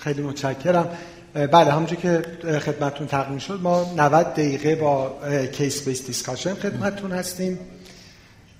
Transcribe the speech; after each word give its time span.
خیلی 0.00 0.22
متشکرم. 0.22 0.88
بله 1.34 1.72
همونجور 1.72 1.98
که 1.98 2.22
خدمتون 2.58 3.06
تقدیم 3.06 3.38
شد 3.38 3.60
ما 3.62 3.94
90 3.96 4.26
دقیقه 4.26 4.74
با 4.74 5.18
case-based 5.52 6.06
discussion 6.06 6.54
خدمتون 6.54 7.12
هستیم. 7.12 7.58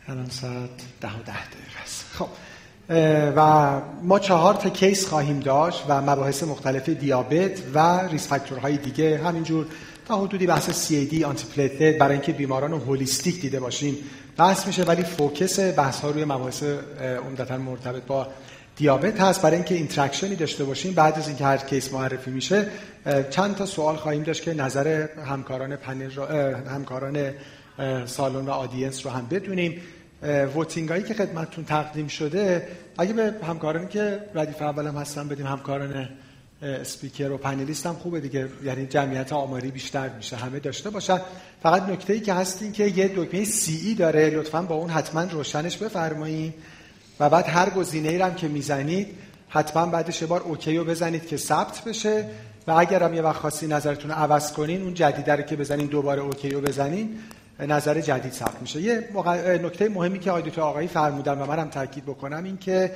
الان 0.09 0.31
ساعت 0.31 0.71
ده 1.01 1.09
و 1.09 1.23
ده 1.27 1.47
دقیقه 1.47 1.81
است. 1.85 2.05
خب 2.15 2.29
و 3.37 3.81
ما 4.03 4.19
چهار 4.19 4.55
تا 4.55 4.69
case 4.71 5.07
خواهیم 5.07 5.41
داشت 5.41 5.85
و 5.89 6.01
مباحث 6.01 6.43
مختلف 6.43 6.89
دیابت 6.89 7.61
و 7.75 8.01
risk 8.09 8.29
factor 8.29 8.65
های 8.65 8.77
دیگه. 8.77 9.21
همینجور 9.25 9.67
تا 10.09 10.17
حدودی 10.17 10.47
بحث 10.47 10.89
CAD 10.89 11.23
antiplatelet 11.23 11.99
برای 11.99 12.13
اینکه 12.13 12.33
بیماران 12.33 12.73
holistic 12.73 13.41
دیده 13.41 13.61
باشیم 13.61 13.97
بحث 14.37 14.67
میشه 14.67 14.83
ولی 14.83 15.03
focus 15.03 15.61
بحث 15.61 16.01
ها 16.01 16.11
روی 16.11 16.25
مباحث 16.25 16.63
عمدتا 17.27 17.57
مرتبط 17.57 18.03
با 18.03 18.27
دیابت 18.81 19.21
هست. 19.21 19.43
برای 19.43 19.57
اینکه 19.57 19.75
interaction 19.75 20.32
ی 20.32 20.37
داشته 20.37 20.65
باشیم 20.65 20.93
بعد 20.93 21.19
از 21.19 21.29
اینکه 21.29 21.45
هر 21.45 21.57
case 21.57 21.93
معرفی 21.93 22.31
میشه 22.31 22.67
چند 23.31 23.55
تا 23.55 23.67
سوال 23.67 23.97
خواهیم 23.97 24.23
داشت 24.23 24.43
که 24.43 24.55
نظر 24.55 25.07
همکاران 25.27 25.77
پنل 25.77 26.11
رو 26.11 26.25
همکاران 26.69 27.33
سالن 28.07 28.47
و 28.47 28.51
audience 28.51 29.07
رو 29.07 29.13
هم 29.13 29.27
بدونیم. 29.31 29.81
voting 30.55 30.89
هایی 30.89 31.03
که 31.03 31.15
خدمتتون 31.15 31.65
تقدیم 31.65 32.09
شده 32.09 32.69
اگه 32.99 33.13
به 33.13 33.35
همکارانی 33.47 33.89
که 33.89 34.19
ردیف 34.35 34.63
اولم 34.63 34.97
هستن 34.97 35.29
بدیم 35.29 35.47
همکاران 35.47 36.09
اسپیکر 36.63 37.31
و 37.31 37.37
panelist 37.37 37.87
هم 37.87 37.95
خوبه 37.95 38.21
دیگه. 38.21 38.49
یعنی 38.65 38.87
جمعیت 38.87 39.33
آماری 39.33 39.71
بیشتر 39.71 40.09
میشه 40.09 40.37
همه 40.37 40.59
داشته 40.59 40.91
باشن. 40.91 41.21
فقط 41.63 41.83
نکته 41.89 42.13
ای 42.13 42.21
که 42.21 42.35
هست 42.35 42.63
این 42.63 42.73
که 42.73 42.87
یه 42.87 43.11
دکمه 43.17 43.45
CE 43.45 43.95
داره. 43.95 44.31
لطفا 44.31 44.63
با 44.63 44.75
اون 44.75 44.91
حتما 44.91 45.23
روشنش 45.23 45.77
بفرمایید 45.77 46.55
و 47.21 47.29
بعد 47.29 47.49
هر 47.49 47.71
گزینه 47.71 48.09
ای 48.09 48.17
هم 48.17 48.35
که 48.35 48.49
می‌زنید 48.49 49.09
حتما 49.49 49.87
بعدش 49.87 50.23
یه 50.23 50.29
بار 50.29 50.41
OK 50.41 50.77
رو 50.77 50.85
بزنید 50.85 51.27
که 51.27 51.37
ثبت 51.37 51.85
بشه. 51.85 52.29
و 52.67 52.73
اگر 52.73 53.03
هم 53.03 53.15
یه 53.15 53.23
وقت 53.23 53.37
خاصی 53.37 53.67
نظرتون 53.67 54.11
رو 54.11 54.17
عوض 54.17 54.53
کنین 54.53 54.83
اون 54.83 54.95
جدیده 54.95 55.37
رو 55.37 55.43
که 55.43 55.57
بزنین 55.57 55.87
دوباره 55.87 56.23
OK 56.23 56.51
رو 56.51 56.61
بزنین 56.61 57.19
نظر 57.61 58.01
جدید 58.01 58.33
ثبت 58.33 58.57
میشه. 58.61 58.81
یه 58.81 59.09
نکته 59.63 59.89
مهمی 59.89 60.19
که 60.19 60.31
آقای 60.31 60.43
دکتر 60.43 60.61
آقایی 60.61 60.89
فرمودن 60.89 61.39
و 61.39 61.47
منم 61.47 61.69
تاکید 61.69 62.05
بکنم 62.05 62.45
این 62.45 62.59
که 62.59 62.93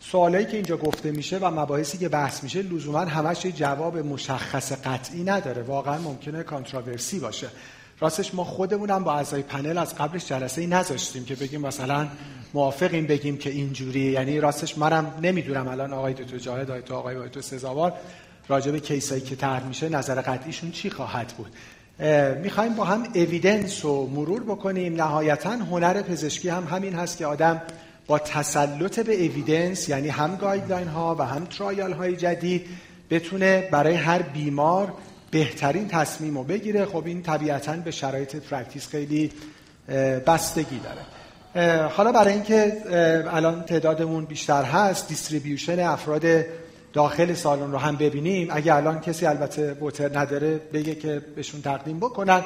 سوالایی 0.00 0.46
که 0.46 0.56
اینجا 0.56 0.76
گفته 0.76 1.10
میشه 1.10 1.38
و 1.38 1.60
مباحثی 1.60 1.98
که 1.98 2.08
بحث 2.08 2.42
میشه 2.42 2.62
لزوما 2.62 2.98
همش 2.98 3.46
جواب 3.46 3.98
مشخص 3.98 4.72
قطعی 4.72 5.24
نداره. 5.24 5.62
واقعا 5.62 5.98
ممکنه 5.98 6.42
controversy 6.42 7.18
باشه. 7.18 7.48
راستش 8.00 8.34
ما 8.34 8.44
خودمونم 8.44 9.04
با 9.04 9.14
اعضای 9.14 9.42
پنل 9.42 9.78
از 9.78 9.94
قبلش 9.94 10.26
جلسه 10.26 10.60
ای 10.60 10.66
نذاشتیم 10.66 11.24
که 11.24 11.34
بگیم 11.34 11.60
مثلا 11.60 12.08
موافقیم 12.54 13.06
بگیم 13.06 13.36
که 13.38 13.50
اینجوری 13.50 14.00
یعنی 14.00 14.40
راستش 14.40 14.78
منم 14.78 15.14
نمی‌دونم 15.22 15.68
الان 15.68 15.92
آقای 15.92 16.14
دکتر 16.14 16.38
جاهد 16.38 16.70
آقای 16.70 16.82
دکتر 16.82 16.94
آقای 16.94 17.28
دکتر 17.28 17.40
سزاوار 17.40 17.92
راجع 18.48 18.72
به 18.72 18.80
case 18.80 19.07
ایی 19.07 19.20
که 19.20 19.36
طرح 19.36 19.66
میشه 19.66 19.88
نظر 19.88 20.20
قطعیشون 20.20 20.70
چی 20.70 20.90
خواهد 20.90 21.34
بود. 21.36 21.52
می‌خوایم 22.42 22.74
با 22.74 22.84
هم 22.84 23.06
evidence 23.14 23.84
رو 23.84 24.06
مرور 24.06 24.42
بکنیم. 24.42 24.94
نهایتا 24.94 25.50
هنر 25.50 26.02
پزشکی 26.02 26.48
هم 26.48 26.64
همین 26.64 26.94
هست 26.94 27.18
که 27.18 27.26
آدم 27.26 27.62
با 28.06 28.18
تسلط 28.18 29.00
به 29.00 29.14
evidence 29.14 29.88
یعنی 29.88 30.08
هم 30.08 30.36
guideline 30.36 30.88
ها 30.88 31.16
و 31.18 31.22
هم 31.22 31.44
trial 31.44 31.92
های 31.92 32.16
جدید 32.16 32.66
بتونه 33.10 33.68
برای 33.70 33.94
هر 33.94 34.22
بیمار 34.22 34.92
بهترین 35.30 35.88
تصمیم 35.88 36.38
رو 36.38 36.44
بگیره. 36.44 36.86
خب 36.86 37.06
این 37.06 37.22
طبیعتا 37.22 37.76
به 37.76 37.90
شرایط 37.90 38.36
practice 38.36 38.88
خیلی 38.88 39.32
بستگی 40.26 40.80
داره. 40.80 41.88
حالا 41.88 42.12
برای 42.12 42.32
اینکه 42.32 42.82
الان 43.30 43.62
تعدادمون 43.62 44.24
بیشتر 44.24 44.62
هست 44.62 45.08
distribution 45.08 45.80
افراد 45.80 46.24
داخل 46.92 47.34
سالن 47.34 47.72
رو 47.72 47.78
هم 47.78 47.96
ببینیم. 47.96 48.48
اگه 48.50 48.74
الان 48.74 49.00
کسی 49.00 49.26
البته 49.26 49.72
voter 49.72 50.18
نداره 50.18 50.60
بگه 50.72 50.94
که 50.94 51.22
بهشون 51.36 51.62
تقدیم 51.62 51.98
بکنن. 51.98 52.44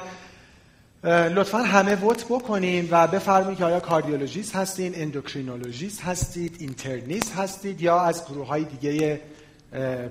لطفا 1.05 1.58
همه 1.58 1.94
vote 1.95 2.24
بکنیم 2.24 2.89
و 2.90 3.07
بفرمایید 3.07 3.58
که 3.58 3.64
آیا 3.64 3.80
cardiologist 3.80 4.57
هستین 4.57 4.92
endocrinologist 4.96 6.02
هستید 6.02 6.57
internist 6.58 7.35
هستید 7.34 7.80
یا 7.80 8.01
از 8.01 8.24
گروه 8.24 8.46
های 8.46 8.64
دیگه 8.64 9.20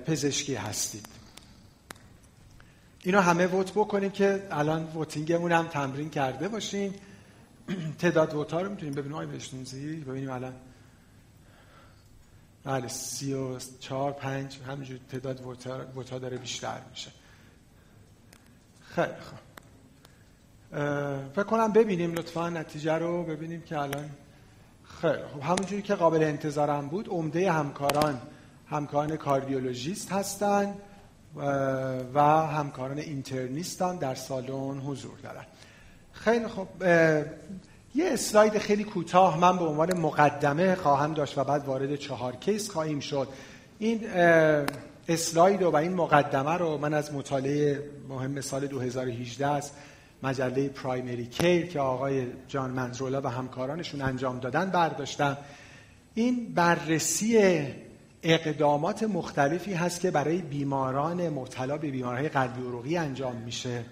پزشکی 0.06 0.54
هستید. 0.54 1.06
اینو 3.04 3.20
همه 3.20 3.46
ووت 3.46 3.72
بکنیم 3.72 4.10
که 4.10 4.46
الان 4.50 4.84
ووتینگمون 4.84 5.52
هم 5.52 5.66
تمرین 5.66 6.10
کرده 6.10 6.48
باشیم 6.48 6.94
تعداد 7.98 8.34
ووت 8.34 8.52
ها 8.52 8.60
رو 8.60 8.70
می‌تونیم 8.70 8.94
ببینیم. 8.94 9.12
آقای 9.12 9.26
بشنوزی 9.26 9.96
ببینیم 9.96 10.30
الان. 10.30 10.52
بله 12.64 12.88
سی 12.88 13.34
و 13.34 13.58
چهار 13.80 14.12
پنج 14.12 14.58
همینجور 14.68 14.98
تعداد 15.10 15.40
ووت 15.96 16.10
ها 16.10 16.18
داره 16.18 16.36
بیشتر 16.36 16.80
میشه. 16.90 17.10
خیلی 18.80 19.06
خوب. 19.20 19.38
فکر 21.32 21.42
کنم 21.42 21.72
ببینیم 21.72 22.12
لطفا 22.12 22.50
نتیجه 22.50 22.92
رو 22.92 23.24
ببینیم 23.24 23.62
که 23.62 23.78
الان. 23.78 24.10
خیلی 25.00 25.22
خب 25.34 25.40
همونجوری 25.42 25.82
که 25.82 25.94
قابل 25.94 26.22
انتظارم 26.22 26.88
بود 26.88 27.08
عمده 27.08 27.52
همکاران 27.52 28.22
همکاران 28.66 29.16
کاردیولوژیست 29.16 30.12
هستند 30.12 30.80
و 32.14 32.20
همکاران 32.46 32.98
اینترنیستان 32.98 33.96
در 33.96 34.14
سالن 34.14 34.78
حضور 34.78 35.18
دارن. 35.22 35.44
خیلی 36.12 36.46
خب 36.46 36.68
یه 37.94 38.12
اسلاید 38.12 38.58
خیلی 38.58 38.84
کوتاه 38.84 39.38
من 39.38 39.58
به 39.58 39.64
عنوان 39.64 39.98
مقدمه 39.98 40.74
خواهم 40.74 41.14
داشت 41.14 41.38
و 41.38 41.44
بعد 41.44 41.64
وارد 41.64 41.96
چهار 41.96 42.36
کیس 42.36 42.70
خواهیم 42.70 43.00
شد. 43.00 43.28
این 43.78 44.00
اسلاید 45.08 45.62
و 45.62 45.76
این 45.76 45.94
مقدمه 45.94 46.52
رو 46.52 46.78
من 46.78 46.94
از 46.94 47.14
مطالعه 47.14 47.82
مهم 48.08 48.40
سال 48.40 48.66
2018 48.66 49.46
است 49.46 49.74
مجله 50.22 50.68
پرایمری 50.68 51.26
کیر 51.26 51.66
که 51.66 51.80
آقای 51.80 52.26
جان 52.48 52.70
منزرولا 52.70 53.20
و 53.20 53.26
همکارانشون 53.26 54.02
انجام 54.02 54.38
دادن 54.38 54.70
برداشتم. 54.70 55.38
این 56.14 56.54
بررسی 56.54 57.66
اقدامات 58.22 59.02
مختلفی 59.02 59.74
هست 59.74 60.00
که 60.00 60.10
برای 60.10 60.38
بیماران 60.38 61.28
مبتلا 61.28 61.76
به 61.76 61.90
بیمارهای 61.90 62.28
قلبی 62.28 62.62
عروقی 62.62 62.96
انجام 62.96 63.36
میشه 63.36 63.84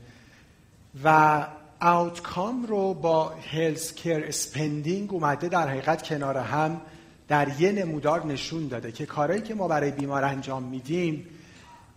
و 1.05 1.47
outcome 1.81 2.66
رو 2.67 2.95
با 2.95 3.29
healthcare 3.28 4.25
spending 4.25 5.12
اومده 5.13 5.49
در 5.49 5.69
حقیقت 5.69 6.03
کنار 6.03 6.37
هم 6.37 6.81
در 7.29 7.61
یه 7.61 7.73
نمودار 7.73 8.27
نشون 8.27 8.69
داده 8.69 8.93
که 8.93 9.07
کارهایی 9.07 9.43
که 9.43 9.55
ما 9.55 9.69
برای 9.69 9.91
بیمار 9.91 10.25
انجام 10.25 10.62
میدیم 10.62 11.27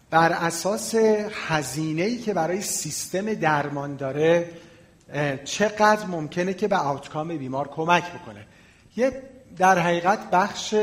بر 0.10 0.32
اساس 0.32 0.96
هزینه‌ای 1.48 2.18
که 2.18 2.34
برای 2.34 2.62
سیستم 2.62 3.34
درمان 3.34 3.96
داره 3.96 4.50
چقدر 5.46 6.06
ممکنه 6.06 6.54
که 6.54 6.68
به 6.68 6.78
outcome 6.78 7.38
بیمار 7.38 7.68
کمک 7.68 8.04
بکنه. 8.12 8.46
یه 8.96 9.22
در 9.58 9.80
حقیقت 9.80 10.30
بخش 10.32 10.76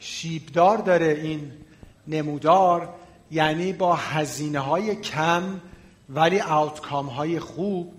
شیبدار 0.00 0.78
داره 0.78 1.06
این 1.22 1.52
نمودار 2.08 2.88
یعنی 3.30 3.72
با 3.72 3.94
هزینه 3.94 4.58
های 4.58 4.96
کم 4.96 5.60
ولی 6.08 6.40
outcome 6.40 7.06
های 7.06 7.40
خوب. 7.40 7.92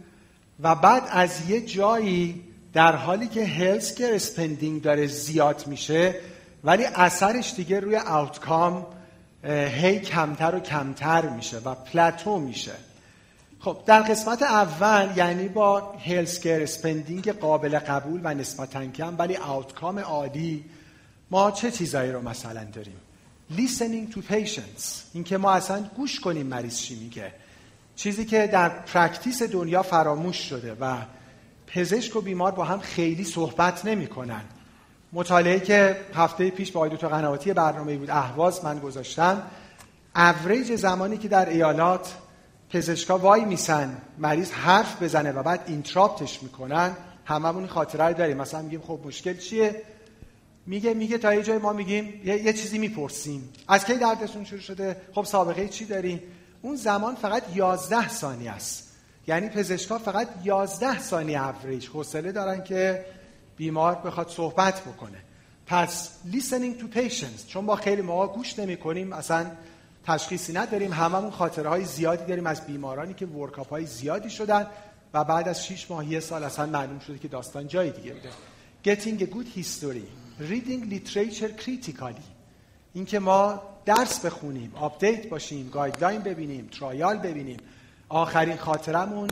و 0.63 0.75
بعد 0.75 1.03
از 1.09 1.50
یه 1.50 1.61
جایی 1.61 2.44
در 2.73 2.95
حالی 2.95 3.28
که 3.28 3.45
healthcare 3.45 4.16
spending 4.16 4.81
داره 4.81 5.07
زیاد 5.07 5.63
میشه 5.67 6.16
ولی 6.63 6.85
اثرش 6.85 7.53
دیگه 7.53 7.79
روی 7.79 7.97
outcome 7.97 8.85
هی 9.44 10.00
کمتر 10.00 10.56
و 10.56 10.59
کمتر 10.59 11.29
میشه 11.29 11.57
و 11.57 11.75
plateau 11.75 12.39
میشه. 12.40 12.72
خب 13.59 13.78
در 13.85 14.01
قسمت 14.01 14.44
اول 14.44 15.09
یعنی 15.16 15.47
با 15.47 15.94
healthcare 16.05 16.61
spending 16.61 17.31
قابل 17.31 17.79
قبول 17.79 18.22
و 18.23 18.34
نسبتا 18.34 18.85
کم 18.85 19.16
ولی 19.17 19.38
outcome 19.38 19.99
عالی 20.00 20.66
ما 21.31 21.51
چه 21.51 21.71
چیزایی 21.71 22.11
رو 22.11 22.21
مثلا 22.21 22.63
داریم؟ 22.63 22.99
Listening 23.55 24.13
to 24.13 24.17
patients. 24.17 24.83
اینکه 25.13 25.37
ما 25.37 25.51
اصلا 25.51 25.89
گوش 25.95 26.19
کنیم 26.19 26.47
مریض 26.47 26.78
چی 26.78 26.95
میگه. 26.95 27.33
چیزی 27.95 28.25
که 28.25 28.47
در 28.47 28.69
practice 28.69 29.43
دنیا 29.43 29.83
فراموش 29.83 30.37
شده 30.37 30.78
و 30.81 30.95
پزشک 31.67 32.16
و 32.16 32.22
بیمار 32.22 32.51
با 32.51 32.66
هم 32.66 32.79
خیلی 32.79 33.23
صحبت 33.23 33.85
نمی‌کنن. 33.85 34.41
مطالعه 35.13 35.59
که 35.59 35.97
هفته 36.16 36.49
پیش 36.49 36.72
با 36.72 36.79
آقای 36.79 36.95
دکتر 36.95 37.07
قنواتی 37.07 37.53
برنامه 37.53 37.97
بود 37.97 38.09
اهواز 38.09 38.66
من 38.66 38.79
گذاشتم. 38.79 39.41
اوریج 40.16 40.75
زمانی 40.75 41.17
که 41.17 41.27
در 41.27 41.49
ایالات 41.49 42.16
پزشکا 42.69 43.17
وای 43.17 43.45
میسن 43.45 43.97
مریض 44.17 44.51
حرف 44.51 45.03
بزنه 45.03 45.31
و 45.31 45.43
بعد 45.43 45.63
interrupt 45.67 46.30
ش 46.30 46.43
می‌کنن 46.43 46.95
هممون 47.25 47.67
خاطره 47.67 48.13
داریم. 48.13 48.37
مثلا 48.37 48.61
میگیم 48.61 48.81
خب 48.81 48.99
مشکل 49.05 49.37
چیه؟ 49.37 49.81
میگه 50.72 50.94
میگه 50.94 51.18
تا 51.18 51.34
یه 51.34 51.44
جای 51.44 51.58
ما 51.58 51.73
میگیم 51.73 52.22
یه, 52.26 52.44
یه 52.44 52.53
چیزی 52.53 52.78
می‌پرسیم. 52.78 53.50
از 53.68 53.85
کی 53.85 53.94
دردتون 53.94 54.46
شروع 54.46 54.62
شده؟ 54.62 55.02
خب 55.16 55.23
سابقه 55.23 55.68
چی 55.68 55.85
داری 55.85 56.22
اون 56.62 56.76
زمان 56.76 57.16
فقط 57.16 57.44
11 57.56 58.09
ثانیه 58.09 58.52
است. 58.52 58.96
یعنی 59.28 59.50
پزشکا 59.50 59.97
فقط 59.97 60.28
11 60.44 61.00
ثانیه 61.00 61.47
اوریج 61.47 61.88
حوصله 61.88 62.32
دارن 62.32 62.64
که 62.64 63.06
بیمار 63.58 63.96
بخواد 63.96 64.29
صحبت 64.29 64.82
بکنه. 64.82 65.18
پس 65.68 66.09
listening 66.32 66.82
to 66.82 66.97
patients 66.97 67.47
چون 67.47 67.66
با 67.66 67.76
خیلی 67.76 68.02
ما 68.02 68.28
گوش 68.28 68.59
نمی 68.59 68.78
کنیم 68.78 69.14
اصلا 69.14 69.52
تشخیصی 70.06 70.53
نداریم. 70.53 70.94
هممون 70.94 71.32
خاطره 71.32 71.70
های 71.70 71.85
زیادی 71.85 72.26
داریم 72.26 72.47
از 72.47 72.66
بیمارانی 72.66 73.14
که 73.14 73.26
workup 73.25 73.69
های 73.70 73.85
زیادی 73.85 74.29
شدن 74.29 74.68
و 75.14 75.23
بعد 75.23 75.47
از 75.47 75.66
6 75.66 75.91
ماه 75.91 76.12
یه 76.12 76.20
سال 76.20 76.44
اصلا 76.44 76.66
معلوم 76.66 77.00
شده 77.00 77.18
که 77.18 77.28
داستان 77.28 77.68
جای 77.68 77.90
دیگه 77.90 78.14
بوده. 78.14 78.29
Getting 78.84 79.22
a 79.22 79.26
good 79.26 79.59
history. 79.59 80.21
Reading 80.39 80.89
literature 80.89 81.51
critically. 81.66 82.23
اینکه 82.93 83.19
ما 83.19 83.61
درس 83.85 84.25
بخونیم 84.25 84.72
update 84.75 85.29
باشیم 85.29 85.69
guideline 85.69 86.22
ببینیم 86.22 86.67
trial 86.67 87.17
ببینیم. 87.17 87.57
آخرین 88.09 88.57
خاطرمون 88.57 89.29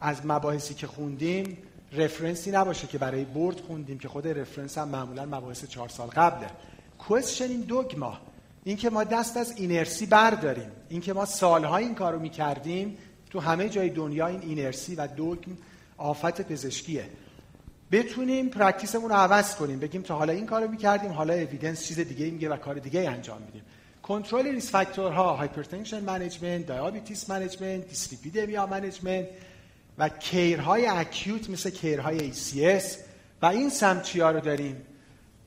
از 0.00 0.26
مباحثی 0.26 0.74
که 0.74 0.86
خوندیم 0.86 1.58
reference 1.92 2.44
ی 2.44 2.50
نباشه 2.50 2.86
که 2.86 2.98
برای 2.98 3.24
board 3.24 3.60
خوندیم 3.60 3.98
که 3.98 4.08
خود 4.08 4.28
reference 4.28 4.78
هم 4.78 4.88
معمولا 4.88 5.26
مباحث 5.26 5.64
چهار 5.64 5.88
سال 5.88 6.08
قبله. 6.08 6.50
Questioning 6.98 7.60
dogma 7.60 8.18
اینکه 8.64 8.90
ما 8.90 9.04
دست 9.04 9.36
از 9.36 9.52
اینرسی 9.56 10.06
برداریم. 10.06 10.70
اینکه 10.88 11.12
ما 11.12 11.24
سالها 11.24 11.76
این 11.76 11.94
کارو 11.94 12.18
می‌کردیم 12.18 12.98
تو 13.30 13.40
همه 13.40 13.68
جای 13.68 13.90
دنیا 13.90 14.26
این 14.26 14.40
اینرسی 14.42 14.94
و 14.94 15.06
دوگم 15.06 15.56
آفت 15.96 16.42
پزشکیه. 16.42 17.04
بتونیم 17.92 18.48
practice 18.48 18.93
مون 18.93 19.10
رو 19.10 19.16
عوض 19.16 19.54
کنیم. 19.54 19.78
بگیم 19.78 20.02
تا 20.02 20.16
حالا 20.16 20.32
این 20.32 20.46
کارو 20.46 20.68
می‌کردیم 20.68 21.12
حالا 21.12 21.34
evidence 21.34 21.86
چیز 21.86 22.00
دیگه 22.00 22.30
میگه 22.30 22.48
و 22.48 22.56
کار 22.56 22.74
دیگه 22.74 23.10
انجام 23.10 23.42
میدیم. 23.42 23.62
کنترل 24.02 24.46
risk 24.46 24.70
factor 24.70 25.27
ها 25.27 25.36
hypertension 25.36 26.00
management 26.00 26.66
diabetes 26.66 27.30
management 27.30 27.88
dyslipidemia 27.88 28.66
management 28.66 29.26
و 29.98 30.08
care 30.08 30.86
های 30.86 31.04
acute 31.04 31.50
مثل 31.50 31.70
care 31.70 32.11
های 32.11 32.32
ACS 32.32 32.84
و 33.42 33.46
این 33.46 33.70
سمت 33.70 34.16
ها 34.16 34.30
رو 34.30 34.40
داریم. 34.40 34.76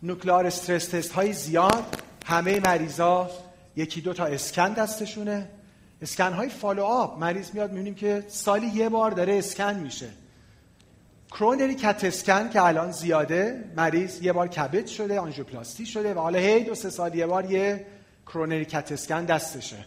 nuclear 0.04 0.46
stress 0.46 0.88
test 0.88 1.12
های 1.12 1.34
زیاد 1.34 2.04
همه 2.26 2.60
مریضا 2.60 3.30
یکی 3.76 4.02
دو 4.02 4.14
تا 4.14 4.26
اسکن 4.26 4.74
دستشونه. 4.74 5.50
اسکن 6.02 6.34
های 6.34 6.50
follow 6.50 6.84
up 6.84 7.20
مریض 7.20 7.50
میاد 7.54 7.72
می‌بینیم 7.72 7.96
که 7.96 8.24
سالی 8.28 8.68
یه 8.68 8.90
بار 8.90 9.12
داره 9.12 9.38
اسکن 9.38 9.74
میشه. 9.74 10.08
coronary 11.34 11.76
CT 11.76 12.04
scan 12.04 12.50
که 12.50 12.62
الان 12.62 12.92
زیاده 12.92 13.64
مریض 13.78 14.22
یه 14.22 14.34
بار 14.34 14.48
CABG 14.48 14.88
شده 14.88 15.20
آنژیوپلاستی 15.20 15.86
شده 15.86 16.14
و 16.14 16.20
حالا 16.20 16.40
هی 16.40 16.64
دو 16.64 16.76
سه 16.76 16.90
سال 16.90 17.16
یه 17.16 17.26
بار 17.26 17.52
یه 17.52 17.86
coronary 18.28 18.66
CT 18.66 18.92
scan 18.92 19.26
دستشه. 19.26 19.86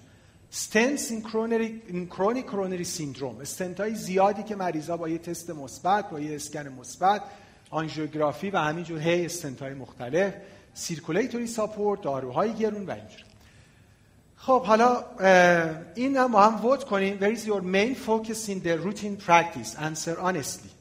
stents 0.52 1.10
in 1.10 1.22
coronary 1.22 1.82
in 1.86 2.06
chronic 2.06 2.42
coronary 2.42 2.84
syndrome 2.84 3.40
stent 3.40 3.80
های 3.80 3.94
زیادی 3.94 4.42
که 4.42 4.56
مریضا 4.56 4.96
با 4.96 5.08
یه 5.08 5.18
تست 5.18 5.50
مثبت 5.50 6.10
با 6.10 6.20
یه 6.20 6.34
اسکن 6.34 6.68
مثبت 6.68 7.22
آنژیوگرافی 7.70 8.50
و 8.50 8.58
همینجور 8.58 9.00
هی 9.00 9.24
استنت 9.24 9.62
های 9.62 9.74
مختلف 9.74 10.34
circulatory 10.74 11.46
support 11.46 12.02
داروهای 12.02 12.52
گرون 12.52 12.86
و 12.86 12.90
اینجور. 12.90 13.24
خب 14.36 14.62
حالا 14.62 15.04
این 15.94 16.16
هم 16.16 16.32
با 16.32 16.42
هم 16.42 16.66
vote 16.66 16.84
کنیم. 16.84 17.18
Where 17.18 17.38
is 17.38 17.46
your 17.46 17.60
main 17.60 17.94
focus 17.94 18.48
in 18.48 18.60
the 18.62 18.78
routine 18.78 19.16
practice? 19.16 19.74
Answer 19.76 20.20
honestly. 20.20 20.75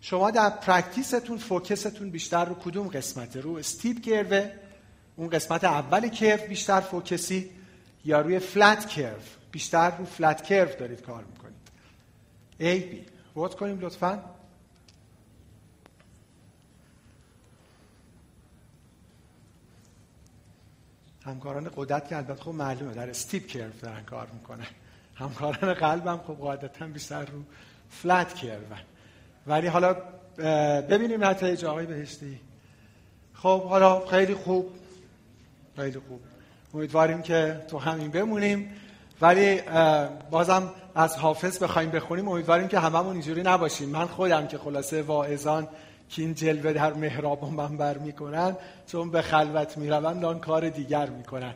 شما 0.00 0.30
در 0.30 0.50
practice 0.50 1.14
تون 1.14 1.38
focus 1.38 1.83
تون 1.83 2.10
بیشتر 2.10 2.44
رو 2.44 2.54
کدوم 2.54 2.88
قسمته 2.88 3.40
رو 3.40 3.56
steep 3.56 4.00
curve 4.00 4.42
ه 4.42 4.50
اون 5.16 5.28
قسمت 5.28 5.64
اول 5.64 6.08
کرو 6.08 6.46
بیشتر 6.48 6.80
فوکسی 6.80 7.50
یا 8.04 8.20
روی 8.20 8.38
فلت 8.38 8.88
کرو؟ 8.88 9.16
بیشتر 9.52 9.96
رو 9.96 10.04
فلت 10.04 10.42
کرو 10.42 10.78
دارید 10.78 11.02
کار 11.02 11.24
می‌کنید. 11.24 11.58
A, 12.60 12.94
B. 12.94 13.10
ووت 13.36 13.54
کنیم 13.54 13.80
لطفا. 13.80 14.24
همکاران 21.24 21.70
قدرت 21.76 22.08
که 22.08 22.16
البته 22.16 22.42
خب 22.42 22.50
معلومه 22.50 22.94
در 22.94 23.10
استیپ 23.10 23.46
کرو 23.46 23.70
دارن 23.82 24.04
کار 24.04 24.28
می‌کنن. 24.32 24.66
همکاران 25.14 25.74
قلبم 25.74 26.18
خب 26.18 26.34
قاعدتا 26.34 26.86
بیشتر 26.86 27.24
رو 27.24 27.42
فلت 27.90 28.34
کرو. 28.34 28.76
ولی 29.48 29.66
حالا 29.66 29.96
ببینیم 30.80 31.24
نتایج 31.24 31.64
آقای 31.64 31.86
بهشتی. 31.86 32.40
خب 33.34 33.62
حالا 33.62 34.06
خیلی 34.06 34.34
خوب. 34.34 34.70
خیلی 35.76 35.98
خوب. 36.08 36.20
امیدواریم 36.74 37.22
که 37.22 37.60
تو 37.70 37.78
همین 37.78 38.10
بمونیم. 38.10 38.72
ولی 39.20 39.60
بازم 40.30 40.70
از 40.94 41.16
حافظ 41.16 41.62
بخوایم 41.62 41.90
بخونیم. 41.90 42.28
امیدواریم 42.28 42.68
که 42.68 42.78
هممون 42.78 43.12
اینجوری 43.12 43.42
نباشیم. 43.42 43.88
من 43.88 44.06
خودم 44.06 44.46
که 44.46 44.58
خلاصه 44.58 45.02
واعظان 45.02 45.68
کاین 46.10 46.34
جلوه 46.34 46.72
در 46.72 46.92
محراب 46.92 47.44
و 47.44 47.76
منبر 47.76 47.98
می‌کنن 47.98 48.56
چون 48.86 49.10
به 49.10 49.22
خلوت 49.22 49.78
میرون 49.78 50.20
آن 50.20 50.40
کار 50.40 50.68
دیگر 50.68 51.06
می‌کنن. 51.06 51.54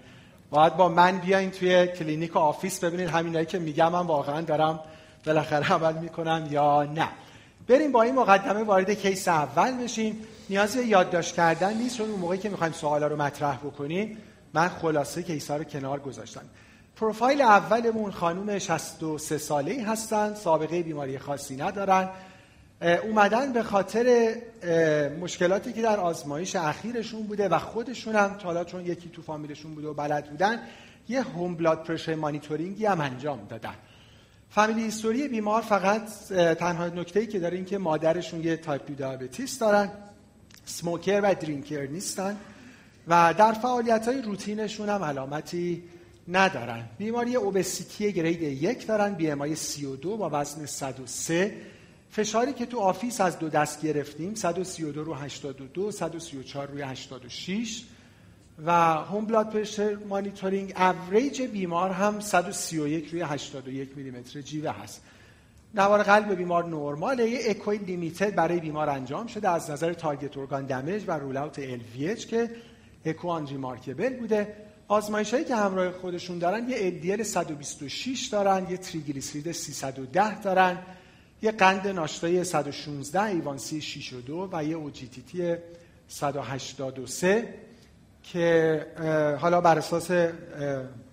باید 0.51 0.77
با 0.77 0.89
من 0.89 1.19
بیاین 1.19 1.51
توی 1.51 1.87
کلینیک 1.87 2.37
و 2.37 2.39
office 2.39 2.85
ببینید 2.85 3.09
همینایی 3.09 3.47
که 3.47 3.59
میگم 3.59 3.93
من 3.93 4.07
واقعا 4.07 4.41
دارم 4.41 4.81
بالاخره 5.27 5.73
عمل 5.73 5.99
می‌کنم 5.99 6.49
یا 6.51 6.83
نه. 6.83 7.09
بریم 7.73 7.93
با 7.93 8.03
این 8.03 8.15
مقدمه 8.15 8.63
وارد 8.63 8.91
کیس 8.91 9.29
اول 9.29 9.85
بشیم. 9.85 10.25
نیازی 10.51 10.85
یادداشت 10.85 11.35
کردن 11.35 11.77
نیست 11.77 11.97
چون 11.97 12.11
اون 12.11 12.21
موقعی 12.21 12.39
که 12.39 12.49
می‌خوایم 12.49 12.73
سوالا 12.73 13.07
رو 13.07 13.17
مطرح 13.17 13.57
بکنیم 13.57 14.19
من 14.55 14.69
خلاصه 14.69 15.23
کیس 15.23 15.51
ها 15.51 15.57
رو 15.57 15.65
کنار 15.65 16.01
گذاشتم. 16.01 16.41
پروفایل 16.97 17.43
اولمون 17.43 18.11
خانم 18.11 18.59
63 18.59 19.39
ساله 19.39 19.73
ای 19.73 19.81
هستن 19.81 20.35
سابقه 20.35 20.83
بیماری 20.83 21.19
خاصی 21.19 21.57
ندارن. 21.57 22.09
اومدن 23.03 23.53
به 23.53 23.63
خاطر 23.63 24.35
مشکلاتی 25.21 25.73
که 25.73 25.83
در 25.83 26.01
آزمایش 26.01 26.57
اخیرشون 26.57 27.23
بوده 27.23 27.49
و 27.49 27.59
خودشون 27.59 28.17
هم 28.17 28.37
حالا 28.45 28.65
چون 28.65 28.87
یکی 28.87 29.09
تو 29.09 29.23
فامیلشون 29.23 29.75
بوده 29.75 29.89
و 29.89 29.95
بلد 29.95 30.31
بودن 30.31 30.61
یه 31.09 31.23
home 31.23 31.55
blood 31.55 31.85
pressure 31.85 32.15
monitoring 32.15 32.80
ی 32.80 32.87
هم 32.87 33.01
انجام 33.01 33.47
دادن. 33.49 33.75
family 34.55 34.83
history 34.83 35.29
بیمار 35.29 35.63
فقط 35.63 36.09
تنها 36.59 36.87
نکته 36.87 37.21
ای 37.21 37.27
که 37.27 37.39
داره 37.39 37.57
این 37.57 37.65
که 37.65 37.79
مادرشون 37.79 38.45
یه 38.45 38.57
تایپ 38.57 38.87
2 38.87 38.95
diabetes 38.95 39.59
دارن 39.59 39.91
smoker 40.65 41.21
و 41.25 41.35
drinker 41.35 41.87
نیستن 41.87 42.37
و 43.09 43.35
در 43.39 43.53
فعالیت 43.53 44.09
های 44.09 44.23
روتینشون 44.23 44.89
هم 44.89 45.05
علامتی 45.05 45.83
ندارن. 46.29 46.85
بیماری 46.99 47.37
obesity 47.37 48.13
grade 48.13 48.43
یک 48.43 48.87
دارن 48.87 49.15
BMI 49.15 49.55
32 49.55 50.17
با 50.17 50.31
وزن 50.33 50.67
103 50.67 51.55
فشاری 52.11 52.53
که 52.53 52.67
تو 52.67 52.79
office 52.79 53.21
از 53.21 53.39
دو 53.39 53.49
دست 53.49 53.83
گرفتیم 53.83 54.35
132 54.35 55.05
رو 55.05 55.15
82 55.15 55.91
134 55.91 56.67
روی 56.67 56.83
86 56.83 57.83
و 58.59 58.73
home 58.95 59.25
blood 59.25 59.51
pressure 59.51 59.97
monitoring 60.09 60.73
average 60.77 61.43
بیمار 61.43 61.91
هم 61.91 62.21
131 62.21 63.09
روی 63.09 63.23
81 63.23 63.97
میلیمتر 63.97 64.41
جیوه 64.41 64.71
هست. 64.71 65.03
نوار 65.75 66.03
قلب 66.03 66.35
بیمار 66.35 66.65
نرماله. 66.65 67.31
یه 67.31 67.41
اکوی 67.51 67.79
limited 67.79 68.35
برای 68.35 68.61
بیمار 68.61 68.91
انجام 68.91 69.27
شده 69.27 69.49
از 69.49 69.71
نظر 69.71 69.93
target 69.93 70.39
organ 70.39 70.67
damage 70.67 71.05
و 71.07 71.13
rule 71.13 71.37
out 71.37 71.59
LVH 71.59 72.15
که 72.15 72.51
اکو 73.05 73.29
unremarkable 73.29 74.17
بوده. 74.17 74.57
آزمایش 74.89 75.35
هایی 75.35 75.45
که 75.45 75.57
همراه 75.57 75.93
خودشون 75.93 76.39
دارن 76.39 76.69
یه 76.69 77.01
LDL 77.01 77.23
126 77.23 78.27
دارن 78.27 78.67
یه 78.71 78.77
تریگلیسیرید 78.77 79.53
310 79.53 80.41
دارن 80.41 80.79
یه 81.43 81.51
قند 81.51 81.89
ناشتایی 81.89 82.45
116 82.45 83.23
A1C 83.23 83.81
6 83.81 84.13
و 84.13 84.21
2 84.21 84.49
و 84.53 84.65
یه 84.65 84.77
OGTT 84.77 85.41
ی 85.41 85.57
183 86.09 87.55
که 88.23 88.87
حالا 89.41 89.61
بر 89.61 89.79
اساس 89.79 90.11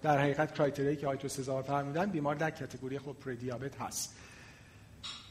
در 0.01 0.17
حقیقت 0.17 0.53
criteria 0.53 0.88
یی 0.88 0.97
که 0.97 1.07
آیتو 1.07 1.27
سزار 1.27 1.63
فرمودن 1.63 2.05
بیمار 2.05 2.35
در 2.35 2.51
category 2.51 2.99
خب 2.99 3.15
پره‌دیابت 3.25 3.81
هست. 3.81 4.15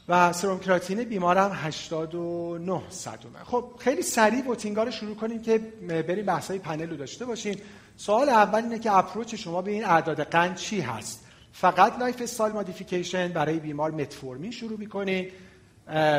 و 0.09 0.33
serum 0.33 0.59
creatinine 0.59 1.03
بیمار 1.03 1.37
هم 1.37 1.51
89 1.53 2.81
صدمه. 2.89 3.39
خب 3.43 3.65
خیلی 3.79 4.01
سریع 4.01 4.41
voting 4.41 4.77
ا 4.77 4.83
رو 4.83 4.91
شروع 4.91 5.15
کنیم 5.15 5.41
که 5.41 5.57
بریم 5.87 6.25
بحثای 6.25 6.59
پنل 6.59 6.89
رو 6.89 6.97
داشته 6.97 7.25
باشیم 7.25 7.57
سوال 7.97 8.29
اول 8.29 8.63
اینه 8.63 8.79
که 8.79 8.93
approach 8.93 9.35
شما 9.35 9.61
به 9.61 9.71
این 9.71 9.85
اعداد 9.85 10.23
قند 10.23 10.55
چی 10.55 10.81
هست؟ 10.81 11.25
فقط 11.51 11.99
lifestyle 11.99 12.53
modification 12.53 13.27
برای 13.27 13.59
بیمار 13.59 13.91
متفورمین 13.91 14.51
شروع 14.51 14.79
می‌کنید 14.79 15.33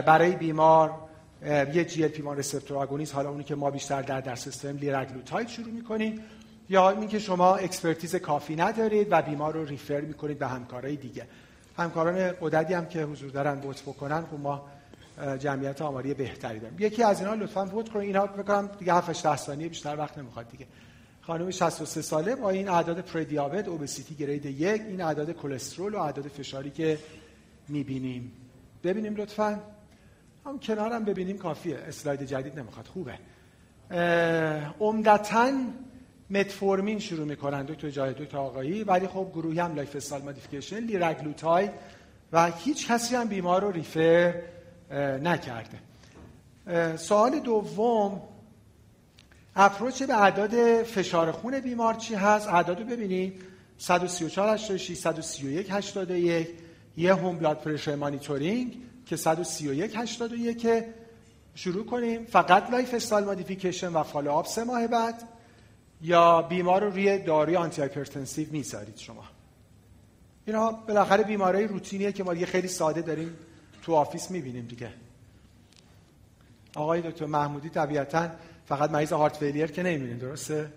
برای 0.06 0.32
بیمار 0.32 1.09
یه 1.46 1.84
GLP-1 1.84 2.22
receptor 2.22 2.76
agonist 2.78 3.14
حالا 3.14 3.30
اونی 3.30 3.44
که 3.44 3.54
ما 3.54 3.70
بیشتر 3.70 4.02
در 4.02 4.20
در 4.20 4.34
سیستم 4.34 4.76
لیراگلوتاید 4.76 5.48
شروع 5.48 5.70
می‌کنیم. 5.70 6.20
یا 6.68 6.90
اینکه 6.90 7.18
شما 7.18 7.56
expertise 7.56 8.16
کافی 8.16 8.56
ندارید 8.56 9.08
و 9.10 9.22
بیمار 9.22 9.54
رو 9.54 9.64
refer 9.64 10.00
می‌کنید 10.00 10.38
به 10.38 10.46
همکارای 10.46 10.96
دیگه. 10.96 11.26
همکاران 11.76 12.32
قدری 12.40 12.74
هم 12.74 12.86
که 12.86 13.02
حضور 13.02 13.30
دارن 13.30 13.58
vote 13.58 13.82
بکنن 13.82 14.22
خب 14.22 14.40
ما 14.40 14.68
جمعیت 15.38 15.82
آماری 15.82 16.14
بهتری 16.14 16.58
داریم. 16.58 16.76
یکی 16.80 17.02
از 17.02 17.20
اینا 17.20 17.34
لطفا 17.34 17.66
vote 17.66 17.88
کنید. 17.88 18.06
اینا 18.06 18.26
بکنم 18.26 18.70
دیگه 18.78 18.94
7 18.94 19.10
8 19.10 19.36
ثانیه 19.36 19.68
بیشتر 19.68 19.96
وقت 19.98 20.18
نمی‌خواد 20.18 20.48
دیگه. 20.50 20.66
خانم 21.20 21.50
63 21.50 22.02
ساله 22.02 22.34
با 22.34 22.50
این 22.50 22.68
اعداد 22.68 23.00
پره‌دیابت 23.00 23.68
obesity 23.68 24.14
grade 24.14 24.46
یک 24.46 24.82
این 24.82 25.00
اعداد 25.00 25.32
کلسترول 25.32 25.94
و 25.94 25.98
اعداد 25.98 26.28
فشاری 26.28 26.70
که 26.70 26.98
می‌بینیم. 27.68 28.32
ببینیم 28.84 29.14
لطفا. 29.16 29.60
هم 30.46 30.58
کنارم 30.58 31.04
ببینیم 31.04 31.38
کافیه. 31.38 31.76
اسلاید 31.76 32.22
جدید 32.22 32.58
نمی‌خواد. 32.58 32.86
خوبه. 32.86 33.14
عمدتا 34.80 35.52
متفورمین 36.30 36.98
شروع 36.98 37.26
می‌کنن. 37.26 37.62
دکتر 37.62 37.90
جای 37.90 38.12
دکتر 38.12 38.38
آقایی. 38.38 38.84
ولی 38.84 39.06
خب 39.06 39.30
گروهی 39.34 39.58
هم 39.58 39.74
lifestyle 39.74 40.24
modification 40.24 40.78
لیراگلوتاید 40.78 41.70
و 42.32 42.50
هیچ 42.50 42.90
کسی 42.90 43.16
هم 43.16 43.28
بیمار 43.28 43.62
رو 43.62 43.70
refer 43.70 44.34
نکرده. 45.22 45.78
سوال 46.96 47.40
دوم 47.40 48.22
approach 49.56 50.02
به 50.02 50.22
اعداد 50.22 50.82
فشار 50.82 51.32
خون 51.32 51.60
بیمار 51.60 51.94
چی 51.94 52.14
هست؟ 52.14 52.48
اعداد 52.48 52.80
رو 52.80 52.86
ببینید 52.86 53.42
134 53.78 54.48
86 54.48 54.96
131 54.96 55.66
81 55.70 56.48
یه 56.96 57.14
home 57.14 57.38
blood 57.38 57.60
pressure 57.60 57.94
monitoring 57.94 58.76
که 59.10 59.16
131 59.16 59.96
81 59.96 60.84
شروع 61.54 61.86
کنیم. 61.86 62.24
فقط 62.24 62.70
lifestyle 62.70 63.24
modification 63.24 63.88
و 63.88 64.02
follow 64.02 64.30
up 64.30 64.46
سه 64.46 64.64
ماه 64.64 64.86
بعد 64.86 65.28
یا 66.02 66.42
بیمار 66.42 66.84
رو 66.84 66.90
روی 66.90 67.18
داروی 67.18 67.56
antihypertensive 67.56 68.48
می‌ذارید 68.50 68.96
شما. 68.96 69.24
اینا 70.46 70.72
بالاخره 70.72 71.24
بیماری 71.24 71.66
روتینیه 71.66 72.12
که 72.12 72.24
ما 72.24 72.34
دیگه 72.34 72.46
خیلی 72.46 72.68
ساده 72.68 73.02
داریم 73.02 73.36
تو 73.82 73.94
office 73.94 74.30
می‌بینیم 74.30 74.66
دیگه. 74.66 74.92
آقای 76.76 77.00
دکتر 77.00 77.26
محمودی 77.26 77.68
طبیعتا 77.68 78.30
فقط 78.66 78.90
مریض 78.90 79.12
heart 79.12 79.36
failure 79.36 79.66
که 79.66 79.82
نمی‌بینیم 79.82 80.18
درسته؟ 80.18 80.72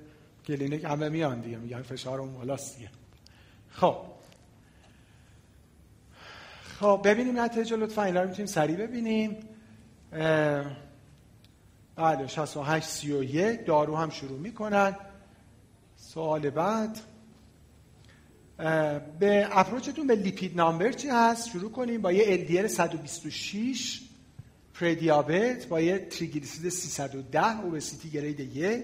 کلینیک 0.48 0.84
همه 0.84 1.10
میان 1.10 1.42
دیگه 1.42 1.58
میگن 1.58 1.82
فشار 1.82 2.20
اون 2.20 2.34
بالاست 2.34 2.78
دیگه. 2.78 2.90
خب. 3.72 4.13
خب 6.84 7.02
ببینیم 7.04 7.40
نتیجه 7.40 7.76
لطفا 7.76 8.04
اینا 8.04 8.22
رو 8.22 8.28
می‌تونیم 8.28 8.46
سریع 8.46 8.76
ببینیم. 8.76 9.38
بله 11.96 12.28
68 12.28 12.90
31 12.90 13.66
دارو 13.66 13.96
هم 13.96 14.10
شروع 14.10 14.40
می‌کنن. 14.40 14.96
سوال 15.96 16.50
بعد. 16.50 17.00
به 19.20 19.48
اپروچتون 19.52 20.08
به 20.08 20.16
لیپید 20.16 20.58
نامبر 20.58 20.92
چی 20.92 21.08
هست؟ 21.08 21.50
شروع 21.50 21.72
کنیم 21.72 22.02
با 22.02 22.12
یه 22.12 22.48
LDL 22.48 22.68
126 22.68 24.02
پردیابت 24.74 25.66
با 25.66 25.82
یه 25.82 26.00
تریگلیسید 26.00 26.70
310 26.70 27.62
اوبسیتی 27.62 28.10
گرید 28.10 28.40
یک. 28.40 28.84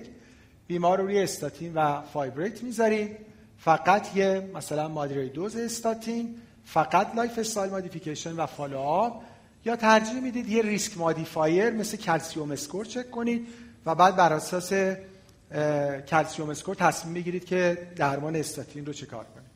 بیمار 0.68 0.98
رو 0.98 1.06
روی 1.06 1.20
استاتین 1.20 1.74
و 1.74 2.02
fibrate 2.02 2.64
می‌ذاریم. 2.64 3.18
فقط 3.58 4.16
یه 4.18 4.50
مثلا 4.54 4.88
moderate 4.88 5.30
dose 5.30 5.56
استاتین. 5.56 6.36
فقط 6.74 7.16
lifestyle 7.16 7.72
modification 7.72 8.36
و 8.36 8.46
follow 8.46 8.80
up 8.80 9.24
یا 9.66 9.76
ترجیح 9.76 10.20
می‌دید 10.20 10.50
یه 10.50 10.62
risk 10.62 10.98
modifier 10.98 11.70
مثل 11.70 11.98
calcium 11.98 12.52
score 12.52 12.86
چک 12.86 13.12
کنید 13.12 13.48
و 13.86 13.96
بعد 13.96 14.16
بر 14.16 14.34
اساس 14.34 14.74
calcium 16.10 16.50
score 16.50 16.76
تصمیم 16.76 17.14
بگیرید 17.14 17.46
که 17.46 17.88
درمان 17.96 18.36
استاتین 18.36 18.86
رو 18.86 18.94
چکار 18.94 19.26
کنید. 19.26 19.50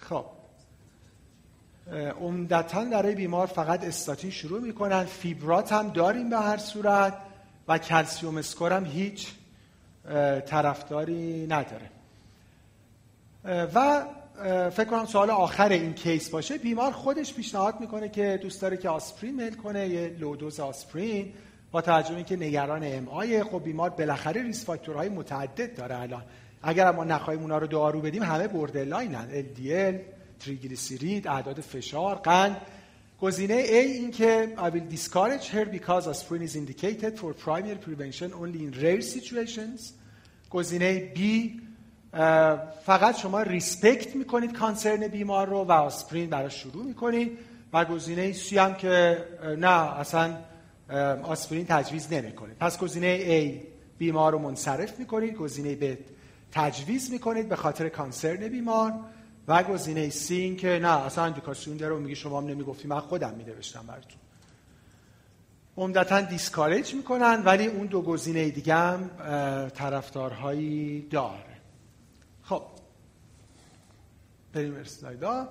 خب. 0.00 0.24
عمدتا 2.20 2.84
برای 2.84 3.14
بیمار 3.14 3.46
فقط 3.46 3.84
استاتین 3.84 4.30
شروع 4.30 4.60
می‌کنن. 4.60 5.04
فیبرات 5.04 5.72
هم 5.72 5.88
داریم 5.88 6.30
به 6.30 6.38
هر 6.38 6.56
صورت 6.56 7.14
و 7.68 7.78
calcium 7.78 8.36
score 8.36 8.72
هم 8.72 8.84
هیچ 8.84 9.32
طرفداری 10.46 11.46
نداره. 11.46 11.90
و 13.46 14.06
فکر 14.70 14.84
کنم 14.84 15.06
سوال 15.06 15.30
آخر 15.30 15.68
این 15.68 15.94
case 15.94 16.30
باشه. 16.30 16.58
بیمار 16.58 16.92
خودش 16.92 17.34
پیشنهاد 17.34 17.80
می‌کنه 17.80 18.08
که 18.08 18.38
دوست 18.42 18.62
داره 18.62 18.76
که 18.76 18.88
آسپرین 18.88 19.34
میل 19.34 19.54
کنه 19.54 19.88
یه 19.88 20.16
low 20.20 20.37
dose 20.37 20.60
آسپرین 20.60 21.32
با 21.72 21.80
توجه 21.80 22.22
که 22.22 22.36
نگران 22.36 22.82
MI 22.84 23.42
خب 23.42 23.62
بیمار 23.64 23.90
بالاخره 23.90 24.42
risk 24.42 24.64
factor 24.64 24.97
های 24.97 25.08
متعدد 25.08 25.74
داره 25.74 26.00
الان. 26.00 26.22
اگر 26.62 26.90
ما 26.90 27.04
نخواهیم 27.04 27.42
اونا 27.42 27.58
رو 27.58 27.66
دارو 27.66 28.00
بدیم 28.00 28.22
همه 28.22 28.48
borderline 28.48 29.21
ن 29.21 29.28
LDL 29.42 29.94
تریگلیسیرید 30.44 31.28
اعداد 31.28 31.60
فشار 31.60 32.14
قند. 32.14 32.56
گزینه 33.20 33.66
A 33.66 33.70
این 33.70 34.10
که 34.10 34.54
I 34.56 34.70
will 34.70 34.94
discourage 34.96 35.48
her 35.48 35.64
because 35.64 36.08
aspirin 36.08 36.42
is 36.42 36.56
indicated 36.56 37.18
for 37.18 37.32
primary 37.32 37.78
prevention 37.86 38.32
only 38.32 38.58
in 38.58 38.82
rare 38.82 39.00
situations. 39.00 39.92
گزینه 40.50 41.12
B 41.14 41.18
فقط 42.86 43.18
شما 43.18 43.42
ریسپکت 43.42 44.16
می‌کنید 44.16 44.52
کانسرن 44.52 45.08
بیمار 45.08 45.48
رو 45.48 45.64
و 45.64 45.72
آسپرین 45.72 46.30
براش 46.30 46.62
شروع 46.62 46.84
می‌کنید 46.84 47.38
و 47.72 47.84
گزینه 47.84 48.32
C 48.32 48.52
هم 48.52 48.74
که 48.74 49.24
نه 49.58 49.98
اصلا 49.98 50.34
آسپرین 51.22 51.66
تجویز 51.68 52.12
نمی‌کنید. 52.12 52.56
پس 52.58 52.78
گزینه 52.78 53.18
A 53.18 53.54
بیمار 53.98 54.32
رو 54.32 54.38
منصرف 54.38 54.98
می‌کنید 54.98 55.34
گزینه 55.34 55.76
B 55.76 55.98
تجویز 56.52 57.10
می‌کنید 57.10 57.48
به 57.48 57.56
خاطر 57.56 57.88
کانسرن 57.88 58.48
بیمار 58.48 58.92
و 59.48 59.62
گزینه 59.62 60.10
سی 60.10 60.36
این 60.36 60.56
که 60.56 60.78
نه 60.82 61.04
اصلا 61.04 61.24
اندیکاسیون 61.24 61.76
داره 61.76 61.94
و 61.94 61.98
میگه 61.98 62.14
شما 62.14 62.40
هم 62.40 62.46
نمی‌گفتی 62.46 62.88
من 62.88 63.00
خودم 63.00 63.34
مینوشتم 63.34 63.84
براتون. 63.86 64.20
عمدتا 65.76 66.20
دیسکارج 66.20 66.94
می‌کنن 66.94 67.42
ولی 67.44 67.66
اون 67.66 67.86
دو 67.86 68.02
گزینه 68.02 68.50
دیگه 68.50 68.74
هم 68.74 69.10
طرفدارهایی 69.68 71.06
داره. 71.10 71.55
خب. 72.48 72.62
بریم 74.52 74.74
اسلایدا 74.74 75.48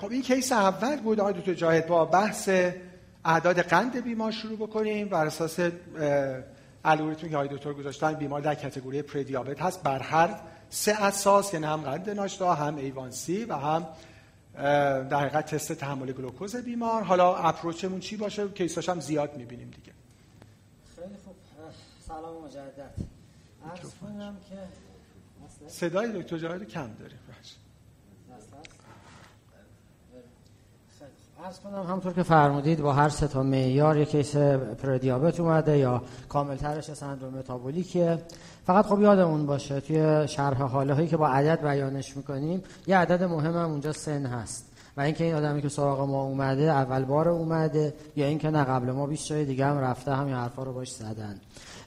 خب 0.00 0.10
این 0.10 0.22
کیس 0.22 0.52
اول 0.52 1.00
بود. 1.00 1.20
آقای 1.20 1.32
دکتر 1.32 1.54
جاهد 1.54 1.86
با 1.86 2.04
بحث 2.04 2.50
اعداد 3.24 3.60
قند 3.60 4.02
بیمار 4.04 4.32
شروع 4.32 4.56
بکنیم. 4.56 5.08
بر 5.08 5.26
اساس 5.26 5.58
الگوریتمی 6.84 7.30
که 7.30 7.36
آقای 7.36 7.48
دکتر 7.48 7.72
گذاشتن 7.72 8.14
بیمار 8.14 8.40
در 8.40 8.54
کتگوری 8.54 9.02
پردیابت 9.02 9.62
هست. 9.62 9.82
بر 9.82 9.98
هر 9.98 10.40
سه 10.70 10.92
اساس 10.92 11.54
یعنی 11.54 11.66
هم 11.66 11.80
قند 11.80 12.10
ناشتا 12.10 12.54
هم 12.54 12.76
A1C 12.76 13.44
و 13.44 13.54
هم 13.54 13.86
در 14.54 15.20
حقیقت 15.20 15.54
تست 15.54 15.72
تحمل 15.72 16.12
گلوکوز 16.12 16.56
بیمار. 16.56 17.02
حالا 17.02 17.36
approach 17.36 17.82
مون 17.82 18.00
چی 18.00 18.16
باشه؟ 18.16 18.48
case 18.48 18.75
اش 18.75 18.88
هم 18.88 19.00
زیاد 19.00 19.36
می‌بینیم 19.36 19.70
دیگه. 19.70 19.92
خیلی 20.96 21.14
خوب. 21.24 21.34
سلام 22.08 22.44
مجدد. 22.44 22.94
عرض 23.70 23.90
کنم 24.00 24.36
که 24.50 24.56
صدای 25.68 26.22
دکتر 26.22 26.38
جاهد 26.38 26.68
کم 26.68 26.90
داریم. 27.00 27.18
عرض 31.44 31.60
کنم 31.60 31.86
همونطور 31.88 32.12
که 32.12 32.22
فرمودید 32.22 32.80
با 32.80 32.92
هر 32.92 33.08
سه 33.08 33.28
تا 33.28 33.42
معیار 33.42 33.96
یک 33.96 34.08
case 34.08 34.36
پره‌دیابت 34.36 35.40
اومده 35.40 35.78
یا 35.78 36.02
کاملترش 36.28 36.92
سندروم 36.92 37.34
متابولیکه 37.34 38.18
فقط 38.66 38.86
خب 38.86 39.00
یادمون 39.00 39.46
باشه 39.46 39.80
توی 39.80 40.28
شرح 40.28 40.62
حاله 40.62 40.94
هایی 40.94 41.08
که 41.08 41.16
با 41.16 41.28
عدد 41.28 41.62
بیانش 41.62 42.16
می‌کنیم 42.16 42.62
یه 42.86 42.96
عدد 42.96 43.22
مهم 43.22 43.56
هم 43.56 43.70
اونجا 43.70 43.92
سن 43.92 44.26
هست. 44.26 44.72
و 44.96 45.00
اینکه 45.00 45.24
این 45.24 45.34
آدمی 45.34 45.62
که 45.62 45.68
سراغ 45.68 46.00
ما 46.00 46.22
اومده 46.22 46.62
اول 46.62 47.04
بار 47.04 47.28
اومده 47.28 47.94
یا 48.16 48.26
اینکه 48.26 48.50
نه 48.50 48.64
قبل 48.64 48.90
ما 48.90 49.06
20 49.06 49.26
جای 49.26 49.44
دیگه 49.44 49.66
هم 49.66 49.78
رفته 49.78 50.14
همین 50.14 50.34
حرفا 50.34 50.62
رو 50.62 50.72
باش 50.72 50.90
زدن. 50.90 51.40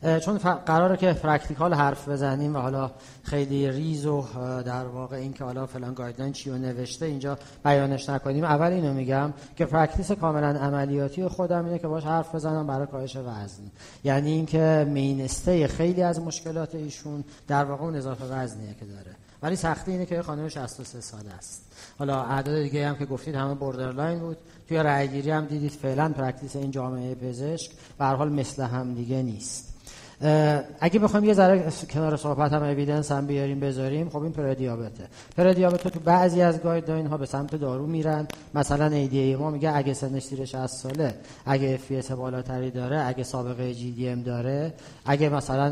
چون 0.05 0.37
قراره 0.65 0.97
که 0.97 1.13
practical 1.13 1.73
حرف 1.73 2.09
بزنیم 2.09 2.55
و 2.55 2.59
حالا 2.59 2.91
خیلی 3.23 3.71
ریز 3.71 4.05
و 4.05 4.23
در 4.65 4.85
واقع 4.85 5.15
این 5.15 5.33
که 5.33 5.43
حالا 5.43 5.65
فلان 5.65 5.93
guideline 5.93 6.33
چی 6.33 6.49
رو 6.49 6.57
نوشته 6.57 7.05
اینجا 7.05 7.37
بیانش 7.65 8.09
نکنیم. 8.09 8.43
اول 8.43 8.71
اینو 8.71 8.93
میگم 8.93 9.33
که 9.55 9.65
practice 9.65 10.11
کاملا 10.11 10.47
عملیاتی 10.47 11.27
خودم 11.27 11.65
اینه 11.65 11.79
که 11.79 11.87
باش 11.87 12.03
حرف 12.03 12.35
بزنم 12.35 12.67
برای 12.67 12.87
کاهش 12.87 13.15
وزن. 13.15 13.63
یعنی 14.03 14.31
اینکه 14.31 14.87
مینسته 14.89 15.67
خیلی 15.67 16.01
از 16.01 16.19
مشکلات 16.19 16.75
ایشون 16.75 17.23
در 17.47 17.65
واقع 17.65 17.83
اون 17.83 17.95
اضافه 17.95 18.25
وزنیه 18.25 18.75
که 18.79 18.85
داره. 18.85 19.15
ولی 19.43 19.55
سختی 19.55 19.91
اینه 19.91 20.05
که 20.05 20.21
خانم 20.21 20.49
63 20.49 21.01
ساله 21.01 21.31
است. 21.37 21.61
حالا 21.99 22.23
اعداد 22.23 22.63
دیگه 22.63 22.87
هم 22.87 22.95
که 22.95 23.05
گفتید 23.05 23.35
همه 23.35 23.53
borderline 23.53 24.19
بود. 24.19 24.37
توی 24.67 24.77
رأیگیری 24.77 25.31
هم 25.31 25.45
دیدید 25.45 25.71
فعلا 25.71 26.09
practice 26.09 26.55
این 26.55 26.71
جامعه 26.71 27.15
پزشک 27.15 27.71
به 27.97 28.05
حال 28.05 28.31
مثل 28.31 28.63
هم 28.63 28.93
دیگه 28.93 29.21
نیست. 29.21 29.74
اگه 30.79 30.99
بخوایم 30.99 31.25
یه 31.25 31.33
ذره 31.33 31.71
کنار 31.93 32.17
صحبت 32.17 32.53
هم 32.53 32.63
evidence 32.63 33.11
هم 33.11 33.25
بیاریم 33.25 33.59
بذاریم 33.59 34.09
خب 34.09 34.21
این 34.21 34.31
پره‌دیابته 34.31 35.03
پره‌دیابت 35.37 35.87
تو 35.87 35.99
بعضی 35.99 36.41
از 36.41 36.61
guideline 36.61 37.07
ها 37.07 37.17
به 37.17 37.25
سمت 37.25 37.55
دارو 37.55 37.87
میرن. 37.87 38.27
مثلا 38.53 38.85
ADA 38.85 39.35
ما 39.35 39.49
میگه 39.49 39.75
اگه 39.75 39.93
سنش 39.93 40.23
زیر 40.23 40.45
60 40.45 40.67
ساله 40.67 41.15
اگه 41.45 41.79
اف 41.91 42.11
بالاتری 42.11 42.71
داره 42.71 43.05
اگه 43.05 43.23
سابقه 43.23 43.73
GDM 43.73 44.21
داره 44.21 44.73
اگه 45.05 45.29
مثلا 45.29 45.65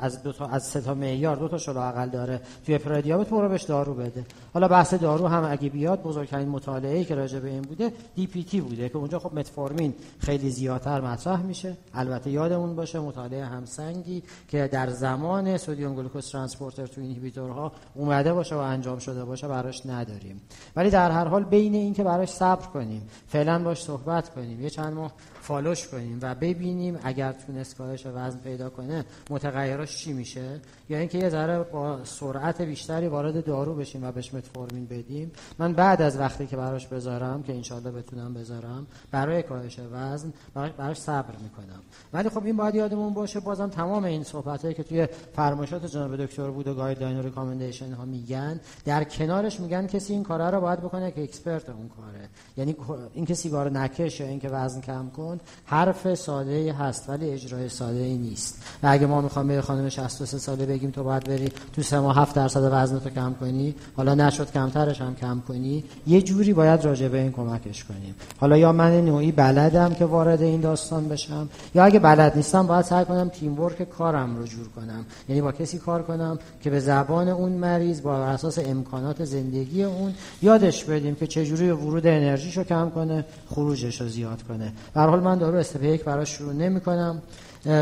از 0.00 0.22
دو 0.22 0.32
تا 0.32 0.46
از 0.46 0.62
سه 0.62 0.80
تا 0.80 0.94
معیار 0.94 1.36
دو 1.36 1.48
تاشو 1.48 1.58
لااقل 1.58 2.08
داره 2.08 2.40
توی 2.66 2.78
پری‌دیابت 2.78 3.28
برو 3.28 3.48
بهش 3.48 3.62
دارو 3.62 3.94
بده. 3.94 4.24
حالا 4.54 4.68
بحث 4.68 4.94
دارو 4.94 5.26
هم 5.26 5.48
اگه 5.50 5.68
بیاد 5.68 6.02
بزرگترین 6.02 6.48
مطالعه 6.48 7.04
که 7.04 7.14
راجع 7.14 7.38
به 7.38 7.48
این 7.48 7.62
بوده 7.62 7.92
DPP 8.14 8.60
بوده 8.60 8.88
که 8.88 8.96
اونجا 8.96 9.18
خب 9.18 9.38
متفورمین 9.38 9.94
خیلی 10.18 10.50
زیادتر 10.50 11.00
مطرح 11.00 11.42
میشه. 11.42 11.76
البته 11.94 12.30
یادمون 12.30 12.76
باشه 12.76 13.00
مطالعه 13.00 13.44
هم 13.44 13.64
سنگی 13.74 14.22
که 14.48 14.68
در 14.72 14.90
زمان 14.90 15.56
سدیم 15.56 15.94
گلوکوز 15.94 16.32
transporter 16.32 16.86
two 16.86 17.00
inhibitor 17.00 17.65
ها 17.65 17.72
اومده 17.94 18.32
باشه 18.32 18.54
و 18.54 18.58
انجام 18.58 18.98
شده 18.98 19.24
باشه 19.24 19.48
براش 19.48 19.86
نداریم. 19.86 20.40
ولی 20.76 20.90
در 20.90 21.10
هر 21.10 21.24
حال 21.24 21.44
بین 21.44 21.74
این 21.74 21.94
که 21.94 22.04
براش 22.04 22.28
صبر 22.28 22.66
کنیم 22.66 23.08
فعلا 23.28 23.58
باش 23.58 23.82
صحبت 23.82 24.28
کنیم. 24.28 24.60
یه 24.60 24.70
چند 24.70 24.92
ماه 24.92 25.12
follow 25.44 25.77
ش 25.77 25.88
کنیم 25.88 26.18
و 26.22 26.34
ببینیم 26.34 26.98
اگر 27.02 27.32
تونست 27.32 27.76
کاهش 27.76 28.06
وزن 28.06 28.38
پیدا 28.38 28.70
کنه 28.70 29.04
متغیراش 29.30 29.96
چی 29.96 30.12
میشه؟ 30.12 30.60
یا 30.88 30.98
اینکه 30.98 31.18
یه 31.18 31.28
ذره 31.28 31.62
با 31.62 32.04
سرعت 32.04 32.62
بیشتری 32.62 33.08
وارد 33.08 33.44
دارو 33.44 33.74
بشیم 33.74 34.04
و 34.04 34.12
بهش 34.12 34.34
متفورمین 34.34 34.86
بدیم. 34.86 35.32
من 35.58 35.72
بعد 35.72 36.02
از 36.02 36.18
وقتی 36.18 36.46
که 36.46 36.56
براش 36.56 36.86
بذارم 36.86 37.42
که 37.42 37.54
انشالله 37.54 37.90
بتونم 37.90 38.34
بذارم 38.34 38.86
برای 39.10 39.42
کاهش 39.42 39.80
وزن 39.92 40.32
براش 40.54 40.98
صبر 40.98 41.34
می‌کنم. 41.42 41.82
ولی 42.12 42.28
خب 42.28 42.44
این 42.44 42.56
باید 42.56 42.74
یادمون 42.74 43.14
باشه 43.14 43.40
بازم 43.40 43.68
تمام 43.68 44.04
این 44.04 44.22
صحبت 44.22 44.62
هایی 44.62 44.74
که 44.74 44.82
توی 44.82 45.08
فرمایشات 45.36 45.86
جناب 45.86 46.16
دکتر 46.16 46.50
بود 46.50 46.68
و 46.68 46.74
guideline 46.74 47.18
و 47.18 47.22
recommendation 47.22 47.92
ها 47.92 48.04
میگن 48.04 48.60
در 48.84 49.04
کنارش 49.04 49.60
میگن 49.60 49.86
کسی 49.86 50.12
این 50.12 50.22
کارا 50.22 50.50
رو 50.50 50.60
باید 50.60 50.80
بکنه 50.80 51.10
که 51.10 51.22
expert 51.22 51.68
اون 51.68 51.88
کاره. 51.88 52.28
یعنی 52.56 52.76
این 53.14 53.26
سیگار 53.26 53.70
نکش 53.70 54.20
یا 54.20 54.26
اینکه 54.26 54.48
وزن 54.48 54.80
کم 54.80 55.10
کن 55.16 55.33
حرف 55.64 56.14
ساده 56.14 56.72
هست 56.72 57.08
ولی 57.08 57.30
اجرای 57.30 57.68
ساده 57.68 58.00
ای 58.00 58.16
نیست. 58.16 58.62
و 58.82 58.86
اگه 58.90 59.06
ما 59.06 59.20
می‌خوام 59.20 59.48
به 59.48 59.62
خانم 59.62 59.88
63 59.88 60.38
ساله 60.38 60.66
بگیم 60.66 60.90
تو 60.90 61.04
باید 61.04 61.24
بری 61.24 61.48
تو 61.72 61.82
سه 61.82 61.98
ماه 61.98 62.18
7 62.18 62.34
درصد 62.34 62.68
وزن 62.72 62.98
تو 62.98 63.10
کم 63.10 63.34
کنی. 63.40 63.74
حالا 63.96 64.14
نشد 64.14 64.50
کمترش 64.52 65.00
هم 65.00 65.14
کم 65.14 65.42
کنی. 65.48 65.84
یه 66.06 66.22
جوری 66.22 66.52
باید 66.52 66.84
راجع 66.84 67.08
به 67.08 67.20
این 67.20 67.32
کمکش 67.32 67.84
کنیم. 67.84 68.14
حالا 68.40 68.56
یا 68.56 68.72
من 68.72 69.00
نوعی 69.00 69.32
بلدم 69.32 69.94
که 69.94 70.04
وارد 70.04 70.42
این 70.42 70.60
داستان 70.60 71.08
بشم 71.08 71.48
یا 71.74 71.84
اگه 71.84 71.98
بلد 71.98 72.36
نیستم 72.36 72.66
باید 72.66 72.84
سعی 72.84 73.04
کنم 73.04 73.28
تیم 73.28 73.60
ورک 73.60 73.90
کارم 73.90 74.36
رو 74.36 74.46
جور 74.46 74.68
کنم. 74.68 75.04
یعنی 75.28 75.42
با 75.42 75.52
کسی 75.52 75.78
کار 75.78 76.02
کنم 76.02 76.38
که 76.62 76.70
به 76.70 76.80
زبان 76.80 77.28
اون 77.28 77.52
مریض 77.52 78.02
با 78.02 78.16
اساس 78.16 78.58
امکانات 78.58 79.24
زندگی 79.24 79.82
اون 79.84 80.14
یادش 80.42 80.84
بدیم 80.84 81.14
که 81.14 81.26
چجوری 81.26 81.70
ورود 81.70 82.06
انرژیشو 82.06 82.64
کم 82.64 82.90
کنه 82.90 83.24
خروجش 83.48 84.00
رو 84.00 84.08
زیاد 84.08 84.42
کنه. 84.42 84.72
به 84.94 85.00
حال 85.00 85.20
من 85.24 85.38
دارو 85.38 85.58
استپ 85.58 85.82
یک 85.82 86.04
براش 86.04 86.30
شروع 86.30 86.52
نمی 86.52 86.80
کنم 86.80 87.22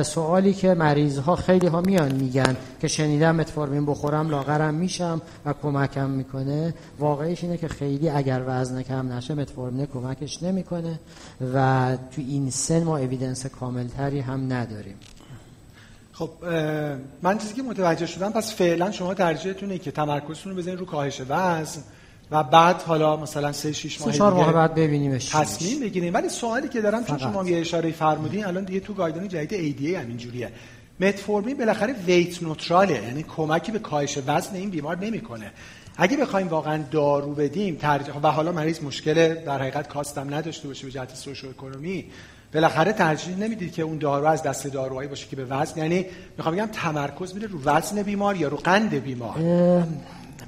سوالی 0.03 0.55
که 0.55 0.75
مریض 0.75 1.19
ها 1.19 1.37
خیلی 1.37 1.67
ها 1.67 1.81
میان 1.81 2.13
میگن 2.13 2.57
که 2.81 2.89
شنیدم 2.89 3.37
متفورمین 3.37 3.87
بخورم 3.87 4.31
لاغرم 4.31 4.75
میشم 4.75 5.23
و 5.47 5.55
کمکم 5.63 6.11
می‌کنه. 6.11 6.75
واقعیش 6.99 7.45
اینه 7.45 7.57
که 7.57 7.69
خیلی 7.69 8.09
اگر 8.09 8.43
وزن 8.47 8.83
کم 8.83 9.13
نشه 9.13 9.35
متفورمین 9.35 9.87
کمکش 9.87 10.43
نمی‌کنه 10.43 11.01
و 11.55 11.97
تو 11.97 12.23
این 12.23 12.51
سن 12.51 12.83
ما 12.83 12.99
اویدنس 12.99 13.47
کاملتری 13.47 14.21
هم 14.21 14.53
نداریم. 14.53 14.97
خب 16.13 16.31
من 17.23 17.39
چیزی 17.39 17.55
که 17.55 17.63
متوجه 17.63 18.07
شدم 18.07 18.33
پس 18.33 18.55
فعلا 18.55 18.91
شما 18.91 19.15
ترجیحتونه 19.15 19.79
که 19.79 19.91
تمرکزتون 19.91 20.53
رو 20.53 20.59
بزنید 20.59 20.79
رو 20.79 20.87
کاهش 20.87 21.23
وزن. 21.29 21.81
و 22.33 22.43
بعد 22.43 22.83
حالا 22.83 23.17
مثلا 23.17 23.53
3 23.53 23.73
6 23.73 24.01
ماه 24.01 24.13
چهار 24.13 24.33
ماه 24.33 24.53
بعد 24.53 24.75
ببینیمش 24.75 25.29
تصمیم 25.29 25.81
بگیریم. 25.81 26.15
ولی 26.15 26.29
سوالی 26.29 26.69
که 26.69 26.81
دارم 26.81 27.05
چون 27.05 27.19
شما 27.19 27.49
یه 27.49 27.61
اشاره 27.61 27.91
فرمودین 27.91 28.45
الان 28.45 28.65
دیگه 28.65 28.81
تو 28.81 28.95
guideline 28.95 29.29
جدید 29.29 29.79
ADA 29.79 29.97
همین 29.97 30.17
جوریه 30.17 30.53
متفورمین 31.01 31.59
بالاخره 31.59 31.93
weight 32.07 32.43
neutral 32.43 32.95
ه 32.95 33.03
یعنی 33.03 33.23
کمکی 33.23 33.73
به 33.73 33.79
کاهش 33.79 34.19
وزن 34.27 34.55
این 34.55 34.71
بیمار 34.71 34.99
نمی‌کنه. 34.99 35.51
اگه 35.97 36.17
بخوایم 36.17 36.49
واقعا 36.49 36.83
دارو 36.91 37.35
بدیم 37.35 37.77
ترجیح 37.77 38.15
و 38.15 38.27
حالا 38.27 38.53
مریض 38.53 38.83
مشکل 38.83 39.35
در 39.35 39.59
حقیقت 39.59 39.89
cost 39.89 40.20
هم 40.20 40.35
نداشته 40.35 40.69
باشه 40.69 40.87
به 40.87 40.93
جهت 40.93 41.15
socio-economy 41.15 42.05
بالاخره 42.55 42.93
ترجیح 42.93 43.37
نمی‌دید 43.37 43.73
که 43.73 43.83
اون 43.83 43.99
دارو 43.99 44.27
از 44.27 44.43
دست 44.43 44.67
داروهایی 44.67 45.09
باشه 45.09 45.27
که 45.29 45.37
به 45.37 45.45
وزن 45.45 45.81
یعنی 45.81 46.07
می‌خوام 46.37 46.55
بگم 46.55 46.67
تمرکز 46.67 47.35
میره 47.35 47.47
رو 47.47 47.63
وزن 47.65 48.03
بیمار 48.03 48.37
یا 48.37 48.49
رو 48.49 48.57
قند 48.57 48.95
بیمار. 48.95 49.39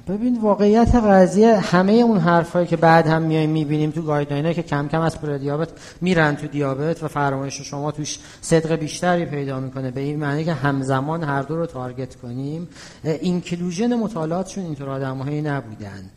ببین 0.07 0.41
واقعیت 0.41 0.95
قضیه 0.95 1.55
همه 1.55 1.93
اون 1.93 2.17
حرفایی 2.17 2.67
که 2.67 2.77
بعد 2.77 3.07
هم 3.07 3.21
میایم 3.21 3.49
می‌بینیم 3.49 3.91
تو 3.91 4.01
گایدلاینه 4.01 4.53
که 4.53 4.63
کم 4.63 4.87
کم 4.87 5.01
از 5.01 5.21
پردیابت 5.21 5.69
میرن 6.01 6.35
تو 6.35 6.47
دیابت 6.47 7.03
و 7.03 7.07
فرمایش 7.07 7.61
شما 7.61 7.91
توش 7.91 8.19
صدق 8.41 8.75
بیشتری 8.75 9.25
پیدا 9.25 9.59
می‌کنه. 9.59 9.91
به 9.91 10.01
این 10.01 10.19
معنی 10.19 10.45
که 10.45 10.53
همزمان 10.53 11.23
هر 11.23 11.41
دو 11.41 11.55
رو 11.55 11.65
تارگت 11.65 12.15
کنیم. 12.15 12.67
اینکلوژن 13.03 13.95
مطالعاتشون 13.95 14.63
اینطور 14.63 14.89
آدمهایی 14.89 15.41
نبودن. 15.41 16.09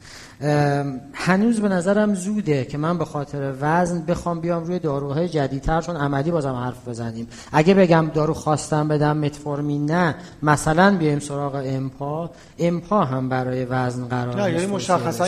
هنوز 1.13 1.61
به 1.61 1.69
نظرم 1.69 2.15
زوده 2.15 2.65
که 2.65 2.79
من 2.79 2.99
به 2.99 3.05
خاطر 3.05 3.55
وزن 3.61 4.01
بخوام 4.01 4.41
بیام 4.41 4.65
روی 4.65 4.79
داروهای 4.79 5.29
جدیدتر 5.29 5.81
چون 5.81 5.97
عملی 5.97 6.31
بازم 6.31 6.55
حرف 6.55 6.89
بزنیم. 6.89 7.29
اگه 7.53 7.75
بگم 7.75 8.11
دارو 8.15 8.35
خواستم 8.35 8.89
بدم 8.89 9.17
متفورمین 9.17 9.91
نه. 9.91 10.15
مثلا 10.43 10.97
بیایم 10.97 11.19
سراغ 11.19 11.63
امپا. 11.67 12.31
امپا 12.59 13.05
هم 13.05 13.29
برای 13.29 13.65
وزن 13.65 14.05
قرار 14.05 14.43
نه 14.43 14.53
یعنی 14.53 14.67
مشخصا 14.67 15.25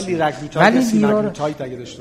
ولی 0.57 0.85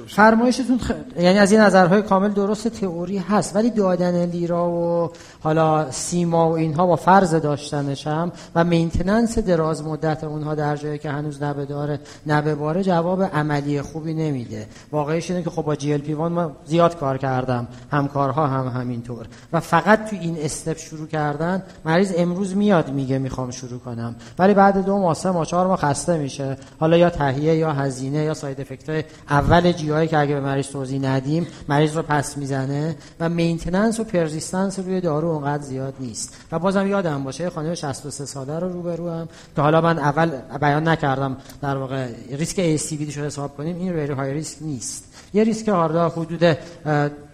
فرمایشتون 0.08 0.78
خ... 0.78 0.92
یعنی 1.20 1.40
از 1.40 1.52
این 1.52 1.62
نظرهای 1.62 2.02
کامل 2.02 2.30
درست 2.30 2.68
تئوری 2.68 3.18
هست. 3.18 3.56
ولی 3.56 3.70
دادن 3.70 4.26
لیرا 4.26 4.70
و 4.70 5.12
حالا 5.44 5.92
سیما 5.92 6.50
و 6.50 6.54
اینها 6.54 6.88
با 6.88 6.96
فرض 6.96 7.36
داشتنش 7.36 8.08
هم 8.08 8.32
و 8.56 8.64
مینتیننس 8.64 9.38
دراز 9.38 9.84
مدت 9.84 10.24
اونها 10.24 10.56
در 10.56 10.76
جایی 10.76 11.00
که 11.00 11.10
هنوز 11.10 11.44
نبه 11.44 11.66
داره 11.66 12.00
نبه 12.28 12.56
باره 12.56 12.84
جواب 13.00 13.24
عملی 13.24 13.82
خوبی 13.82 14.14
نمیده. 14.14 14.68
واقعیش 14.92 15.32
اینه 15.32 15.44
که 15.44 15.50
خب 15.50 15.62
با 15.62 15.76
جی 15.76 15.94
ال 15.94 16.00
پی 16.00 16.14
وان 16.14 16.32
ما 16.32 16.52
زیاد 16.66 16.98
کار 16.98 17.18
کردم. 17.18 17.68
همکارها 17.92 18.48
هم 18.48 18.68
همینطور. 18.68 19.26
و 19.54 19.60
فقط 19.60 20.10
تو 20.10 20.16
این 20.16 20.38
step 20.40 20.78
شروع 20.78 21.08
کردن 21.08 21.64
مریض 21.86 22.14
امروز 22.18 22.56
میاد 22.56 22.92
میگه 22.92 23.18
می‌خوام 23.18 23.52
شروع 23.52 23.80
کنم. 23.80 24.16
ولی 24.40 24.54
بعد 24.54 24.86
دو 24.86 24.98
ماه 24.98 25.14
سه 25.14 25.32
ماه 25.32 25.46
چهار 25.46 25.68
ماه 25.68 25.78
خسته 25.78 26.18
میشه. 26.18 26.58
حالا 26.80 26.98
یا 26.98 27.10
تهیه 27.10 27.56
یا 27.56 27.74
هزینه 27.74 28.18
یا 28.18 28.34
side 28.34 28.62
effect 28.62 29.06
اول 29.30 29.72
GI 29.72 30.08
که 30.08 30.18
اگه 30.18 30.34
به 30.34 30.42
مریض 30.42 30.68
توضیح 30.68 31.02
ندیم 31.02 31.48
مریض 31.70 31.96
رو 31.96 32.02
پس 32.02 32.38
می‌زنه 32.38 32.96
و 33.20 33.30
maintenance 33.30 34.00
و 34.00 34.04
persistence 34.04 34.80
روی 34.80 35.02
دارو 35.02 35.28
اونقدر 35.28 35.64
زیاد 35.64 35.94
نیست. 36.00 36.38
و 36.52 36.60
بازم 36.60 36.88
یادم 36.88 37.24
باشه 37.24 37.50
خانم 37.50 37.76
63 37.76 38.26
ساله 38.26 38.60
رو 38.60 38.74
روبرو 38.74 39.10
هم 39.10 39.28
که 39.56 39.62
حالا 39.62 39.82
من 39.82 40.00
اول 40.00 40.32
بیان 40.62 40.88
نکردم 40.88 41.38
در 41.62 41.78
واقع 41.78 42.08
ریسک 42.32 42.60
ASCVD 42.90 43.18
رو 43.18 43.26
حساب 43.26 43.58
کنیم 43.58 43.78
این 43.78 43.94
very 43.94 44.14
high 44.14 44.34
risk 44.34 44.58
نیست. 44.62 45.04
یه 45.34 45.44
ریسک 45.44 45.68
هاردا 45.68 46.10
حدود 46.10 46.58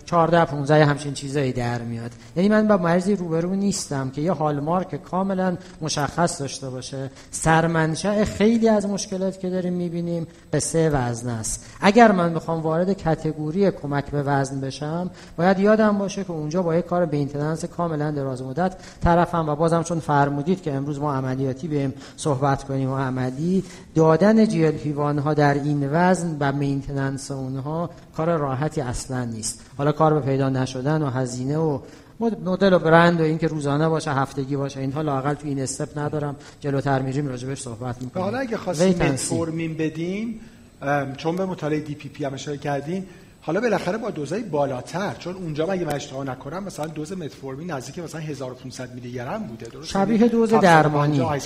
14 0.05 0.45
15 0.45 0.85
همچین 0.85 1.13
چیزایی 1.13 1.53
در 1.53 1.81
میاد. 1.81 2.11
یعنی 2.35 2.49
من 2.49 2.67
با 2.67 2.77
مریضی 2.77 3.15
روبرو 3.15 3.55
نیستم 3.55 4.09
که 4.09 4.21
یه 4.21 4.31
هالمارک 4.31 5.03
کاملا 5.03 5.57
مشخص 5.81 6.41
داشته 6.41 6.69
باشه. 6.69 7.11
سرمنشأ 7.31 8.23
خیلی 8.23 8.69
از 8.69 8.85
مشکلات 8.85 9.39
که 9.39 9.49
داریم 9.49 9.73
می‌بینیم 9.73 10.27
سه 10.59 10.89
وزن 10.89 11.29
است. 11.29 11.65
اگر 11.81 12.11
من 12.11 12.33
بخوام 12.33 12.61
وارد 12.61 12.93
کتگوری 12.93 13.71
کمک 13.71 14.05
به 14.05 14.23
وزن 14.23 14.61
بشم 14.61 15.09
باید 15.37 15.59
یادم 15.59 15.97
باشه 15.97 16.23
که 16.23 16.31
اونجا 16.31 16.61
با 16.61 16.75
یک 16.75 16.85
کار 16.85 17.05
مینتیننس 17.05 17.65
کاملا 17.65 18.11
دراز 18.11 18.41
مدت. 18.41 18.75
طرفم 19.03 19.49
و 19.49 19.55
بازم 19.55 19.83
چون 19.83 19.99
فرمودید 19.99 20.61
که 20.61 20.73
امروز 20.73 20.99
ما 20.99 21.13
عملیاتی 21.13 21.67
بهم 21.67 21.93
صحبت 22.17 22.63
کنیم 22.63 22.91
و 22.91 22.97
عملی 22.97 23.63
دادن 23.95 24.47
جی 24.47 24.91
ها 24.93 25.33
در 25.33 25.53
این 25.53 25.89
وزن 25.91 26.37
و 26.39 26.51
maintenance 26.51 27.31
اونها 27.31 27.89
کار 28.17 28.37
راحتی 28.37 28.81
اصلا 28.81 29.25
نیست. 29.25 29.61
حالا 29.77 29.91
کار 29.91 30.13
به 30.13 30.19
پیدا 30.19 30.49
نشدن 30.49 31.01
و 31.01 31.09
هزینه 31.09 31.57
و 31.57 31.79
مدل 32.19 32.73
و 32.73 32.79
برند 32.79 33.21
و 33.21 33.23
اینکه 33.23 33.47
روزانه 33.47 33.89
باشه 33.89 34.11
هفتگی 34.13 34.55
باشه 34.55 34.79
اینها 34.79 35.01
لاقل 35.01 35.33
تو 35.33 35.47
این 35.47 35.59
step 35.59 35.97
ندارم. 35.97 36.35
جلوتر 36.59 37.01
میریم 37.01 37.27
راجع 37.27 37.42
بهش 37.42 37.61
صحبت 37.61 38.01
می‌کنیم. 38.01 38.25
حالا 38.25 38.37
اگه 38.37 38.57
خواستیم 38.57 38.89
متفورمین 38.89 39.77
بدیم 39.77 40.39
چون 41.17 41.35
به 41.35 41.45
مطالعه 41.45 41.79
DPP 41.79 42.25
هم 42.25 42.33
اشاره 42.33 42.57
کردیم 42.57 43.05
حالا 43.45 43.61
بالاخره 43.61 43.97
با 43.97 44.09
دوزای 44.09 44.43
بالاتر 44.43 45.13
چون 45.19 45.35
اونجا 45.35 45.65
من 45.65 45.73
اگه 45.73 45.95
اشتباه 45.95 46.25
نکنم 46.25 46.63
مثلا 46.63 46.87
دوز 46.87 47.13
متفورمین 47.13 47.71
نزدیک 47.71 47.99
مثلا 47.99 48.21
1500 48.21 48.93
میلی 48.93 49.11
گرم 49.11 49.43
بوده 49.43 49.65
درست 49.65 49.89
شبیه 49.89 50.27
دوز 50.27 50.53
درمانی. 50.53 51.21
آره. 51.21 51.39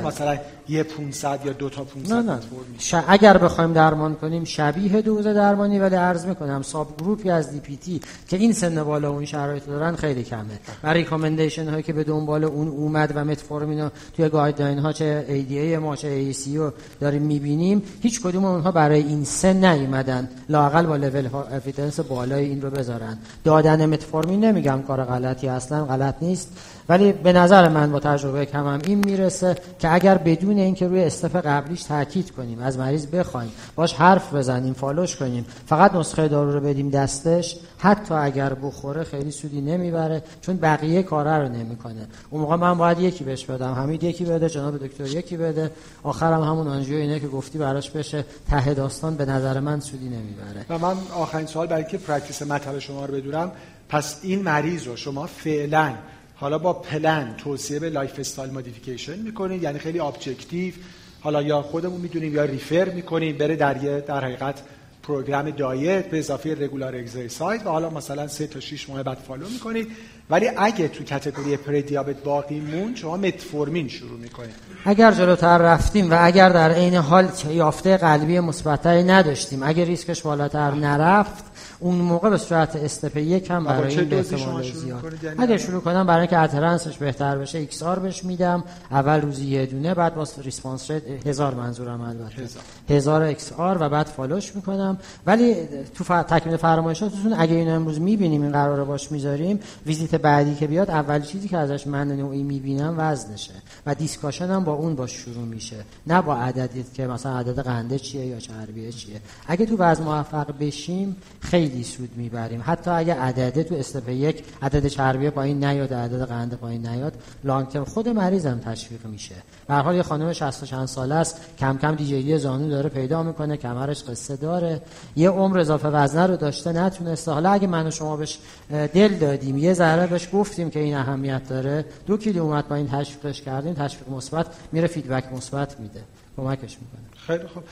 که 0.00 0.06
مثلا 0.06 0.38
یه 0.68 0.82
500 0.82 1.40
یا 1.44 1.52
دو 1.52 1.68
تا 1.68 1.84
500 1.84 2.14
نه 2.14 2.22
نه. 2.22 2.40
ش... 2.78 2.94
اگر 3.08 3.38
بخوایم 3.38 3.72
درمان 3.72 4.14
کنیم 4.14 4.44
شبیه 4.44 5.02
دوز 5.02 5.26
درمانی 5.26 5.78
ولی 5.78 5.94
عرض 5.96 6.26
می‌کنم 6.26 6.62
subgroup 6.62 6.96
ی 6.98 7.30
از 7.30 7.50
DPP 7.50 8.00
که 8.28 8.36
این 8.36 8.52
سن 8.52 8.84
بالا 8.84 9.10
اون 9.10 9.24
شرایط 9.24 9.66
دارن 9.66 9.96
خیلی 9.96 10.24
کمه. 10.24 10.60
و 10.82 10.92
recommendation 10.92 11.68
هایی 11.68 11.82
که 11.82 11.92
به 11.92 12.04
دنبال 12.04 12.44
اون 12.44 12.68
اومد 12.68 13.12
و 13.14 13.24
متفورمین 13.24 13.90
توی 14.16 14.28
guideline 14.28 14.78
ها 14.78 14.92
چه 14.92 15.24
ADA 15.28 15.78
ما 15.78 15.96
چه 15.96 16.08
ESC 16.08 16.60
داریم 17.00 17.22
می‌بینیم 17.22 17.82
هیچ 18.02 18.22
کدوم 18.22 18.44
اونها 18.44 18.70
برای 18.70 19.02
این 19.02 19.24
سن 19.24 19.64
نیومدن. 19.64 20.28
لاقل 20.48 20.86
با 20.86 20.96
level 21.20 21.42
evidence 21.52 22.00
بالای 22.00 22.44
این 22.44 22.62
رو 22.62 22.70
بذارن. 22.70 23.18
دادن 23.44 23.86
متفورمین 23.86 24.44
نمیگم 24.44 24.82
کار 24.82 25.04
غلطی 25.04 25.48
اصلا 25.48 25.84
غلط 25.84 26.14
نیست. 26.22 26.48
ولی 26.88 27.12
به 27.12 27.32
نظر 27.32 27.68
من 27.68 27.92
با 27.92 28.00
تجربه 28.00 28.46
کمم 28.46 28.78
این 28.86 28.98
می‌رسه 29.04 29.56
که 29.78 29.94
اگر 29.94 30.18
بدون 30.18 30.58
اینکه 30.58 30.88
روی 30.88 31.04
step 31.04 31.36
قبلیش 31.36 31.82
تاکید 31.82 32.30
کنیم 32.30 32.58
از 32.58 32.78
مریض 32.78 33.06
بخوایم 33.06 33.52
باش 33.74 33.94
حرف 33.94 34.34
بزنیم 34.34 34.72
follow 34.72 35.05
ش 35.05 35.16
کنیم 35.16 35.46
فقط 35.66 35.94
نسخه 35.94 36.28
دارو 36.28 36.52
رو 36.52 36.60
بدیم 36.60 36.90
دستش 36.90 37.56
حتی 37.78 38.14
اگر 38.14 38.54
بخوره 38.54 39.04
خیلی 39.04 39.30
سودی 39.30 39.60
نمی‌بره 39.60 40.22
چون 40.40 40.56
بقیه 40.56 41.02
کاره 41.02 41.38
رو 41.38 41.48
نمی‌کنه. 41.48 42.06
اون 42.30 42.40
موقع 42.40 42.56
من 42.56 42.78
باید 42.78 42.98
یکی 42.98 43.24
بهش 43.24 43.44
بدم 43.44 43.72
حمید 43.72 44.04
یکی 44.04 44.24
بده 44.24 44.48
جناب 44.48 44.86
دکتر 44.86 45.06
یکی 45.06 45.36
بده. 45.36 45.70
آخرم 46.02 46.42
همون 46.42 46.68
آنژیو 46.68 46.96
اینه 46.96 47.20
که 47.20 47.28
گفتی 47.28 47.58
براش 47.58 47.90
بشه 47.90 48.24
ته 48.50 48.74
داستان 48.74 49.14
به 49.14 49.24
نظر 49.24 49.60
من 49.60 49.80
سودی 49.80 50.08
نمی‌بره. 50.08 50.66
و 50.70 50.78
من 50.78 50.96
آخرین 51.12 51.46
سوال 51.46 51.66
برای 51.66 51.84
که 51.84 51.98
practice 51.98 52.42
مطلب 52.42 52.78
شما 52.78 53.04
رو 53.04 53.14
بدونم. 53.14 53.52
پس 53.88 54.20
این 54.22 54.42
مریض 54.42 54.86
رو 54.86 54.96
شما 54.96 55.26
فعلا 55.26 55.94
حالا 56.34 56.58
با 56.58 56.72
پلن 56.72 57.34
توصیه 57.38 57.78
به 57.78 57.90
lifestyle 57.90 58.50
modification 58.50 59.18
می‌کنید 59.18 59.62
یعنی 59.62 59.78
خیلی 59.78 60.00
objective 60.00 60.74
حالا 61.20 61.42
یا 61.42 61.62
خودمون 61.62 62.00
می‌دونیم 62.00 62.34
یا 62.34 62.44
refer 62.44 62.88
می‌کنیم 62.88 63.38
بره 63.38 63.56
در 63.56 63.74
در 64.00 64.24
حقیقت 64.24 64.62
program 65.06 65.50
diet 65.50 66.10
به 66.10 66.18
اضافه 66.18 66.54
regular 66.54 66.96
exercise 66.96 67.62
و 67.62 67.68
حالا 67.68 67.90
مثلا 67.90 68.28
سه 68.28 68.46
تا 68.46 68.60
6 68.60 68.90
ماه 68.90 69.02
بعد 69.02 69.18
follow 69.28 69.48
می‌کنید. 69.48 69.88
ولی 70.30 70.50
اگه 70.56 70.88
تو 70.88 71.04
category 71.04 71.56
پری 71.56 71.82
دیابت 71.82 72.22
باقی 72.22 72.60
موند 72.60 72.94
شما 72.94 73.16
متفورمین 73.16 73.88
شروع 73.88 74.18
می‌کنید. 74.18 74.54
اگر 74.84 75.12
جلوتر 75.12 75.58
رفتیم 75.58 76.10
و 76.10 76.16
اگر 76.20 76.48
در 76.48 76.70
عین 76.70 76.94
حال 76.94 77.28
یافته 77.50 77.96
قلبی 77.96 78.40
مثبتری 78.40 79.02
نداشتیم 79.02 79.62
اگر 79.62 79.84
ریسکش 79.84 80.22
بالاتر 80.22 80.70
نرفت 80.70 81.44
اون 81.80 81.94
موقع 81.94 82.30
به 82.30 82.38
صورت 82.38 82.76
step 82.76 83.16
یک 83.16 83.50
هم 83.50 83.64
برای 83.64 83.98
این 83.98 84.08
به 84.08 84.18
احتمال 84.18 84.62
زیاد. 84.62 85.14
یعنی 85.22 85.36
اگر 85.38 85.56
شروع 85.56 85.80
کنم 85.80 86.06
برای 86.06 86.20
اینکه 86.20 86.38
adherence 86.38 86.86
ش 86.86 86.96
بهتر 86.96 87.38
بشه 87.38 87.58
XR 87.58 87.98
بهش 87.98 88.24
میدم. 88.24 88.64
اول 88.90 89.20
روزی 89.20 89.46
یه 89.46 89.66
دونه 89.66 89.94
بعد 89.94 90.14
با 90.14 90.26
response 90.42 90.90
rate 90.90 91.26
هزار 91.26 91.54
منظورم 91.54 92.00
البته. 92.00 92.48
هزار. 92.90 93.22
XR 93.22 93.76
و 93.80 93.88
بعد 93.88 94.06
follow 94.06 94.43
ش 94.43 94.56
می‌کنم. 94.56 94.98
ولی 95.26 95.56
تو 95.94 96.04
ف... 96.04 96.08
تکمیل 96.08 96.56
فرمایشاتتون 96.56 97.32
اگه 97.32 97.54
این 97.54 97.68
امروز 97.68 98.00
می‌بینیم 98.00 98.42
این 98.42 98.52
قراره 98.52 98.84
باش 98.84 99.12
می‌ذاریم 99.12 99.60
ویزیت 99.86 100.14
بعدی 100.14 100.54
که 100.54 100.66
بیاد 100.66 100.90
اول 100.90 101.20
چیزی 101.20 101.48
که 101.48 101.58
ازش 101.58 101.86
من 101.86 102.08
نوعی 102.08 102.42
می‌بینم 102.42 102.94
وزنشه. 102.98 103.54
و 103.86 103.94
discussion 103.94 104.50
هم 104.50 104.64
با 104.64 104.72
اون 104.72 104.94
باش 104.94 105.12
شروع 105.12 105.44
میشه. 105.44 105.76
نه 106.06 106.22
با 106.22 106.36
عددی 106.36 106.84
که 106.94 107.06
مثلا 107.06 107.38
عدد 107.38 107.58
قنده 107.58 107.98
چیه 107.98 108.26
یا 108.26 108.38
چربیه 108.38 108.92
چیه. 108.92 109.20
اگه 109.46 109.66
تو 109.66 109.76
وزن 109.78 110.04
موفق 110.04 110.46
بشیم 110.60 111.16
خیلی 111.40 111.65
سود 111.82 112.10
می‌بریم. 112.16 112.62
حتی 112.64 112.90
اگه 112.90 113.14
عدده 113.14 113.64
تو 113.64 113.74
استپ 113.74 114.08
یک 114.08 114.44
عدد 114.62 114.86
چربی 114.86 115.30
پایین 115.30 115.64
نیاد 115.64 115.94
عدد 115.94 116.22
قند 116.22 116.54
پایین 116.54 116.86
نیاد 116.86 117.14
لانگ 117.44 117.68
ترم 117.68 117.84
خود 117.84 118.08
مریض 118.08 118.46
هم 118.46 118.58
تشویق 118.58 119.06
میشه. 119.06 119.34
به 119.68 119.74
حال 119.74 119.96
یه 119.96 120.02
خانم 120.02 120.32
60 120.32 120.64
چند 120.64 120.86
ساله 120.86 121.14
است. 121.14 121.40
کم 121.58 121.78
کم 121.78 121.94
دیجیلی 121.94 122.38
زانو 122.38 122.68
داره 122.68 122.88
پیدا 122.88 123.22
می‌کنه 123.22 123.56
کمرش 123.56 124.04
قصه 124.04 124.36
داره. 124.36 124.80
یه 125.16 125.30
عمر 125.30 125.58
اضافه 125.58 125.88
وزنه 125.88 126.26
رو 126.26 126.36
داشته 126.36 126.72
نتونسته. 126.72 127.32
حالا 127.32 127.50
اگه 127.50 127.66
من 127.66 127.86
و 127.86 127.90
شما 127.90 128.16
بهش 128.16 128.38
دل 128.70 129.14
دادیم 129.14 129.58
یه 129.58 129.74
ذره 129.74 130.06
بهش 130.06 130.28
گفتیم 130.32 130.70
که 130.70 130.80
این 130.80 130.96
اهمیت 130.96 131.48
داره. 131.48 131.84
دو 132.06 132.16
کیلو 132.16 132.42
اومد 132.42 132.68
با 132.68 132.74
این 132.74 132.88
تشویقش 132.88 133.42
کردیم 133.42 133.74
تشویق 133.74 134.08
مثبت 134.08 134.46
میره 134.72 134.86
feedback 134.86 135.32
مثبت 135.32 135.80
میده. 135.80 136.00
کمکش 136.36 136.76
می‌کنه. 136.80 137.06
خیلی 137.26 137.48
خوب. 137.48 137.62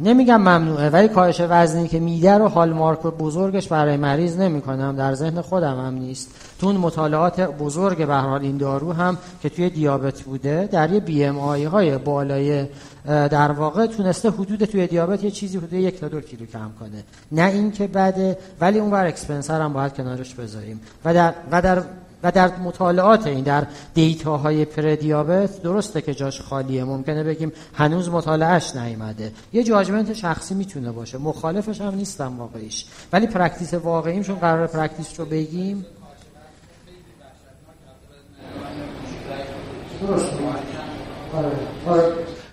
نمیگم 0.00 0.36
ممنوعه 0.36 0.90
ولی 0.90 1.08
کاهش 1.08 1.40
وزنی 1.40 1.88
که 1.88 2.00
میده 2.00 2.38
رو 2.38 2.48
hallmark 2.48 3.02
بزرگش 3.02 3.68
برای 3.68 3.96
مریض 3.96 4.38
نمی‌کنم 4.38 4.96
در 4.96 5.14
ذهن 5.14 5.40
خودم 5.40 5.86
هم 5.86 5.94
نیست. 5.94 6.30
تو 6.60 6.72
مطالعات 6.72 7.40
بزرگ 7.40 8.06
به 8.06 8.14
حال 8.14 8.40
این 8.42 8.56
دارو 8.56 8.92
هم 8.92 9.18
که 9.42 9.48
توی 9.48 9.70
دیابت 9.70 10.22
بوده 10.22 10.68
در 10.72 10.92
یه 10.92 11.00
BMI 11.00 11.64
های 11.64 11.98
بالای 11.98 12.66
در 13.06 13.52
واقع 13.52 13.86
تونسته 13.86 14.30
حدود 14.30 14.64
توی 14.64 14.86
دیابت 14.86 15.24
یه 15.24 15.30
چیزی 15.30 15.58
حدود 15.58 15.72
یک 15.72 16.00
تا 16.00 16.08
دو 16.08 16.20
کیلو 16.20 16.46
کم 16.46 16.70
کنه. 16.80 17.04
نه 17.32 17.50
اینکه 17.50 17.86
بده 17.86 18.38
ولی 18.60 18.78
اون 18.78 18.90
burden 18.90 19.06
expense 19.06 19.48
رو 19.48 19.60
هم 19.60 19.72
باید 19.72 19.94
کنارش 19.94 20.34
بذاریم. 20.34 20.80
و 21.04 21.14
در, 21.14 21.34
و 21.50 21.62
در 21.62 21.82
و 22.26 22.30
در 22.30 22.56
مطالعات 22.56 23.26
این 23.26 23.44
در 23.44 23.66
دیتاهای 23.94 24.64
پری‌دیابت 24.64 25.62
درسته 25.62 26.00
که 26.00 26.14
جاش 26.14 26.40
خالیه. 26.40 26.84
ممکنه 26.84 27.24
بگیم 27.24 27.52
هنوز 27.74 28.08
مطالعهش 28.08 28.76
نیامده. 28.76 29.32
یه 29.52 29.64
judgment 29.64 30.12
شخصی 30.12 30.54
می‌تونه 30.54 30.92
باشه. 30.92 31.18
مخالفش 31.18 31.80
هم 31.80 31.94
نیستم 31.94 32.38
واقعیش. 32.38 32.84
ولی 33.12 33.26
practice 33.26 33.74
واقعیم 33.74 34.22
چون 34.22 34.36
قرار 34.36 34.66
practice 34.66 35.20
رو 35.20 35.26
بگیم. 35.26 35.86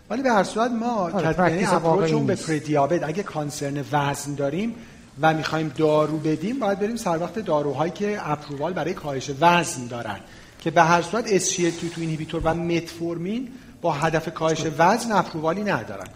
ولی 0.10 0.24
به 0.24 0.32
هر 0.32 0.44
صورت 0.44 0.72
ما 0.72 1.12
یعنی 1.50 1.66
اپروچمون 1.66 2.26
به 2.26 2.36
پردیابت 2.36 3.04
اگه 3.04 3.24
کانسرن 3.24 3.84
وزن 3.92 4.36
داریم 4.36 4.76
و 5.22 5.34
می‌خوایم 5.34 5.72
دارو 5.78 6.18
بدیم 6.18 6.60
باید 6.60 6.80
بریم 6.80 6.96
سر 6.96 7.18
وقت 7.22 7.40
داروهایی 7.40 7.92
که 7.92 8.32
اپرووال 8.32 8.74
برای 8.74 8.94
کاهش 8.94 9.32
وزن 9.40 9.88
دارن. 9.88 10.20
که 10.60 10.72
به 10.72 10.82
هر 10.84 11.02
صورت 11.02 11.40
SGLT2 11.40 11.98
اینهیبیتور 11.98 12.42
و 12.44 12.54
متفورمین 12.54 13.52
با 13.82 13.92
هدف 13.92 14.34
کاهش 14.34 14.66
وزن 14.78 15.12
اپرووالی 15.12 15.64
ندارن. 15.64 16.08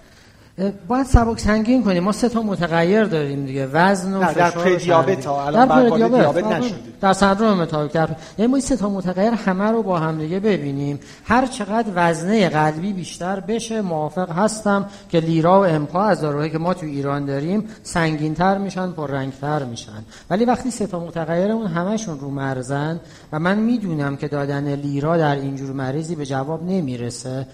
باید 0.87 1.05
سبک 1.05 1.39
سنگین 1.39 1.83
کنیم. 1.83 2.03
ما 2.03 2.11
سه 2.11 2.29
تا 2.29 2.41
متغیر 2.41 3.03
داریم 3.03 3.45
دیگه. 3.45 3.67
وزن 3.73 4.13
و 4.13 4.33
در 4.33 4.49
پردیابت 4.51 5.25
ها 5.25 5.45
الان 5.45 5.67
در 5.67 5.89
پردیابت 5.89 6.43
نشدیم 6.43 6.93
در 7.01 7.13
سندروم 7.13 7.61
متابیک 7.61 7.91
در 7.91 8.09
یعنی 8.37 8.51
ما 8.51 8.59
سه 8.59 8.77
تا 8.77 8.89
متغیر 8.89 9.33
همه 9.33 9.71
رو 9.71 9.83
با 9.83 9.99
هم 9.99 10.17
دیگه 10.17 10.39
ببینیم. 10.39 10.99
هر 11.25 11.45
چقدر 11.45 11.91
وزنه 11.95 12.49
قلبی 12.49 12.93
بیشتر 12.93 13.39
بشه 13.39 13.81
موافق 13.81 14.31
هستم 14.31 14.85
که 15.09 15.19
لیرا 15.19 15.61
و 15.61 15.65
امپا 15.65 16.03
از 16.03 16.21
داروهایی 16.21 16.51
که 16.51 16.57
ما 16.57 16.73
تو 16.73 16.85
ایران 16.85 17.25
داریم 17.25 17.63
سنگینتر 17.83 18.57
میشن 18.57 18.91
پررنگتر 18.91 19.63
میشن. 19.63 20.05
ولی 20.29 20.45
وقتی 20.45 20.71
سه 20.71 20.87
تا 20.87 20.99
متغیرمون 20.99 21.67
همشون 21.67 22.19
رو 22.19 22.29
مرزن 22.29 22.99
و 23.31 23.39
من 23.39 23.57
می‌دونم 23.57 24.17
که 24.17 24.27
دادن 24.27 24.75
لیرا 24.75 25.17
در 25.17 25.35
اینجور 25.35 25.71
مریضی 25.71 26.15
به 26.15 26.25
جواب 26.25 26.63
نمی‌رسه 26.63 27.47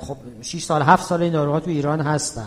خب 0.00 0.16
6 0.42 0.64
سال 0.64 0.82
7 0.82 1.06
سال 1.06 1.22
این 1.22 1.32
داروها 1.32 1.60
تو 1.60 1.70
ایران 1.70 2.00
هست 2.00 2.37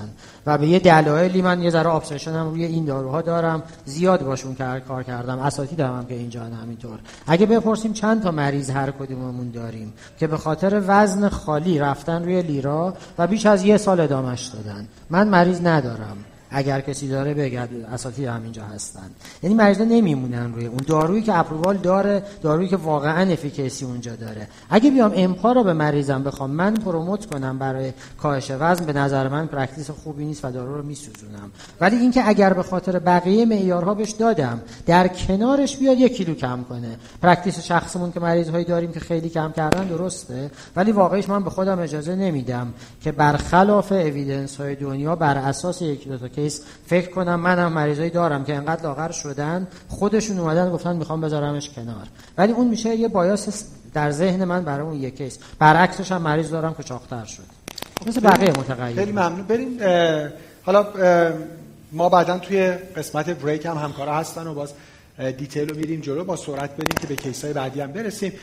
و 0.46 0.58
به 0.58 0.68
یه 0.68 0.80
دلایلی 0.80 1.42
من 1.42 1.62
یه 1.62 1.70
ذره 1.70 1.96
ابسشن 1.96 2.32
هم 2.32 2.50
روی 2.50 2.66
این 2.66 2.86
داروها 2.86 3.22
دارم. 3.22 3.64
زیاد 3.86 4.26
باشون 4.26 4.56
کار 4.88 5.04
کردم. 5.04 5.40
اساتید 5.40 5.80
هم, 5.80 5.98
هم 5.98 6.06
که 6.06 6.14
اینجا 6.14 6.44
همینطور 6.44 7.00
اگه 7.28 7.46
بپرسیم 7.46 7.94
چند 7.94 8.24
تا 8.24 8.32
مریض 8.32 8.70
هر 8.70 8.92
کدوممون 8.92 9.52
داریم 9.52 9.94
که 10.20 10.28
به 10.28 10.38
خاطر 10.38 10.82
وزن 10.88 11.30
خالی 11.30 11.80
رفتن 11.80 12.24
روی 12.24 12.42
لیرا 12.42 12.94
و 13.18 13.28
بیش 13.28 13.46
از 13.46 13.64
یه 13.64 13.78
سال 13.78 14.00
ادامش 14.00 14.46
دادن. 14.48 14.88
من 15.10 15.28
مریض 15.28 15.62
ندارم. 15.66 16.18
اگر 16.52 16.82
کسی 16.82 17.08
داره 17.08 17.34
بگه 17.34 17.68
اساتید 17.94 18.28
همینجا 18.28 18.64
هستن. 18.64 19.10
یعنی 19.44 19.56
مریضا 19.56 19.84
نمیمونن 19.84 20.54
روی 20.54 20.66
اون 20.66 20.80
دارویی 20.88 21.22
که 21.22 21.40
approval 21.40 21.78
داره 21.78 22.24
دارویی 22.42 22.68
که 22.68 22.78
واقعا 22.78 23.32
efficacy 23.32 23.86
اونجا 23.86 24.16
داره. 24.16 24.48
اگه 24.70 24.92
بیام 24.92 25.12
امپا 25.16 25.52
رو 25.52 25.64
به 25.64 25.74
مریضم 25.74 26.24
بخوام 26.24 26.52
من 26.52 26.74
promote 26.74 27.26
کنم 27.26 27.60
برای 27.60 27.94
کاهش 28.18 28.52
وزن 28.60 28.86
به 28.86 28.94
نظر 28.94 29.28
من 29.28 29.48
practice 29.48 29.90
خوبی 29.90 30.26
نیست 30.26 30.46
و 30.46 30.52
دارو 30.52 30.78
رو 30.78 30.84
میسوزونم. 30.84 31.52
ولی 31.82 31.96
اینکه 31.96 32.28
اگر 32.28 32.54
به 32.54 32.64
خاطر 32.64 33.00
بقیه 33.00 33.46
معیارها 33.46 33.94
بهش 33.94 34.12
دادم 34.12 34.62
در 34.86 35.08
کنارش 35.08 35.78
بیاد 35.78 35.98
یک 35.98 36.18
کیلو 36.18 36.34
کم 36.34 36.64
کنه. 36.70 36.98
practice 37.22 37.60
شخصمون 37.60 38.12
که 38.12 38.20
مریض 38.20 38.50
هایی 38.50 38.66
داریم 38.66 38.92
که 38.92 39.00
خیلی 39.00 39.30
کم 39.30 39.52
کردن 39.52 39.88
درسته. 39.88 40.52
ولی 40.76 40.92
واقعیش 40.92 41.30
من 41.30 41.44
به 41.44 41.50
خودم 41.50 41.80
اجازه 41.80 42.16
نمیدم 42.16 42.74
که 43.02 43.12
برخلاف 43.12 43.92
evidence 43.92 44.58
های 44.58 44.76
دنیا 44.76 45.16
بر 45.16 45.38
اساس 45.38 45.82
یک 45.82 46.08
دو 46.08 46.18
تا 46.18 46.28
case 46.42 46.62
فکر 46.88 47.10
کنم 47.10 47.40
منم 47.40 47.74
مریضایی 47.74 48.10
دارم 48.10 48.44
که 48.44 48.56
انقدر 48.56 48.84
لاغر 48.84 49.12
شدن. 49.12 49.68
خودشون 49.88 50.40
اومدن 50.40 50.72
گفتن 50.72 50.96
می‌خوام 50.96 51.22
بذارمش 51.22 51.70
کنار. 51.70 52.08
ولی 52.38 52.54
اون 52.54 52.68
میشه 52.68 52.96
یه 52.96 53.08
bias 53.08 53.64
در 53.94 54.12
ذهن 54.12 54.44
من 54.44 54.64
برای 54.64 54.86
اون 54.86 54.96
یک 54.96 55.18
case. 55.18 55.40
برعکسش 55.60 56.12
هم 56.12 56.22
مریض 56.22 56.50
دارم 56.50 56.74
که 56.74 56.84
چاقتر 56.84 57.26
شد. 57.26 57.44
مثل 58.06 58.20
بقیه 58.20 58.50
متغیر 58.50 58.96
خیلی 58.96 59.12
ممنون. 59.12 59.42
بریم 59.42 59.80
حالا 60.64 60.88
ما 61.92 62.10
بعدا 62.10 62.38
توی 62.38 62.72
قسمت 62.72 63.30
break 63.30 63.66
هم 63.66 63.78
همکارا 63.78 64.16
هستن 64.16 64.48
و 64.48 64.54
باز 64.54 64.74
detail 65.38 65.70
رو 65.70 65.76
میریم 65.76 66.02
جلو. 66.02 66.24
با 66.24 66.36
سرعت 66.36 66.72
بریم 66.76 66.96
که 67.02 67.08
به 67.08 67.16
case 67.16 67.44
های 67.44 67.54
بعدی 67.54 67.82
هم 67.82 67.92
برسیم. 67.92 68.34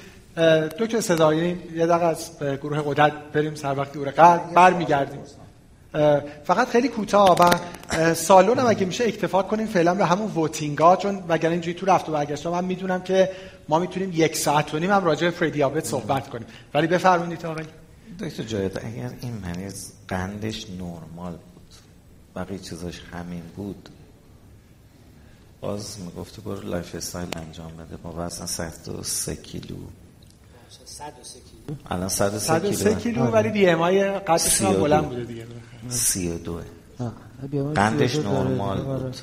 دکتر 0.81 1.01
صدایی 1.01 1.59
یه 1.75 1.87
دقیقه 1.87 2.05
از 2.05 2.31
گروه 2.63 2.83
قدرت 2.87 3.13
بریم 3.33 3.55
سر 3.55 3.79
وقت 3.79 3.93
دور 3.93 4.11
قلب. 4.11 4.55
برمیگردیم. 4.55 5.21
فقط 6.44 6.68
خیلی 6.68 6.88
کوتاه 6.88 7.37
و 7.40 8.14
سالون 8.14 8.59
هم 8.59 8.66
اگه 8.66 8.87
میشه 8.87 9.05
اکتفا 9.05 9.42
کنیم 9.42 9.66
فعلا 9.66 9.94
به 9.94 10.07
همون 10.07 10.31
ووتینگا 10.31 10.96
چون 10.96 11.22
وگرنه 11.29 11.53
اینجوری 11.53 11.74
تو 11.74 11.87
رفت 11.87 12.09
و 12.09 12.12
برگشت 12.12 12.46
من 12.46 12.64
می‌دونم 12.64 13.03
که 13.03 13.31
ما 13.68 13.79
می‌تونیم 13.79 14.11
یک 14.14 14.37
ساعت 14.37 14.74
و 14.74 14.79
نیم 14.79 14.90
هم 14.90 15.05
راجع 15.05 15.31
به 15.31 15.31
پردیابت 15.31 15.85
صحبت 15.85 16.29
کنیم. 16.29 16.46
ولی 16.74 16.87
بفرمایید 16.87 17.46
آقای. 17.46 17.64
دکتر 18.20 18.42
جایت 18.42 18.85
اگر 18.85 19.11
این 19.20 19.33
مریض 19.33 19.90
قندش 20.09 20.66
نرمال 20.70 21.33
بود 21.33 21.74
بقیه 22.37 22.59
چیزاش 22.59 23.01
همین 23.12 23.42
بود 23.57 23.88
باز 25.61 26.01
می‌گفته 26.01 26.42
برو 26.42 26.61
لایف 26.61 26.94
استایل 26.94 27.29
انجام 27.37 27.72
بده. 27.77 27.96
با 27.96 28.14
وزن 28.16 28.46
103 28.46 29.37
کیلو. 29.37 29.77
103 30.85 31.40
کیلو. 31.40 31.79
الان 31.90 32.09
103 32.09 32.46
103 32.46 32.85
کیلو. 32.85 33.01
کیلو 33.01 33.27
ولی 33.27 33.48
BMI 33.49 34.11
قدش 34.11 34.31
هم 34.31 34.48
32. 34.48 34.81
بلند 34.81 35.09
بوده 35.09 35.24
دیگه. 35.24 35.46
32 35.88 36.61
آه، 37.01 37.12
بیماری 37.51 37.75
قندش. 37.75 38.17
نرمال 38.17 38.79
آره. 38.81 38.99
بود. 39.03 39.17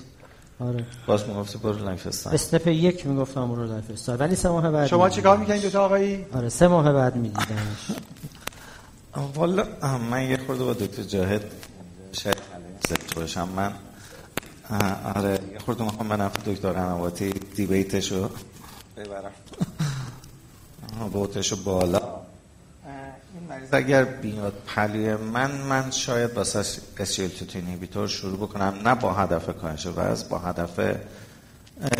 آره 0.59 0.85
باز 1.07 1.27
می‌گفته 1.27 1.57
برو 1.57 1.77
lifestyle 1.85 2.35
step 2.35 2.67
یک 2.67 3.07
می‌گفتم 3.07 3.51
رو 3.51 3.65
lifestyle 3.67 4.19
ولی 4.19 4.35
سه 4.35 4.49
ماه 4.49 4.71
بعد 4.71 4.87
شما. 4.87 5.09
چیکار 5.09 5.37
می‌کنین 5.37 5.61
دوتا 5.61 5.85
آقایی؟ 5.85 6.25
آره 6.33 6.49
سه 6.49 6.67
ماه 6.67 6.93
بعد 6.93 7.15
میدیدمش 7.15 7.91
والا 9.35 9.65
من 10.11 10.29
یه 10.29 10.37
خورده 10.47 10.63
با 10.63 10.73
دکتر 10.73 11.03
جاهد 11.03 11.41
شاید 12.11 12.37
ضد 12.89 13.13
باشم. 13.15 13.49
من 13.49 13.71
آره 15.15 15.39
یه 15.53 15.59
خورده 15.59 15.83
می‌خوام 15.83 16.07
من 16.07 16.21
نفع 16.21 16.51
دکتر 16.53 16.71
قنواتی 16.71 17.29
debate 17.29 17.96
شو 17.96 18.29
ببرم. 18.97 19.31
بوتشو 21.13 21.55
بالا. 21.63 22.01
مریض 23.49 23.69
اگر 23.71 24.03
بیاد 24.03 24.53
پیش 24.67 25.15
من 25.15 25.51
من 25.51 25.91
شاید 25.91 26.33
واسه 26.33 26.63
SGLT2 26.97 27.55
inhibitor 27.55 28.07
شروع 28.07 28.37
بکنم 28.37 28.73
نه 28.85 28.95
با 28.95 29.13
هدف 29.13 29.57
کاهش 29.61 29.87
وزن 29.87 30.29
با 30.29 30.39
هدف 30.39 30.95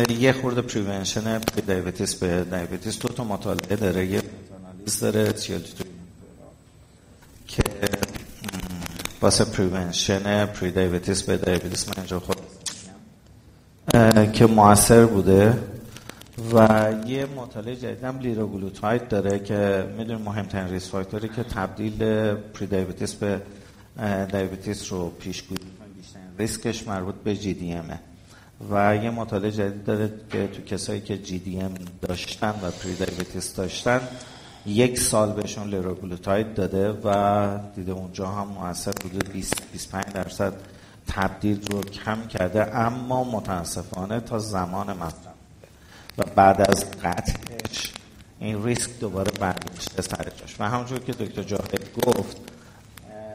یه 0.08 0.32
خورده 0.32 0.62
prevention 0.62 1.38
diabetes 1.66 2.14
به 2.14 2.44
diabetes 2.44 2.98
دو 2.98 3.08
تا 3.08 3.24
مطالعه 3.24 3.76
داره 3.76 4.06
یه 4.06 4.22
آنالیز 4.64 5.00
داره 5.00 5.32
SGLT2 5.32 5.84
که 7.48 7.62
واسه 9.20 9.44
prevention 9.44 10.46
prediabetes 10.46 11.22
به 11.22 11.36
diabetes 11.36 11.88
من 11.88 11.94
اینجا 11.96 12.20
خود 12.20 12.36
که 14.32 14.46
موثر 14.46 15.06
بوده. 15.06 15.58
و 16.54 16.94
یه 17.06 17.26
مطالعه 17.26 17.76
جدید 17.76 18.04
هم 18.04 18.18
liraglutide 18.18 19.08
داره 19.08 19.38
که 19.38 19.88
می‌دونی 19.98 20.22
مهمترین 20.22 20.68
risk 20.68 20.90
factor 20.90 21.23
ی 21.23 21.28
که 21.28 21.42
تبدیل 21.42 21.98
prediabetes 22.34 23.14
به 23.14 23.42
diabetes 24.32 24.92
رو 24.92 25.10
پیشگویی 25.10 25.60
می‌کنه، 25.64 25.86
ریسکش 26.38 26.88
مربوط 26.88 27.14
به 27.14 27.36
GDM 27.36 27.72
ه 27.72 28.00
و 28.70 28.96
یه 28.96 29.10
مطالعه 29.10 29.50
جدید 29.50 29.84
داره 29.84 30.12
که 30.30 30.46
تو 30.46 30.62
کسایی 30.62 31.00
که 31.00 31.18
GDM 31.18 31.74
داشتن 32.02 32.54
و 32.62 32.70
prediabetes 32.70 33.54
داشتن 33.54 34.00
یک 34.66 34.98
سال 34.98 35.32
بهشون 35.32 35.68
liraglutide 35.68 36.54
داده 36.54 36.90
و 37.04 37.58
دیده 37.74 37.92
اونجا 37.92 38.26
هم 38.26 38.48
موثر 38.48 38.92
بوده 39.02 39.18
20 39.32 39.72
25 39.72 40.04
درصد 40.04 40.52
تبدیل 41.06 41.66
رو 41.70 41.82
کم 41.82 42.26
کرده 42.26 42.76
اما 42.76 43.24
متاسفانه 43.24 44.20
تا 44.20 44.38
زمان 44.38 44.92
مصرف 44.92 45.35
و 46.18 46.22
بعد 46.34 46.70
از 46.70 46.90
قطعش 46.90 47.92
این 48.40 48.64
ریسک 48.64 48.90
دوباره 49.00 49.30
برگشته 49.30 50.02
سر 50.02 50.32
جاش. 50.40 50.56
و 50.58 50.64
همونجور 50.64 50.98
که 50.98 51.12
دکتر 51.12 51.42
جاهد 51.42 51.88
گفت 52.02 52.36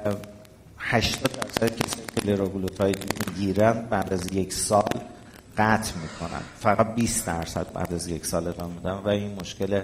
اه، 0.06 0.16
80 0.78 1.22
درصد 1.22 1.76
کسایی 1.76 2.08
که 2.16 2.22
لیروگلوتاید 2.22 3.28
می‌گیرن 3.28 3.86
بعد 3.90 4.14
از 4.14 4.34
یک 4.34 4.54
سال 4.54 4.90
قطع 5.58 5.94
می‌کنن. 6.02 6.42
فقط 6.60 6.96
20 6.96 7.26
درصد 7.26 7.74
بعد 7.74 7.94
از 7.94 8.08
یک 8.08 8.26
سال 8.26 8.48
ادامه 8.48 8.74
میدن 8.74 8.92
و 8.92 9.08
این 9.08 9.38
مشکل 9.42 9.82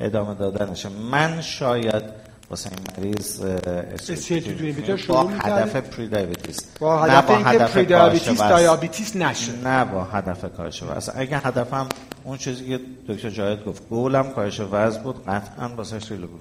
ادامه 0.00 0.34
دادنشه. 0.34 0.88
من 0.88 1.40
شاید 1.40 2.02
واسه 2.50 2.70
این 2.70 3.06
مریض 3.06 3.40
اه، 3.40 3.96
SGLT2 3.96 4.60
inhibitor 4.60 4.90
شروع 4.90 5.22
با؟ 5.22 5.28
هدف 5.28 5.76
پری 5.76 6.08
دیابتیس 6.08 6.60
با 6.80 7.06
نه 7.06 7.12
هدف 7.12 7.26
با 7.26 7.34
اینکه 7.34 7.50
هدف 7.50 7.72
پری 7.72 7.86
دیابتیس. 7.86 8.42
دیابتیس 8.42 9.16
نشه. 9.16 9.52
نه 9.64 9.84
با 9.84 10.04
هدف 10.04 10.44
کاهش 10.56 10.82
وزن 10.82 11.12
اگه 11.16 11.38
هدفم 11.38 11.88
اون 12.24 12.38
چیزی 12.38 12.68
که 12.68 12.80
دکتر 13.08 13.30
جاهد 13.30 13.64
گفت 13.64 13.88
گولم 13.88 14.30
کاهش 14.30 14.60
وزن 14.60 15.02
بود 15.02 15.24
قطعا 15.26 15.68
واسه 15.68 15.98
ریلو 16.10 16.26
بود. 16.26 16.40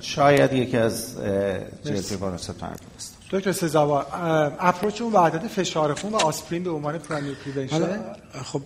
شاید 0.00 0.52
یکی 0.52 0.76
از 0.76 1.16
جلتی 1.84 2.16
بانوس 2.16 2.50
است 2.96 3.16
دکتر 3.30 3.52
سزاوار 3.52 4.06
اپروچ 4.60 5.02
اون 5.02 5.12
وحدت 5.12 5.46
فشار 5.46 5.94
خون 5.94 6.12
و 6.12 6.16
آسپرین 6.16 6.64
به 6.64 6.70
عنوان 6.70 6.98
پرایمری 6.98 7.34
پریونشن. 7.34 7.74
حالا 7.74 7.96
خب 8.44 8.62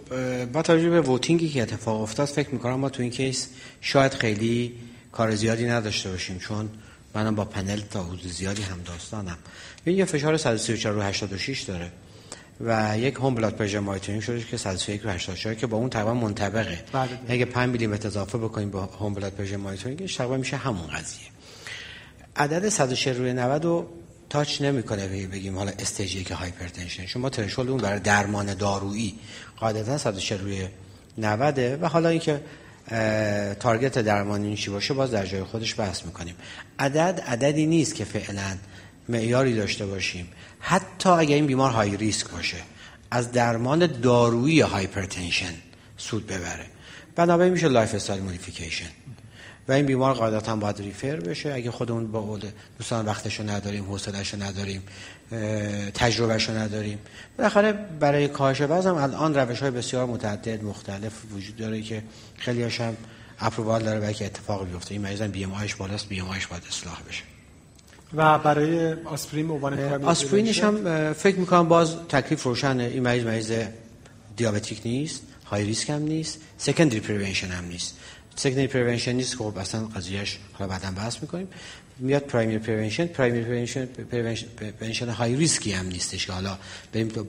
با 0.52 0.62
توجه 0.62 0.90
به 0.90 1.00
ووتینگی 1.00 1.48
که 1.48 1.62
اتفاق 1.62 2.02
افتاد 2.02 2.26
فکر 2.26 2.50
می‌کنم 2.50 2.74
ما 2.74 2.88
تو 2.88 3.02
این 3.02 3.10
کیس 3.10 3.48
شاید 3.80 4.14
خیلی 4.14 4.74
کار 5.14 5.34
زیادی 5.34 5.66
نداشته 5.66 6.10
باشیم 6.10 6.38
چون 6.38 6.68
منم 7.14 7.34
با 7.34 7.44
پنل 7.44 7.80
تا 7.80 8.04
حدود 8.04 8.26
زیادی 8.26 8.62
هم 8.62 8.82
داستانم. 8.82 9.38
این 9.84 9.98
یه 9.98 10.04
فشار 10.04 10.36
134 10.36 10.94
رو 10.94 11.02
86 11.02 11.62
داره 11.62 11.92
و 12.60 12.98
یک 12.98 13.14
home 13.14 13.34
blood 13.34 13.54
pressure 13.54 13.78
monitoring 13.78 14.22
شده 14.22 14.44
که 14.44 14.56
131 14.56 15.02
رو 15.02 15.10
84 15.10 15.54
که 15.54 15.66
با 15.66 15.76
اون 15.76 15.90
تقریبا 15.90 16.14
منطبقه. 16.14 16.84
بله. 16.92 17.08
اگه 17.28 17.44
5 17.44 17.70
میلی 17.70 17.86
متر 17.86 18.06
اضافه 18.06 18.38
بکنیم 18.38 18.70
با 18.70 18.84
home 18.84 19.14
blood 19.14 19.32
pressure 19.32 19.56
monitoring 19.56 20.06
ش 20.06 20.16
تقریبا 20.16 20.36
میشه 20.36 20.56
همون 20.56 20.86
قضیه. 20.86 21.26
عدد 22.36 22.68
140 22.68 23.16
روی 23.16 23.32
90 23.32 23.64
رو 23.64 23.88
touch 24.30 24.62
نمی‌کنه 24.62 25.08
بگیم 25.08 25.30
بگیم 25.30 25.56
حالا 25.56 25.72
stage 25.78 26.16
یک 26.16 26.30
hypertension. 26.30 27.06
شما 27.06 27.30
threshold 27.30 27.68
اون 27.68 27.80
برای 27.80 28.00
درمان 28.00 28.54
دارویی 28.54 29.14
قاعدتا 29.56 29.98
140 29.98 30.40
روی 30.40 30.68
90 31.18 31.58
و 31.82 31.88
حالا 31.88 32.08
اینکه 32.08 32.40
target 33.60 33.98
درمانی 33.98 34.56
چی 34.56 34.70
باشه 34.70 34.94
باز 34.94 35.10
در 35.10 35.26
جای 35.26 35.44
خودش 35.44 35.80
بحث 35.80 36.04
می‌کنیم. 36.04 36.34
عدد 36.78 37.20
عددی 37.26 37.66
نیست 37.66 37.94
که 37.94 38.04
فعلا 38.04 38.56
معیاری 39.08 39.54
داشته 39.56 39.86
باشیم. 39.86 40.28
حتی 40.60 41.08
اگر 41.08 41.34
این 41.34 41.46
بیمار 41.46 41.70
high 41.70 41.96
risk 41.96 42.28
باشه 42.28 42.56
از 43.10 43.32
درمان 43.32 44.00
دارویی 44.00 44.60
hypertension 44.60 45.54
سود 45.96 46.26
ببره. 46.26 46.66
بنابراین 47.16 47.52
میشه 47.52 47.68
lifestyle 47.68 48.22
modification 48.22 48.90
و 49.68 49.72
این 49.72 49.86
بیمار 49.86 50.14
قاعدتا 50.14 50.56
باید 50.56 50.78
refer 50.78 51.16
بشه. 51.16 51.52
اگه 51.52 51.70
خودمون 51.70 52.12
با 52.12 52.20
قول 52.20 52.40
دوستان 52.78 53.06
وقتشو 53.06 53.50
نداریم 53.50 53.84
حوصله‌شو 53.84 54.42
نداریم 54.42 54.82
اه، 55.32 55.90
تجربهشو 55.90 56.52
نداریم. 56.52 56.98
بالاخره 57.38 57.72
برای 57.72 58.28
کاهش 58.28 58.60
وزن 58.60 58.90
هم 58.90 58.96
الان 58.96 59.34
روش 59.34 59.62
های 59.62 59.70
بسیار 59.70 60.06
متعدد 60.06 60.64
مختلف 60.64 61.12
وجود 61.32 61.56
داره 61.56 61.82
که 61.82 62.02
خیلی 62.36 62.62
هم 62.62 62.96
approval 63.40 63.82
داره 63.82 64.00
برای 64.00 64.14
که 64.14 64.26
اتفاق 64.26 64.66
بیفته. 64.66 64.92
این 64.92 65.02
مریض 65.02 65.22
BMI 65.22 65.52
ش 65.52 65.74
بالاست 65.74 66.08
BMI 66.08 66.28
ش 66.28 66.46
باید 66.46 66.62
اصلاح 66.68 67.02
بشه. 67.08 67.22
و 68.14 68.38
برای 68.38 68.92
آسپرین 68.92 69.58
primary 69.58 70.04
آسپرینش؟ 70.04 70.64
هم 70.64 71.12
فکر 71.12 71.36
می‌کنم 71.36 71.68
باز 71.68 71.96
تکلیف 72.08 72.42
روشنه. 72.42 72.84
این 72.84 73.02
مریض 73.02 73.24
مریض 73.24 73.52
diabetic 74.36 74.80
نیست 74.84 75.22
high 75.46 75.64
risk 75.64 75.90
هم 75.90 76.02
نیست 76.02 76.38
secondary 76.58 77.00
prevention 77.00 77.48
هم 77.48 77.64
نیست. 77.64 77.96
secondary 78.36 78.66
prevention 78.66 79.12
نیست 79.12 79.38
که 79.38 79.44
خب 79.44 79.58
اصلا 79.58 79.84
قضیهش 79.86 80.38
حالا 80.52 80.70
بعدا 80.70 80.90
بحث 80.90 81.16
می‌کنیم. 81.22 81.48
میاد 81.98 82.22
primary 82.22 82.58
prevention 82.58 83.06
primary 83.06 83.66
prevention 84.80 85.08
high 85.08 85.36
risk 85.36 85.65
ی 85.65 85.72
هم 85.72 85.86
نیستش 85.86 86.26
که 86.26 86.32
حالا 86.32 86.58
بریم 86.92 87.08
تو 87.08 87.24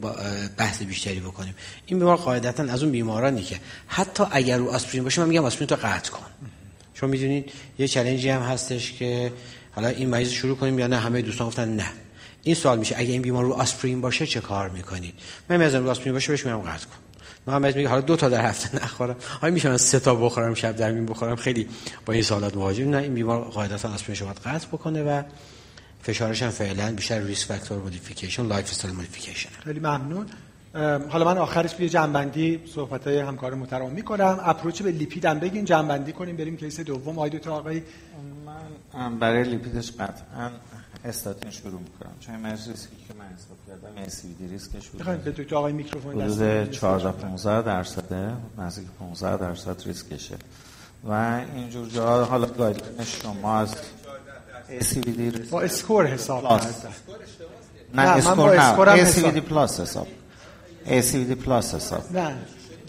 بحث 0.57 0.81
بیشتری 0.83 1.19
بکنیم. 1.19 1.55
این 1.85 1.99
بیمار 1.99 2.17
قاعدتا 2.17 2.63
از 2.63 2.83
اون 2.83 2.91
بیمارانی 2.91 3.43
که 3.43 3.59
حتی 3.87 4.23
اگر 4.31 4.57
رو 4.57 4.69
آسپرین 4.69 5.03
باشه 5.03 5.21
من 5.21 5.27
میگم 5.27 5.45
آسپرین 5.45 5.67
تو 5.67 5.75
قطع 5.75 6.11
کن. 6.11 6.25
شما 6.93 7.09
می‌دونید 7.09 7.51
یه 7.79 7.87
challenge 7.87 8.25
ی 8.25 8.29
هم 8.29 8.41
هستش 8.41 8.93
که 8.93 9.31
حالا 9.71 9.87
این 9.87 10.09
مریض 10.09 10.29
شروع 10.29 10.57
کنیم 10.57 10.79
یا 10.79 10.87
نه 10.87 10.99
همه 10.99 11.21
دوستان 11.21 11.47
گفتن 11.47 11.75
نه. 11.75 11.87
این 12.43 12.55
سوال 12.55 12.79
میشه 12.79 12.95
اگه 12.97 13.11
این 13.11 13.21
بیمار 13.21 13.43
رو 13.43 13.53
آسپرین 13.53 14.01
باشه 14.01 14.27
چه 14.27 14.41
کار 14.41 14.69
می‌کنید؟ 14.69 15.13
من 15.49 15.57
مریضم 15.57 15.83
رو 15.83 15.89
آسپرین 15.89 16.13
باشه 16.13 16.31
بهش 16.31 16.45
میگم 16.45 16.57
قطع 16.57 16.85
کن. 16.85 17.04
من 17.47 17.57
مریض 17.57 17.75
میگه 17.75 17.89
حالا 17.89 18.01
دو 18.01 18.15
تا 18.15 18.29
در 18.29 18.45
هفته 18.45 18.83
نخورم. 18.83 19.15
آیا 19.41 19.53
میشه 19.53 19.69
من 19.69 19.77
سه 19.77 19.99
تا 19.99 20.15
بخورم 20.15 20.53
شب 20.53 20.75
در 20.75 20.91
میون 20.91 21.05
بخورم؟ 21.05 21.35
خیلی 21.35 21.67
با 22.05 22.13
این 22.13 22.23
سوالات 22.23 22.55
مواجهیم 22.55 22.89
نه. 22.89 22.97
این 22.97 23.13
بیمار 23.13 23.41
قاعدتا 23.43 23.93
آسپرین 23.93 24.19
باید 24.19 24.37
قطع 24.37 24.67
بکنه 24.67 25.03
و 25.03 25.23
فشارش 26.01 26.43
هم 26.43 26.49
فعلا 26.49 26.91
بیشتر 26.95 27.19
risk 27.19 27.47
factor 27.47 27.77
modification 27.77 28.45
lifestyle 28.45 28.95
modification 28.95 29.49
خیلی 29.63 29.79
ممنون. 29.79 30.25
حالا 31.09 31.25
من 31.25 31.37
آخرش 31.37 31.79
یه 31.79 31.89
جمع‌بندی 31.89 32.61
صحبت 32.75 33.07
های 33.07 33.19
همکار 33.19 33.53
محترم 33.53 33.89
می‌کنم. 33.89 34.39
approach 34.43 34.81
به 34.81 34.91
لیپید 34.91 35.25
هم 35.25 35.39
بگین 35.39 35.65
جمع‌بندی 35.65 36.13
کنیم 36.13 36.37
بریم 36.37 36.57
case 36.57 36.79
دوم. 36.79 37.15
آقای 37.15 37.29
دکتر 37.29 37.49
آقای 37.49 37.81
من 38.93 39.19
برای 39.19 39.43
لیپیدش 39.43 39.91
قطعا 39.91 40.51
استاتین 41.05 41.51
شروع 41.51 41.79
می‌کنم. 41.81 42.11
چون 42.19 42.45
ریسکی 42.45 42.95
که 43.07 43.13
من 43.19 43.25
حساب 43.25 43.57
کردم 43.67 44.03
ASCVD 44.05 44.47
risk 44.47 44.74
ش 44.74 44.87
بود. 44.89 45.01
دکتر 45.01 45.55
آقای 45.55 45.73
میکروفون 45.73 46.15
دست 46.15 46.41
حدود 46.41 46.47
بدید. 46.47 46.71
14 46.71 47.11
15 47.11 47.61
درصده 47.61 48.33
نزدیک 48.57 48.87
15 48.99 49.37
درصد 49.37 49.81
ریسکشه. 49.85 50.35
و 51.09 51.41
اینجور 51.55 51.87
جا 51.87 52.25
حالا 52.25 52.47
guideline 52.47 53.03
شما 53.03 53.59
از 53.59 53.75
ASCVD 54.79 55.19
risk. 55.19 55.49
با 55.49 55.61
SCORE 55.61 56.07
حساب 56.07 56.43
plus. 56.43 56.63
کردم 56.63 56.93
نه 57.93 58.01
SCORE 58.01 58.55
نه 58.93 59.01
حساب. 59.01 59.33
ASCVD 59.33 59.39
plus 59.39 59.79
حساب. 59.79 60.07
ASCVD 60.85 61.35
plus 61.45 61.75
حساب. 61.75 62.03
نه 62.11 62.35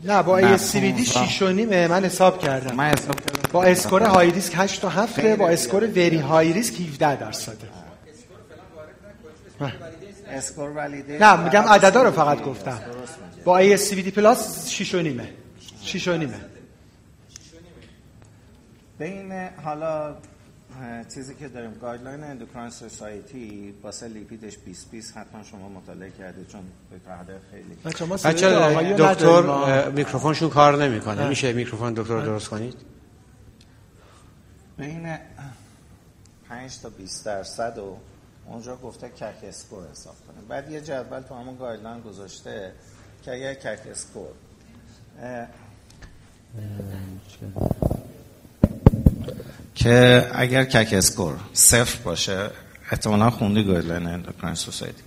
نه 0.04 0.22
با 0.22 0.38
ASCVD 0.38 1.04
6 1.04 1.42
و 1.42 1.52
نیمه 1.52 1.88
من 1.88 2.04
حساب 2.04 2.38
کردم. 2.38 2.76
من 2.76 2.90
حساب 2.90 3.20
کردم. 3.20 3.52
با 3.52 3.64
SCORE 3.64 4.02
high 4.02 4.30
risk 4.30 4.52
8 4.56 4.80
تا 4.80 4.88
7 4.88 5.20
با 5.20 5.48
SCORE 5.48 5.84
very 5.84 6.18
high 6.18 6.52
risk 6.52 6.80
17 6.80 7.16
درصده. 7.16 7.85
SCORE 10.28 10.70
valid 10.70 11.04
ه. 11.04 11.18
نه 11.18 11.44
میگم 11.44 11.62
عددا 11.62 12.02
رو 12.02 12.10
فقط 12.10 12.42
گفتم. 12.42 12.80
با 13.44 13.58
ای 13.58 13.76
سی 13.76 13.94
بی 13.94 14.02
دی 14.02 14.10
پلاس 14.10 14.68
6 14.68 14.94
و 14.94 15.02
نیمه. 15.02 15.28
6 15.82 16.08
و 16.08 16.16
نیمه. 16.16 16.40
بین 18.98 19.32
حالا 19.64 20.16
چیزی 21.14 21.34
که 21.34 21.48
داریم 21.48 21.74
guideline 21.80 22.24
Endocrine 22.24 22.70
Society 22.70 23.74
واسه 23.82 24.08
لیپیدش 24.08 24.58
20 24.58 24.90
20 24.90 25.16
حتما 25.16 25.42
شما 25.42 25.68
مطالعه 25.68 26.10
کردید 26.10 26.48
چون 26.48 26.60
به 26.90 26.96
قاعده 27.06 27.40
خیلی. 27.50 27.74
بچه 28.24 28.94
دکتر 28.94 29.90
میکروفونشون 29.90 30.50
کار 30.50 30.84
نمی‌کنه. 30.84 31.28
میشه 31.28 31.52
میکروفون 31.52 31.94
دکتر 31.94 32.20
درست 32.20 32.48
کنید؟ 32.48 32.74
بین 34.78 35.16
5 36.48 36.80
تا 36.80 36.88
20 36.88 37.26
درصد 37.26 37.78
و 37.78 37.96
اونجا 38.48 38.76
گفته 38.76 39.08
CAC 39.08 39.44
score 39.48 39.90
حساب 39.92 40.14
کنیم 40.28 40.48
بعد 40.48 40.70
یه 40.70 40.80
جدول 40.80 41.20
تو 41.20 41.34
همون 41.34 41.56
guideline 41.56 42.00
گذاشته 42.00 42.72
که 43.24 43.32
اگر 43.32 43.54
CAC 43.54 43.78
score 43.90 44.28
که 49.74 50.30
اگر 50.34 50.64
CAC 50.64 50.92
score 50.92 51.36
صفر 51.52 52.02
باشه 52.02 52.50
احتمالا 52.92 53.30
خوندی 53.30 53.64
guideline 53.64 54.06
Endocrine 54.06 54.54
Society. 54.54 55.02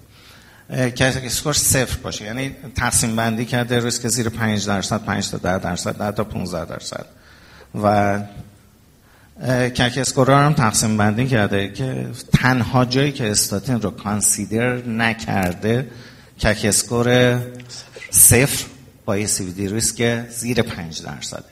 CAC 0.69 1.21
score 1.23 1.53
صفر 1.53 1.97
باشه. 1.97 2.25
یعنی 2.25 2.55
تقسیم 2.75 3.15
بندی 3.15 3.45
کرده 3.45 3.79
ریسک 3.79 4.07
زیر 4.07 4.29
5 4.29 4.67
درصد 4.67 5.03
5 5.03 5.31
تا 5.31 5.37
10 5.37 5.59
درصد 5.59 5.97
10 5.97 6.11
تا 6.11 6.23
15 6.23 6.65
درصد. 6.65 7.05
و 7.83 8.19
اه، 9.41 9.69
CAC 9.69 9.97
score 9.97 10.32
ا 10.32 10.39
هم 10.39 10.53
تقسیم 10.53 10.97
بندی 10.97 11.27
کرده 11.27 11.69
که 11.69 12.07
تنها 12.33 12.85
جایی 12.85 13.11
که 13.11 13.31
استاتین 13.31 13.81
رو 13.81 13.91
consider 13.91 14.75
نکرده 14.87 15.87
CAC 16.41 16.61
score 16.63 17.39
صفر 18.09 18.65
با 19.05 19.17
ASCVD 19.17 19.67
risk 19.67 20.29
زیر 20.29 20.61
5 20.61 21.01
درصده. 21.01 21.43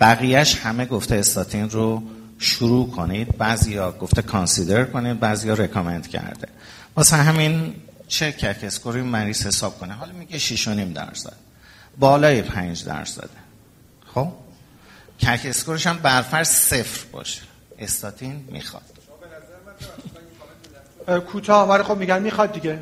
بقیهش 0.00 0.56
همه 0.56 0.84
گفته 0.86 1.14
استاتین 1.14 1.70
رو 1.70 2.02
شروع 2.38 2.90
کنید 2.90 3.38
بعضیا 3.38 3.92
گفته 3.92 4.22
consider 4.22 4.84
کنید 4.84 5.20
بعضیا 5.20 5.54
recommend 5.54 6.06
کرده. 6.06 6.48
واسه 6.96 7.16
همین 7.16 7.74
چه 8.08 8.32
CAC 8.32 8.64
score 8.64 8.96
ی 8.96 9.02
مریض 9.02 9.46
حساب 9.46 9.78
کنه؟ 9.78 9.92
حالا 9.92 10.12
میگه 10.12 10.38
6.5 10.38 10.68
درصد. 10.94 11.36
بالای 11.98 12.42
5 12.42 12.84
درصده. 12.84 13.28
خب؟ 14.14 14.28
کک 15.22 15.40
اسکورش 15.44 15.86
هم 15.86 15.98
برفرض 15.98 16.48
صفر 16.48 17.06
باشه. 17.12 17.40
استاتین 17.78 18.48
می‌خواد. 18.50 18.82
اه، 21.08 21.20
کوتاه 21.20 21.68
ولی 21.68 21.82
خب 21.82 21.96
میگن 21.96 22.22
می‌خواد 22.22 22.52
دیگه. 22.52 22.80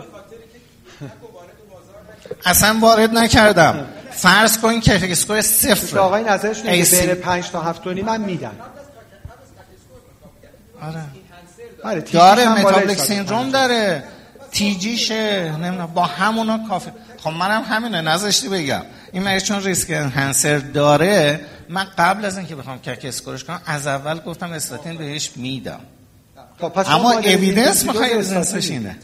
اصلا 2.44 2.78
وارد 2.80 3.10
نکردم. 3.18 3.86
فرض 4.10 4.58
کن 4.58 4.80
که 4.80 5.12
اسکور 5.12 5.40
صفر 5.40 5.98
اینه 6.00 6.38
که 6.38 6.84
AC. 6.84 6.94
بین 6.94 7.14
5 7.14 7.50
تا 7.50 7.60
7 7.62 7.86
و 7.86 7.92
نیم 7.92 8.04
من 8.04 8.20
میدن. 8.20 8.56
آره. 11.82 12.00
تیجیش 12.00 12.12
داره 12.12 12.44
105. 12.44 12.98
سیندروم 12.98 13.50
داره. 13.50 14.04
تیجیشه 14.52 15.52
نمی‌دونم 15.56 15.86
با 15.86 16.04
همونا 16.04 16.68
کافی 16.68 16.90
خب 17.18 17.30
منم 17.30 17.62
همینه 17.62 18.00
نذاشتی 18.00 18.48
بگم. 18.48 18.82
این 19.12 19.22
مریض 19.22 19.42
چون 19.42 19.62
risk 19.62 19.90
enhancer 19.90 20.58
داره 20.58 21.40
من 21.68 21.86
قبل 21.98 22.24
از 22.24 22.38
اینکه 22.38 22.54
بخوام 22.54 22.78
CAC 22.78 23.04
score 23.04 23.33
ش 23.33 23.44
کنم 23.44 23.60
از 23.66 23.86
اول 23.86 24.18
گفتم 24.18 24.52
استاتین 24.52 24.96
بهش 24.96 25.30
میدم. 25.36 25.80
خب، 26.60 26.68
پس 26.68 26.88
اما 26.88 27.12
evidence 27.12 27.42
intensive 27.42 27.92
می‌خوای 27.92 28.12
evidence 28.12 28.55
ش. 28.55 28.70
اینه. 28.70 28.96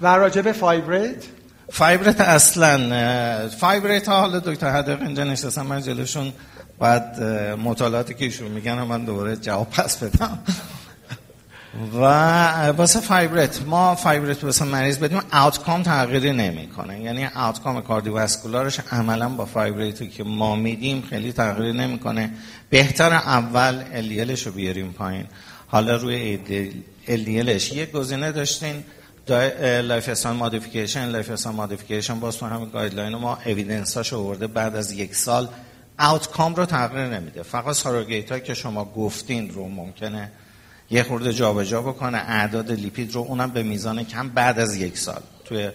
و 0.00 0.06
راجب 0.06 0.52
fibrate 0.52 1.24
fibrate 1.72 2.20
اصلا 2.20 3.48
fibrate 3.48 4.08
ها 4.08 4.20
حالا 4.20 4.38
دکتر 4.38 4.70
حداقل 4.70 5.06
اینجا 5.06 5.24
نشستم 5.24 5.66
من 5.66 5.82
جلوشون 5.82 6.32
بعد 6.78 7.22
مطالعاتی 7.64 8.14
که 8.14 8.24
ایشون 8.24 8.48
میگن 8.48 8.82
من 8.82 9.04
دوباره 9.04 9.36
جواب 9.36 9.70
پس 9.70 9.96
بدم. 9.96 10.38
و 11.94 12.04
واسه 12.70 13.00
fibrate 13.00 13.62
ما 13.66 13.94
fibrate 13.94 14.44
واسه 14.44 14.64
مریض 14.64 14.98
بدیم 14.98 15.20
outcome 15.32 15.82
تغییری 15.82 16.32
نمی‌کنه. 16.32 17.00
یعنی 17.00 17.28
outcome 17.34 17.80
cardiovascular 17.82 18.68
ش 18.68 18.80
عملا 18.92 19.28
با 19.28 19.44
fibrate 19.44 20.00
ی 20.00 20.08
که 20.08 20.24
ما 20.24 20.56
میدیم 20.56 21.02
خیلی 21.10 21.32
تغییری 21.32 21.78
نمی‌کنه. 21.78 22.30
بهتر 22.70 23.12
اول 23.12 23.82
LDL 23.92 24.24
ش 24.24 24.46
رو 24.46 24.52
بیاریم 24.52 24.92
پایین. 24.92 25.26
حالا 25.66 25.96
روی 25.96 26.38
LDL 27.08 27.46
ش 27.46 27.72
یک 27.72 27.92
گزینه 27.92 28.32
داشتین. 28.32 28.84
lifestyle 29.82 30.36
modification 30.36 31.08
lifestyle 31.08 31.56
modification 31.56 32.20
باز 32.20 32.36
تو 32.36 32.46
همین 32.46 32.68
guideline 32.68 33.16
ما 33.16 33.38
evidence 33.46 33.96
هاش 33.96 34.12
آورده 34.12 34.46
بعد 34.46 34.76
از 34.76 34.92
یک 34.92 35.14
سال 35.14 35.48
outcome 35.98 36.54
رو 36.54 36.66
تغییر 36.66 37.06
نمیده. 37.06 37.42
فقط 37.42 37.74
surrogate 37.74 38.44
که 38.44 38.54
شما 38.54 38.84
گفتین 38.84 39.50
رو 39.50 39.68
ممکنه. 39.68 40.32
یه 40.90 41.02
خورده 41.02 41.32
جابجا 41.32 41.82
بکنه 41.82 42.18
اعداد 42.18 42.72
لیپید 42.72 43.14
رو 43.14 43.20
اونم 43.20 43.50
به 43.50 43.62
میزان 43.62 44.04
کم 44.04 44.28
بعد 44.28 44.58
از 44.58 44.76
یک 44.76 44.98
سال. 44.98 45.20
توی 45.44 45.70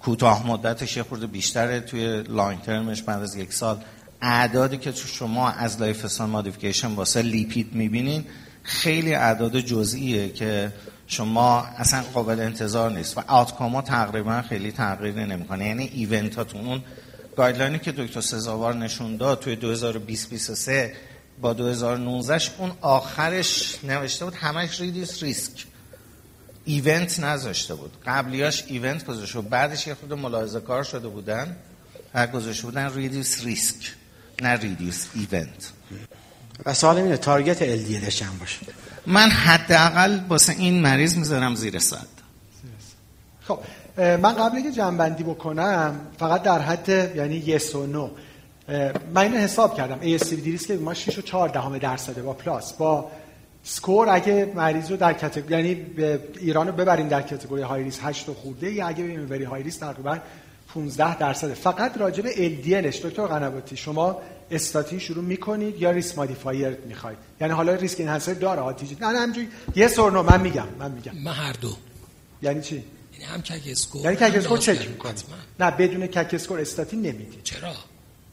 کوتاه 0.00 0.46
مدتش 0.46 0.96
یه 0.96 1.02
خورده 1.02 1.26
بیشتره 1.26 1.80
توی 1.80 2.22
long 2.22 2.60
term 2.60 2.88
ش 2.88 3.02
بعد 3.02 3.22
از 3.22 3.36
یک 3.36 3.52
سال. 3.52 3.78
اعدادی 4.22 4.76
که 4.76 4.92
تو 4.92 5.08
شما 5.08 5.50
از 5.50 5.80
lifestyle 5.80 6.30
modification 6.30 6.94
واسه 6.94 7.22
لیپید 7.22 7.74
می‌بینین 7.74 8.24
خیلی 8.62 9.14
اعداد 9.14 9.60
جزئیه 9.60 10.28
که 10.28 10.72
شما 11.06 11.66
اصلا 11.78 12.02
قابل 12.14 12.40
انتظار 12.40 12.90
نیست 12.90 13.18
و 13.18 13.20
outcome 13.26 13.80
تقریبا 13.80 14.42
خیلی 14.42 14.72
تغییر 14.72 15.14
نمی‌کنه. 15.14 15.66
یعنی 15.66 15.84
event 15.84 16.34
هاتون 16.34 16.66
اون 16.66 16.82
guideline 17.36 17.74
ی 17.74 17.78
که 17.78 17.92
دکتر 17.92 18.20
سزاوار 18.20 18.74
نشون 18.74 19.16
داد 19.16 19.40
توی 19.40 19.56
2020 19.56 20.30
با 21.42 21.52
2019 21.52 22.40
اون 22.58 22.72
آخرش 22.80 23.78
نوشته 23.84 24.24
بود 24.24 24.34
همش 24.34 24.80
reduce 24.80 25.22
risk. 25.22 25.66
event 26.64 27.20
نذاشته 27.20 27.74
بود. 27.74 27.92
قبلیاش 28.06 28.64
event 28.66 29.06
گذاشته 29.06 29.40
بود. 29.40 29.50
بعدش 29.50 29.86
یه 29.86 29.94
خورده 29.94 30.12
ملاحظه 30.12 30.60
کار 30.60 30.82
شده 30.82 31.08
بودن 31.08 31.56
و 32.14 32.26
گذاشته 32.26 32.62
بودن 32.62 32.94
reduce 32.94 33.44
risk 33.44 33.92
نه 34.42 34.56
reduce 34.56 35.06
event. 35.14 35.72
و 36.66 36.74
سوال 36.74 36.96
اینه 36.96 37.16
target 37.16 37.58
LDL 37.58 38.08
چند 38.08 38.38
باشه 38.38 38.58
من 39.06 39.30
حداقل 39.30 40.20
واسه 40.28 40.52
این 40.52 40.80
مریض 40.80 41.16
می‌ذارم 41.16 41.54
زیر 41.54 41.78
صد. 41.78 42.06
خب 43.42 43.58
من 43.96 44.32
قبل 44.32 44.62
که 44.62 44.72
جمع‌بندی 44.72 45.22
بکنم 45.22 46.00
فقط 46.18 46.42
در 46.42 46.58
حد 46.58 47.16
یعنی 47.16 47.36
yes 47.36 47.74
و 47.74 47.86
no 47.86 48.10
من 49.14 49.22
اینو 49.22 49.36
حساب 49.36 49.76
کردم. 49.76 50.18
ASCVD 50.18 50.44
risk 50.44 50.70
ما 50.70 50.94
6 50.94 51.18
و 51.18 51.22
4 51.22 51.48
دهم 51.48 51.78
درصده 51.78 52.22
با 52.22 52.32
plus. 52.32 52.72
با 52.72 53.10
SCORE 53.64 54.08
اگه 54.08 54.52
مریض 54.54 54.90
رو 54.90 54.96
در 54.96 55.12
category 55.12 55.54
یعنی 55.54 55.74
به 55.74 56.20
ایران 56.38 56.66
رو 56.66 56.72
ببریم 56.72 57.08
در 57.08 57.22
category 57.22 57.62
high 57.62 57.82
risk 57.84 58.00
8 58.02 58.28
و 58.28 58.34
خورده 58.34 58.72
یا 58.72 58.86
اگه 58.86 59.04
بریم 59.04 59.30
very 59.30 59.44
high 59.44 59.62
risk 59.62 59.80
تقریبا 59.80 60.18
15 60.74 61.18
درصده 61.18 61.54
فقط 61.54 61.98
راجع 61.98 62.22
به 62.22 62.30
LDL 62.30 62.70
ش 62.70 62.96
دکتر 62.96 63.26
قنواتی 63.26 63.76
شما 63.76 64.18
استاتین 64.50 64.98
شروع 64.98 65.24
می‌کنید 65.24 65.82
یا 65.82 65.90
risk 65.90 66.18
modifier 66.18 66.76
می‌خواید؟ 66.88 67.18
یعنی 67.40 67.52
حالا 67.52 67.74
risk 67.74 68.00
enhancer 68.00 68.34
داره 68.34 68.60
آتیجی 68.60 68.96
نه 69.00 69.06
نه 69.06 69.18
همینجوری 69.18 69.48
یه 69.76 69.88
yes 69.88 70.03
or 70.03 70.12
no 70.12 70.22
من 70.22 70.40
میگم 70.40 70.66
من 70.78 70.90
میگم. 70.90 71.12
من 71.24 71.32
هر 71.32 71.52
دو. 71.52 71.76
یعنی 72.42 72.60
چی؟ 72.62 72.84
یعنی 73.12 73.24
هم 73.24 73.42
CAC 73.42 73.62
score 73.66 74.02
یعنی 74.04 74.16
CAC 74.16 74.36
score. 74.36 74.58
check 74.58 74.88
می‌کنی 74.88 75.12
حتما. 75.12 75.36
نه 75.60 75.70
بدون 75.70 76.06
کک 76.06 76.34
اسکور 76.34 76.60
استاتین 76.60 77.02
نمیدی 77.02 77.38
چرا؟ 77.44 77.72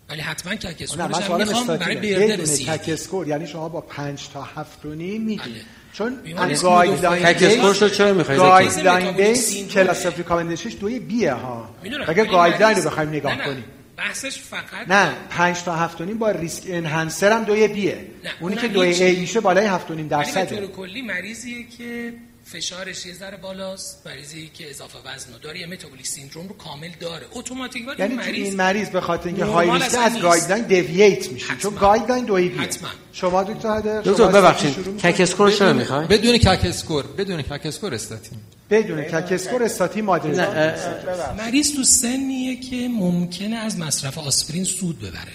ولی 0.09 0.21
حتما 0.21 0.53
سوالم 0.85 1.47
می‌خوام 1.47 1.77
برای 1.77 1.95
برده 1.95 2.15
بدون 2.15 2.37
رسید 2.37 2.69
کک 2.69 2.89
اسکور 2.89 3.27
یعنی 3.27 3.47
شما 3.47 3.69
با 3.69 3.81
5 3.81 4.29
تا 4.33 4.41
7 4.41 4.85
و 4.85 4.93
نیم 4.93 5.21
میدی 5.21 5.41
بله. 5.41 5.61
چون 5.93 6.17
گایدلاین 6.61 7.25
اسکورش 7.25 7.81
رو 7.81 7.89
چرا 7.89 8.13
می‌خواید؟ 8.13 8.39
گایدلاین 8.39 9.11
بیس. 9.11 9.67
کلاس 9.67 10.05
اف 10.05 10.17
ریکامندیشنش 10.17 10.75
دوی 10.79 10.99
بیه 10.99 11.33
ها 11.33 11.69
اگه 12.07 12.25
گایدلاین 12.25 12.77
رو 12.77 12.83
بخوایم 12.83 13.09
نگاه. 13.09 13.37
کنیم 13.37 13.63
بحثش 13.97 14.39
فقط 14.39 14.87
نه 14.87 15.13
5 15.29 15.63
تا 15.63 15.75
7 15.75 16.01
و 16.01 16.05
نیم 16.05 16.17
با 16.17 16.31
ریسک 16.31 16.63
انهانسر 16.67 17.31
هم 17.31 17.43
دوی 17.43 17.67
بیه 17.67 17.97
اونی 18.39 18.55
که 18.55 18.67
دوی. 18.67 19.03
ای 19.03 19.19
میشه 19.19 19.39
بالای 19.39 19.65
7 19.65 19.91
و 19.91 19.93
نیم 19.93 20.07
ولی 20.11 20.31
به 20.33 20.45
طور 20.45 20.67
کلی 20.67 21.01
مریضیه 21.01 21.67
که 21.77 22.13
فشارش 22.51 23.05
یه 23.05 23.13
ذره 23.13 23.37
بالاست 23.37 24.07
مریضی 24.07 24.51
که 24.53 24.69
اضافه 24.69 24.97
وزن 25.05 25.29
داره 25.41 25.59
یا 25.59 25.67
متابولیک 25.67 26.07
سیندروم 26.07 26.47
رو 26.47 26.57
کامل 26.57 26.89
داره. 26.99 27.25
اتوماتیک 27.31 27.87
ولی 27.87 27.99
یعنی 27.99 28.15
مریض 28.15 28.45
این 28.45 28.55
مریض 28.55 28.89
به 28.89 29.01
خاطر 29.01 29.27
اینکه 29.27 29.45
های 29.45 29.71
ریسک 29.71 29.97
از. 29.99 30.19
گایدلاین 30.19 30.63
دیوییت 30.63 31.31
میشه. 31.31 31.55
چون 31.57 31.75
گایدلاین 31.75 32.25
بیه. 32.25 32.61
حتما. 32.61 32.89
شما 33.13 33.43
دکتر 33.43 33.77
هده 33.77 33.99
دکتر 33.99 34.13
شما 34.17 34.27
ببخشید. 34.27 34.97
کک 34.97 35.21
اسکور 35.21 35.51
چرا 35.51 35.73
می‌خوای؟ 35.73 36.07
بدون 36.07 36.37
کک 36.37 36.65
اسکور 36.65 37.05
بدون 37.07 37.41
کک 37.41 37.65
اسکور 37.65 37.93
استاتین 37.93 38.39
بدون 38.69 39.03
کک 39.03 39.31
اسکور 39.31 39.63
استاتین 39.63 40.05
مادر 40.05 41.33
مریض 41.37 41.75
تو 41.75 41.83
سنیه 41.83 42.59
که 42.59 42.87
ممکنه 42.87 43.55
از 43.55 43.79
مصرف 43.79 44.17
آسپرین 44.17 44.63
سود 44.63 44.99
ببره. 44.99 45.33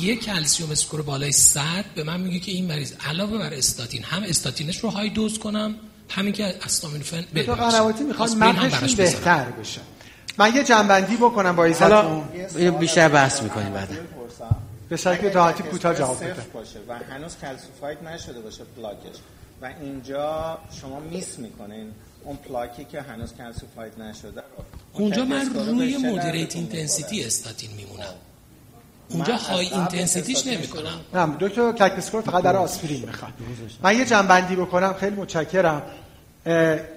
یک 0.00 0.24
کلسیوم 0.24 0.70
اسکور 0.70 1.02
بالای 1.02 1.32
100 1.32 1.60
به 1.94 2.04
من 2.04 2.20
میگه 2.20 2.38
که 2.38 2.52
این 2.52 2.66
مریض 2.66 2.92
علاوه 3.08 3.38
بر 3.38 3.54
استاتین 3.54 4.02
هم 4.02 4.22
استاتینش 4.22 4.78
رو 4.78 4.90
های 4.90 5.10
دوز 5.10 5.38
کنم 5.38 5.74
همین 6.14 6.32
که 6.32 6.54
استامینوفن 6.64 7.20
دکتر 7.36 7.54
قنواتی 7.54 8.04
می‌خواد 8.04 8.30
مپشون 8.36 8.96
بهتر 8.96 9.44
بشه. 9.44 9.80
من 10.38 10.54
یه 10.54 10.64
جنبندی 10.64 11.16
بکنم 11.16 11.56
با 11.56 11.68
حالا 11.80 12.20
بیشتر 12.70 13.08
بحث 13.08 13.42
می‌کنیم 13.42 13.72
بعد 13.72 13.88
به 14.88 14.96
شکل 14.96 15.32
راحتی 15.32 15.62
کوتاه 15.62 15.94
جواب 15.94 16.24
بده. 16.24 16.34
باشه 16.54 16.78
و 16.88 16.98
هنوز 17.14 17.36
کلسیفاید 17.42 17.98
نشده 18.04 18.40
باشه 18.40 18.64
پلاکش. 18.76 19.16
و 19.62 19.70
اینجا 19.80 20.58
شما 20.80 21.00
میس 21.00 21.38
می‌کنین 21.38 21.92
اون 22.24 22.36
پلاکی 22.36 22.84
که 22.84 23.00
هنوز 23.00 23.32
کلسیفاید 23.38 23.92
نشده. 24.00 24.42
اونجا 24.92 25.24
من 25.24 25.54
روی 25.54 25.96
مودریت 25.96 26.56
اینتنسیتی 26.56 27.24
استاتین 27.24 27.70
میمونم. 27.76 28.14
اونجا 29.08 29.36
high 29.36 29.66
intensity 29.66 30.32
ش 30.32 30.46
نمی‌کنم. 30.46 31.00
نه 31.14 31.36
دکتر 31.40 31.72
calcium 31.72 32.00
score 32.00 32.20
فقط 32.20 32.44
در 32.44 32.56
آسپرین 32.56 33.04
می‌خواد. 33.06 33.32
من 33.82 33.98
یه 33.98 34.04
جمع‌بندی 34.04 34.56
بکنم 34.56 34.94
خیلی 35.00 35.16
متشکرم. 35.16 35.82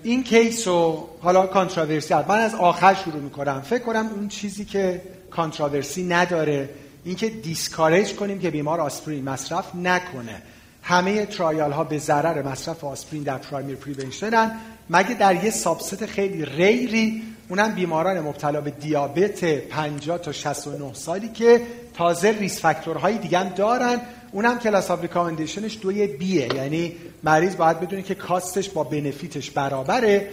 این 0.03 0.23
case 0.23 0.67
رو 0.67 1.09
حالا 1.21 1.47
controversy 1.47 2.13
من 2.13 2.39
از 2.39 2.55
آخر 2.55 2.93
شروع 2.93 3.21
می‌کنم. 3.21 3.61
فکر 3.61 3.83
کنم 3.83 4.09
اون 4.15 4.27
چیزی 4.27 4.65
که 4.65 5.01
controversy 5.31 6.03
نداره 6.03 6.69
اینکه 7.05 7.29
discourage 7.29 8.13
کنیم 8.13 8.39
که 8.39 8.49
بیمار 8.49 8.81
آسپرین 8.81 9.23
مصرف 9.23 9.75
نکنه. 9.75 10.41
همه 10.83 11.25
trial 11.25 11.71
ها 11.71 11.83
به 11.83 11.97
ضرر 11.97 12.41
مصرف 12.41 12.83
آسپرین 12.83 13.23
در 13.23 13.37
primary 13.37 13.75
prevention 13.75 14.44
ان 14.44 14.51
مگه 14.89 15.13
در 15.13 15.43
یه 15.43 15.51
subset 15.51 16.05
خیلی 16.05 16.45
rare 16.45 17.07
ی 17.07 17.23
اونم 17.49 17.71
بیماران 17.71 18.19
مبتلا 18.19 18.61
به 18.61 18.71
دیابت 18.71 19.45
50 19.45 20.17
تا 20.17 20.31
69 20.31 20.93
سالی 20.93 21.29
که 21.29 21.61
تازه 21.93 22.31
risk 22.31 22.61
factor 22.61 23.03
های 23.03 23.17
دیگه 23.17 23.39
هم 23.39 23.49
دارن 23.49 24.01
اونم 24.31 24.59
class 24.59 24.91
of 24.91 25.01
recommendation 25.01 25.68
ش 25.68 25.77
دوی 25.81 26.07
b 26.07 26.17
ئه. 26.17 26.55
یعنی 26.55 26.95
مریض 27.23 27.55
باید 27.55 27.79
بدونه 27.79 28.01
که 28.01 28.15
cost 28.15 28.51
ش 28.51 28.69
با 28.69 28.83
benefit 28.83 29.36
ش 29.36 29.51
برابره. 29.51 30.27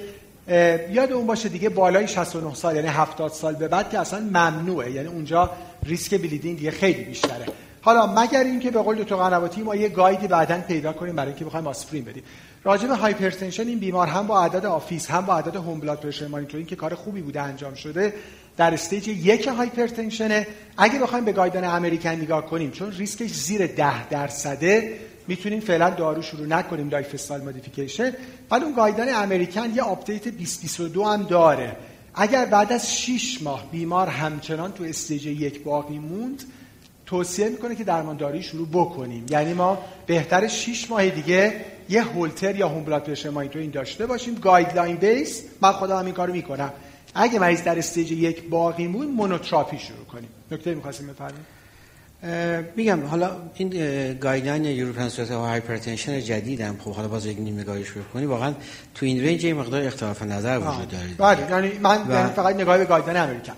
یاد 0.91 1.13
اون 1.13 1.27
باشه 1.27 1.49
دیگه 1.49 1.69
بالای 1.69 2.09
69 2.09 2.55
سال 2.55 2.77
یعنی 2.77 2.89
70 2.89 3.33
سال 3.33 3.55
به 3.55 3.69
بعد 3.69 3.91
که 3.91 3.99
اصلا 3.99 4.21
ممنوعه. 4.21 4.93
یعنی 4.93 5.09
اونجا 5.09 5.51
ریسک 5.87 6.15
bleeding 6.15 6.59
دیگه 6.59 6.71
خیلی 6.71 7.05
بیشتره. 7.05 7.47
حالا 7.83 8.07
مگر 8.07 8.45
اینکه 8.45 8.71
به 8.71 8.83
قول 8.83 9.03
دکتر 9.03 9.17
قنواتی 9.17 9.63
ما 9.63 9.77
یه 9.77 9.89
guide 9.89 10.20
ی 10.20 10.27
بعدا 10.27 10.59
پیدا 10.59 10.93
کنیم 10.93 11.17
برای 11.17 11.29
اینکه 11.29 11.45
بخوایم 11.45 11.67
آسپرین 11.67 12.05
بدیم. 12.05 12.23
راجع 12.65 12.89
به 12.89 12.95
hypertension 12.95 13.69
این 13.69 13.79
بیمار 13.79 14.07
هم 14.07 14.27
با 14.27 14.45
عدد 14.45 14.67
office 14.67 15.11
هم 15.11 15.27
با 15.27 15.37
عدد 15.37 15.57
home 15.57 15.81
blood 15.81 16.01
pressure 16.01 16.27
monitoring 16.27 16.69
که 16.69 16.77
کار 16.77 16.95
خوبی 16.95 17.21
بوده 17.21 17.41
انجام 17.41 17.75
شده 17.75 18.15
در 18.57 18.75
stage 18.75 19.09
یک 19.09 19.49
hypertension 19.49 20.22
ئه. 20.22 20.47
اگه 20.77 20.99
بخوایم 20.99 21.25
به 21.25 21.33
guideline 21.33 21.65
American 21.65 22.11
نگاه 22.11 22.47
کنیم 22.47 22.71
چون 22.71 22.93
ریسکش 22.93 23.31
زیر 23.31 23.67
ده 23.67 24.09
درصده 24.09 24.99
می‌تونیم 25.29 25.61
فعلا 25.61 25.91
دارو 25.91 26.23
شروع 26.23 26.47
نکنیم 26.47 26.89
lifestyle 26.89 27.43
modification. 27.43 28.13
ولی 28.51 28.65
اون 28.65 28.75
guideline 28.75 29.15
American 29.15 29.71
یه 29.75 29.83
update 29.83 30.29
2022 30.29 31.05
هم 31.05 31.23
داره. 31.23 31.77
اگر 32.15 32.45
بعد 32.45 32.73
از 32.73 32.97
6 32.97 33.43
ماه 33.43 33.71
بیمار 33.71 34.09
همچنان 34.09 34.73
تو 34.73 34.85
stage 34.85 35.27
یک 35.27 35.63
باقی 35.63 35.99
موند 35.99 36.43
توصیه 37.07 37.49
می‌کنه 37.49 37.75
که 37.75 37.85
درمان 37.85 38.10
دارویی 38.10 38.43
شروع 38.43 38.69
بکنیم. 38.69 39.27
یعنی 39.31 39.53
ما 39.53 39.79
بهتر 40.07 40.49
6 40.49 40.91
ماه 40.91 41.09
دیگه 41.09 41.61
یه 41.89 42.03
هولتر 42.03 42.57
یا 42.57 42.69
home 42.69 42.85
blood 42.85 43.05
pressure 43.05 43.31
monitoring 43.31 43.73
داشته 43.73 44.07
باشیم. 44.07 44.35
guideline 44.35 44.97
based. 44.97 45.43
من 45.61 45.73
خودم 45.73 45.99
هم 45.99 46.05
این 46.05 46.15
کارو 46.15 46.33
می‌کنم. 46.33 46.73
اگه 47.15 47.39
مریض 47.39 47.63
در 47.63 47.79
stage 47.79 48.13
یک 48.13 48.49
باقی 48.49 48.87
موند 48.87 49.07
monotherapy 49.07 49.79
شروع 49.79 50.05
کنیم. 50.05 50.29
نکته 50.51 50.75
می‌خواستیم 50.75 51.07
بفرمایید. 51.07 51.55
میگم 52.77 53.07
حالا 53.07 53.31
این 53.55 53.71
guideline 54.15 54.65
European 54.65 55.09
Society 55.09 55.35
های 55.35 55.51
hypertension 55.51 56.21
جدیدم. 56.21 56.77
خب 56.79 56.93
حالا 56.93 57.09
باز 57.09 57.27
یک 57.27 57.39
نیم 57.39 57.59
نگاهش 57.59 57.91
بکنی 57.91 58.27
واقعا 58.27 58.55
تو 58.95 59.07
این 59.07 59.25
range 59.25 59.45
یه 59.45 59.55
مقدار 59.55 59.83
اختلاف 59.83 60.23
نظر 60.23 60.59
وجود 60.59 60.89
داره. 60.89 61.09
بله 61.19 61.51
یعنی 61.51 61.79
من 61.79 62.03
و... 62.09 62.29
فقط 62.29 62.57
نگاه 62.57 62.79
به 62.79 62.85
guideline 62.85 63.17
امریکا. 63.17 63.53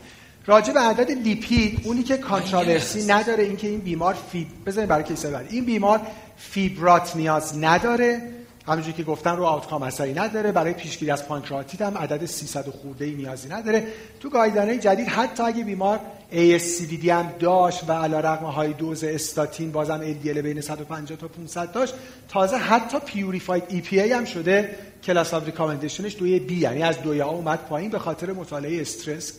راجع 0.46 0.72
به 0.72 0.80
عدد 0.80 1.10
lipid 1.10 1.80
اونی 1.84 2.02
که 2.02 2.16
controversy 2.16 3.06
نداره 3.06 3.44
اینکه 3.44 3.68
این 3.68 3.80
بیمار 3.80 4.16
فیب 4.32 4.46
بزنید 4.66 4.88
برای 4.88 5.04
کیسه 5.04 5.30
بعد 5.30 5.46
این 5.50 5.64
بیمار 5.64 6.00
فیبرات 6.36 7.16
نیاز 7.16 7.58
نداره. 7.58 8.22
همونجوری 8.66 8.92
که 8.92 9.02
گفتن 9.02 9.36
رو 9.36 9.44
outcome 9.44 9.82
اثری 9.82 10.14
نداره 10.14 10.52
برای 10.52 10.72
پیشگیری 10.72 11.10
از 11.10 11.28
pancreatitis 11.28 11.82
هم 11.82 11.98
عدد 11.98 12.26
300 12.26 12.68
خورده 12.68 13.04
ای 13.04 13.14
نیازی 13.14 13.48
نداره. 13.48 13.86
تو 14.20 14.30
guideline 14.30 14.80
جدید 14.80 15.08
حتی 15.08 15.42
اگه 15.42 15.64
بیمار 15.64 16.00
ASCVD 16.32 17.08
هم 17.08 17.32
داشت 17.38 17.88
و 17.88 17.92
علی 17.92 18.14
رغم 18.14 18.46
high 18.46 18.72
dose 18.72 19.04
statin 19.04 19.72
بازم 19.72 20.00
LDL 20.00 20.38
بین 20.38 20.60
150 20.60 21.18
تا 21.18 21.28
500 21.28 21.72
داشت 21.72 21.94
تازه 22.28 22.56
حتی 22.56 22.98
purified 22.98 23.84
EPA 23.84 23.94
هم 23.94 24.24
شده. 24.24 24.76
class 25.04 25.34
of 25.34 25.46
recommendation 25.46 26.08
ش 26.08 26.16
دوی 26.18 26.38
b 26.38 26.56
یعنی 26.56 26.82
از 26.82 27.02
دوی 27.02 27.20
a 27.20 27.30
اومد 27.30 27.58
پایین 27.58 27.90
به 27.90 27.98
خاطر 27.98 28.32
مطالعه 28.32 28.80
STRENGTH 28.80 29.32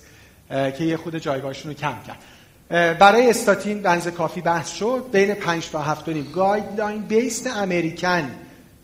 که 0.49 0.83
یه 0.83 0.97
خورده 0.97 1.17
جایگاهشون 1.17 1.71
رو 1.71 1.77
کم 1.77 1.95
کرد. 2.07 2.19
برای 2.97 3.29
استاتین 3.29 3.81
بنز 3.81 4.07
کافی 4.07 4.41
بحث 4.41 4.71
شد. 4.71 5.05
بین 5.11 5.33
5 5.33 5.69
تا 5.69 5.81
7 5.81 6.09
نیم. 6.09 6.31
گایدلاین 6.35 7.01
بیست 7.01 7.47
امریکن. 7.47 8.31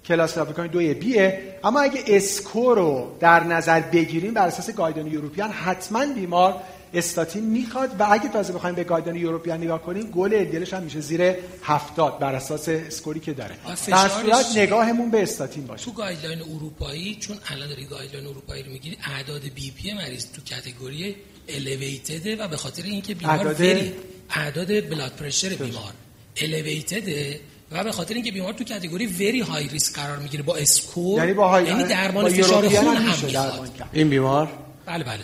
کلاس 0.05 0.37
آفریکانی 0.37 0.69
دوی 0.69 0.93
بیه 0.93 1.55
اما 1.63 1.81
اگه 1.81 2.03
اسکو 2.07 2.75
رو 2.75 3.17
در 3.19 3.43
نظر 3.43 3.79
بگیریم 3.79 4.33
بر 4.33 4.47
اساس 4.47 4.69
گایدلاین 4.69 5.13
یوروپیان 5.13 5.51
حتما 5.51 6.05
بیمار 6.05 6.55
استاتین 6.93 7.43
می‌خواد 7.43 7.89
و 7.99 8.07
اگه 8.11 8.29
تازه 8.29 8.53
بخوایم 8.53 8.75
به 8.75 8.83
گایدلاین 8.83 9.21
یوروپیان 9.21 9.61
نگاه 9.61 9.81
کنیم 9.81 10.11
گل 10.11 10.33
الدلش 10.33 10.73
هم 10.73 10.83
میشه 10.83 10.99
زیر 10.99 11.35
70 11.63 12.19
بر 12.19 12.35
اساس 12.35 12.69
اسکوری 12.69 13.19
که 13.19 13.33
داره. 13.33 13.55
در 13.87 14.07
صورت 14.07 14.57
نگاهمون 14.57 15.11
به 15.11 15.23
استاتین 15.23 15.67
باشه. 15.67 15.85
تو 15.85 15.91
گایدلاین 15.91 16.41
اروپایی 16.41 17.15
چون 17.15 17.37
الان 17.47 17.67
داری 17.67 17.85
گایدلاین 17.85 18.27
اروپایی 18.27 18.63
رو 18.63 18.71
می‌گیری 18.71 18.97
اعداد 19.15 19.41
بی 19.55 19.71
پی 19.71 19.93
مریض 19.93 20.25
تو 20.25 20.41
کاتگوری 20.49 21.15
elevated 21.49 22.12
ئه 22.12 22.36
و 22.35 22.47
به 22.47 22.57
خاطر 22.57 22.83
اینکه 22.83 23.15
بیمار 23.15 23.47
اعداد 23.47 23.93
اعداد 24.29 24.89
blood 24.89 25.11
pressure 25.11 25.49
بیمار. 25.49 25.93
elevated 26.41 27.13
ئه 27.13 27.39
و 27.74 27.84
به 27.84 27.91
خاطر 27.91 28.13
اینکه 28.13 28.32
بیمار 28.32 28.53
تو 28.53 28.63
category 28.63 29.05
very 29.07 29.41
high 29.41 29.67
risk 29.67 29.95
قرار 29.95 30.17
می‌گیره 30.17 30.43
با 30.43 30.55
SCORE 30.55 31.19
یعنی 31.19 31.34
با 31.34 31.49
high 31.49 31.65
یعنی 31.65 31.84
درمان 31.84 32.30
فشار 32.30 32.69
خون 32.69 32.95
هم 32.95 33.26
می‌خواد. 33.26 33.71
این 33.93 34.09
بیمار؟ 34.09 34.49
بله 34.86 35.03
بله. 35.03 35.19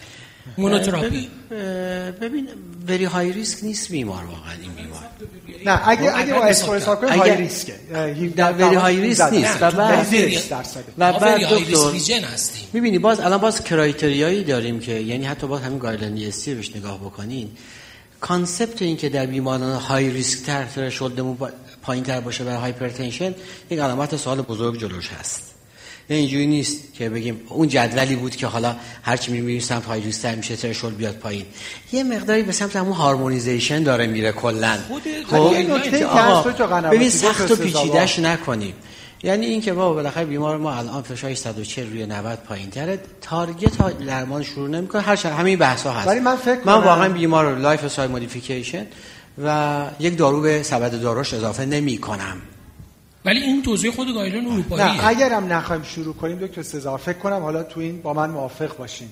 monotherapy. 0.58 1.30
ببین 2.22 2.48
very 2.88 3.06
high 3.06 3.32
risk 3.32 3.64
نیست 3.64 3.92
بیمار 3.92 4.24
واقعا 4.26 4.54
این 4.62 4.72
بیمار. 4.72 5.04
نه 5.66 5.90
اگه 5.90 6.18
اگه 6.18 6.34
با 6.34 6.46
SCORE 6.46 6.76
حساب 6.76 7.02
کنیم 7.02 7.20
high 7.20 7.38
risk 7.38 7.58
ئه 7.58 7.74
در 8.36 8.54
very 8.54 8.76
high 8.76 9.02
risk 9.02 9.30
نیست. 9.32 9.58
و 9.62 9.72
بعد 9.72 10.08
و 10.98 11.14
بعد 11.14 11.42
دکتر 11.42 12.10
می‌بینی 12.74 13.00
باز 13.00 13.20
الان 13.20 13.38
باز 13.38 13.64
criteria 13.64 14.28
یی 14.28 14.44
داریم 14.44 14.80
که 14.80 14.92
یعنی 14.92 15.26
حتی 15.26 15.48
باز 15.48 15.62
همین 15.62 15.80
guideline 15.80 16.28
ESC 16.28 16.56
بهش 16.56 16.76
نگاه 16.76 17.00
بکنین. 17.00 17.50
concept 18.20 18.82
این 18.82 18.98
که 18.98 19.10
در 19.10 19.26
بیماران 19.26 19.76
high 19.76 20.10
risk 20.10 20.46
تر 20.46 20.66
threshold 20.66 21.20
مون 21.20 21.38
پایین 21.82 22.04
تر 22.04 22.20
باشه 22.20 22.44
برای 22.44 22.58
hypertension 22.58 23.36
یک 23.70 23.80
علامت 23.80 24.16
سوال 24.16 24.42
بزرگ 24.42 24.80
جلوش 24.80 25.10
هست. 25.20 25.42
اینجوری 26.08 26.48
نیست 26.48 26.94
که 26.94 27.10
بگیم 27.10 27.42
اون 27.50 27.68
جدولی 27.68 28.16
بود 28.16 28.36
که 28.36 28.48
حالا 28.48 28.76
هر 29.04 29.18
چی 29.18 29.32
می‌بینیم 29.32 29.62
سمت 29.62 29.86
high 29.86 30.02
میشه 30.36 30.56
threshold 30.56 30.94
بیاد 30.94 31.16
پایین. 31.16 31.46
یه 31.92 32.04
مقداری 32.04 32.44
به 32.44 32.52
سمت 32.52 32.76
همون 32.76 32.94
harmonization 32.94 33.84
داره 33.84 34.08
میره 34.08 34.32
کلا. 34.32 34.78
خب 35.30 35.54
ببین 36.92 37.10
سخت 37.10 37.52
و 37.52 37.56
پیچیده‌اش 37.56 38.20
نکنیم. 38.20 38.74
یعنی 39.24 39.46
این 39.46 39.62
که 39.62 39.74
با 39.74 39.94
بالاخره 39.94 40.26
بیمار 40.26 40.58
ما 40.58 40.74
الان 40.74 41.02
فشارش 41.02 41.38
140 41.38 41.90
روی 41.90 42.06
90 42.06 42.40
پایین 42.40 42.70
تره 42.70 43.00
target 43.22 44.06
درمان 44.06 44.44
شروع 44.44 44.70
نمی‌کنه. 44.70 45.02
هر 45.02 45.16
همین 45.16 45.60
بحث 45.60 45.84
ها 45.84 45.92
هست. 45.92 46.08
ولی 46.08 46.20
من 46.20 46.36
فکر 46.36 46.60
من 46.66 46.74
واقعا 46.74 47.10
بیمار 47.10 47.52
رو 47.52 47.62
lifestyle 47.62 48.12
modification 48.12 48.86
و 49.46 49.82
یک 50.00 50.18
دارو 50.18 50.42
به 50.42 50.64
سبد 50.64 51.02
داروش 51.02 51.34
اضافه 51.34 51.66
نمی 51.66 51.98
کنم. 51.98 52.38
ولی 53.26 53.40
این 53.40 53.64
توضیح 53.64 53.92
خود 53.92 54.14
guideline 54.14 54.52
اروپاییه 54.52 54.86
نه 54.86 55.08
اگرم 55.08 55.54
نخوایم 55.54 55.84
شروع 55.84 56.16
کنیم 56.16 56.38
دکتر 56.38 56.62
سزار 56.62 56.98
فکر 56.98 57.18
کنم 57.18 57.42
حالا 57.42 57.64
تو 57.64 57.80
این 57.80 58.02
با 58.02 58.14
من 58.14 58.30
موافق 58.30 58.78
باشین. 58.78 59.08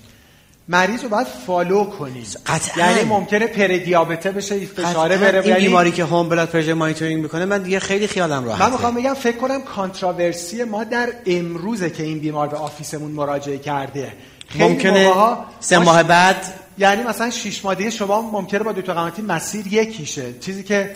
مریض 0.69 1.03
رو 1.03 1.09
باید 1.09 1.27
follow 1.27 1.83
کنیم. 1.83 2.25
قطعا. 2.45 2.91
یعنی 2.91 3.03
ممکنه 3.03 3.47
prediabet 3.47 4.23
ه 4.23 4.31
بشه 4.31 4.65
فشاره 4.65 5.17
بره 5.17 5.39
این 5.39 5.49
یعنی 5.49 5.61
بیماری 5.61 5.91
که 5.91 6.03
هوم 6.03 6.29
بلاد 6.29 6.49
پرشر 6.49 6.73
مانیتورینگ 6.73 7.21
می‌کنه 7.21 7.45
من 7.45 7.63
دیگه 7.63 7.79
خیلی 7.79 8.07
خیالم 8.07 8.45
راحته. 8.45 8.65
من 8.65 8.71
می‌خوام 8.71 8.95
بگم 8.95 9.13
فکر 9.13 9.37
کنم 9.37 9.61
کانتراورسی 9.61 10.63
ما 10.63 10.83
در 10.83 11.09
امروزه 11.25 11.89
که 11.89 12.03
این 12.03 12.19
بیمار 12.19 12.47
به 12.47 12.57
آفیسمون 12.57 13.11
مراجعه 13.11 13.57
کرده. 13.57 14.13
ممکنه 14.55 15.13
سه 15.59 15.77
ماه 15.77 16.03
بعد 16.03 16.53
یعنی 16.77 17.03
مثلا 17.03 17.29
شش 17.29 17.65
ماه 17.65 17.75
دیگه 17.75 17.89
شما 17.89 18.21
ممکنه 18.21 18.59
با 18.59 18.71
دکتر 18.71 18.93
قامتی 18.93 19.21
مسیر 19.21 19.73
یکیشه. 19.73 20.33
چیزی 20.39 20.63
که 20.63 20.95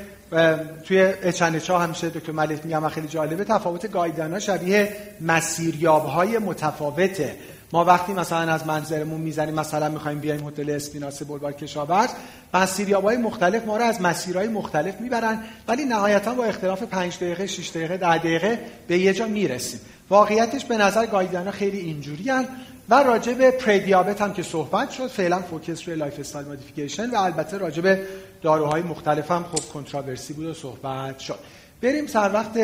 توی 0.84 1.02
اچنچ 1.02 1.70
ها 1.70 1.80
همیشه 1.80 2.10
دکتر 2.10 2.32
ملک 2.32 2.66
میگم 2.66 2.90
خیلی 2.90 3.08
جالبه 3.08 3.44
تفاوت 3.44 3.92
گایدانا 3.92 4.40
شبیه 4.40 4.96
مسیریاب 5.22 6.06
های 6.06 6.38
متفاوته. 6.38 7.36
ما 7.74 7.86
وقتی 7.86 8.14
مثلا 8.14 8.54
از 8.54 8.68
منظرمون 8.68 9.22
می‌زنیم 9.22 9.56
مثلا 9.56 9.90
می‌خوایم 9.90 10.20
بیایم 10.20 10.48
هتل 10.48 10.70
اسپیناس 10.70 11.24
بلوار 11.24 11.54
کشاورز 11.54 12.10
مسیریابای 12.54 13.18
مختلف 13.18 13.66
ما 13.66 13.78
رو 13.78 13.84
از 13.84 14.02
مسیرهای 14.02 14.48
مختلف 14.48 15.02
می‌برن 15.02 15.44
ولی 15.68 15.86
نهایتا 15.86 16.34
با 16.34 16.46
اختلاف 16.46 16.84
5 16.84 17.16
دقیقه 17.16 17.48
6 17.48 17.70
دقیقه 17.70 17.98
10 17.98 18.18
دقیقه 18.18 18.60
به 18.88 18.98
یه 18.98 19.14
جا 19.14 19.28
می‌رسیم. 19.28 19.80
واقعیتش 20.10 20.66
به 20.66 20.78
نظر 20.78 21.06
guideline 21.06 21.47
ا 21.47 21.52
خیلی 21.52 21.80
اینجوری 21.80 22.30
هن 22.30 22.46
و 22.92 22.94
راجع 22.94 23.34
به 23.34 23.52
prediabet 23.52 24.22
هم 24.22 24.34
که 24.34 24.44
صحبت 24.44 24.92
شد 24.92 25.08
فعلا 25.08 25.39
focus 25.39 25.88
روی 25.88 25.98
lifestyle 25.97 26.47
modification 26.47 27.10
و 27.10 27.16
البته 27.16 27.58
راجع 27.58 27.82
به 27.82 28.08
داروهای 28.42 28.82
مختلف 28.82 29.32
هم 29.32 29.44
خب 29.44 29.74
controversy 29.74 30.34
بود 30.34 30.46
و 30.46 30.54
صحبت 30.54 31.20
شد. 31.20 31.39
بریم 31.82 32.08
سر 32.08 32.32
وقت 32.34 32.58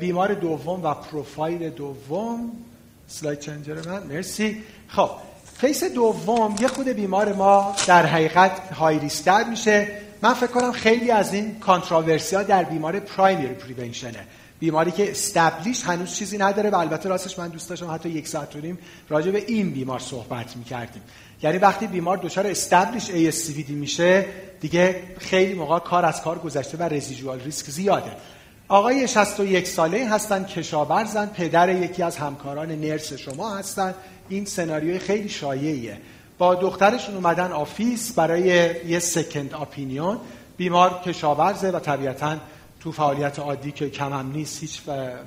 بیمار 0.00 0.34
دوم 0.34 0.82
و 0.82 0.94
پروفایل 0.94 1.70
دوم. 1.70 2.52
slide 3.06 3.40
changer 3.40 3.74
من. 3.88 4.02
مرسی. 4.02 4.62
خب 4.88 5.10
case 5.58 5.84
دوم 5.84 6.54
یه 6.60 6.68
خورده 6.68 6.88
بیمار 6.88 7.32
ما 7.32 7.76
در 7.86 8.06
حقیقت 8.06 8.72
high 8.72 8.98
risk 8.98 9.29
تر 9.29 9.44
میشه. 9.44 9.88
من 10.22 10.34
فکر 10.34 10.46
کنم 10.46 10.72
خیلی 10.72 11.10
از 11.10 11.34
این 11.34 11.58
controversy 11.58 12.36
ها 12.36 12.42
در 12.42 12.64
بیمار 12.64 13.00
primary 13.00 13.54
prevention 13.54 14.09
ئه 14.09 14.26
بیماری 14.64 14.90
که 14.90 15.10
established 15.10 15.82
هنوز 15.82 16.14
چیزی 16.14 16.38
نداره 16.38 16.70
و 16.70 16.74
البته 16.74 17.08
راستش 17.08 17.38
من 17.38 17.48
دوست 17.48 17.68
داشتم 17.68 17.90
حتی 17.90 18.08
یک 18.08 18.28
ساعت 18.28 18.56
و 18.56 18.62
نیم 18.62 18.78
راجع 19.08 19.30
به 19.30 19.44
این 19.46 19.70
بیمار 19.70 19.98
صحبت 19.98 20.56
می‌کردیم. 20.56 21.02
یعنی 21.42 21.58
وقتی 21.58 21.86
بیمار 21.86 22.16
دچار 22.16 22.46
established 22.46 23.04
ASCVD 23.06 23.70
میشه 23.70 24.26
دیگه 24.60 25.02
خیلی 25.18 25.54
موقع 25.54 25.78
کار 25.78 26.04
از 26.04 26.22
کار 26.22 26.38
گذشته 26.38 26.78
و 26.78 26.82
residual 26.82 27.40
risk 27.40 27.70
زیاده. 27.70 28.12
آقای 28.68 29.08
61 29.08 29.66
ساله 29.66 30.08
هستن 30.08 30.44
کشاورزن 30.44 31.26
پدر 31.26 31.68
یکی 31.68 32.02
از 32.02 32.16
همکاران 32.16 32.72
nurse 32.72 33.12
شما 33.12 33.56
هستن. 33.56 33.94
این 34.28 34.44
سناریوی 34.44 34.98
خیلی 34.98 35.28
شایعیه. 35.28 35.98
با 36.38 36.54
دخترشون 36.54 37.14
اومدن 37.14 37.52
office 37.52 38.12
برای 38.12 38.42
یه 38.86 38.98
second 38.98 39.54
opinion 39.54 40.18
بیمار 40.56 41.00
کشاورزه 41.06 41.70
و 41.70 41.78
طبیعتا 41.78 42.36
تو 42.84 42.92
فعالیت 42.92 43.38
عادی 43.38 43.72
که 43.72 43.90
کم 43.90 44.12
هم 44.12 44.32
نیست 44.32 44.60
هیچ 44.60 44.80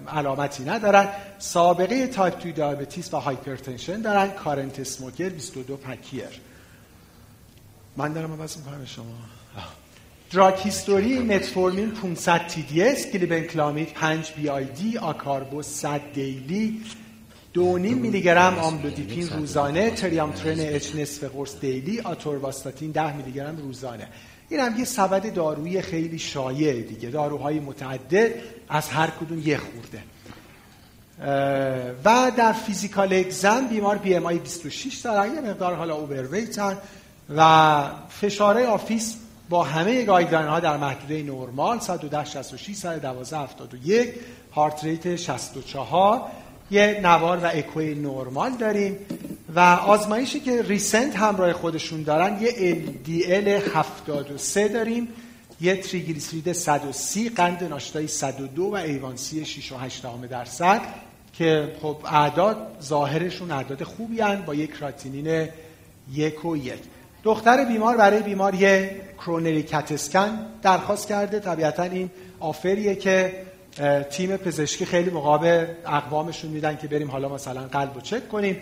علامتی 0.08 0.64
ندارن. 0.64 1.08
سابقه 1.40 2.08
تایپ 2.08 2.44
2 2.44 2.52
diabetes 2.52 3.14
و 3.14 3.18
hypertension 3.18 4.02
دارن. 4.02 4.30
current 4.32 4.80
smoker 4.80 5.30
22 5.30 5.78
pack 5.78 6.06
year. 6.06 6.42
من 7.98 8.14
دارم 8.14 8.38
بس 8.38 8.58
می‌کنم 8.58 8.86
شما. 8.86 9.06
drug 10.32 10.54
history 10.58 11.20
متفورمین 11.20 11.92
500 11.92 12.48
TDS 12.48 13.06
گلیبنکلامید 13.06 13.94
5 13.94 14.32
BID 14.32 14.98
آکاربوز 14.98 15.62
100 15.62 16.02
daily 16.14 16.82
دو 17.54 17.78
نیم 17.78 17.98
میلی 17.98 18.22
گرم 18.22 18.60
آملودیپین 18.60 19.30
روزانه 19.30 19.92
تریامترن 19.92 20.60
H 20.60 20.96
نصف 20.96 21.24
قرص 21.24 21.60
daily 21.60 22.00
آتورواستاتین 22.00 22.92
ده 22.92 23.16
میلی 23.18 23.32
گرم 23.32 23.58
روزانه. 23.58 24.08
این 24.50 24.60
هم 24.60 24.80
یه 24.80 24.86
سبد 24.86 25.34
دارویی 25.34 25.82
خیلی 25.82 26.20
شایع 26.20 26.82
دیگه. 26.82 27.10
داروهای 27.10 27.60
متعدد 27.60 28.32
از 28.70 28.90
هر 28.90 29.08
کدوم 29.08 29.40
یه 29.46 29.58
خورده. 29.58 30.04
و 32.06 32.32
در 32.38 32.54
physical 32.54 33.14
exam 33.14 33.68
بیمار 33.68 33.98
BMI 33.98 34.40
26 34.40 34.96
دارن 34.96 35.36
یه 35.36 35.42
مقدار 35.42 35.76
حالا 35.76 35.96
overweight 35.96 36.70
ن 36.70 36.78
و 37.36 37.84
فشار 38.10 38.66
office 38.66 39.16
با 39.50 39.64
همه 39.64 40.04
guideline 40.04 40.48
ها 40.48 40.60
در 40.60 40.78
محدوده 40.78 41.24
نرمال 41.24 41.80
110 41.80 42.26
66 42.26 42.76
112 42.76 43.38
71 43.38 44.14
heart 44.56 44.84
rate 44.84 45.16
64 45.16 46.22
یه 46.72 47.00
نوار 47.04 47.38
و 47.38 47.50
اکوی 47.54 47.96
نرمال 47.96 48.52
داریم. 48.52 48.98
و 49.56 49.60
آزمایشی 49.60 50.40
که 50.40 50.62
recent 50.62 51.16
همراه 51.16 51.54
خودشون 51.54 52.04
دارن 52.04 52.42
یه 52.42 52.84
LDL 52.86 53.48
73 53.76 54.68
داریم 54.68 55.08
یه 55.62 55.76
تریگلیسیرید 55.76 56.52
130 56.52 57.30
قند 57.30 57.64
ناشتایی 57.64 58.08
102 58.08 58.64
و 58.64 58.76
A1C 58.76 59.46
6 59.46 59.72
و 59.72 59.78
8 59.78 60.06
درصد 60.30 60.82
که 61.34 61.76
خب 61.82 61.98
اعداد 62.06 62.58
ظاهرشون 62.84 63.52
اعداد 63.52 63.84
خوبی 63.84 64.22
هن 64.22 64.42
با 64.42 64.56
یک 64.56 64.78
کراتینین 64.78 65.48
یک 66.14 66.46
و 66.46 66.58
یک. 66.58 66.80
دختر 67.24 67.66
بیمار 67.66 67.98
برای 67.98 68.24
بیمار 68.24 68.56
یه 68.56 69.02
coronary 69.18 69.64
CT 69.64 69.91
scan 69.91 70.46
درخواست 70.62 71.08
کرده. 71.08 71.40
طبیعتا 71.40 71.84
این 71.84 72.10
offer 72.40 72.80
یه 72.80 72.96
که 72.96 73.34
تیم 74.10 74.38
پزشکی 74.38 74.86
خیلی 74.86 75.10
مقابل 75.10 75.66
اقوامشون 75.86 76.52
میدن 76.52 76.78
که 76.78 76.88
بریم 76.88 77.12
حالا 77.12 77.30
مثلا 77.30 77.62
قلب 77.62 77.96
رو 77.96 78.02
چک 78.02 78.30
کنیم. 78.30 78.58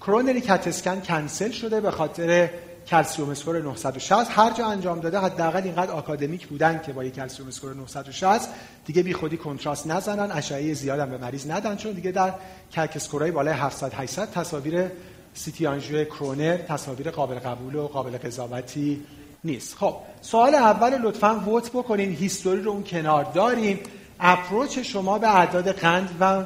coronary 0.00 0.40
CT 0.40 0.60
scan 0.60 1.00
کنسل 1.00 1.50
شده 1.50 1.80
به 1.80 1.90
خاطر 1.90 2.50
calcium 2.86 3.30
score 3.30 3.58
960 3.58 4.30
هر 4.30 4.50
جا 4.50 4.66
انجام 4.66 5.00
داده 5.00 5.18
حداقل 5.18 5.62
اینقدر 5.62 5.90
آکادمیک 5.90 6.46
بودن 6.46 6.80
که 6.86 6.92
با 6.92 7.04
یک 7.04 7.14
calcium 7.14 7.48
score 7.48 7.74
960 7.74 8.48
دیگه 8.86 9.02
بی 9.02 9.12
خودی 9.12 9.36
contrast 9.36 9.86
نزنن 9.86 10.30
اشعه 10.32 10.74
زیادم 10.74 11.10
به 11.10 11.18
مریض 11.18 11.50
ندن 11.50 11.76
چون 11.76 11.92
دیگه 11.92 12.10
در 12.10 12.34
CAC 12.72 12.92
score 12.96 13.24
ای 13.24 13.30
بالای 13.30 13.54
700 13.54 13.94
800 13.94 14.30
تصاویر 14.30 14.90
CT 15.34 15.66
آنژیو 15.66 16.04
کرونر 16.04 16.56
تصاویر 16.56 17.10
قابل 17.10 17.38
قبول 17.38 17.74
و 17.74 17.86
قابل 17.86 18.18
قضاوتی 18.18 19.02
نیست. 19.44 19.76
خب 19.76 19.96
سوال 20.20 20.54
اول 20.54 21.02
لطفا 21.02 21.34
vote 21.34 21.70
بکنین 21.70 22.12
history 22.12 22.62
رو 22.62 22.70
اون 22.70 22.84
کنار 22.84 23.24
داریم. 23.24 23.78
approach 24.20 24.78
شما 24.78 25.18
به 25.18 25.36
اعداد 25.36 25.72
قند 25.72 26.16
و 26.20 26.44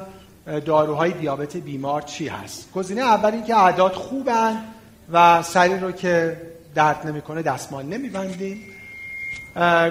داروهای 0.65 1.11
دیابت 1.11 1.57
بیمار 1.57 2.01
چی 2.01 2.27
هست؟ 2.27 2.71
گزینه 2.71 3.01
اول 3.01 3.31
این 3.31 3.43
که 3.43 3.57
اعداد 3.57 3.93
خوبن 3.93 4.57
و 5.11 5.43
سری 5.43 5.79
رو 5.79 5.91
که 5.91 6.41
درد 6.75 7.07
نمی‌کنه 7.07 7.41
دستمال 7.41 7.85
نمیبندیم. 7.85 8.61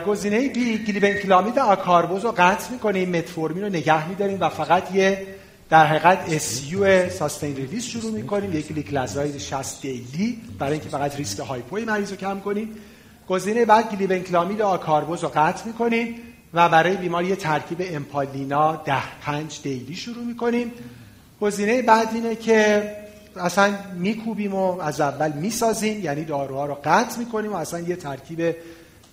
گزینه 0.06 0.48
B 0.48 0.78
گلیبنکلامید 0.78 1.58
آکاربوز 1.58 2.24
رو 2.24 2.34
قطع 2.36 2.72
می‌کنیم 2.72 3.16
متفورمین 3.16 3.62
رو 3.62 3.68
نگه 3.68 4.08
میداریم 4.08 4.40
و 4.40 4.48
فقط 4.48 4.94
یه 4.94 5.26
در 5.70 5.86
حقیقت 5.86 6.32
SU 6.32 7.10
sustained 7.10 7.56
release 7.56 7.84
شروع 7.84 8.12
می‌کنیم. 8.12 8.52
یک 8.52 8.72
گلیکلازاید 8.72 9.38
60 9.38 9.82
daily 9.82 10.42
برای 10.58 10.72
اینکه 10.72 10.88
فقط 10.88 11.16
ریسک 11.16 11.38
hypo 11.38 11.75
ی 11.75 11.84
مریض 11.84 12.10
رو 12.10 12.16
کم 12.16 12.40
کنیم. 12.40 12.76
گزینه 13.28 13.64
بعد 13.64 13.90
گلیبنکلامید 13.90 14.62
آکاربوز 14.62 15.22
رو 15.22 15.30
قطع 15.34 15.66
می‌کنیم. 15.66 16.14
و 16.54 16.68
برای 16.68 16.96
بیمار 16.96 17.24
یه 17.24 17.36
ترکیب 17.36 17.78
empa-lina 17.80 18.76
ده 18.76 19.18
پنج 19.20 19.60
daily 19.62 19.94
شروع 19.94 20.24
می‌کنیم. 20.24 20.72
گزینه 21.40 21.82
بعد 21.82 22.08
اینه 22.14 22.36
که 22.36 22.90
اصلا 23.36 23.74
میکوبیم 23.94 24.54
و 24.54 24.80
از 24.80 25.00
اول 25.00 25.32
می‌سازیم 25.32 26.04
یعنی 26.04 26.24
داروها 26.24 26.66
رو 26.66 26.78
قطع 26.84 27.18
می‌کنیم 27.18 27.52
و 27.52 27.56
اصلا 27.56 27.80
یه 27.80 27.96
ترکیب 27.96 28.56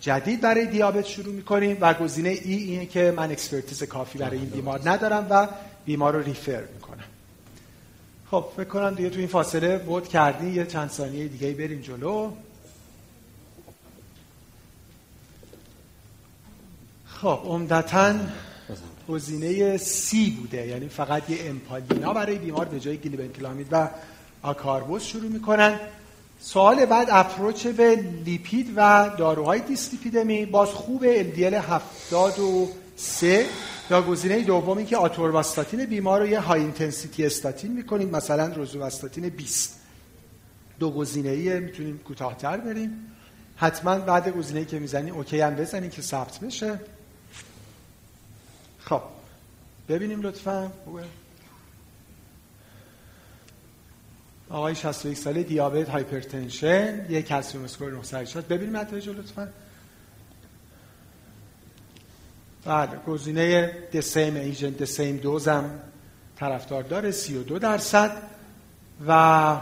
جدید 0.01 0.41
برای 0.41 0.65
دیابت 0.65 1.05
شروع 1.05 1.33
می‌کنیم 1.33 1.77
و 1.81 1.93
گزینه 1.93 2.29
E 2.29 2.53
اینه 2.53 2.85
که 2.85 3.13
من 3.17 3.31
expertise 3.31 3.83
کافی 3.83 4.17
برای 4.17 4.37
این 4.37 4.49
بیمار 4.49 4.81
ندارم 4.85 5.27
و 5.29 5.47
بیمار 5.85 6.13
رو 6.13 6.21
refer 6.21 6.63
می‌کنم. 6.73 7.03
خب 8.31 8.45
فکر 8.57 8.67
کنم 8.67 8.95
دیگه 8.95 9.09
تو 9.09 9.19
این 9.19 9.27
فاصله 9.27 9.77
vote 9.77 10.07
کردید 10.07 10.49
یه 10.49 10.65
چند 10.65 10.89
ثانیه 10.89 11.27
دیگه 11.27 11.51
بریم 11.51 11.81
جلو. 11.81 12.31
خب 17.21 17.39
عمدتا 17.45 18.13
گزینه 19.09 19.77
C 19.77 20.29
بوده 20.29 20.67
یعنی 20.67 20.87
فقط 20.87 21.29
یه 21.29 21.37
empa-lina 21.49 22.13
برای 22.13 22.37
بیمار 22.37 22.65
به 22.65 22.79
جای 22.79 22.97
گلیبنکلامید 22.97 23.67
و 23.71 23.89
آکاربوز 24.41 25.03
شروع 25.03 25.31
می‌کنن. 25.31 25.79
سوال 26.39 26.85
بعد 26.85 27.07
approach 27.11 27.67
به 27.67 27.95
لیپید 28.25 28.73
و 28.75 29.11
داروهای 29.17 29.59
دیسلیپیدمی 29.59 30.45
باز 30.45 30.69
خب 30.69 31.01
LDL 31.23 31.53
73 31.53 33.45
یا 33.91 34.01
گزینه 34.01 34.41
دومی 34.41 34.85
که 34.85 34.97
آتورواستاتین 34.97 35.85
بیمار 35.85 36.21
رو 36.21 36.27
یه 36.27 36.39
high 36.39 36.61
intensity 36.61 37.25
statin 37.25 37.71
می‌کنیم 37.71 38.09
مثلا 38.09 38.53
روزوواستاتین 38.53 39.29
20 39.29 39.79
دو 40.79 40.91
گزینه 40.91 41.29
ایه 41.29 41.59
می‌تونیم 41.59 41.97
کوتاهتر 41.97 42.57
بریم. 42.57 42.91
حتما 43.55 43.99
بعد 43.99 44.29
گزینه 44.29 44.65
که 44.65 44.79
می‌زنیم 44.79 45.13
OK 45.15 45.41
هم 45.41 45.55
بزنیم 45.55 45.89
که 45.89 46.01
ثبت 46.01 46.39
بشه. 46.39 46.79
خب. 48.91 49.01
ببینیم 49.89 50.21
لطفا. 50.21 50.71
آقای 54.49 54.75
61 54.75 55.17
ساله 55.17 55.43
دیابت 55.43 55.89
hypertension 55.89 57.05
یک 57.09 57.27
کلسیم 57.27 57.63
اسکور 57.63 57.91
980 57.91 58.47
ببینیم 58.47 58.77
نتایج 58.77 59.09
لطفا. 59.09 59.47
بله 62.65 62.99
گزینه 63.07 63.73
the 63.91 64.01
same 64.01 64.55
agent 64.55 64.83
the 64.83 64.87
same 64.87 65.25
dose 65.25 65.47
هم 65.47 65.79
طرفدار 66.35 66.83
داره 66.83 67.11
32 67.11 67.59
درصد. 67.59 68.21
و 69.07 69.57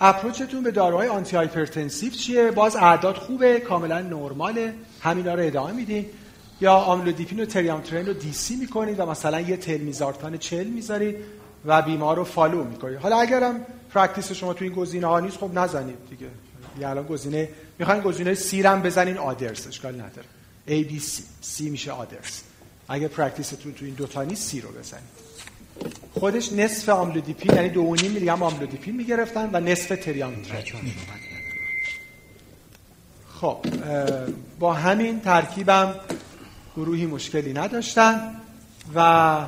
approach 0.00 0.45
تون 0.45 0.62
به 0.62 0.70
داروهای 0.70 1.08
antihypertensive 1.08 2.12
چیه؟ 2.12 2.50
باز 2.50 2.76
اعداد 2.76 3.16
خوبه 3.16 3.60
کاملا 3.60 4.00
نرماله. 4.00 4.74
همینا 5.00 5.34
رو 5.34 5.46
ادامه 5.46 5.72
میدین. 5.72 6.06
یا 6.64 6.72
آملودیپین 6.72 7.40
و 7.40 7.44
تریامترین 7.44 8.06
رو 8.06 8.12
DC 8.12 8.56
می‌کنید 8.56 9.00
و 9.00 9.06
مثلا 9.06 9.40
یه 9.40 9.56
تلمیزارتان 9.56 10.38
چهل 10.38 10.64
می‌ذارید 10.64 11.16
و 11.64 11.82
بیمار 11.82 12.16
رو 12.16 12.24
follow 12.24 12.64
می‌کنید. 12.64 12.98
حالا 12.98 13.20
اگرم 13.20 13.66
practice 13.90 14.32
شما 14.32 14.54
تو 14.54 14.64
این 14.64 14.74
گزینه 14.74 15.06
ها 15.06 15.20
نیست 15.20 15.36
خب 15.36 15.50
نزنید 15.54 15.96
دیگه. 16.10 16.26
یه 16.80 16.88
الان 16.88 17.06
گزینه 17.06 17.48
می‌خواین 17.78 18.02
گزینه 18.02 18.34
C 18.34 18.62
رم 18.62 18.82
بزنین 18.82 19.18
others 19.18 19.66
اشکال 19.66 19.94
نداره. 19.94 20.26
A 20.68 20.88
B 20.90 20.92
C. 21.02 21.20
C 21.56 21.60
میشه 21.60 21.92
others 21.92 22.42
اگه 22.88 23.08
practice 23.08 23.55
تون 23.55 23.72
تو 23.72 23.84
این 23.84 23.94
دوتا 23.94 24.22
نیست 24.22 24.48
C 24.48 24.60
رو 24.60 24.68
بزنید. 24.68 25.24
خودش 26.14 26.52
نصف 26.52 26.88
آملودیپین 26.88 27.54
یعنی 27.54 27.68
دو 27.68 27.90
میلی 27.90 28.20
گرم 28.20 28.42
آملودیپین 28.42 28.96
می‌گرفتن 28.96 29.50
و 29.52 29.60
نصف 29.60 29.88
تریامترن 29.88 30.64
خب 33.40 33.58
با 34.58 34.72
همین 34.72 35.20
ترکیبم 35.20 35.94
گروهی 36.76 37.06
مشکلی 37.06 37.52
نداشتن 37.52 38.34
و 38.94 39.46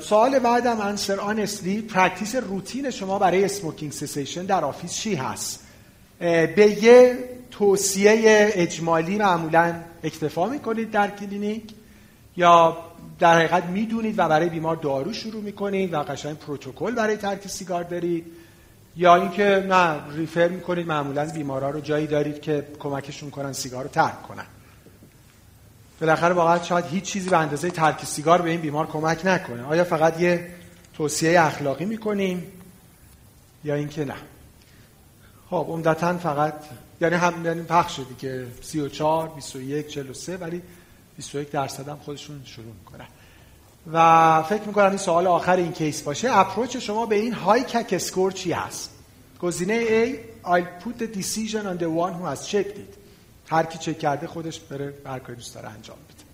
سوال 0.00 0.38
بعدم 0.38 0.80
answer 0.80 1.20
honestly 1.20 1.82
practice 1.82 2.34
روتین 2.36 2.90
شما 2.90 3.18
برای 3.18 3.44
smoking 3.44 3.92
cessation 3.92 4.44
در 4.44 4.64
office 4.64 4.92
چی 4.92 5.14
هست؟ 5.14 5.60
به 6.18 6.78
یه 6.82 7.18
توصیه 7.50 8.12
اجمالی 8.54 9.16
معمولا 9.16 9.74
اکتفا 10.04 10.48
می‌کنید 10.48 10.90
در 10.90 11.10
کلینیک 11.10 11.62
یا 12.36 12.76
در 13.18 13.36
حقیقت 13.36 13.64
می‌دونید 13.64 14.18
و 14.18 14.28
برای 14.28 14.48
بیمار 14.48 14.76
دارو 14.76 15.12
شروع 15.12 15.42
می‌کنید 15.42 15.94
و 15.94 16.02
قشنگ 16.02 16.38
پروتکل 16.38 16.94
برای 16.94 17.16
ترک 17.16 17.48
سیگار 17.48 17.82
دارید 17.82 18.24
یا 18.96 19.16
اینکه 19.16 19.66
نه 19.68 20.16
ریفر 20.16 20.48
می‌کنید 20.48 20.86
معمولا 20.86 21.24
بیمارا 21.24 21.70
رو 21.70 21.80
جایی 21.80 22.06
دارید 22.06 22.40
که 22.40 22.66
کمکشون 22.78 23.30
کنن 23.30 23.52
سیگار 23.52 23.82
رو 23.82 23.90
ترک 23.90 24.22
کنن. 24.22 24.46
بالاخره 26.00 26.34
واقعا 26.34 26.62
شاید 26.62 26.84
هیچ 26.84 27.04
چیزی 27.04 27.30
به 27.30 27.38
اندازه 27.38 27.70
ترک 27.70 28.04
سیگار 28.04 28.42
به 28.42 28.50
این 28.50 28.60
بیمار 28.60 28.86
کمک 28.86 29.20
نکنه. 29.24 29.66
آیا 29.66 29.84
فقط 29.84 30.20
یه 30.20 30.50
توصیه 30.94 31.40
اخلاقی 31.40 31.84
می‌کنیم 31.84 32.52
یا 33.64 33.74
اینکه 33.74 34.04
نه؟ 34.04 34.14
خب 35.50 35.66
عمدتا 35.68 36.18
فقط 36.18 36.54
یعنی 37.00 37.14
هم 37.14 37.44
یعنی 37.44 37.62
پخش 37.62 38.00
دیگه. 38.08 38.46
34 38.62 39.28
21 39.28 39.88
43 39.88 40.36
ولی 40.36 40.62
21 41.16 41.50
درصد 41.50 41.88
هم 41.88 41.98
خودشون 42.04 42.40
شروع 42.44 42.66
می‌کنن. 42.66 43.06
و 43.92 44.42
فکر 44.42 44.62
می‌کنم 44.62 44.88
این 44.88 44.98
سوال 44.98 45.26
آخر 45.26 45.56
این 45.56 45.72
کیس 45.72 46.02
باشه. 46.02 46.38
اپروچ 46.38 46.76
شما 46.76 47.06
به 47.06 47.16
این 47.16 47.32
های 47.32 47.64
کک 47.64 47.92
اسکور 47.92 48.32
چی 48.32 48.52
هست؟ 48.52 48.90
گزینه 49.40 49.84
A 50.04 50.16
I'll 50.46 50.84
put 50.84 50.98
the 50.98 51.06
decision 51.06 51.66
on 51.66 51.78
the 51.78 51.90
one 51.90 52.12
who 52.12 52.24
has 52.24 52.46
checked 52.48 52.78
it. 52.78 53.03
هر 53.48 53.64
کی 53.64 53.78
چک 53.78 53.98
کرده 53.98 54.26
خودش 54.26 54.60
بره 54.60 54.94
هر 55.06 55.18
کاری 55.18 55.34
دوست 55.34 55.54
داره 55.54 55.68
انجام 55.68 55.96
بده. 55.96 56.24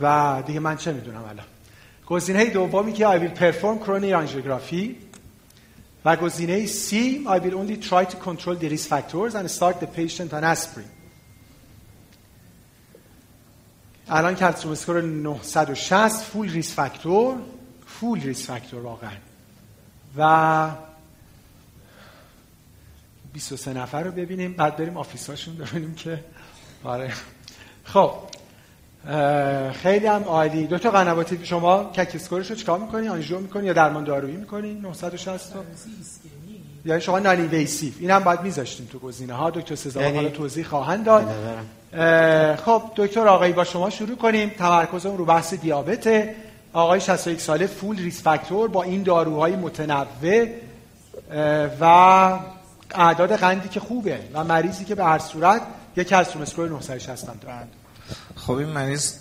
و 0.00 0.42
دیگه 0.46 0.60
من 0.60 0.76
چه 0.76 0.92
می‌دونم 0.92 1.24
الان؟ 1.24 1.46
گزینه 2.06 2.44
دومی 2.44 2.92
که 2.92 3.06
I 3.06 3.18
will 3.18 3.38
perform 3.38 3.86
coronary 3.86 4.28
angiography 4.28 4.90
و 6.04 6.16
گزینه 6.16 6.66
C 6.66 6.90
I 7.26 7.40
will 7.40 7.54
only 7.54 7.88
try 7.88 8.04
to 8.04 8.16
control 8.16 8.56
the 8.56 8.68
risk 8.68 8.88
factors 8.88 9.34
and 9.34 9.50
start 9.50 9.80
the 9.80 9.86
patient 9.86 10.32
on 10.32 10.44
aspirin. 10.44 10.90
الان 14.08 14.34
calcium 14.34 14.72
score 14.72 15.00
960 15.00 16.22
full 16.22 16.50
risk 16.50 16.74
factor 16.74 17.36
full 17.86 18.20
risk 18.20 18.46
factor 18.46 18.80
واقعا. 18.80 19.16
و 20.16 20.70
23 23.34 23.72
نفر 23.72 24.02
رو 24.02 24.10
ببینیم. 24.10 24.52
بعد 24.52 24.76
بریم 24.76 24.96
office 24.96 25.31
اشون 25.31 25.54
ببینیم 25.54 25.94
که 25.94 26.20
آره. 26.84 27.12
خب 27.84 28.10
خیلی 29.72 30.06
هم 30.06 30.22
عالی. 30.22 30.66
دکتر 30.66 30.90
قنواتی 30.90 31.46
شما 31.46 31.84
CAC 31.84 32.12
score 32.14 32.40
ش 32.40 32.50
رو 32.50 32.56
چیکار 32.56 32.78
می‌کنی؟ 32.78 33.08
آنژیو 33.08 33.38
می‌کنی 33.38 33.66
یا 33.66 33.72
درمان 33.72 34.04
دارویی 34.04 34.36
می‌کنی؟ 34.36 34.74
960 34.74 35.52
تا. 35.52 35.64
یعنی 36.84 37.00
شما 37.00 37.18
non-invasive 37.18 37.92
این 38.00 38.10
هم 38.10 38.24
باید 38.24 38.40
میذاشتیم 38.40 38.88
تو 38.92 38.98
گزینه 38.98 39.34
ها. 39.34 39.50
دکتر 39.50 39.74
سزا 39.74 40.02
یعنی... 40.02 40.16
حالا 40.16 40.28
توضیح 40.28 40.64
خواهند 40.64 41.04
داد. 41.04 41.28
خب 42.56 42.82
دکتر 42.96 43.28
آقایی 43.28 43.52
با 43.52 43.64
شما 43.64 43.90
شروع 43.90 44.16
کنیم. 44.16 44.48
تمرکزمون 44.48 45.18
رو 45.18 45.24
بحث 45.24 45.54
دیابت. 45.54 46.28
آقای 46.72 47.00
61 47.00 47.40
ساله 47.40 47.66
full 47.66 47.98
risk 47.98 48.22
factor 48.22 48.68
با 48.68 48.82
این 48.82 49.02
داروهای 49.02 49.56
متنوع 49.56 50.46
و 51.80 52.38
اعداد 52.94 53.36
قندی 53.36 53.68
که 53.68 53.80
خوبه 53.80 54.20
و 54.32 54.44
مریضی 54.44 54.84
که 54.84 54.94
به 54.94 55.04
هر 55.04 55.18
صورت 55.18 55.62
یک 55.96 56.08
کلسیم 56.08 56.42
اسکور 56.42 56.68
960 56.68 57.28
هم 57.28 57.36
دارند. 57.40 57.68
خب 58.36 58.52
این 58.52 58.68
مریض 58.68 59.14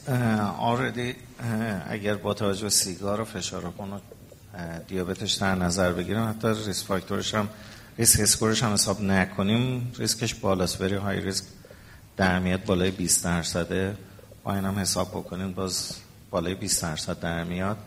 already 0.59 1.15
اگر 1.89 2.16
با 2.16 2.34
توجه 2.34 2.70
سیگار 2.70 3.22
و 3.22 3.26
فشار 3.26 3.74
خون 3.78 3.93
و 3.93 3.99
دیابتش 4.88 5.34
در 5.34 5.55
نظر 5.55 5.91
بگیریم 5.91 6.30
حتی 6.30 6.47
risk 6.47 6.86
factor 6.86 7.23
ش 7.23 7.36
هم 7.36 7.49
risk 7.97 8.19
score 8.19 8.51
ش 8.51 8.63
هم 8.64 8.74
حساب 8.74 9.01
نکنیم 9.01 9.91
ریسکش 9.97 10.36
بالاست. 10.36 10.78
very 10.77 10.95
high 10.95 11.21
risk 11.21 11.43
در 12.18 12.39
میاد 12.39 12.66
بالای 12.66 12.91
20 12.91 13.24
درصده 13.24 13.97
با 14.43 14.53
این 14.53 14.66
حساب 14.66 15.07
بکنیم 15.07 15.51
باز 15.53 15.95
بالای 16.32 16.55
20 16.55 16.82
درصد 16.82 17.20
در 17.20 17.43
میاد. 17.43 17.78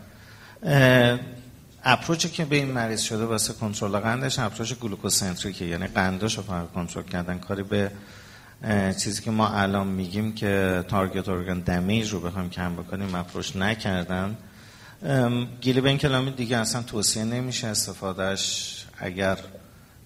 اپروچی 1.89 2.29
که 2.29 2.45
به 2.45 2.55
این 2.55 2.71
مریض 2.71 3.01
شده 3.01 3.25
واسه 3.25 3.53
کنترل 3.53 3.99
قندش 3.99 4.39
اپروچ 4.39 4.73
گلوکوسنتریکه 4.73 5.65
یعنی 5.65 5.87
قندش 5.87 6.37
رو 6.37 6.43
فقط 6.43 6.71
کنترل 6.71 7.03
کردن. 7.03 7.37
کاری 7.37 7.63
به 7.63 7.91
چیزی 9.03 9.21
که 9.21 9.31
ما 9.31 9.47
الان 9.49 9.87
میگیم 9.87 10.35
که 10.35 10.83
تارگت 10.87 11.29
ارگان 11.29 11.59
دمیج 11.59 12.13
رو 12.13 12.19
بخوایم 12.19 12.49
کم 12.49 12.75
بکنیم 12.75 13.15
اپروچ 13.15 13.55
نکردن. 13.55 14.37
گیلی 15.61 15.81
بین 15.81 15.97
کلامی 15.97 16.31
دیگه 16.31 16.57
اصلا 16.57 16.81
توصیه 16.81 17.23
نمیشه 17.23 17.67
استفادهش. 17.67 18.85
اگر 18.97 19.37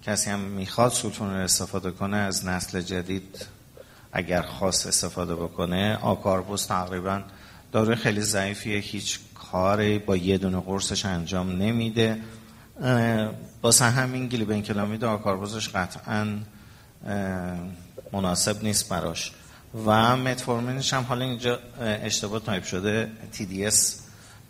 کسی 0.04 0.30
هم 0.30 0.40
می‌خواد 0.40 0.92
سولفون 0.92 1.34
رو 1.34 1.38
استفاده 1.38 1.92
کنه 1.92 2.18
از 2.18 2.46
نسل 2.46 2.82
جدید 2.82 3.46
اگر 4.12 4.42
خواست 4.42 4.88
استفاده 4.88 5.36
بکنه 5.36 5.98
آکاربوز 6.02 6.66
تقریبا 6.66 7.22
داروی 7.72 7.96
خیلی 7.96 8.22
ضعیفیه. 8.22 8.80
هیچ 8.80 9.20
کاری 9.52 9.99
با 9.99 10.18
یه 10.18 10.38
دونه 10.38 10.60
قرصش 10.60 11.06
انجام 11.06 11.52
نمیده. 11.52 12.18
واسه 13.64 13.86
همین 13.86 14.28
گلیبنکلامید 14.28 15.04
آکاربوزش 15.04 15.70
قطعا 15.70 16.28
مناسب 18.14 18.64
نیست 18.64 18.89
براش. 18.89 19.32
و 19.86 20.18
متفورمینش 20.18 20.93
هم 20.93 21.04
حالا 21.04 21.26
اینجا 21.26 21.60
اشتباه 21.82 22.39
تایپ 22.39 22.64
شده. 22.64 23.10
TDS 23.34 23.76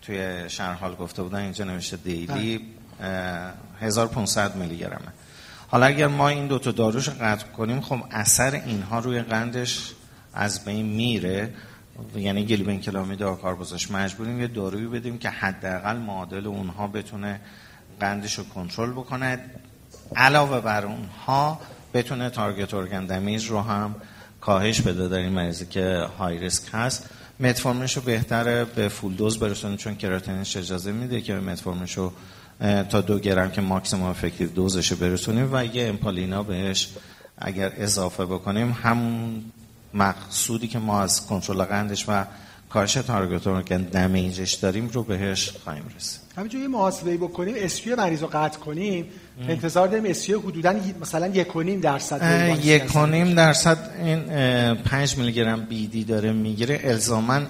توی 0.02 0.50
شرح 0.50 0.74
حال 0.74 0.96
گفته 0.96 1.24
بودن 1.24 1.40
اینجا 1.40 1.66
نوشته 1.66 1.98
daily 1.98 2.62
1500 3.82 4.56
میلی 4.56 4.78
گرمه. 4.78 5.14
حالا 5.68 5.86
اگر 5.86 6.08
ما 6.08 6.30
این 6.30 6.48
دوتا 6.48 6.72
داروش 6.72 7.10
قطع 7.10 7.48
کنیم 7.48 7.82
خب 7.82 8.00
اثر 8.12 8.62
اینها 8.66 9.00
روی 9.00 9.22
قندش 9.22 9.92
از 10.34 10.66
بین 10.66 10.86
میره. 10.86 11.54
یعنی 12.16 12.46
گلیبن 12.46 12.78
کلامید 12.78 13.24
آکاربوزش 13.24 13.92
مجبوریم 13.92 14.42
یه 14.42 14.48
دارویی 14.48 14.88
بدیم 14.88 15.18
که 15.18 15.30
حداقل 15.30 15.98
معادل 15.98 16.48
اونها 16.48 16.88
بتونه 16.88 17.42
قندش 18.00 18.38
رو 18.38 18.44
کنترل 18.44 18.92
بکنه. 18.92 19.40
علاوه 20.16 20.60
بر 20.60 20.86
اونها 20.86 21.60
بتونه 21.94 22.30
تارگت 22.30 22.74
ارگن 22.74 23.06
دمیج 23.06 23.48
رو 23.48 23.62
هم 23.62 23.96
کاهش 24.42 24.82
بده 24.82 25.08
در 25.08 25.18
این 25.18 25.32
مریضی 25.32 25.66
که 25.66 26.08
های 26.18 26.40
ریسک 26.40 26.64
هست. 26.74 27.10
متفورمینش 27.40 27.98
رو 27.98 28.04
بهتره 28.04 28.66
به 28.66 28.88
فول 28.88 29.14
دوز 29.14 29.40
برسونیم 29.40 29.78
چون 29.78 29.96
کراتینش 29.96 30.58
اجازه 30.58 30.92
میده 30.92 31.22
که 31.22 31.34
متفورمینش 31.34 31.98
رو 31.98 32.14
تا 32.90 33.02
دو 33.02 33.20
گرم 33.20 33.52
که 33.52 33.62
maximum 33.62 34.10
effective 34.10 34.50
dose 34.50 34.79
ش 34.79 34.94
برسونیم 34.94 35.50
و 35.54 35.66
یه 35.66 35.88
امپالینا 35.88 36.44
بهش 36.44 36.90
اگر 37.38 37.74
اضافه 37.78 38.26
بکنیم 38.26 38.72
همون 38.84 39.44
مقصودی 39.94 40.68
که 40.68 40.80
ما 40.80 41.02
از 41.02 41.26
کنترل 41.26 41.64
قندش 41.64 42.06
و 42.08 42.26
کاهش 42.70 42.94
target 42.94 43.66
organ 43.66 43.78
damage 43.78 44.35
ش 44.35 44.54
داریم 44.54 44.90
رو 44.90 45.04
بهش 45.04 45.50
خواهیم 45.64 45.84
رسید. 45.98 46.22
همینجور 46.38 46.62
یه 46.62 46.68
محاسبه 46.68 47.18
بکنیم. 47.18 47.56
SU 47.58 47.96
مریض 47.96 48.22
رو 48.22 48.30
قطع 48.34 48.60
کنیم. 48.60 49.06
انتظار 49.48 49.88
داریم 49.88 50.06
SU 50.06 50.40
حدودا 50.40 50.74
مثلا 51.02 51.28
یک 51.28 51.56
و 51.56 51.62
نیم 51.62 51.80
درصد 51.80 52.58
یک 52.64 52.96
و 52.96 53.06
نیم 53.06 53.34
درصد 53.34 53.78
این 54.00 54.24
پنج 54.76 55.18
میلی 55.18 55.32
گرم 55.32 55.66
BID 55.66 56.04
داره 56.04 56.32
می‌گیره. 56.32 56.80
الزاما 56.84 57.42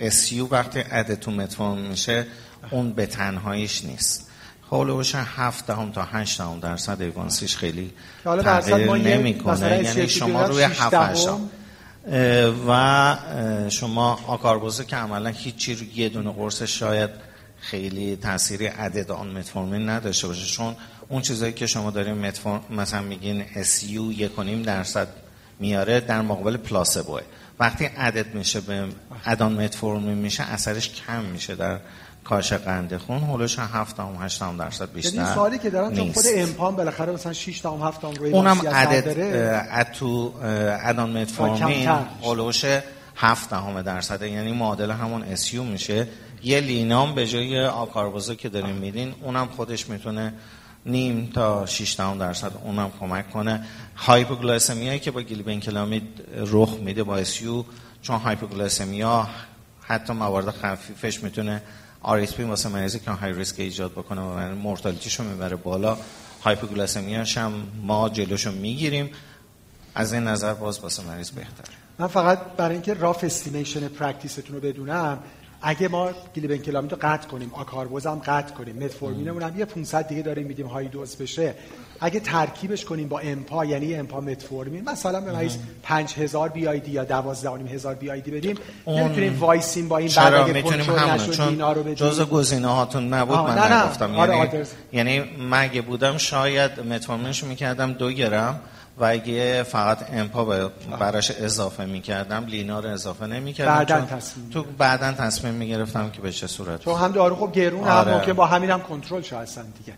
اسیو 0.00 0.48
وقتی 0.48 0.80
عدتون 0.80 1.34
متفون 1.34 1.78
میشه 1.78 2.26
اون 2.70 2.92
به 2.92 3.06
تنهاییش 3.06 3.84
نیست. 3.84 4.29
هولوش 4.70 5.14
7 5.14 5.66
دهم 5.66 5.92
تا 5.92 6.02
8 6.02 6.38
دهم 6.38 6.60
درصد 6.60 7.02
ایوانسیش 7.02 7.56
خیلی 7.56 7.92
تغییر 8.24 8.92
نمی‌کنه. 8.92 9.82
یعنی 9.84 10.08
شما 10.08 10.46
روی 10.46 10.62
7 10.62 11.28
و 12.68 13.16
شما 13.70 14.18
آکاربوزه 14.26 14.84
که 14.84 14.96
عملا 14.96 15.30
هیچی 15.30 15.74
رو 15.74 15.86
یه 15.94 16.08
دونه 16.08 16.32
قرص 16.32 16.62
شاید 16.62 17.10
خیلی 17.60 18.16
تاثیری 18.16 18.66
عدد 18.66 19.10
آن 19.10 19.30
متفورمین 19.30 19.88
نداشته 19.88 20.28
باشه. 20.28 20.46
چون 20.46 20.76
اون 21.08 21.22
چیزایی 21.22 21.52
که 21.52 21.66
شما 21.66 21.90
داریم 21.90 22.14
متفورم 22.14 22.62
مثلا 22.70 23.02
میگین 23.02 23.44
اسیو 23.56 24.12
یکونیم 24.12 24.62
درصد 24.62 25.08
میاره 25.58 26.00
در 26.00 26.22
مقابل 26.22 26.56
پلاسبوه. 26.56 27.20
وقتی 27.60 27.84
عدد 27.84 28.34
میشه 28.34 28.60
به 28.60 28.88
ادان 29.26 29.52
متفورمین 29.52 30.18
میشه 30.18 30.42
اثرش 30.42 30.90
کم 31.06 31.24
میشه 31.24 31.54
در 31.54 31.78
کاهش 32.24 32.52
قند 32.52 32.96
خون 32.96 33.18
هولوش 33.18 33.58
7 33.58 33.96
تا 33.96 34.06
8 34.06 34.42
درصد 34.58 34.80
یعنی 34.80 34.94
بیشتر 34.94 35.34
سوالی 35.34 35.58
که 35.58 35.70
دارم 35.70 35.96
چون 35.96 36.12
خود. 36.12 36.24
امپان 36.34 36.76
بالاخره 36.76 37.12
مثلا 37.12 37.32
6 37.32 37.60
تا 37.60 37.76
7 37.78 38.00
تا 38.00 38.10
روی 38.10 38.32
اونم 38.32 38.60
عدد 38.68 39.08
نداره. 39.08 39.62
اه، 39.70 39.84
تو 39.84 40.32
اه، 40.42 40.88
ادان 40.88 41.16
متفورمین. 41.16 41.88
هولوش 42.22 42.64
7 43.16 43.50
دهم 43.50 43.82
درصده 43.82 44.30
یعنی 44.30 44.52
معادل 44.52 44.90
همون 44.90 45.22
اسیو 45.22 45.62
میشه 45.62 46.08
یه 46.42 46.60
لینام 46.60 47.14
به 47.14 47.26
جای 47.26 47.66
آکاربوزا 47.66 48.34
که 48.34 48.48
داریم 48.48 48.74
میدین 48.76 49.14
اونم 49.22 49.46
خودش 49.46 49.88
می‌تونه 49.88 50.32
نیم 50.86 51.30
تا 51.34 51.66
6 51.66 51.96
دهم 51.96 52.18
درصد 52.18 52.52
اونم 52.64 52.90
کمک 53.00 53.30
کنه 53.30 53.66
hypoglycemia 53.96 54.98
که 54.98 55.10
با 55.10 55.22
گلیبنکلامید 55.22 56.24
رخ 56.36 56.70
میده 56.80 57.02
با 57.02 57.16
SU 57.16 57.64
چون 58.02 58.16
hypoglycemia 58.16 59.28
حتی 59.82 60.12
موارد 60.12 60.50
خفیفش 60.50 61.22
می‌تونه 61.22 61.62
آریتمی 62.02 62.44
واسه 62.44 62.68
مریضی 62.68 62.98
که 62.98 63.10
high 63.10 63.32
risk 63.32 63.60
ایجاد 63.60 63.92
بکنه 63.92 64.20
و 64.20 64.54
mortality 64.54 65.07
شو 65.07 65.24
می‌بره 65.24 65.56
بالا 65.56 65.98
hypoglycemia 66.42 67.24
ش 67.24 67.38
هم 67.38 67.52
ما 67.82 68.08
جلوشو 68.08 68.52
می‌گیریم. 68.52 69.10
از 69.94 70.12
این 70.12 70.24
نظر 70.24 70.54
باز 70.54 70.78
واسه 70.78 71.02
مریض 71.02 71.30
بهتره. 71.30 71.74
من 71.98 72.06
فقط 72.06 72.38
برای 72.38 72.72
اینکه 72.72 72.94
rough 72.94 73.24
estimation 73.24 73.88
practice 73.88 74.38
تون 74.38 74.56
رو 74.56 74.62
بدونم 74.62 75.18
اگه 75.62 75.88
ما 75.88 76.10
گلیبنکلامید 76.36 76.92
رو 76.92 76.98
قطع 77.02 77.28
کنیم 77.28 77.50
آکاربوز 77.54 78.06
قطع 78.06 78.54
کنیم 78.54 78.76
متفورمینمون 78.76 79.42
هم 79.42 79.58
یه 79.58 79.64
500 79.64 80.08
دیگه 80.08 80.22
داریم 80.22 80.46
میدیم 80.46 80.66
high 80.66 80.88
dose 80.88 81.16
بشه. 81.16 81.54
اگه 82.00 82.20
ترکیبش 82.20 82.84
کنیم 82.84 83.08
با 83.08 83.18
امپا 83.18 83.64
یعنی 83.64 83.94
امپا 83.94 84.20
متفورمین 84.20 84.88
مثلا 84.90 85.20
به 85.20 85.32
مریض 85.32 85.56
5000 85.82 86.48
BID 86.48 86.90
یا 86.90 87.04
12500 87.04 87.98
BID 87.98 88.30
بدیم. 88.30 88.56
اون- 88.84 89.00
نمی‌تونیم 89.02 89.38
وایسیم 89.40 89.88
با 89.88 89.98
این 89.98 90.10
بعد 90.16 90.34
اگه 90.34 90.52
می‌تونیم 90.52 90.86
کنترل 90.86 91.10
نشد 91.10 91.40
اینا 91.40 91.72
رو 91.72 91.82
چون 91.82 91.92
بدیم. 91.92 92.08
جز 92.08 92.20
گزینه 92.20 92.68
هاتون 92.68 93.14
نبود 93.14 93.38
من 93.38 93.54
نه، 93.54 93.68
نه. 93.68 93.84
نگفتم. 93.84 94.14
آره، 94.14 94.36
یعنی. 94.36 94.64
یعنی 94.92 95.30
مگه 95.50 95.82
بودم 95.82 96.18
شاید 96.18 96.80
متفورمینشو 96.80 97.46
می‌کردم 97.46 97.92
دو 97.92 98.10
گرم 98.12 98.60
و 98.98 99.04
اگه 99.04 99.62
فقط 99.62 99.98
امپا 100.12 100.70
براش 101.00 101.30
اضافه 101.30 101.84
می‌کردم 101.84 102.44
لینا 102.46 102.80
رو 102.80 102.88
اضافه 102.88 103.26
نمی‌کردم. 103.26 103.74
بعداً 103.74 103.96
چون 103.96 104.06
تصمیم 104.06 104.50
تو 104.50 104.64
بعدا 104.78 105.12
تصمیم 105.12 105.54
می‌گرفتم 105.54 106.10
که 106.10 106.20
به 106.20 106.32
چه 106.32 106.46
صورت. 106.46 106.80
چون 106.80 106.98
هم 106.98 107.12
دارو 107.12 107.36
خب 107.36 107.52
گرون 107.52 107.84
هم 107.84 107.90
آره. 107.90 108.14
ممکن 108.14 108.32
با 108.32 108.46
همین 108.46 108.70
هم 108.70 108.80
کنترل 108.82 109.22
شه 109.22 109.36
اصلا 109.36 109.64
دیگه. 109.78 109.92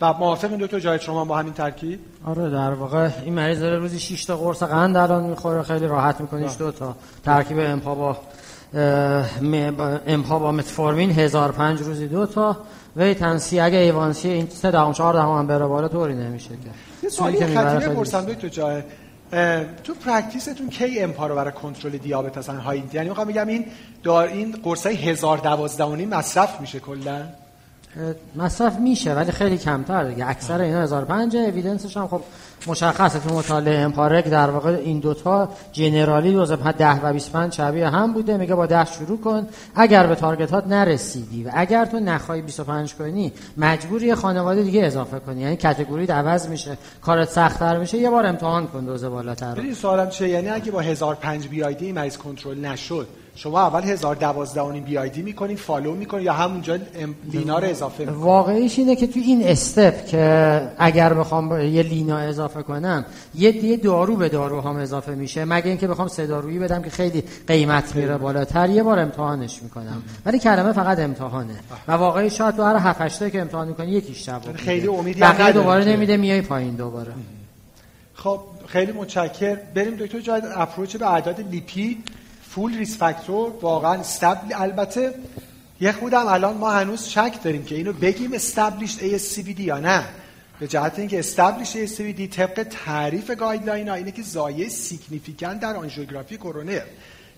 و 0.00 0.12
موافق 0.12 0.50
این 0.50 0.58
دو 0.58 0.66
تا 0.66 0.80
جای 0.80 0.98
شما 0.98 1.24
با 1.24 1.38
همین 1.38 1.52
ترکیب؟ 1.52 2.00
آره 2.24 2.50
در 2.50 2.72
واقع 2.72 3.10
این 3.24 3.34
مریض 3.34 3.60
داره 3.60 3.78
روزی 3.78 3.98
6 3.98 4.24
تا 4.24 4.36
قرص 4.36 4.62
قند 4.62 4.96
الان 4.96 5.24
می‌خوره 5.24 5.62
خیلی 5.62 5.86
راحت 5.86 6.20
میکنیش 6.20 6.52
دو 6.58 6.72
تا. 6.72 6.96
ترکیب 7.24 7.58
امپا 7.58 7.94
با 7.94 8.16
امپا 10.06 10.38
با 10.38 10.52
متفورمین 10.52 11.10
1005 11.10 11.80
روزی 11.80 12.08
دو 12.08 12.26
تا. 12.26 12.56
ویتنسی 12.96 13.60
اگه 13.60 13.78
ایوانسی 13.78 14.28
این 14.28 14.48
3 14.48 14.70
دهم 14.70 14.92
4 14.92 15.14
دهم 15.14 15.38
هم 15.38 15.46
بره 15.46 15.66
بالا 15.66 15.88
طوری 15.88 16.14
نمیشه 16.14 16.48
که. 16.48 16.54
یه 17.02 17.08
سوالی 17.08 17.38
که 17.38 17.46
می‌بره 17.46 17.78
خطیره 17.78 17.94
پرسم 17.94 18.24
تو 18.24 18.48
جای 18.48 18.82
تو 19.84 19.94
پرکتیستون 20.06 20.68
کی 20.68 21.00
امپا 21.00 21.26
رو 21.26 21.34
برای 21.34 21.52
کنترل 21.52 21.96
دیابت 21.96 22.38
اصلا 22.38 22.60
های 22.60 22.82
یعنی 22.92 23.08
می‌خوام 23.08 23.28
بگم 23.28 23.46
این 23.46 23.64
دار 24.02 24.28
این 24.28 24.56
قرصای 24.62 24.94
1012 24.96 25.84
و 25.84 25.96
نیم 25.96 26.08
مصرف 26.08 26.60
میشه 26.60 26.80
کلا؟ 26.80 27.22
مصرف 28.36 28.78
میشه 28.78 29.14
ولی 29.14 29.32
خیلی 29.32 29.58
کمتر 29.58 30.04
دیگه. 30.04 30.28
اکثر 30.28 30.60
اینا 30.60 30.82
1005 30.82 31.36
اویدنسش 31.36 31.96
هم 31.96 32.06
خب 32.08 32.20
مشخصه 32.66 33.18
تو 33.18 33.34
مطالعه 33.34 33.78
امپارک 33.78 34.24
در 34.24 34.50
واقع 34.50 34.70
این 34.70 34.98
دوتا 34.98 35.48
جنرالی 35.72 36.32
دوز 36.32 36.52
10 36.52 37.04
و 37.04 37.12
25 37.12 37.52
شبیه 37.52 37.88
هم 37.88 38.12
بوده. 38.12 38.36
میگه 38.36 38.54
با 38.54 38.66
10 38.66 38.84
شروع 38.84 39.20
کن. 39.20 39.46
اگر 39.74 40.06
به 40.06 40.14
تارگتات 40.14 40.66
نرسیدی 40.66 41.44
و 41.44 41.50
اگر 41.54 41.84
تو 41.84 42.00
نخوای 42.00 42.42
25 42.42 42.94
کنی 42.94 43.32
مجبوری 43.56 44.06
یه 44.06 44.14
خانواده 44.14 44.62
دیگه 44.62 44.84
اضافه 44.84 45.18
کنی. 45.18 45.40
یعنی 45.40 45.56
کاتگوری 45.56 46.06
عوض 46.06 46.48
میشه 46.48 46.78
کارت 47.02 47.28
سختتر 47.28 47.78
میشه. 47.78 47.98
یه 47.98 48.10
بار 48.10 48.26
امتحان 48.26 48.66
کن 48.66 48.84
دوز 48.84 49.04
بالاتر. 49.04 49.54
ببین 49.54 49.74
سوالم 49.74 50.08
چیه؟ 50.08 50.28
یعنی 50.28 50.48
اگه 50.48 50.70
با 50.70 50.80
1005 50.80 51.48
BID 51.48 51.92
مریض 51.92 52.16
کنترل 52.16 52.64
نشد 52.64 53.08
شما 53.38 53.60
اول 53.60 53.82
1012 53.82 54.60
و 54.60 54.72
نیم 54.72 54.84
BID 54.84 55.22
می‌کنین 55.22 55.56
follow 55.56 55.94
می‌کنین 55.94 56.24
یا 56.24 56.32
همونجا 56.32 56.78
لینا 57.32 57.58
رو 57.58 57.68
اضافه 57.68 58.00
می‌کنین؟ 58.00 58.20
واقعیش 58.20 58.78
اینه 58.78 58.96
که 58.96 59.06
تو 59.06 59.20
این 59.20 59.48
step 59.48 60.06
که 60.06 60.62
اگر 60.78 61.14
بخوام 61.14 61.60
یه 61.60 61.82
لینا 61.82 62.18
اضافه 62.18 62.62
کنم 62.62 63.04
یه 63.34 63.76
دارو 63.76 64.16
به 64.16 64.28
دارو 64.28 64.60
هم 64.60 64.76
اضافه 64.76 65.14
میشه 65.14 65.44
مگه 65.44 65.66
اینکه 65.66 65.86
بخوام 65.86 66.08
سه 66.08 66.26
دارویی 66.26 66.58
بدم 66.58 66.82
که 66.82 66.90
خیلی 66.90 67.24
قیمت 67.46 67.96
میره 67.96 68.16
بالاتر 68.16 68.70
یه 68.70 68.82
بار 68.82 68.98
امتحانش 68.98 69.62
می‌کنم. 69.62 70.02
ولی 70.26 70.38
کلمه 70.38 70.72
فقط 70.72 70.98
امتحانه. 70.98 71.54
و 71.88 71.92
واقعی 71.92 72.30
شاید 72.30 72.56
تو 72.56 72.62
هر 72.62 72.76
7 72.76 73.00
8 73.00 73.30
که 73.30 73.40
امتحان 73.40 73.68
می‌کنی 73.68 73.90
یکیش 73.90 74.26
جواب 74.26 74.46
میده. 74.46 74.58
خیلی 74.58 74.86
امیدی 74.86 75.20
بقیه 75.20 75.52
دوباره 75.52 75.84
نمیده 75.84 76.16
میای 76.16 76.42
پایین 76.42 76.74
دوباره. 76.74 77.12
خب 78.14 78.40
خیلی 78.66 78.92
متشکر 78.92 79.58
بریم 79.74 79.94
دکتر 79.94 80.20
جاید 80.20 80.44
approach 80.56 80.96
به 80.96 81.12
اعداد 81.12 81.40
لیپید. 81.50 82.04
full 82.50 82.78
risk 82.78 82.96
factor 82.96 83.52
واقعا 83.60 83.94
established 83.94 84.54
البته 84.54 85.14
یه 85.80 85.92
خودم 85.92 86.26
الان 86.26 86.56
ما 86.56 86.70
هنوز 86.70 87.04
شک 87.04 87.38
داریم 87.44 87.64
که 87.64 87.74
اینو 87.74 87.92
بگیم 87.92 88.32
established 88.32 88.96
ASCVD 88.96 89.60
یا 89.60 89.78
نه. 89.78 90.04
به 90.60 90.68
جهت 90.68 90.98
اینکه 90.98 91.18
established 91.18 91.72
ASCVD 91.72 92.34
طبق 92.36 92.66
تعریف 92.84 93.30
guideline 93.30 93.88
ها 93.88 93.94
اینه 93.94 94.10
که 94.10 94.22
ضایعه 94.22 94.68
significant 94.68 95.60
در 95.60 95.76
آنژیوگرافی 95.76 96.36
کرونر 96.36 96.82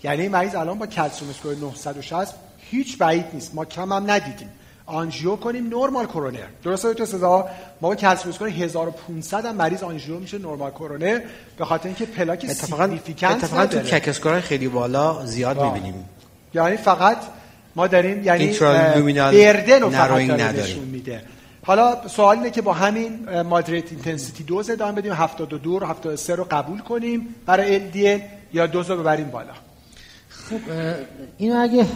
یعنی 0.02 0.28
مریض 0.28 0.54
الان 0.54 0.78
با 0.78 0.86
calcium 0.86 1.28
score 1.28 1.54
960 1.54 2.34
هیچ 2.58 2.98
بعید 2.98 3.24
نیست. 3.32 3.54
ما 3.54 3.64
کم 3.64 3.92
هم 3.92 4.10
ندیدیم. 4.10 4.48
آنژیو 4.90 5.36
کنیم 5.36 5.68
normal 5.68 6.06
coronary 6.06 6.46
درسته 6.64 6.94
تو 6.94 7.06
سزا 7.06 7.48
ما 7.80 7.88
با 7.88 7.94
calcium 7.94 8.30
score 8.30 8.48
1500 8.48 9.46
هم 9.46 9.56
مریض 9.56 9.82
آنژیو 9.82 10.18
میشه 10.18 10.38
normal 10.38 10.70
coronary 10.70 11.20
به 11.58 11.64
خاطر 11.64 11.86
اینکه 11.86 12.06
پلاک 12.06 12.46
اتفاقا 12.48 12.84
اتفاقا 13.22 13.66
تو. 13.66 13.78
CAC 13.78 14.40
خیلی 14.40 14.68
بالا 14.68 15.26
زیاد 15.26 15.58
آه. 15.58 15.74
می‌بینیم 15.74 16.08
یعنی 16.54 16.76
فقط 16.76 17.18
ما 17.76 17.86
داریم 17.86 18.24
یعنی 18.24 18.58
burden 19.14 19.80
رو 19.82 19.90
فقط. 19.90 20.30
نشون 20.40 20.84
میده 20.84 21.22
حالا 21.66 22.08
سوال 22.08 22.36
اینه 22.36 22.50
که 22.50 22.62
با 22.62 22.72
همین 22.72 23.40
moderate 23.40 23.92
intensity 23.92 24.44
dose 24.44 24.70
ادامه 24.70 24.92
بدیم 24.92 25.12
72 25.12 25.78
رو 25.78 25.86
73 25.86 26.34
رو 26.34 26.46
قبول 26.50 26.78
کنیم 26.78 27.34
برای 27.46 27.80
LDL 27.80 28.20
یا 28.52 28.66
دوز 28.66 28.90
رو 28.90 28.96
ببریم 28.96 29.30
بالا 29.30 29.52
اینو 31.38 31.60
اگه 31.60 31.86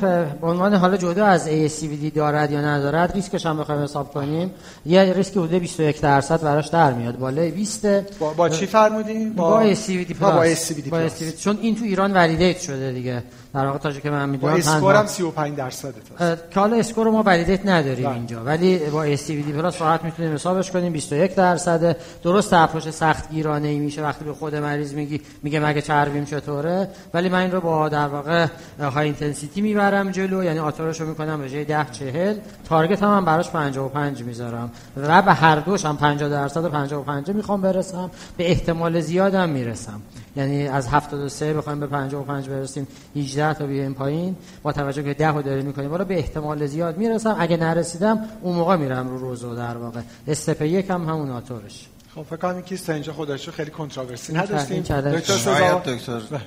به 0.41 0.47
عنوان 0.47 0.75
حالا 0.75 0.97
جدا 0.97 1.27
از 1.27 1.49
ASCVD 1.49 2.15
دارد 2.15 2.51
یا 2.51 2.61
ندارد 2.61 3.13
ریسکش 3.13 3.47
هم 3.47 3.59
بخوایم 3.59 3.83
حساب 3.83 4.13
کنیم. 4.13 4.51
یه 4.87 5.13
ریسک 5.13 5.33
حدود 5.33 5.51
21 5.51 6.01
درصد 6.01 6.43
براش 6.43 6.69
در 6.69 6.93
میاد. 6.93 7.19
بالای 7.19 7.51
20 7.51 7.87
با, 8.19 8.33
با 8.33 8.49
چی 8.49 8.67
فرمودیم 8.67 9.33
با 9.33 9.75
ASCVD 9.75 10.15
با, 10.15 10.31
با 10.31 10.41
Plus 10.41 10.73
ASCVD 10.73 10.89
با 10.89 10.99
Plus. 10.99 11.19
ASCVD 11.19 11.41
چون 11.41 11.59
این 11.61 11.77
تو 11.77 11.85
ایران 11.85 12.13
validate 12.13 12.61
شده 12.61 12.93
دیگه. 12.93 13.23
در 13.55 13.67
واقع 13.67 13.79
تا 13.79 13.93
که 13.93 14.11
من 14.11 14.29
می‌دونم 14.29 14.55
SCORE 14.55 14.95
هم 14.95 15.07
35 15.07 15.57
درصده 15.57 15.93
تا. 16.19 16.25
اه، 16.25 16.37
که 16.51 16.61
حالا 16.61 16.77
SCORE 16.77 17.11
ما 17.11 17.23
validate 17.23 17.67
نداریم 17.67 18.05
بله. 18.05 18.15
اینجا 18.15 18.45
ولی 18.45 18.79
با 18.79 19.17
ASCVD 19.17 19.53
Plus 19.57 19.83
راحت 19.83 20.05
می‌تونیم 20.05 20.35
حسابش 20.35 20.71
کنیم 20.71 20.93
21 20.93 21.35
درصد 21.35 21.97
درست 22.23 22.53
approach 22.53 22.89
سخت 22.89 23.31
گیرانه 23.31 23.69
ای 23.69 23.79
میشه 23.79 24.03
وقتی 24.03 24.25
به 24.25 24.33
خود 24.33 24.55
مریض 24.55 24.95
میگی 24.95 25.21
میگه 25.43 25.61
مگه 25.61 25.83
چربیم 25.83 26.25
چطوره؟ 26.25 26.89
ولی 27.15 27.29
من 27.29 27.39
این 27.39 27.53
رو 27.53 27.61
با 27.61 27.89
در 27.89 28.09
واقع 28.09 28.47
high 28.81 29.05
intensity 29.05 29.61
می‌برم 29.61 30.11
جلو 30.11 30.45
یعنی 30.45 30.59
آتورش 30.59 31.01
رو 31.01 31.09
می‌کنم 31.09 31.41
به 31.41 31.51
جای 31.51 31.65
10 31.65 31.87
40 31.93 32.37
تارگت 32.69 33.03
هم, 33.03 33.17
هم 33.17 33.25
براش 33.25 33.51
55 33.51 34.23
می‌ذارم. 34.23 34.71
و 34.97 35.23
به 35.23 35.33
هر 35.33 35.57
دوش 35.57 35.85
هم 35.85 35.97
50 35.97 36.29
درصد 36.29 36.65
و 36.65 36.69
55 36.69 37.31
می‌خوام 37.31 37.61
برسم 37.61 38.11
به 38.37 38.51
احتمال 38.51 39.01
زیادم 39.01 39.49
می‌رسم. 39.49 40.01
یعنی 40.37 40.69
از 40.69 40.89
73 40.89 41.55
بخوایم 41.55 41.81
به 41.81 41.87
55 41.87 42.49
برسیم 42.49 42.87
18 43.17 43.55
تا 43.55 43.67
بیایم 43.67 43.95
پایین 43.95 44.37
با 44.63 44.73
توجه 44.73 45.03
که 45.03 45.15
10 45.15 45.29
رو 45.29 45.43
داریم 45.43 45.67
می‌کنیم. 45.67 45.91
بالا 45.91 46.05
به 46.05 46.19
احتمال 46.19 46.67
زیاد 46.67 46.99
می‌رسم. 46.99 47.37
اگه 47.39 47.57
نرسیدم 47.57 48.19
اون 48.43 48.57
موقع 48.57 48.77
میرم 48.77 49.09
رو 49.09 49.19
روزو 49.19 49.55
در 49.55 49.77
واقع. 49.77 50.01
استپ 50.29 50.63
یک 50.63 50.91
هم 50.91 51.09
همون 51.09 51.31
آتورش. 51.31 51.89
خب 52.15 52.23
فکر 52.23 52.37
کنم 52.37 52.55
این 52.55 52.63
کیس 52.63 52.83
تا 52.83 52.93
اینجا 52.93 53.13
خودش 53.13 53.47
رو 53.47 53.53
خیلی 53.53 53.71
کنتراورسی 53.71 54.35
نداشتیم. 54.35 54.81
دکتر 54.83 55.37
شاید 55.37 55.99
سزا. 55.99 56.19
دکتر. 56.19 56.41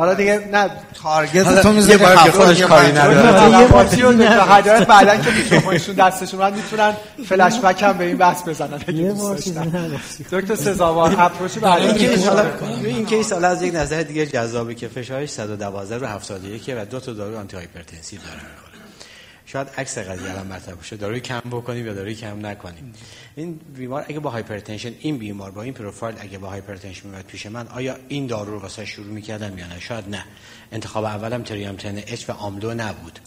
حالا 0.00 0.14
دیگه 0.14 0.48
نه 0.52 0.70
target 1.02 1.62
تو 1.62 1.68
یه 1.68 1.74
می‌ذاری 1.74 1.98
بار 1.98 2.16
که 2.16 2.30
خودش 2.30 2.62
کاری 2.62 2.92
نداره. 2.92 3.60
یه 3.60 3.66
بار 3.66 3.84
فقط 3.84 3.94
دکتر 3.94 4.58
هدایت 4.58 4.86
بعدا 4.86 5.16
که 5.16 5.30
میکروفونشون 5.30 5.94
دستشون 5.94 6.40
من 6.40 6.52
می‌تونن 6.54 6.92
فلش 7.28 7.58
بک 7.58 7.82
هم 7.82 7.98
به 7.98 8.04
این 8.04 8.16
بحث 8.16 8.48
بزنن. 8.48 8.78
دکتر 10.32 10.54
سزاوار 10.54 11.16
approach 11.18 11.58
بعدی 11.58 11.86
این 11.86 11.94
case 11.94 12.26
حالا 12.26 12.42
بکنم. 12.42 12.84
این 12.84 13.06
case 13.06 13.32
حالا 13.32 13.48
از 13.48 13.62
یک 13.62 13.74
نظر 13.74 14.02
دیگه 14.02 14.26
جذابه 14.26 14.74
که 14.74 14.88
فشارش 14.88 15.28
112 15.30 15.98
رو 15.98 16.06
71 16.06 16.74
و 16.76 16.84
دو 16.84 17.00
تا 17.00 17.12
داروی 17.12 17.36
antihypertensive 17.36 18.20
داره 18.20 18.69
شاید 19.52 19.68
عکس 19.76 19.98
قضیه 19.98 20.30
الان 20.30 20.46
مطرح 20.46 20.74
بشه 20.74 20.96
داروی 20.96 21.20
کم 21.20 21.40
بکنیم 21.40 21.86
یا 21.86 21.94
داروی 21.94 22.14
کم 22.14 22.46
نکنیم. 22.46 22.92
این 23.36 23.60
بیمار 23.76 24.04
اگه 24.08 24.20
با 24.20 24.30
hypertension 24.30 24.92
این 25.00 25.18
بیمار 25.18 25.50
با 25.50 25.62
این 25.62 25.74
پروفایل 25.74 26.16
اگه 26.20 26.38
با 26.38 26.48
hypertension 26.48 27.08
میاد 27.08 27.24
پیش 27.24 27.46
من 27.46 27.68
آیا 27.68 27.96
این 28.08 28.26
دارو 28.26 28.52
رو 28.52 28.58
واسه 28.58 28.84
شروع 28.84 29.06
می‌کردم 29.06 29.58
یا 29.58 29.66
نه؟ 29.66 29.80
شاید 29.80 30.08
نه. 30.08 30.24
انتخاب 30.72 31.04
اولم 31.04 31.42
تریامترن 31.42 31.96
H 31.96 32.30
و 32.30 32.32
آملو 32.32 32.74
نبود. 32.74 33.18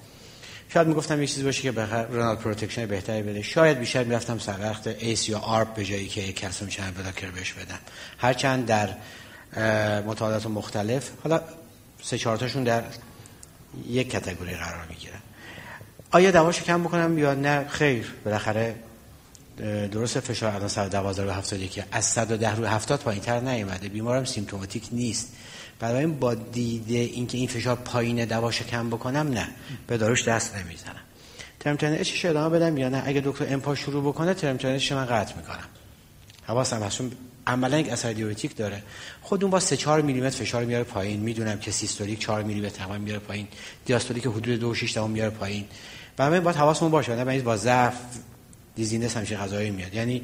شاید 0.73 0.87
می‌گفتم 0.87 1.21
یه 1.21 1.27
چیزی 1.27 1.43
باشه 1.43 1.61
که 1.61 1.71
بخیر 1.71 2.01
renal 2.01 2.35
protection 2.35 2.85
بهتری 2.85 3.23
بده. 3.23 3.41
شاید 3.41 3.79
بیشتر 3.79 4.03
می‌رفتم 4.03 4.39
سر 4.39 4.59
وقت 4.61 4.87
ACE 4.87 5.29
یا 5.29 5.39
ARB 5.39 5.73
به 5.73 5.85
جایی 5.85 6.07
که 6.07 6.33
calcium 6.33 6.67
channel 6.67 6.91
blocker 6.91 7.31
بهش 7.31 7.53
بدم 7.53 7.79
هرچند 8.17 8.65
در 8.65 8.89
مطالعات 10.01 10.45
مختلف 10.45 11.09
حالا 11.23 11.41
سه 12.03 12.17
چهار 12.17 12.37
تاشون 12.37 12.63
در 12.63 12.83
یک 13.87 14.09
category 14.11 14.55
قرار 14.55 14.85
می‌گیرن. 14.89 15.19
آیا 16.13 16.31
دواشو 16.31 16.63
کم 16.63 16.83
بکنم 16.83 17.17
یا 17.17 17.33
نه؟ 17.33 17.67
خیر. 17.67 18.13
بالاخره 18.25 18.75
درست 19.91 20.19
فشار 20.19 20.55
الان 20.55 20.67
112 20.67 21.25
به 21.25 21.33
71 21.33 21.83
از 21.91 22.05
110 22.05 22.55
روی 22.55 22.67
70 22.67 22.99
پایینتر 22.99 23.39
نیومده. 23.39 23.89
بیمارم 23.89 24.25
symptomatic 24.25 24.87
نیست. 24.91 25.33
این 25.81 26.19
با 26.19 26.35
دیده 26.35 26.93
اینکه 26.93 27.37
این 27.37 27.47
فشار 27.47 27.75
پایین 27.75 28.25
دواشو 28.25 28.65
کم 28.65 28.89
بکنم 28.89 29.27
نه. 29.27 29.47
به 29.87 29.97
داروش 29.97 30.27
دست 30.27 30.55
نمی‌زنم. 30.55 30.95
تریامترن 31.59 31.93
H 31.93 32.04
ش 32.04 32.25
ادامه 32.25 32.59
بدم 32.59 32.77
یا 32.77 32.89
نه؟ 32.89 33.03
اگه 33.05 33.21
دکتر 33.25 33.53
امپا 33.53 33.75
شروع 33.75 34.03
بکنه 34.03 34.33
تریامترن 34.33 34.67
H 34.67 34.75
ش 34.75 34.91
من 34.91 35.05
قطع 35.05 35.35
می‌کنم. 35.35 35.67
حواسم 36.43 36.83
هست 36.83 36.97
چون 36.97 37.11
عملا 37.47 37.79
یک 37.79 37.89
اثر 37.89 38.13
دیورتیک 38.13 38.55
داره. 38.55 38.83
خود 39.21 39.43
اون 39.43 39.51
با 39.51 39.59
3 39.59 39.77
4 39.77 40.01
میلی 40.01 40.21
متر 40.21 40.37
فشار 40.37 40.65
میاره 40.65 40.83
پایین. 40.83 41.19
می‌دونم 41.19 41.59
که 41.59 41.71
سیستولیک 41.71 42.19
4 42.19 42.43
میلی 42.43 42.61
متر 42.61 42.69
تقریبا 42.69 42.97
میاره 42.97 43.19
پایین. 43.19 43.47
دیاستولیک 43.85 44.25
حدود 44.25 44.59
2 44.59 44.75
6 44.75 44.93
تا 44.93 45.07
میاره 45.07 45.29
پایین. 45.29 45.65
و 46.19 46.23
همین 46.23 46.39
باید 46.39 46.55
حواسمون 46.55 46.91
باشه. 46.91 47.23
نه 47.23 47.41
با 47.41 47.57
ضعف 47.57 47.95
dizziness 48.75 49.17
همشه 49.17 49.37
غذایی 49.37 49.71
میاد. 49.71 49.93
یعنی 49.93 50.21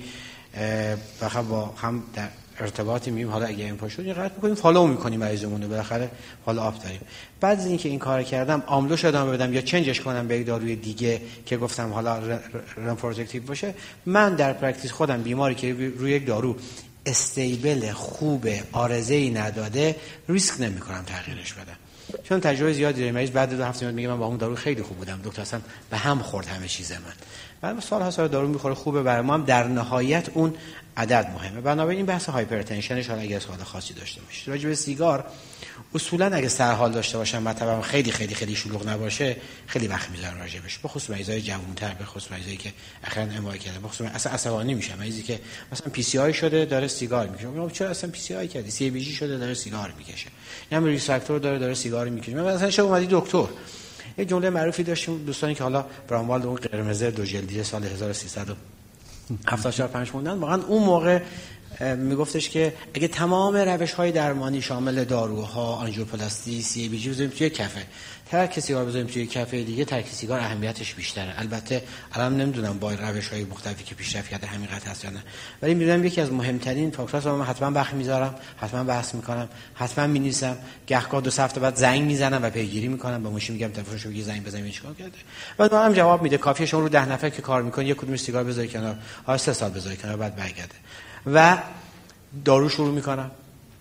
بخاطر 1.22 1.42
با 1.42 1.66
هم 1.66 2.04
در 2.16 2.28
ارتباطی 2.60 3.12
میم 3.12 3.30
حالا 3.30 3.46
اگه 3.46 3.64
این 3.64 3.78
یه 4.06 4.14
قطع 4.14 4.36
می‌کنیم. 4.36 4.56
follow 4.56 4.88
می‌کنیم 4.88 5.20
مریضمون 5.20 5.62
رو 5.62 5.70
بالاخره 5.70 6.10
حالا 6.46 6.62
ARB 6.62 6.84
داریم. 6.84 7.00
بعد 7.42 7.60
از 7.60 7.66
اینکه 7.66 7.90
این 7.90 8.00
کار 8.00 8.24
کردم 8.24 8.64
amlo 8.68 8.93
ش 8.93 9.06
ادامه 9.06 9.32
بدم 9.32 9.54
یا 9.54 9.62
change 9.62 9.92
ش 9.92 10.02
کنم 10.02 10.28
به 10.28 10.38
یک 10.38 10.48
داروی 10.48 10.76
دیگه 10.76 11.22
که 11.46 11.58
گفتم 11.58 11.94
حالا 11.94 12.20
renoprotective 12.78 13.44
باشه. 13.44 13.74
من 14.06 14.36
در 14.36 14.54
practice 14.54 14.92
خودم 14.92 15.22
بیماری 15.24 15.56
که 15.56 15.74
روی 15.74 16.12
یک 16.12 16.26
دارو 16.28 16.56
stable 17.06 17.92
خوب 17.92 18.48
عارضه 18.72 19.14
ای 19.14 19.30
نداده 19.30 19.96
ریسک 20.30 20.62
نمی‌کنم 20.62 21.04
تغییرش 21.06 21.54
بدم. 21.54 21.78
چون 22.24 22.40
تجربه 22.40 22.74
زیادی 22.74 23.00
داریم 23.00 23.14
مریض 23.16 23.30
بعد 23.30 23.58
دو 23.58 23.64
هفته 23.64 23.92
میگه 23.92 24.08
من 24.08 24.18
با 24.18 24.26
اون 24.26 24.38
دارو 24.38 24.56
خیلی 24.56 24.82
خوب 24.82 24.98
بودم. 24.98 25.20
دکتر 25.24 25.42
اصلا 25.42 25.62
به 25.90 25.98
هم 25.98 26.20
خورد 26.20 26.48
همه 26.48 26.68
چیز 26.68 26.92
من. 26.92 27.00
بعد 27.62 27.80
سال 27.80 28.02
ها 28.02 28.28
دارو 28.28 28.48
می‌خوره 28.48 28.74
خوبه 28.74 29.04
برای 29.04 29.22
ما 29.22 29.34
هم. 29.34 29.46
در 29.46 29.68
نهایت 29.68 30.30
اون 30.34 30.56
عدد 30.98 31.32
مهمه. 31.36 31.62
بنابراین 31.62 31.98
این 31.98 32.06
بحث 32.06 32.30
hypertension 32.30 32.96
ش 32.96 33.08
حالا 33.08 33.22
اگه 33.22 33.40
سوال 33.40 33.58
خاصی 33.58 33.94
داشته 33.94 34.22
باشید. 34.22 34.50
راجع 34.50 34.70
به 34.70 34.76
سیگار 34.76 35.26
اصولا 35.96 36.36
اگه 36.36 36.48
سرحال 36.48 36.92
داشته 36.92 37.18
باشم 37.18 37.44
مطلبم 37.44 37.82
خیلی 37.82 38.12
خیلی 38.12 38.36
خیلی 38.36 38.56
شلوغ 38.56 38.90
نباشه 38.90 39.36
خیلی 39.68 39.88
وقت 39.88 40.10
می‌ذارم 40.10 40.40
راجع 40.40 40.60
بهش. 40.60 40.80
بخصوص 40.84 41.10
مریضای 41.10 41.42
جوان‌تر 41.42 41.94
به 41.94 42.06
خصوص 42.06 42.32
مریضایی 42.32 42.58
که 42.58 42.74
اخیرا 43.04 43.26
MI 43.26 43.60
کرده 43.60 43.80
بخصوص 43.80 44.08
اصلا 44.14 44.34
عصبانی 44.34 44.74
میشه 44.74 44.96
مریضی 44.96 45.24
که 45.24 45.40
مثلا 45.72 45.92
PCI 45.92 46.34
شده 46.34 46.66
داره 46.66 46.88
سیگار 46.88 47.28
می‌کشه. 47.28 47.48
میگم 47.48 47.70
چرا 47.70 47.90
اصلا 47.90 48.10
PCI 48.10 48.48
کردی؟ 48.48 48.72
CABG 48.72 49.14
شده 49.14 49.38
داره 49.38 49.54
سیگار 49.54 49.94
می‌کشه. 49.98 50.28
یا 50.72 50.80
risk 50.80 51.10
factor 51.10 51.40
داره 51.40 51.60
داره 51.60 51.74
سیگار 51.74 52.10
می‌کشه. 52.10 52.34
من 52.34 52.56
مثلا 52.56 52.70
شما 52.70 52.86
اومدی 52.86 53.08
دکتر. 53.12 53.46
یه 54.18 54.26
جمله 54.26 54.50
معروفی 54.50 54.84
داشتیم 54.84 55.26
دوستانی 55.26 55.56
که 55.56 55.64
حالا 55.64 55.86
براموال 56.08 56.42
اون 56.42 56.56
قرمز 56.56 57.04
دو 57.04 57.26
جلدی 57.26 57.64
سال 57.64 57.84
1375 57.84 60.12
موندن 60.14 60.32
واقعا 60.32 60.62
اون 60.62 60.84
موقع 60.84 61.22
میگفتش 61.96 62.50
که 62.50 62.74
اگه 62.94 63.08
تمام 63.08 63.56
روش 63.56 63.94
های 63.94 64.12
درمانی 64.12 64.62
شامل 64.62 65.04
داروها 65.04 65.76
آنژیوپلاستی 65.76 66.62
سی 66.62 66.90
بی 66.90 67.00
جی 67.00 67.28
توی 67.28 67.50
کفه. 67.50 67.82
ترک 68.32 68.60
سیگار 68.60 68.86
بزنیم 68.86 69.08
توی 69.08 69.28
کفه 69.28 69.64
دیگه 69.64 69.86
ترک 69.86 70.08
سیگار 70.08 70.40
اهمیتش 70.40 70.94
بیشتره. 70.94 71.34
البته 71.38 71.84
الان 72.12 72.38
نمی‌دونم 72.38 72.80
با 72.80 72.92
روش 72.92 73.28
های 73.28 73.44
مختلفی 73.44 73.84
که 73.84 73.96
پیشرفت 73.96 74.30
کرده 74.30 74.48
حقیقت 74.48 74.88
هست 74.88 75.04
یا 75.04 75.10
نه. 75.10 75.24
ولی 75.62 75.74
می‌دونم 75.74 76.06
یکی 76.06 76.22
از 76.22 76.32
مهمترین 76.32 76.92
فاکتورها 76.92 77.38
من 77.38 77.46
حتما 77.46 77.72
بخ 77.72 77.94
می‌ذارم 77.94 78.36
حتما 78.58 78.84
بحث 78.84 79.16
می‌کنم 79.16 79.50
حتما 79.74 80.08
می‌نویسم. 80.08 80.58
گهگاه 80.88 81.22
دو 81.22 81.32
هفته 81.32 81.60
بعد 81.60 81.76
زنگ 81.76 82.02
می‌زنم 82.02 82.44
و 82.44 82.50
پیگیری 82.50 82.88
می‌کنم 82.88 83.24
با 83.24 83.30
ماشین 83.30 83.56
میگم 83.56 83.68
تلفنش 83.68 84.02
رو 84.02 84.22
زنگ 84.22 84.44
بزنیم 84.44 84.72
چیکار 84.72 84.94
کرده. 84.94 85.18
بعد 85.58 85.74
هم 85.74 85.94
جواب 85.94 86.22
میده. 86.22 86.38
کافیه 86.38 86.66
شما 86.66 86.80
رو 86.80 86.90
ده 86.90 87.12
نفر 87.12 87.30
که 87.30 87.42
کار 87.42 87.62
می‌کنی 87.62 87.86
یک 87.86 87.98
کدوم 87.98 88.16
سیگار 88.16 88.44
بذاری 88.44 88.68
کنار. 88.68 88.96
ها 89.28 89.38
سه 89.38 89.54
سال 89.54 89.72
بذاری 89.72 89.98
کنار 89.98 90.18
بعد 90.18 90.36
برگرده. 90.36 90.76
و 91.34 91.58
دارو 92.46 92.70
شروع 92.70 92.94
می‌کنم. 92.94 93.32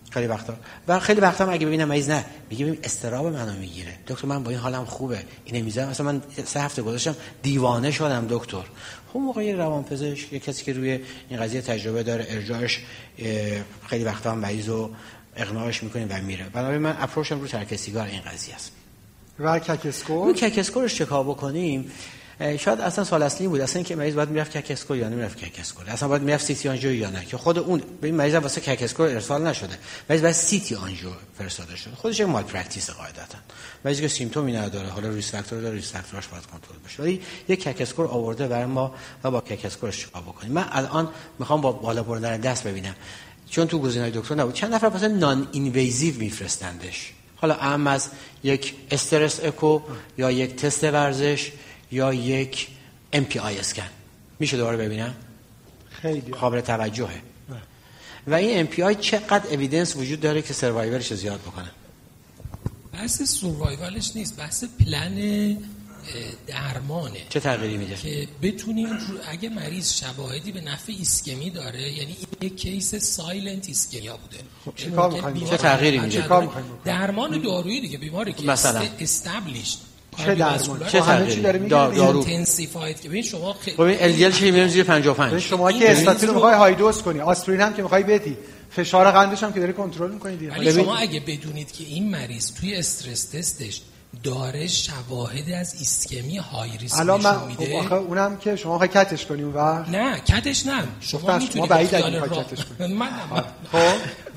خیلی 0.09 0.27
وقتا. 0.27 0.53
و 0.87 0.99
خیلی 0.99 1.21
وقتا 1.21 1.45
هم 1.45 1.53
اگه 1.53 1.65
ببینم 1.65 1.87
مریض 1.87 2.09
نه. 2.09 2.25
میگه 2.49 2.65
ببین 2.65 2.79
استراب 2.83 3.25
منو 3.25 3.59
می‌گیره. 3.59 3.93
دکتر 4.07 4.27
من 4.27 4.43
با 4.43 4.49
این 4.49 4.59
حالم 4.59 4.85
خوبه. 4.85 5.23
اینه 5.45 5.61
می‌ذارم 5.61 5.89
مثلا 5.89 6.11
من 6.11 6.21
سه 6.45 6.61
هفته 6.61 6.81
گذاشتم 6.81 7.15
دیوانه 7.43 7.91
شدم 7.91 8.27
دکتر. 8.29 8.63
خب 9.13 9.19
موقع 9.19 9.43
یه 9.43 9.55
روانپزشک 9.55 10.33
یه 10.33 10.39
کسی 10.39 10.63
که 10.63 10.73
روی 10.73 10.99
این 11.29 11.39
قضیه 11.39 11.61
تجربه 11.61 12.03
داره 12.03 12.25
ارجاعش 12.29 12.79
خیلی 13.87 14.03
وقتا 14.03 14.31
هم 14.31 14.37
مریض 14.37 14.69
رو 14.69 14.89
اقناعش 15.35 15.83
می‌کنه 15.83 16.05
و 16.05 16.21
میره. 16.21 16.45
بنابراین 16.53 16.81
من 16.81 16.97
approach 16.99 17.36
م 17.36 17.41
رو 17.41 17.47
ترک 17.47 17.75
سیگار 17.75 18.07
این 18.07 18.21
قضیه 18.21 18.55
است. 18.55 18.71
و 19.39 19.59
CAC 19.59 19.85
score 19.85 20.27
رو 20.27 20.33
CAC 20.33 20.52
score 20.52 20.83
ش 20.83 20.95
چکار 20.95 21.23
بکنیم؟ 21.23 21.91
شاید 22.39 22.81
اصلا 22.81 23.03
سوال 23.03 23.23
اصلی 23.23 23.47
بود. 23.47 23.61
اصلا 23.61 23.83
که 23.83 23.95
مریض 23.95 24.15
باید 24.15 24.29
می‌رفت 24.29 24.57
CAC 24.57 24.72
score 24.72 24.97
یا 24.97 25.09
نمی‌رفت 25.09 25.37
CAC 25.37 25.57
score 25.57 25.89
اصلا 25.89 26.09
باید 26.09 26.21
می‌رفت 26.21 26.45
CT 26.45 26.69
angio 26.69 26.93
یا 26.93 27.09
نه. 27.09 27.25
که 27.25 27.37
خود 27.37 27.59
اون 27.59 27.81
به 28.01 28.07
این 28.07 28.15
مریض 28.15 28.33
واسه 28.33 28.61
CAC 28.61 28.78
score 28.78 29.07
ارسال 29.07 29.47
نشده. 29.47 29.77
مریض 30.09 30.21
باید 30.21 30.35
CT 30.35 30.75
angio 30.75 31.09
فرستاده 31.37 31.75
شده. 31.75 31.95
خودش 31.95 32.19
یک 32.19 32.27
مال 32.27 32.43
practice 32.43 32.89
قاعدتا. 32.89 33.37
مریضی 33.85 34.01
که 34.01 34.07
symptom 34.07 34.47
ی 34.47 34.53
نداره. 34.53 34.89
حالا 34.89 35.09
risk 35.09 35.31
factor 35.31 35.61
داره 35.61 35.75
risk 35.75 35.91
factor 35.91 36.18
ش 36.18 36.27
باید 36.27 36.45
کنترل 36.45 36.77
بشه. 36.85 37.03
ولی 37.03 37.21
یک 37.47 37.63
CAC 37.63 37.80
score 37.80 38.07
آورده 38.07 38.47
برای 38.47 38.65
ما 38.65 38.95
و 39.23 39.31
با 39.31 39.41
ککسکورش 39.41 39.99
چیکار 39.99 40.21
بکنیم؟ 40.21 40.51
من 40.51 40.65
الان 40.71 41.09
می‌خوام 41.39 41.61
با 41.61 41.71
بالا 41.71 42.03
بردن 42.03 42.37
دست 42.37 42.63
ببینم. 42.63 42.95
چون 43.49 43.67
تو 43.67 43.79
گزینه‌های 43.79 44.11
دکتر 44.11 44.35
نبود. 44.35 44.53
چند 44.53 44.73
نفر 44.73 44.89
مثلا 44.89 45.07
نان 45.07 45.47
اینویزیو 45.51 46.15
میفرستندش؟ 46.15 47.13
حالا 47.35 47.53
اهم 47.53 47.87
از 47.87 48.09
یک 48.43 48.73
استرس 48.91 49.39
اکو 49.43 49.81
یا 50.17 50.31
یک 50.31 50.55
تست 50.55 50.83
ورزش 50.83 51.51
یا 51.91 52.13
یک 52.13 52.67
MPI 53.13 53.37
اسکن 53.37 53.89
میشه 54.39 54.57
دوباره 54.57 54.77
ببینم؟ 54.77 55.15
خیلی. 55.89 56.31
قابل 56.31 56.61
توجهه. 56.61 57.21
و 58.27 58.33
این 58.33 58.67
MPI 58.67 58.99
چقدر 58.99 59.53
اویدنس 59.53 59.95
وجود 59.95 60.19
داره 60.19 60.41
که 60.41 60.53
سروایورش 60.53 61.13
زیاد 61.13 61.39
بکنه؟ 61.39 61.71
بحث 62.93 63.21
سروایوالش 63.21 64.11
نیست 64.15 64.37
بحث 64.37 64.63
پلن 64.63 65.57
درمانه. 66.47 67.19
چه 67.29 67.39
تغییری 67.39 67.77
میده؟ 67.77 67.95
که 67.95 68.27
بتونیم 68.41 68.87
اگه 69.27 69.49
مریض 69.49 69.93
شواهدی 69.93 70.51
به 70.51 70.61
نفع 70.61 70.93
ایسکمی 70.97 71.49
داره 71.49 71.81
یعنی 71.81 72.17
این 72.19 72.51
یک 72.51 72.57
case 72.57 72.95
silent 72.95 73.67
ischemia 73.67 74.17
بوده. 74.17 74.37
خب 74.65 74.73
چه 74.75 74.89
کار 74.89 75.33
چه 75.49 75.57
تغییری 75.57 75.99
میده؟ 75.99 76.49
درمان 76.85 77.41
دارویی 77.41 77.81
دیگه 77.81 77.97
بیماری 77.97 78.33
که 78.33 78.43
مثلا. 78.43 78.87
established 78.99 79.88
چه 80.25 80.35
درمان 80.35 80.79
چه 80.87 80.99
تغییری؟ 80.99 81.41
داره 81.41 81.59
دارو. 81.59 82.19
intensified 82.19 83.01
که 83.01 83.09
ببین 83.09 83.23
شما 83.23 83.53
خیلی 83.53 83.77
ببین 83.77 83.97
LDL 83.99 84.31
چه 84.31 84.45
می‌بینیم 84.45 84.67
زیر 84.67 84.83
55 84.83 85.41
شما 85.41 85.71
که 85.71 85.91
استاتین 85.91 86.29
می‌خوای 86.29 86.55
high 86.55 86.75
dose 86.75 87.01
کنی 87.01 87.19
آسپرین 87.19 87.61
هم 87.61 87.73
که 87.73 87.81
می‌خوای 87.81 88.03
بدی. 88.03 88.37
فشار 88.69 89.11
قندش 89.11 89.43
هم 89.43 89.53
که 89.53 89.59
داری 89.59 89.73
کنترل 89.73 90.11
می‌کنی 90.11 90.37
دیگه. 90.37 90.51
ولی 90.51 90.73
شما 90.73 90.95
اگه 90.95 91.19
بدونید 91.19 91.71
که 91.71 91.83
این 91.83 92.09
مریض 92.11 92.51
توی 92.53 92.75
stress 92.75 93.23
test 93.23 93.62
ش 93.62 93.81
داره 94.23 94.67
شواهد 94.67 95.49
از 95.49 95.73
ایسکمی 95.79 96.37
های 96.37 96.77
ریسک 96.77 96.99
الان 96.99 97.21
من 97.21 97.47
میده 97.47 97.65
خب 97.65 97.85
آخه 97.85 97.95
اونم 97.95 98.37
که 98.37 98.55
شما 98.55 98.77
خواهی 98.77 98.91
کتش 98.93 99.25
کنی 99.25 99.43
اون 99.43 99.53
وقت 99.53 99.89
نه 99.89 100.19
کتش 100.19 100.65
نه 100.65 100.83
شما 100.99 101.37
می‌تونید 101.37 101.69
بعید 101.69 101.89
کتش 101.89 102.65
کنی. 102.65 102.93
من 102.99 103.09
خب 103.71 103.77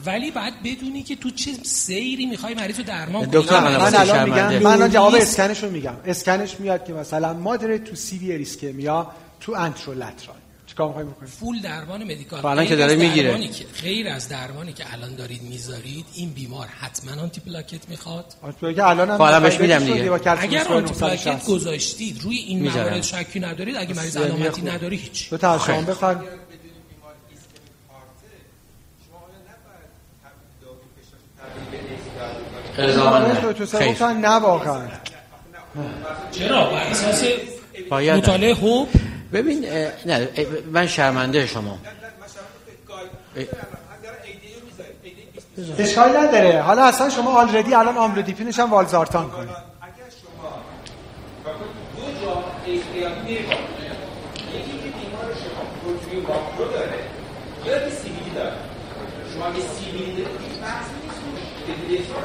ولی 0.07 0.31
بعد 0.31 0.53
بدونی 0.65 1.03
که 1.03 1.17
تو 1.17 1.31
چه 1.31 1.51
سیری 1.63 2.27
می‌خوای 2.27 2.55
مریض 2.55 2.79
رو 2.79 2.85
درمان 2.85 3.29
دکتر 3.33 3.61
کنی. 3.61 3.77
من 3.77 3.83
من 3.83 3.95
الان. 3.95 4.31
میگم 4.31 4.63
من 4.63 4.73
الان 4.73 4.91
جواب. 4.91 5.15
اسکنش 5.15 5.63
رو 5.63 5.71
میگم 5.71 5.95
اسکنش 6.05 6.61
میاد 6.61 6.85
که 6.85 6.93
مثلا 6.93 7.33
مادر 7.33 7.77
تو 7.77 7.95
سیویر 7.97 8.37
ایسکمیا 8.37 9.11
تو 9.41 9.53
انترولترال 9.53 10.37
چیکار 10.73 10.87
می‌خوای 10.87 11.05
بکنی؟ 11.05 11.29
فول 11.29 11.61
درمان 11.61 12.05
مدیکال. 12.05 12.41
خب 12.41 12.47
الان 12.47 12.67
که 12.67 12.77
داره 12.77 12.97
می‌گیره. 12.97 13.49
که 13.49 13.65
غیر 13.83 14.09
از 14.09 14.29
درمانی 14.29 14.73
که 14.73 14.85
الان 14.93 15.17
دارید 15.17 15.43
می‌ذارید 15.43 16.07
این 16.15 16.31
بیمار 16.31 16.67
حتما 16.67 17.23
آنتی 17.23 17.41
پلاکت 17.41 17.89
می‌خواد 17.89 18.25
الان 18.79 19.11
هم 19.11 19.17
خب 19.17 19.23
الان 19.23 19.43
بهش 19.43 19.57
دیابت 19.57 19.83
میدم 19.83 19.95
دیگه. 19.95 20.13
اگر 20.39 20.69
آنتی 20.69 20.95
پلاکت 20.95 21.27
960. 21.27 21.47
گذاشتید 21.47 22.23
روی 22.23 22.37
این. 22.37 22.69
موارد 22.69 23.03
شکی 23.03 23.41
ندارید. 23.41 23.77
اگه 23.77 23.95
مریض 23.95 24.17
علامتی 24.17 24.61
خوب. 24.61 24.69
نداره 24.69 24.97
هیچ. 24.97 25.31
تو 25.31 25.59
خیر 33.67 33.89
گفتن 33.89 34.17
نه 34.17 34.29
واقعا 34.29 34.89
چرا؟ 36.33 36.71
بر 36.71 36.77
اساس 36.77 37.25
باید 37.89 38.17
مطالعه 38.19 38.55
خوب؟ 38.55 38.89
ببین 39.33 39.65
نه 40.07 40.29
من 40.73 40.87
شرمنده 40.87 41.47
شما. 41.47 41.79
اشکالی 45.79 46.13
نداره. 46.19 46.61
حالا 46.61 46.85
اصلا 46.85 47.11
شما 47.11 47.41
آلردی 47.41 47.75
الان 47.75 47.97
آملودیپینش 47.99 48.59
هم 48.59 48.71
والزارتان 48.71 49.31
کنید. 49.31 49.49
اگر 49.49 50.09
شما 50.23 50.51
دو 51.97 52.03
کاردیاکی 52.25 53.23
میره 53.25 53.41
یکی 53.41 54.75
که 54.83 54.89
بیمار 54.99 55.29
شما 55.43 55.63
پروتئین 55.83 56.23
ماکرو 56.23 56.73
داره 56.73 57.01
یا 57.67 57.79
که 57.79 57.91
سی 57.95 58.09
بی 58.09 58.31
داره 58.35 58.57
شما 59.35 59.47
اگه 59.47 59.61
سی 59.61 59.91
بی 59.91 59.99
دارید 59.99 60.41
هیچ 60.47 60.57
بحثی 60.63 60.95
نیست 61.03 61.21
که 61.67 61.73
دیگه 61.73 62.05
شما 62.05 62.21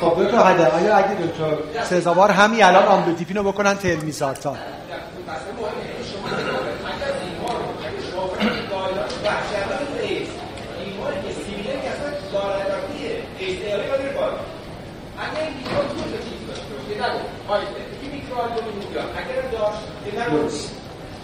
خب 0.00 0.24
دکتر 0.24 0.52
هده 0.52 0.66
آیا 0.66 0.96
اگه 0.96 1.14
دکتر 1.14 1.84
سزاوار 1.84 2.30
همین 2.30 2.64
الان 2.64 2.84
آملودیپین 2.84 3.36
رو 3.36 3.42
بکنن 3.42 3.74
تلمیزارتان 3.74 4.56
اگر 19.16 19.48
داشت 19.52 20.70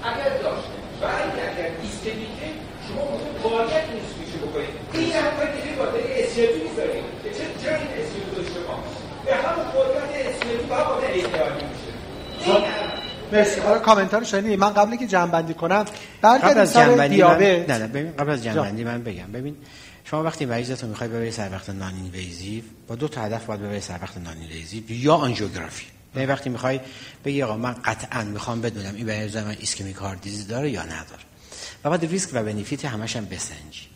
اگر 0.02 0.38
داشت 0.42 0.68
و 1.02 1.06
اگر 1.06 1.70
ایستمیکه 1.82 2.48
شما 2.88 3.04
باید 3.42 3.84
نیست 3.94 4.18
بکنید 4.42 4.68
این 4.92 5.12
حتی 5.12 5.46
که 5.62 5.76
با 5.78 5.84
اسیوتی 5.84 6.60
می‌ذارید 6.68 7.04
که 7.24 7.30
چرا 7.62 7.76
این 7.76 7.90
اسیوتی 8.00 8.30
داشته 8.36 8.60
ما 8.68 8.78
به 9.24 9.34
همون 9.34 9.66
میشه 10.68 12.62
مرسی. 13.32 13.60
حالا 13.60 13.78
کامنت 13.78 14.14
رو 14.14 14.24
شنیدید 14.24 14.58
من 14.58 14.72
قبل 14.74 14.96
که 14.96 15.06
جمع 15.06 15.30
بندی 15.30 15.54
کنم 15.54 15.84
قبل 16.22 16.58
از 16.58 16.74
جمع 16.74 16.94
بندی 16.94 17.22
من... 17.22 17.38
نه 17.38 17.78
نه 17.78 17.86
ببین 17.86 18.12
قبل 18.12 18.30
از 18.30 18.44
جمع 18.44 18.54
بندی 18.54 18.84
من 18.84 19.02
بگم. 19.02 19.32
ببین 19.32 19.56
شما 20.04 20.22
وقتی 20.22 20.46
مریضت 20.46 20.82
رو 20.82 20.88
می‌خوای 20.88 21.08
ببری 21.08 21.30
سر 21.30 21.48
وقت 21.52 21.70
نان 21.70 21.94
اینویزیو 21.94 22.62
با 22.88 22.94
دو 22.94 23.08
تا 23.08 23.20
هدف 23.20 23.44
باید 23.44 23.60
ببری 23.60 23.80
سر 23.80 23.98
وقت 24.02 24.18
نان 24.18 24.36
اینویزیو 24.40 24.90
یا 24.90 25.14
آنژیوگرافی 25.14 25.86
یعنی 26.14 26.26
وقتی 26.26 26.50
می‌خوای 26.50 26.80
بگی 27.24 27.42
آقا 27.42 27.56
من 27.56 27.72
قطعا 27.72 28.22
می‌خوام 28.22 28.60
بدونم 28.60 28.94
این 28.94 29.06
مریض 29.06 29.36
من 29.36 29.56
ischemic 29.60 29.96
heart 29.96 30.20
disease 30.20 30.48
داره 30.48 30.70
یا 30.70 30.82
نداره. 30.82 31.22
و 31.84 31.90
بعد 31.90 32.04
ریسک 32.04 32.30
و 32.32 32.42
benefit 32.42 32.84
همش 32.84 33.16
هم 33.16 33.24
بسنجی. 33.24 33.87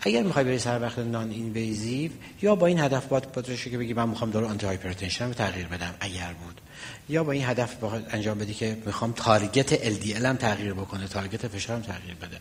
اگر 0.00 0.22
می‌خوای 0.22 0.44
بری 0.44 0.58
سر 0.58 0.82
وقت 0.82 0.98
noninvasive 0.98 2.10
یا 2.42 2.54
با 2.54 2.66
این 2.66 2.80
هدف 2.80 3.06
باید 3.06 3.32
باشه 3.32 3.70
که 3.70 3.78
بگی 3.78 3.94
من 3.94 4.08
می‌خوام 4.08 4.30
دارو 4.30 4.46
anti 4.46 4.66
hypertension 4.66 5.26
رو 5.26 5.34
تغییر 5.34 5.66
بدم 5.66 5.94
اگر 6.00 6.32
بود. 6.44 6.60
یا 7.08 7.24
با 7.24 7.32
این 7.32 7.44
هدف 7.44 7.76
انجام 8.10 8.38
بدی 8.38 8.54
که 8.54 8.76
می‌خوام 8.86 9.12
target 9.12 9.74
LDL 9.74 10.24
هم 10.24 10.36
تغییر 10.36 10.74
بکنه 10.74 11.08
target 11.08 11.48
فشارم 11.48 11.80
تغییر 11.80 12.14
بده. 12.14 12.36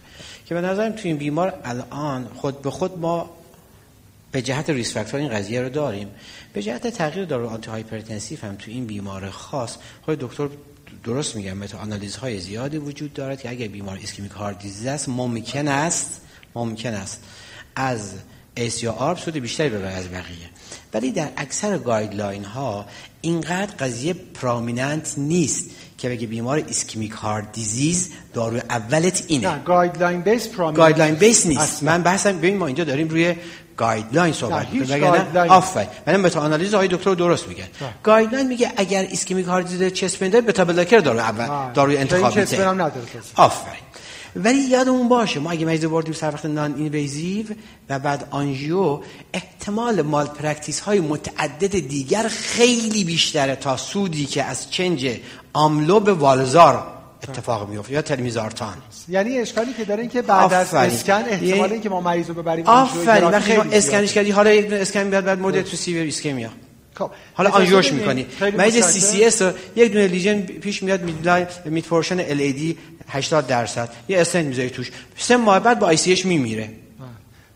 که 0.46 0.56
به 0.56 0.62
نظرم 0.62 0.92
تو 0.92 1.02
این 1.04 1.18
بیمار 1.18 1.60
الان 1.64 2.28
خود 2.36 2.62
به 2.62 2.72
خود 2.72 3.00
ما 3.00 3.30
به 4.32 4.42
جهت 4.42 4.70
risk 4.70 4.94
factor 4.94 5.20
این 5.20 5.30
قضیه 5.30 5.62
رو 5.62 5.70
داریم. 5.70 6.08
به 6.54 6.64
جهت 6.64 6.88
تغییر 6.88 7.26
دارو 7.26 7.48
antihypertensive 7.48 8.40
هم 8.42 8.56
تو 8.56 8.72
این 8.72 8.86
بیمار 8.86 9.30
خاص 9.30 9.78
خود 10.02 10.20
دکتر 10.20 10.50
درست 11.04 11.36
میگم 11.36 11.58
meta 11.58 11.78
های 12.22 12.40
زیادی 12.40 12.78
وجود 12.78 13.14
دارد 13.14 13.42
که 13.42 13.50
اگر 13.50 13.68
بیمار 13.68 14.00
ischemic 14.04 14.32
heart 14.32 14.60
disease 14.60 14.86
است 14.86 15.10
ممکن 15.10 15.68
است 15.68 16.22
ممکن 16.56 16.94
است. 16.94 17.24
از 17.80 18.12
ACE 18.56 18.84
یا 18.84 18.92
ARB 18.92 19.18
سود 19.18 19.34
بیشتری 19.34 19.70
ببره 19.70 19.90
از 19.90 20.10
بقیه. 20.10 20.50
ولی 20.94 21.12
در 21.12 21.30
اکثر 21.38 21.78
guideline 21.78 22.44
ها 22.44 22.86
اینقدر 23.22 23.76
قضیه 23.80 24.14
prominent 24.14 25.14
نیست 25.18 25.66
که 25.98 26.10
بگه 26.10 26.28
بیمار 26.28 26.64
ischemic 26.70 27.12
heart 27.12 27.52
disease 27.52 28.10
دارو 28.34 28.60
اولت 28.70 29.24
اینه. 29.28 29.50
نه 29.50 29.64
guideline 29.64 30.22
base 30.22 30.48
prominent 30.48 30.78
guideline 30.78 31.16
base 31.16 31.46
نیست. 31.46 31.84
من 31.84 32.04
بحثم 32.04 32.38
ببین 32.38 32.58
ما 32.58 32.68
اینجا 32.68 32.84
داریم 32.84 33.08
روی 33.08 33.36
guideline 33.78 34.34
صحبت 34.34 34.70
می‌کنه 34.70 35.48
آفرین. 35.50 35.88
من 36.08 36.16
meta-analysis 36.16 36.74
آقای 36.74 36.88
دکتر 36.88 37.14
درست 37.14 37.48
میگن 37.48 37.68
guideline 38.04 38.48
میگه 38.48 38.72
اگر 38.78 39.08
ischemic 39.12 39.46
heart 39.46 39.68
disease 39.68 39.94
chest 39.94 40.20
pain 40.20 40.42
ه 40.42 40.47
beta 40.47 40.66
blocker 40.66 41.00
دارو 41.00 41.20
اول 41.20 41.74
داروی 41.74 41.98
انتخابی 41.98 42.42
آفرین. 43.36 43.89
ولی 44.36 44.60
یادمون 44.60 45.10
باشه 45.10 45.40
ما 45.40 45.52
اگه 45.52 45.66
مریض 45.66 45.86
بردیم 45.86 46.14
سر 46.14 46.32
وقت 46.32 46.46
noninvasive 46.46 47.46
و 47.90 48.00
بعد 48.00 48.28
angio 48.32 49.00
احتمال 49.34 50.02
مال 50.02 50.28
mal 50.28 50.42
practice 50.42 50.80
های 50.80 51.00
متعدد 51.00 51.80
دیگر 51.88 52.28
خیلی 52.28 53.04
بیشتره 53.04 53.56
تا 53.56 53.78
سودی 53.78 54.26
که 54.26 54.44
از 54.44 54.72
change 54.72 55.20
amlo 55.54 56.00
به 56.00 56.14
valsar 56.14 57.00
اتفاق 57.24 57.70
میفته 57.70 57.94
یا 57.94 58.02
telmisartan. 58.02 58.74
یعنی 59.08 59.38
اشکالی 59.38 59.74
که 59.74 59.86
داره 59.86 60.02
این 60.02 60.10
که 60.10 60.22
بعد 60.22 60.54
از 60.54 60.74
اسکن 60.74 61.14
احتمال 61.14 61.72
اینکه 61.72 61.90
ما 61.90 62.02
مریض 62.02 62.28
رو 62.28 62.34
ببریم 62.34 62.66
آفرین. 62.66 63.24
وقتی 63.24 63.54
اسکنش 63.54 64.14
کردی 64.14 64.32
حالا 64.32 64.52
یک 64.54 64.74
اسکن 64.74 65.10
بیاد 65.10 65.26
بعد 65.26 65.40
moderate 65.40 65.62
to 65.62 65.78
severe 65.78 66.04
ischemia 66.04 66.50
خب 66.96 67.10
حالا 67.34 67.50
angio 67.50 67.81
ش 67.81 67.94
می‌کنی. 67.94 68.26
مریض 68.58 68.86
CCS 68.86 69.42
یک 69.76 69.92
دونه 69.92 70.08
lesion 70.08 70.42
پیش 70.42 70.84
میاد 70.84 71.02
mid 71.66 71.86
portion 71.86 72.20
LAD 72.20 72.78
80 73.10 73.48
درصد. 73.48 73.90
یه 74.08 74.22
استنت 74.22 74.46
می‌ذاری 74.46 74.70
توش. 74.70 74.92
سه 75.18 75.38
ماه 75.38 75.60
بعد 75.60 75.80
با 75.80 75.88
ICH 75.88 76.26
میمیره. 76.26 76.70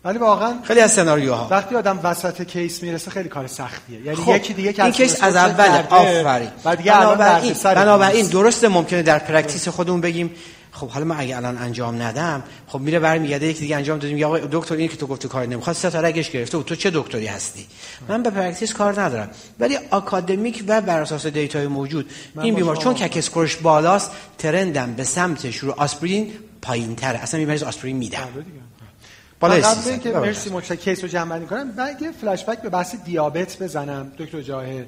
ولی 0.05 0.17
واقعا 0.17 0.53
خیلی 0.63 0.79
از 0.79 0.91
سناریوها. 0.91 1.47
وقتی 1.51 1.75
آدم 1.75 1.99
وسط 2.03 2.41
case 2.43 2.83
می‌رسه 2.83 3.11
خیلی 3.11 3.29
کار 3.29 3.47
سختیه. 3.47 3.99
یعنی 4.01 4.15
خب. 4.15 4.35
یکی 4.35 4.53
دیگه 4.53 4.73
که 4.73 4.83
این 4.83 4.91
case 4.93 5.23
از 5.23 5.35
اول 5.35 5.83
آفرین. 5.89 6.49
بنابراین 7.63 8.27
درسته 8.27 8.67
ممکنه 8.67 9.01
در 9.01 9.19
practice 9.19 9.67
خودمون 9.67 10.01
بگیم. 10.01 10.31
خب 10.73 10.89
حالا 10.89 11.05
من 11.05 11.15
اگه 11.19 11.37
الان 11.37 11.57
انجام 11.57 12.01
ندم 12.01 12.43
خب 12.67 12.79
میره 12.79 12.99
برمیگرده 12.99 13.47
یکی 13.47 13.59
دیگه 13.59 13.75
انجام 13.75 13.99
دادیم 13.99 14.17
یا 14.17 14.39
دکتر 14.51 14.75
این 14.75 14.89
که 14.89 14.97
تو 14.97 15.07
گفتی 15.07 15.27
کار 15.27 15.45
نمی‌خواد 15.45 15.75
سه 15.75 15.89
تا 15.89 16.01
رگش 16.01 16.29
گرفته 16.29 16.57
و 16.57 16.63
تو 16.63 16.75
چه 16.75 16.91
دکتری 16.93 17.27
هستی؟ 17.27 17.67
من 18.07 18.23
به 18.23 18.29
practice 18.29 18.73
کار 18.73 19.01
ندارم. 19.01 19.29
ولی 19.59 19.77
آکادمیک 19.91 20.63
و 20.67 20.81
بر 20.81 21.01
اساس 21.01 21.25
data 21.25 21.59
ی 21.59 21.67
موجود 21.67 22.11
این 22.41 22.55
بیمار 22.55 22.75
چون 22.75 22.93
CAC 22.93 23.17
score 23.17 23.44
ش 23.44 23.55
بالاست 23.55 24.11
trend 24.37 24.84
م 24.84 24.93
به 24.93 25.03
سمت 25.03 25.51
شروع 25.51 25.73
آسپرین 25.77 26.31
پایینتره. 26.61 27.19
اصلا 27.19 27.39
این 27.39 27.63
آسپرین 27.63 27.97
میدم. 27.97 28.27
بله 28.35 28.43
بالا 29.39 29.69
قبل 29.69 29.97
که 29.97 30.11
مرسی 30.11 30.49
متشکرم. 30.49 30.77
case 30.77 31.03
رو 31.03 31.07
جمع 31.07 31.39
کنم 31.39 31.71
بعد 31.71 32.01
یه 32.01 32.11
فلش 32.11 32.45
بک 32.45 32.61
به 32.61 32.69
بحث 32.69 32.95
دیابت 33.05 33.57
بزنم 33.63 34.11
دکتر 34.17 34.41
جاهد 34.41 34.87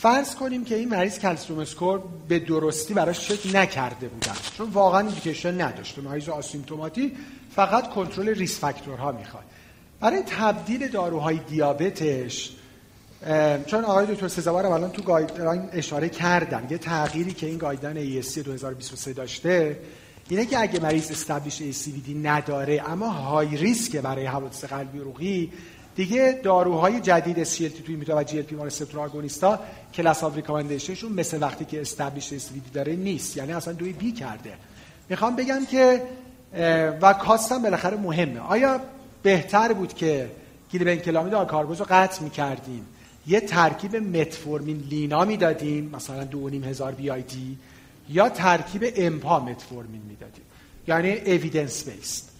فرض 0.00 0.34
کنیم 0.34 0.64
که 0.64 0.74
این 0.74 0.88
مریض 0.88 1.18
calcium 1.18 1.58
score 1.58 2.02
به 2.28 2.38
درستی 2.38 2.94
براش 2.94 3.28
چک 3.28 3.56
نکرده 3.56 4.08
بودن. 4.08 4.34
چون 4.56 4.70
واقعا 4.70 5.00
indication 5.00 5.60
نداشته. 5.60 6.02
مریض 6.02 6.28
asymptomatic 6.28 7.12
فقط 7.56 7.90
کنترل 7.90 8.28
risk 8.28 8.58
factor 8.58 9.04
ها 9.04 9.12
می‌خواد. 9.12 9.44
برای 10.00 10.22
تبدیل 10.22 10.88
داروهای 10.88 11.38
دیابتش 11.48 12.50
چون 13.66 13.84
آقای 13.84 14.06
دکتر 14.06 14.28
سزاوار 14.28 14.66
الان 14.66 14.90
تو 14.90 15.02
guideline 15.02 15.68
اشاره 15.72 16.08
کردن 16.08 16.66
یه 16.70 16.78
تغییری 16.78 17.32
که 17.32 17.46
این 17.46 17.58
guideline 17.58 18.22
ESC 18.22 18.38
2023 18.38 19.12
داشته 19.12 19.78
اینه 20.28 20.46
که 20.46 20.58
اگه 20.60 20.80
مریض 20.80 21.10
established 21.10 21.58
ASCVD 21.58 22.10
نداره 22.22 22.90
اما 22.90 23.08
high 23.08 23.56
risk 23.56 23.96
برای 23.96 24.26
حوادث 24.26 24.64
قلبی 24.64 24.98
عروقی 24.98 25.52
دیگه 25.96 26.40
داروهای 26.42 27.00
جدید 27.00 27.44
SGLT2 27.44 27.88
میتا 27.88 28.16
و 28.16 28.24
GLP-1 28.24 28.64
receptor 28.64 29.00
agonist 29.00 29.60
ا 29.94 29.99
class 29.99 30.24
of 30.24 30.36
recommendation 30.36 30.95
شون 30.95 31.12
مثل 31.12 31.42
وقتی 31.42 31.64
که 31.64 31.80
established 31.80 32.28
ASCVD 32.28 32.72
داره 32.74 32.96
نیست. 32.96 33.36
یعنی 33.36 33.52
اصلا 33.52 33.72
دوی 33.72 33.92
B 33.92 34.12
کرده. 34.12 34.52
می‌خوام 35.08 35.36
بگم 35.36 35.66
که 35.66 36.02
و 37.02 37.12
cost 37.12 37.52
م 37.52 37.62
بالاخره 37.62 37.96
مهمه. 37.96 38.40
آیا 38.40 38.80
بهتر 39.22 39.72
بود 39.72 39.94
که 39.94 40.30
گلیبنکلامید 40.72 41.34
آکاربوز 41.34 41.80
رو 41.80 41.86
قطع 41.90 42.22
می‌کردیم؟ 42.22 42.86
یه 43.26 43.40
ترکیب 43.40 43.96
متفورمین 43.96 44.76
لینا 44.76 45.24
می‌دادیم 45.24 45.90
مثلا 45.94 46.24
دو 46.24 46.48
هزار 46.48 46.92
BID 46.92 47.58
یا 48.08 48.28
ترکیب 48.28 48.92
امپا 48.96 49.40
متفورمین 49.40 50.02
می‌دادیم؟ 50.08 50.44
یعنی 50.88 51.32
evidence 51.32 51.88
based 51.88 52.35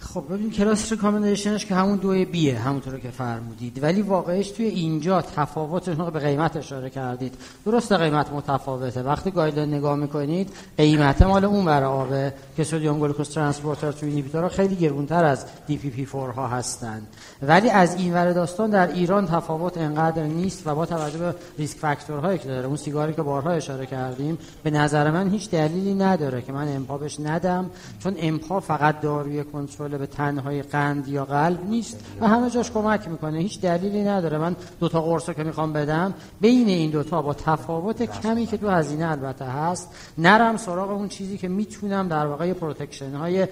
خب 0.00 0.24
ببین 0.30 0.50
class 0.50 0.92
recommendation 0.92 1.57
ش 1.57 1.66
که 1.66 1.74
همون 1.74 1.96
دوی 1.96 2.24
B 2.24 2.41
ه 2.41 2.58
همونطور 2.58 2.98
که 2.98 3.10
فرمودید. 3.10 3.82
ولی 3.82 4.02
واقعش 4.02 4.50
توی 4.50 4.66
اینجا 4.66 5.22
تفاوتش 5.22 5.96
به 5.96 6.18
قیمت 6.18 6.56
اشاره 6.56 6.90
کردید. 6.90 7.34
درست 7.64 7.92
قیمت 7.92 8.32
متفاوته. 8.32 9.02
وقتی 9.02 9.30
guideline 9.30 9.74
نگاه 9.74 9.96
می‌کنید 9.96 10.50
قیمت 10.76 11.22
مال 11.22 11.44
اون 11.44 11.64
ور 11.64 11.84
آبه 11.84 12.34
که 12.56 12.64
sodium 12.64 12.98
glucose 12.98 13.30
transporter 13.30 13.92
2 13.92 14.08
inhibitor 14.08 14.44
ها 14.44 14.48
خیلی 14.48 14.76
گرونتر 14.76 15.24
از 15.24 15.44
DPP4 15.66 16.30
ها 16.30 16.48
هستند 16.48 17.06
ولی 17.42 17.70
از 17.70 17.94
این 17.94 18.14
ور 18.14 18.32
داستان 18.32 18.70
در 18.70 18.92
ایران 18.92 19.26
تفاوت 19.26 19.78
انقدر 19.78 20.22
نیست 20.22 20.66
و 20.66 20.74
با 20.74 20.86
توجه 20.86 21.18
به 21.18 21.34
risk 21.58 21.78
factor 21.78 22.18
هایی 22.18 22.38
که 22.38 22.48
داره 22.48 22.66
اون 22.66 22.76
سیگاری 22.76 23.12
که 23.12 23.22
بارها 23.22 23.50
اشاره 23.50 23.86
کردیم 23.86 24.38
به 24.62 24.70
نظر 24.70 25.10
من 25.10 25.30
هیچ 25.30 25.50
دلیلی 25.50 25.94
نداره 25.94 26.42
که 26.42 26.52
من 26.52 26.76
امپا 26.76 26.98
بهش 26.98 27.20
ندم 27.20 27.70
چون 27.98 28.14
امپا 28.18 28.60
فقط 28.60 29.00
داروی 29.00 29.44
کنترل 29.44 29.87
به 29.96 30.06
تنهای 30.06 30.62
قند 30.62 31.08
یا 31.08 31.24
قلب 31.24 31.64
نیست 31.64 32.00
و 32.20 32.28
همه 32.28 32.50
جاش 32.50 32.70
کمک 32.70 33.08
می‌کنه. 33.08 33.38
هیچ 33.38 33.60
دلیلی 33.60 34.04
نداره. 34.04 34.38
من 34.38 34.56
دو 34.80 34.88
تا 34.88 35.02
قرص 35.02 35.30
که 35.30 35.44
می‌خوام 35.44 35.72
بدم 35.72 36.14
بین 36.40 36.68
این 36.68 36.90
دوتا 36.90 37.22
با 37.22 37.34
تفاوت 37.34 38.02
کمی 38.02 38.46
که 38.46 38.56
تو 38.56 38.68
هزینه 38.68 39.10
البته 39.10 39.44
هست 39.44 39.88
نرم 40.18 40.56
سراغ 40.56 40.90
اون 40.90 41.08
چیزی 41.08 41.38
که 41.38 41.48
می‌تونم 41.48 42.08
در 42.08 42.26
واقع 42.26 42.52
protection 42.52 43.14
های 43.14 43.46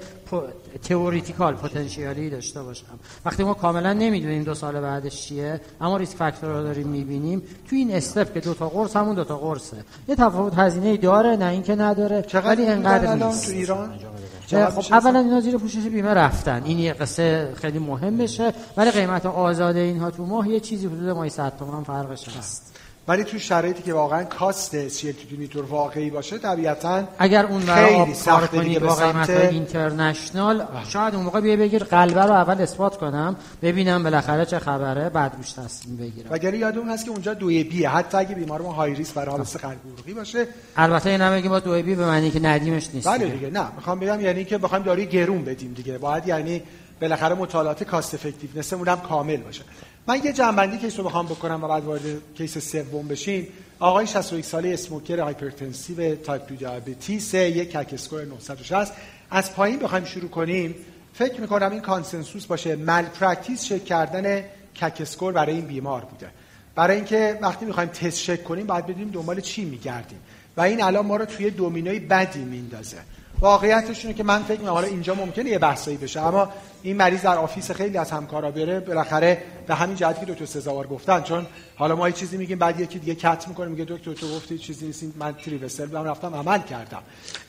theoretical 0.83 1.55
potential 1.55 2.23
ی 2.23 2.31
داشته 2.31 2.63
باشم. 2.63 2.99
وقتی 3.25 3.45
ما 3.45 3.55
کاملا 3.55 3.93
نمی‌دونیم 3.93 4.43
دو 4.43 4.55
سال 4.55 4.81
بعدش 4.81 5.23
چیه 5.23 5.61
اما 5.81 5.97
risk 5.97 6.17
factor 6.17 6.51
رو 6.51 6.63
داریم 6.63 6.89
می‌بینیم 6.89 7.43
تو 7.71 7.77
این 7.77 7.95
step 7.95 8.35
که 8.35 8.41
دو 8.41 8.55
تا 8.55 8.69
قرص 8.69 8.97
همون 8.97 9.15
دو 9.15 9.25
تا 9.25 9.37
قرصه. 9.37 9.77
یه 10.09 10.15
تفاوت 10.15 10.59
هزینه 10.59 10.97
داره 10.97 11.37
نه 11.37 11.47
اینکه 11.47 11.77
نداره 11.77 12.25
ولی 12.35 12.67
انقدر 12.67 13.15
نیست 13.15 13.47
تو 13.47 13.53
ایران؟ 13.53 13.99
خب 14.47 14.95
اولا 14.95 15.19
اینا 15.19 15.41
زیر 15.41 15.59
پوشش 15.59 15.87
بیمه 15.87 16.15
رفتن. 16.15 16.63
این 16.65 16.79
یه 16.79 16.93
قصه 16.93 17.53
خیلی 17.55 17.79
مهمشه. 17.79 18.53
ولی 18.77 18.91
قیمت 18.91 19.27
آزاد 19.27 19.77
اینها 19.77 20.11
تو 20.11 20.27
ماه 20.27 20.49
یه 20.49 20.61
چیزی 20.61 20.87
حدود 20.87 21.09
ماهی 21.09 21.31
100 21.31 21.53
تومن 21.59 21.83
فرقش 21.83 22.29
هست. 22.29 22.76
ولی 23.09 23.25
تو 23.25 23.39
شرایطی 23.39 23.83
که 23.83 23.93
واقعا 23.93 24.25
کاست 24.25 24.75
اسیلتوتینیتور 24.75 25.65
واقعی 25.65 26.11
باشه 26.11 26.39
طبیعتا 26.39 27.05
اگر 27.19 27.47
اون 27.47 27.67
کار 27.67 28.15
سخته 28.15 28.59
کنی 28.59 28.79
با 28.79 28.95
قیمت 28.95 29.31
اینترنشنال 29.31 30.67
شاید 30.89 31.15
اون 31.15 31.25
موقع 31.25 31.41
بیا 31.41 31.57
بگیر 31.57 31.85
قلبه 31.85 32.23
رو 32.23 32.33
اول 32.33 32.61
اثبات 32.63 32.97
کنم 32.97 33.37
ببینم 33.63 34.03
بالاخره 34.03 34.47
چه 34.47 34.59
خبره 34.59 35.09
بعد 35.09 35.35
روش 35.37 35.53
تصمیم 35.53 35.97
بگیرم. 35.97 36.29
وگرنه 36.31 36.59
یادمون 36.59 36.89
هست 36.89 37.05
که 37.05 37.11
اونجا 37.11 37.35
دوی 37.35 37.65
B 37.65 37.77
ه 37.77 37.89
حتی 37.89 38.17
اگه 38.19 38.35
بیمار 38.35 38.63
ما 38.63 38.73
high 38.73 38.95
risk 38.95 39.15
برای 39.15 39.31
حالت 39.31 39.57
قلب 39.57 39.79
عروقی 39.95 40.15
باشه. 40.15 40.47
البته 40.77 41.11
این 41.11 41.21
هم 41.21 41.49
با 41.49 41.61
دوی 41.61 41.83
B 41.83 41.95
به 41.95 42.07
معنی 42.07 42.31
که 42.31 42.41
ندیمش 42.41 42.89
نیست 42.95 43.09
بله 43.09 43.19
دیگه. 43.25 43.37
دیگه. 43.37 43.51
نه 43.51 43.67
می‌خوام 43.77 44.01
بگم 44.01 44.21
یعنی 44.21 44.45
که 44.45 44.59
بخوایم 44.59 44.85
داروی 44.85 45.07
گرون 45.07 45.45
بدیم 45.45 45.73
دیگه. 45.73 45.99
باید 45.99 46.29
یعنی 46.29 46.63
بالاخره 47.01 47.35
مطالعات 47.35 47.85
cost 47.85 48.15
effectiveness 48.15 48.75
مون 48.75 48.89
هم 48.89 49.01
کامل 49.01 49.37
باشه. 49.37 49.63
من 50.09 50.25
یه 50.25 50.33
جنبندی 50.33 50.79
case 50.79 50.99
رو 50.99 51.05
بخوام 51.05 51.27
بکنم 51.27 51.65
و 51.65 51.69
بعد 51.69 51.85
وارد 51.85 52.03
case 52.35 52.59
سوم 52.59 53.09
بشیم 53.09 53.49
آقای 53.79 54.07
61 54.07 54.45
ساله 54.45 54.69
smoker 54.69 55.21
hypertensive 55.21 56.15
type 56.15 56.49
2 56.49 56.55
diabetes 56.55 57.35
یک 57.35 57.71
CAC 57.71 57.95
score 57.95 58.25
960 58.25 58.93
از 59.31 59.55
پایین 59.55 59.79
بخوایم 59.79 60.05
شروع 60.05 60.31
کنیم. 60.31 60.75
فکر 61.15 61.41
می‌کنم 61.41 61.71
این 61.71 61.81
consensus 61.81 62.47
باشه. 62.47 62.77
malpractice 62.77 63.65
چک 63.65 63.85
کردن 63.85 64.41
CAC 64.81 65.01
score 65.01 65.33
برای 65.33 65.55
این 65.55 65.67
بیمار 65.67 66.01
بوده. 66.01 66.31
برای 66.75 66.97
اینکه 66.97 67.39
وقتی 67.43 67.65
می‌خوایم 67.65 67.89
تست 67.89 68.19
چک 68.19 68.45
کنیم 68.45 68.67
باید 68.67 68.87
بدونیم 68.87 69.11
دنبال 69.11 69.41
چی 69.41 69.65
میگردیم. 69.65 70.19
و 70.57 70.61
این 70.61 70.83
الان 70.83 71.07
ما 71.07 71.17
رو 71.17 71.25
توی 71.25 71.51
دومینوی 71.51 71.99
بدی 71.99 72.45
میندازه. 72.45 72.97
واقعیتش 73.41 74.05
اینه 74.05 74.17
که 74.17 74.25
من 74.25 74.43
فکر 74.43 74.59
می‌کنم 74.59 74.73
حالا 74.73 74.87
اینجا 74.87 75.15
ممکنه 75.15 75.51
یه 75.51 75.59
بحثایی 75.59 75.97
بشه 75.97 76.21
اما 76.21 76.49
این 76.83 76.97
مریض 76.97 77.23
در 77.23 77.37
office 77.37 77.71
خیلی 77.71 77.99
از 77.99 78.11
همکارا 78.11 78.51
بره 78.51 78.81
بالاخره 78.81 79.43
به 79.67 79.75
همین 79.75 79.97
جهتی 79.97 80.27
که 80.27 80.33
دکتر 80.33 80.45
سزاوار 80.45 80.87
گفتن 80.87 81.23
چون 81.23 81.47
حالا 81.77 81.97
ما 81.97 82.09
یه 82.09 82.15
چیزی 82.15 82.37
میگیم 82.37 82.59
بعد 82.59 82.81
یکی 82.81 82.99
دیگه 82.99 83.15
cath 83.15 83.49
می‌کنه 83.49 83.69
میگه 83.69 83.85
دکتر 83.85 84.13
تو 84.13 84.37
گفتی 84.37 84.59
چیزی 84.59 84.87
نیست 84.87 85.05
من 85.19 85.35
three 85.35 85.58
vessel 85.58 85.87
بودم 85.87 86.05
رفتم 86.05 86.35
عمل 86.35 86.59
کردم. 86.63 87.03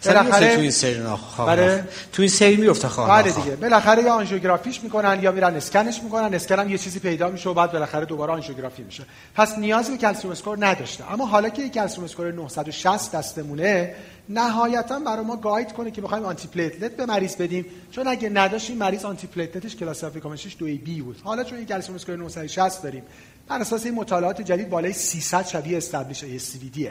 بالاخره 0.05 0.55
تو 0.55 0.61
این 0.61 0.71
سری 0.71 1.03
بله. 1.47 1.87
تو 2.11 2.21
این 2.21 2.31
سری 2.31 2.55
میفته 2.55 2.87
خواه 2.87 3.21
بله. 3.21 3.31
دیگه. 3.31 3.55
بالاخره 3.55 4.03
یا 4.03 4.13
آنژیوگرافیش 4.13 4.83
می‌کنن 4.83 5.19
یا 5.21 5.31
میرن 5.31 5.55
اسکنش 5.55 6.03
می‌کنن 6.03 6.33
اسکن 6.33 6.59
هم 6.59 6.69
یه 6.69 6.77
چیزی 6.77 6.99
پیدا 6.99 7.29
میشه 7.29 7.49
و 7.49 7.53
بعد 7.53 7.71
بالاخره 7.71 8.05
دوباره 8.05 8.33
آنژیوگرافی 8.33 8.83
میشه. 8.83 9.03
پس 9.35 9.57
نیازی 9.57 9.91
به 9.91 9.97
calcium 9.97 10.31
score 10.31 10.65
نداشته. 10.65 11.13
اما 11.13 11.25
حالا 11.25 11.49
که 11.49 11.61
یک 11.61 11.73
calcium 11.73 12.03
score 12.03 12.31
960 12.31 13.11
دستمونه 13.11 13.95
نهایتا 14.29 14.99
برای 14.99 15.25
ما 15.25 15.35
guide 15.35 15.73
کنه 15.73 15.91
که 15.91 16.01
بخوایم 16.01 16.25
antiplatelet 16.25 16.91
به 16.91 17.05
مریض 17.05 17.35
بدیم. 17.35 17.65
چون 17.91 18.07
اگه 18.07 18.29
نداشت 18.29 18.69
این 18.69 18.79
مریض 18.79 19.05
antiplatelet 19.17 19.75
ش 19.75 19.83
class 19.83 20.03
of 20.03 20.09
recommendation 20.09 20.50
ش 20.50 20.55
2B 20.59 21.01
بود. 21.01 21.21
حالا 21.23 21.43
چون 21.43 21.59
یک 21.59 21.67
calcium 21.67 21.95
score 21.95 22.15
960 22.15 22.83
داریم 22.83 23.03
بر 23.47 23.61
اساس 23.61 23.85
این 23.85 23.95
مطالعات 23.95 24.41
جدید 24.41 24.69
بالای 24.69 24.93
300 24.93 25.45
شبیه 25.45 25.77
established 25.77 26.23
ASCVD 26.23 26.87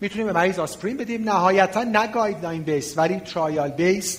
می‌تونیم 0.00 0.26
به 0.26 0.32
مریض 0.32 0.58
آسپرین 0.58 0.96
بدیم. 0.96 1.24
نهایتا 1.24 1.82
نه 1.82 2.06
guideline 2.06 2.62
based 2.62 2.98
ولی 2.98 3.20
trial 3.20 3.70
based. 3.70 4.18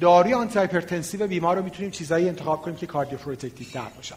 داروی 0.00 0.34
antihypertensive 0.34 1.26
بیمار 1.26 1.56
رو 1.56 1.64
می‌تونیم 1.64 1.90
چیزایی 1.90 2.28
انتخاب 2.28 2.62
کنیم 2.62 2.76
که 2.76 2.86
cardioprotective 2.86 3.66
تر 3.72 3.88
باشن 3.96 4.16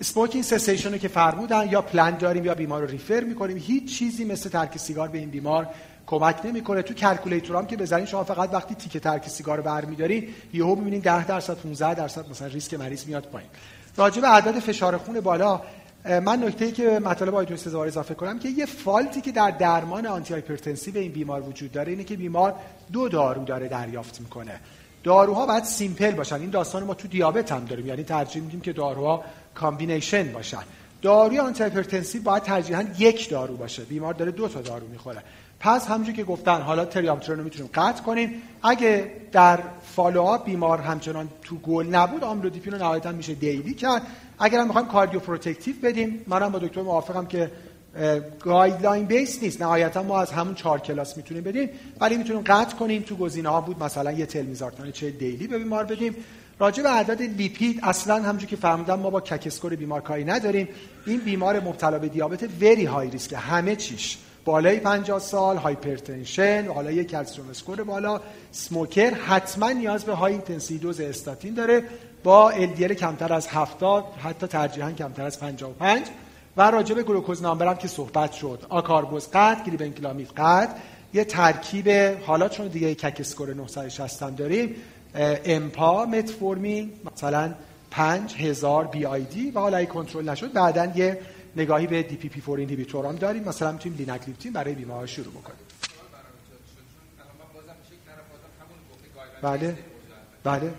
smoking 0.00 0.44
cessation 0.44 0.92
رو 0.92 0.98
که 0.98 1.08
فرمودن 1.08 1.68
یا 1.70 1.82
پلان 1.82 2.18
داریم 2.18 2.44
یا 2.44 2.54
بیمار 2.54 2.82
رو 2.82 2.88
refer 2.88 3.20
می‌کنیم. 3.20 3.56
هیچ 3.56 3.98
چیزی 3.98 4.24
مثل 4.24 4.50
ترک 4.50 4.78
سیگار 4.78 5.08
به 5.08 5.18
این 5.18 5.30
بیمار 5.30 5.68
کمک 6.06 6.36
نمی‌کنه. 6.44 6.82
تو 6.82 6.94
calculator 6.94 7.56
هم 7.56 7.66
که 7.66 7.76
بزنین 7.76 8.06
شما 8.06 8.24
فقط 8.24 8.54
وقتی 8.54 8.74
تیکه 8.74 9.00
ترک 9.00 9.28
سیگار 9.28 9.56
رو 9.56 9.62
برمیدارین 9.62 10.28
یهو 10.52 10.74
می‌بینین 10.74 11.00
10 11.00 11.26
درصد 11.26 11.54
15 11.54 11.94
درصد 11.94 12.30
مثلا 12.30 12.48
ریسک 12.48 12.74
مریض 12.74 13.06
میاد 13.06 13.24
پایین. 13.24 13.50
راجع 13.96 14.20
به 14.20 14.28
عدد 14.28 14.58
فشار 14.58 14.96
خون 14.96 15.20
بالا 15.20 15.60
من 16.04 16.44
نکته 16.44 16.64
ای 16.64 16.72
که 16.72 16.98
مطالب 16.98 17.34
آیتون 17.34 17.56
سزاوار 17.56 17.86
اضافه 17.86 18.14
کنم 18.14 18.38
که 18.38 18.48
یه 18.48 18.66
fault 18.66 19.11
ی 19.11 19.20
که 19.20 19.32
در 19.32 19.50
درمان 19.50 20.06
antihypertensive 20.06 20.98
این 20.98 21.12
بیمار 21.12 21.42
وجود 21.42 21.72
داره 21.72 21.92
اینه 21.92 22.04
که 22.04 22.16
بیمار 22.16 22.54
دو 22.92 23.08
دارو 23.08 23.44
داره 23.44 23.68
دریافت 23.68 24.20
می‌کنه. 24.20 24.60
داروها 25.04 25.46
باید 25.46 25.64
simple 25.64 26.10
باشن. 26.10 26.40
این 26.40 26.50
داستان 26.50 26.84
ما 26.84 26.94
تو 26.94 27.08
دیابت 27.08 27.52
هم 27.52 27.64
داریم. 27.64 27.86
یعنی 27.86 28.04
ترجیح 28.04 28.42
میدیم 28.42 28.60
که 28.60 28.72
داروها 28.72 29.24
combination 29.54 30.32
باشن. 30.32 30.62
داروی 31.02 31.38
antihypertensive 31.38 32.22
باید 32.22 32.42
ترجیحاً 32.42 32.84
یک 32.98 33.30
دارو 33.30 33.56
باشه. 33.56 33.82
بیمار 33.82 34.14
داره 34.14 34.30
دو 34.30 34.48
تا 34.48 34.60
دارو 34.60 34.88
می‌خوره. 34.88 35.22
پس 35.62 35.86
همونجوری 35.86 36.16
که 36.16 36.24
گفتن 36.24 36.60
حالا 36.60 36.84
تریامترن 36.84 37.38
رو 37.38 37.44
می‌تونیم 37.44 37.70
قطع 37.74 38.02
کنیم. 38.02 38.42
اگه 38.62 39.12
در 39.32 39.60
follow-up 39.82 40.44
بیمار 40.44 40.78
همچنان 40.78 41.28
تو 41.42 41.56
گل 41.56 41.86
نبود 41.86 42.24
آملودیپین 42.24 42.72
رو 42.72 42.78
نهایتا 42.78 43.12
میشه 43.12 43.34
daily 43.34 43.74
کرد. 43.74 44.02
اگر 44.38 44.58
هم 44.58 44.66
می‌خوایم 44.66 44.88
cardioprotective 44.88 45.74
بدیم 45.82 46.24
منم 46.26 46.52
با 46.52 46.58
دکتر 46.58 46.82
موافقم 46.82 47.26
که 47.26 47.50
guideline 48.40 49.06
based 49.06 49.42
نیست. 49.42 49.62
نهایتا 49.62 50.02
ما 50.02 50.20
از 50.20 50.30
همون 50.32 50.54
چهار 50.54 50.80
کلاس 50.80 51.16
می‌تونیم 51.16 51.42
بدیم. 51.42 51.68
ولی 52.00 52.16
می‌تونیم 52.16 52.42
قطع 52.46 52.76
کنیم. 52.76 53.02
تو 53.02 53.16
گزینه 53.16 53.48
ها 53.48 53.60
بود 53.60 53.82
مثلا 53.82 54.12
یه 54.12 54.26
تلمیزارتان 54.26 54.92
چهل 54.92 55.10
daily 55.10 55.46
به 55.46 55.58
بیمار 55.58 55.84
بدیم. 55.84 56.16
راجع 56.58 56.82
به 56.82 56.90
اعداد 56.90 57.22
lipid 57.22 57.80
اصلا 57.82 58.14
همونجوری 58.14 58.46
که 58.46 58.56
فرمودین 58.56 59.00
ما 59.00 59.10
با 59.10 59.20
CAC 59.20 59.46
score 59.46 59.76
بیمار 59.76 60.00
کاری 60.00 60.24
نداریم. 60.24 60.68
این 61.06 61.20
بیمار 61.20 61.60
مبتلا 61.60 61.98
به 61.98 62.08
دیابت 62.08 62.44
very 62.60 62.84
high 62.84 63.10
risk 63.10 63.34
همه 63.38 63.76
چیش. 63.76 64.18
بالای 64.44 64.80
50 64.80 65.18
سال 65.18 65.56
hypertension 65.56 66.66
حالا 66.74 66.90
یک 66.90 67.10
calcium 67.10 67.44
score 67.50 67.84
بالا. 67.84 68.20
smoker 68.52 69.14
حتما 69.14 69.70
نیاز 69.70 70.04
به 70.04 70.14
high 70.14 70.32
intensity 70.32 70.78
dose 70.78 71.00
استاتین 71.00 71.54
داره. 71.54 71.84
با 72.24 72.52
LDL 72.52 72.92
کمتر 72.92 73.32
از 73.32 73.48
70 73.48 74.04
حتی 74.24 74.46
ترجیحاً 74.46 74.92
کمتر 74.92 75.24
از 75.24 75.40
55 75.40 76.06
و 76.56 76.70
راجع 76.70 76.94
به 76.94 77.02
glucose 77.02 77.42
number 77.42 77.66
هم 77.66 77.74
که 77.74 77.88
صحبت 77.88 78.32
شد. 78.32 78.66
آکاربوز 78.68 79.28
قطع 79.32 79.64
گلیبنکلامید 79.64 80.28
قطع 80.36 80.72
یه 81.14 81.24
ترکیب 81.24 81.88
حالا 82.26 82.48
چون 82.48 82.68
دیگه 82.68 82.94
CAC 82.94 83.16
score 83.20 83.54
960 83.54 84.22
هم 84.22 84.34
داریم 84.34 84.74
امپا 85.44 86.04
متفورمین 86.04 86.90
مثلا 87.14 87.54
5000 87.90 88.84
BID. 88.84 89.50
و 89.50 89.60
حالا 89.60 89.76
اگه 89.76 89.86
کنترل 89.86 90.28
نشد 90.28 90.52
بعدا 90.52 90.92
یه 90.94 91.18
نگاهی 91.56 91.86
به 91.86 92.02
DPP4 92.02 92.40
inhibitor 92.40 93.06
هم 93.06 93.16
داریم. 93.16 93.48
مثلا 93.48 93.72
می‌تونیم 93.72 93.98
لیناگلیپتین 93.98 94.52
برای 94.52 94.74
بیمارها 94.74 95.06
شروع 95.06 95.32
بکنیم. 95.32 95.58
بله. 99.42 99.78
بله. 100.44 100.72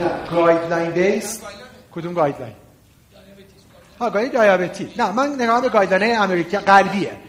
نه 0.00 0.30
guideline 0.30 0.90
based 0.90 1.42
کدوم 1.92 2.14
guideline؟ 2.14 2.54
ها 4.00 4.10
guide 4.10 4.30
دیابتی 4.30 4.94
نه 4.98 5.12
من 5.12 5.34
نگاه 5.34 5.60
به 5.62 5.68
guideline 5.68 6.18
امریکا 6.18 6.58
آره، 6.58 7.25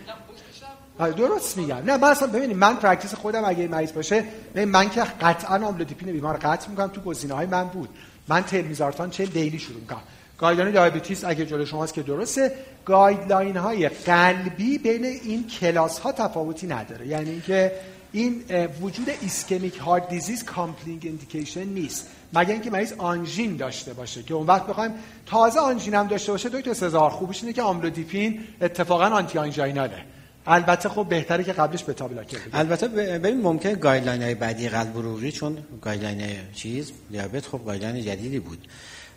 درست 0.97 1.57
میگم. 1.57 1.75
نه 1.85 1.97
من 1.97 2.07
اصلا 2.07 2.27
ببینید 2.27 2.57
من 2.57 2.75
practice 2.75 3.13
خودم 3.13 3.45
اگه 3.45 3.67
مریض 3.67 3.91
باشه 3.91 4.23
من 4.55 4.89
که 4.89 5.01
قطعا 5.01 5.67
آملودیپین 5.67 6.11
بیمار 6.11 6.37
قطع 6.37 6.69
می‌کنم 6.69 6.87
تو 6.87 7.01
گزینه 7.01 7.33
های 7.33 7.45
من 7.45 7.63
بود. 7.63 7.89
من 8.27 8.43
تلمیزارتان 8.43 9.09
چهل 9.09 9.25
daily 9.25 9.59
شروع 9.59 9.79
می‌کنم. 9.79 10.01
guideline 10.37 10.71
diabetes 10.71 11.23
اگه 11.25 11.45
جلو 11.45 11.65
شماست 11.65 11.93
که 11.93 12.03
درسته 12.03 12.51
guideline 12.85 13.57
های 13.57 13.89
قلبی 13.89 14.77
بین 14.77 15.05
این 15.05 15.47
کلاس 15.47 15.99
ها 15.99 16.11
تفاوتی 16.11 16.67
نداره. 16.67 17.07
یعنی 17.07 17.29
اینکه 17.29 17.71
این 18.11 18.43
وجود 18.81 19.09
ischemic 19.21 19.77
heart 19.77 20.09
disease 20.09 20.43
compelling 20.43 21.07
indication 21.07 21.63
نیست. 21.63 22.07
مگر 22.33 22.53
اینکه 22.53 22.71
مریض 22.71 22.93
آنژین 22.97 23.57
داشته 23.57 23.93
باشه 23.93 24.23
که 24.23 24.33
اون 24.33 24.47
وقت 24.47 24.67
بخوایم 24.67 24.91
تازه 25.25 25.59
آنژین 25.59 26.03
داشته 26.03 26.31
باشه 26.31 26.49
دکتر 26.49 26.73
سزاوار 26.73 27.09
خوبش 27.09 27.41
اینه 27.43 27.53
که 27.53 27.61
آملودیپین 27.61 28.43
اتفاقا 28.61 29.05
antianginal 29.05 29.37
ه 29.37 30.03
البته 30.47 30.89
خب 30.89 31.05
بهتره 31.09 31.43
که 31.43 31.53
قبلش 31.53 31.83
beta 31.83 32.07
blocker 32.07 32.37
بدیم 32.37 32.49
البته 32.53 32.87
ببین 32.87 33.41
ممکن 33.41 33.73
guideline 33.73 34.21
های 34.23 34.35
بعدی 34.35 34.69
قلب 34.69 34.97
عروقی 34.97 35.31
چون 35.31 35.57
guideline 35.81 36.21
چیز 36.55 36.91
دیابت 37.11 37.45
خب 37.45 37.61
guideline 37.65 38.05
جدیدی 38.05 38.39
بود. 38.39 38.67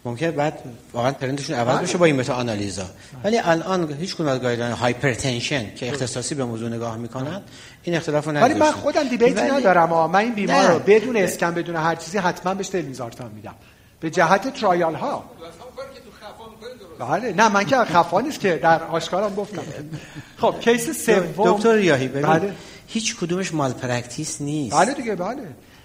ممکنه 0.05 0.31
بعد 0.31 0.59
واقعا 0.93 1.13
trend 1.13 1.37
شون 1.37 1.57
عوض 1.57 1.79
بشه 1.79 1.99
با 1.99 2.05
این 2.05 2.17
meta-analysis 2.17 2.35
ا. 2.35 2.85
ولی 3.25 3.39
الان 3.39 3.93
هیچ 3.93 4.15
کدوم 4.15 4.27
از 4.29 4.41
guideline 4.41 4.73
hypertension 4.73 5.75
که 5.75 5.89
اختصاصی 5.89 6.35
به 6.35 6.45
موضوع 6.45 6.69
نگاه 6.69 6.97
می‌کنن 6.97 7.43
این 7.83 7.97
اختلاف 7.97 8.27
رو 8.29 8.33
ولی 8.33 8.55
من 8.55 8.71
خودم 8.73 9.09
debate 9.09 9.29
ی 9.29 9.33
ولی- 9.35 9.51
ندارم 9.51 9.93
آه. 9.93 10.11
من 10.13 10.19
این 10.21 10.35
بیمار. 10.35 10.71
رو 10.73 10.79
بدون 10.79 11.17
اسکن 11.17 11.55
بدون 11.55 11.77
هر 11.77 11.95
چیزی 11.95 12.19
حتما 12.19 12.55
بهش 12.55 12.69
تلمیزارتان 12.69 13.31
میدم. 13.31 13.55
به 14.01 14.11
جهت 14.11 14.55
trial 14.61 14.95
ها 14.95 15.25
بله 17.01 17.33
نه 17.33 17.49
من 17.49 17.65
که 17.65 17.77
خفا 17.77 18.21
نیست 18.21 18.41
که 18.41 18.59
در 18.63 18.83
آشکارم 18.83 19.35
گفتم. 19.35 19.63
خب 20.37 20.55
case 20.61 21.07
سوم. 21.07 21.25
دکتر 21.37 21.75
ریاهی 21.75 22.09
بله. 22.09 22.53
هیچ 22.87 23.17
کدومش 23.17 23.55
malpractice 23.55 24.41
نیست. 24.41 24.77
بله 24.77 24.95
دیگه 24.95 25.15
بله. 25.15 25.43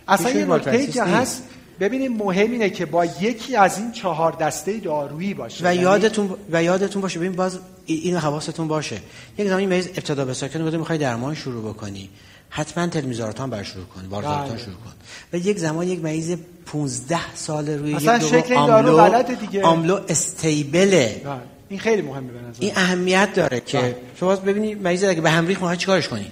اصلا 0.08 0.30
یه 0.32 0.46
نکته 0.46 0.88
که. 0.88 1.04
هست 1.04 1.44
ببینیم 1.80 2.14
مهم 2.14 2.52
اینه 2.52 2.70
که 2.70 2.86
با 2.86 3.06
یکی 3.06 3.56
از 3.56 3.78
این 3.80 3.92
چهار 3.92 4.32
دسته 4.32 4.78
دارویی 4.78 5.34
باشه. 5.34 5.66
و 5.66 5.74
یعنی 5.74 5.84
یادتون 5.84 6.30
و 6.52 6.64
یادتون 6.64 7.02
باشه 7.02 7.20
ببین 7.20 7.32
باز 7.32 7.60
ای- 7.86 7.96
اینو 7.96 8.20
حواستون 8.20 8.68
باشه. 8.68 8.98
یک 9.38 9.48
زمانی 9.48 9.66
مریض 9.66 9.88
ابتدا 9.88 10.26
به 10.26 10.34
ساکن 10.34 10.64
بوده 10.64 10.78
می‌خوای 10.78 10.98
درمان 10.98 11.36
شروع 11.36 11.74
بکنی. 11.74 12.10
حتما 12.50 12.88
تلمیزارتان 12.88 13.50
بر 13.50 13.64
شروع 13.64 13.86
کن 13.86 14.10
بارزارتان 14.10 14.50
بله. 14.50 14.58
شروع 14.58 14.76
کن 14.76 14.92
و 15.34 15.38
یک 15.38 15.58
زمان 15.58 15.88
یک 15.88 16.04
مریض 16.04 16.38
15 16.66 17.36
سال 17.36 17.70
روی 17.70 17.96
اصلا 17.96 18.18
یک 18.18 18.24
شکل 18.24 18.54
این 18.54 18.68
دارو 18.68 19.24
دیگه. 19.36 19.64
آملو 19.64 20.00
استیبله 20.10 21.22
بله. 21.26 21.42
این 21.70 21.80
خیلی 21.80 22.02
مهمه 22.02 22.32
به 22.32 22.40
نظر 22.40 22.58
این 22.60 22.72
اهمیت 22.76 23.34
داره 23.34 23.60
که 23.60 23.78
بله. 23.78 23.96
شما 24.20 24.36
ببینید 24.36 24.82
مریض 24.82 25.04
اگه 25.04 25.22
به 25.22 25.32
هم 25.32 25.48
ریخت 25.48 25.62
می‌خوای 25.62 25.78
چیکارش 25.78 26.08
کنی. 26.08 26.32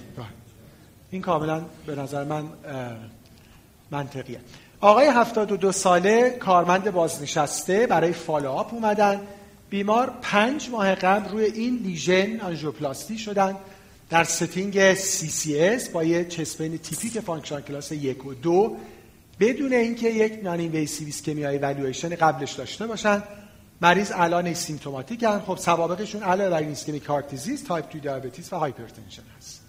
این 1.10 1.22
کاملا 1.22 1.62
به 1.86 1.94
نظر 1.94 2.24
من 2.24 2.44
منطقیه 3.90 4.40
آقای 4.80 5.06
72 5.06 5.72
ساله 5.72 6.30
کارمند 6.30 6.90
بازنشسته 6.90 7.86
برای 7.86 8.12
فالوآپ 8.12 8.74
اومدن 8.74 9.20
بیمار 9.70 10.12
پنج 10.22 10.68
ماه 10.70 10.94
قبل 10.94 11.30
روی 11.30 11.44
این 11.44 11.76
lesion 11.76 12.40
آنژیوپلاستی 12.40 13.18
شدن 13.18 13.56
در 14.14 14.24
setting 14.24 14.94
CCS 14.94 15.88
با 15.92 16.04
یه 16.04 16.24
chest 16.24 16.54
pain 16.54 16.78
تیپیک 16.78 17.20
function 17.20 17.60
class 17.60 17.92
یک 17.92 18.26
و 18.26 18.34
دو 18.34 18.76
بدون 19.40 19.72
اینکه 19.72 20.10
یک 20.10 20.40
non-invasive 20.42 21.06
ischemia 21.06 21.44
evaluation 21.44 22.08
قبلش 22.08 22.52
داشته 22.52 22.86
باشن 22.86 23.22
مریض 23.80 24.12
الان 24.14 24.54
symptomatic 24.54 25.22
هن. 25.22 25.40
خب 25.40 25.56
سوابقشون 25.56 26.22
علاوه 26.22 26.50
بر 26.50 26.68
ischemic 26.68 27.04
heart 27.04 27.28
disease 27.28 27.64
type 27.64 27.92
2 27.92 27.98
diabetes 27.98 28.52
و 28.52 28.56
hypertension 28.56 29.22
هست 29.38 29.60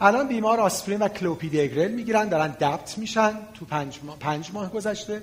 الان 0.00 0.28
بیمار 0.28 0.60
آسپرین 0.60 1.02
و 1.02 1.08
کلوپیدگرل 1.08 1.92
می‌گیرن 1.92 2.28
دارن 2.28 2.50
DAPT 2.50 2.98
میشن 2.98 3.32
تو 3.54 3.64
پنج 3.64 3.98
ماه, 4.02 4.18
پنج 4.18 4.50
ماه 4.52 4.72
گذشته 4.72 5.22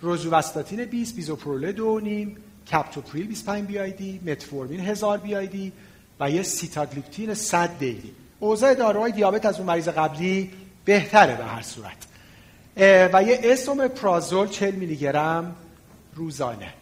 روزوستاتین 0.00 0.84
20 0.84 1.16
بیزوپرول 1.16 1.72
دو 1.72 2.00
نیم 2.00 2.36
کپتوپریل 2.72 3.26
25 3.26 3.66
BID 3.66 4.20
متفورمین 4.26 4.80
1000 4.80 5.18
BID 5.18 5.72
و 6.20 6.30
یه 6.30 6.42
سیتاگلیپتین 6.42 7.34
100 7.34 7.78
daily 7.78 8.14
اوضاع 8.40 8.74
داروهای 8.74 9.12
دیابت 9.12 9.46
از 9.46 9.56
اون 9.56 9.66
مریض 9.66 9.88
قبلی 9.88 10.50
بهتره 10.84 11.36
به 11.36 11.44
هر 11.44 11.62
صورت. 11.62 12.06
و 13.12 13.22
یه 13.22 13.40
اسومپرازول 13.42 14.48
40 14.48 14.74
میلی 14.74 14.96
گرم 14.96 15.56
روزانه. 16.14 16.74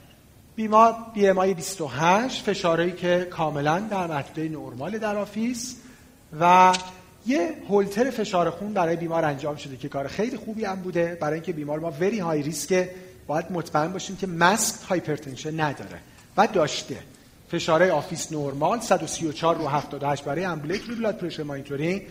بیمار 0.56 0.96
BMI 1.14 1.54
28 1.54 2.44
فشارهایی 2.44 2.92
که 2.92 3.28
کاملا 3.30 3.78
در 3.78 4.06
محدوده 4.06 4.48
نرمال 4.48 4.98
در 4.98 5.16
office 5.16 5.76
و 6.40 6.72
یه 7.26 7.54
هولتر 7.68 8.10
فشار 8.10 8.50
خون 8.50 8.72
برای 8.72 8.96
بیمار 8.96 9.24
انجام 9.24 9.56
شده 9.56 9.76
که 9.76 9.88
کار 9.88 10.08
خیلی 10.08 10.36
خوبی 10.36 10.64
هم 10.64 10.76
بوده. 10.76 11.18
برای 11.20 11.34
اینکه 11.34 11.52
بیمار 11.52 11.78
ما 11.78 11.90
very 12.00 12.18
high 12.18 12.42
risk 12.42 12.88
باید 13.26 13.46
مطمئن 13.50 13.92
باشیم 13.92 14.16
که 14.16 14.26
masked 14.26 14.82
hypertension 14.88 15.60
نداره 15.60 15.98
و 16.36 16.46
داشته. 16.46 16.96
فشارهای 17.50 17.90
office 17.90 18.32
نرمال 18.32 18.80
134 18.80 19.56
رو 19.56 19.66
78 19.66 20.24
برای 20.24 20.44
ambulatory 20.44 20.94
blood 20.94 21.16
pressure 21.16 21.42
monitoring 21.42 22.02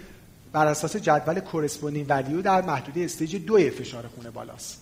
بر 0.52 0.68
اساس 0.68 0.96
جدول 0.96 1.40
corresponding 1.40 2.06
value 2.10 2.42
در 2.42 2.62
محدوده 2.62 3.02
stage 3.02 3.36
دوی 3.36 3.70
فشار 3.70 4.08
خون 4.08 4.30
بالاست. 4.30 4.82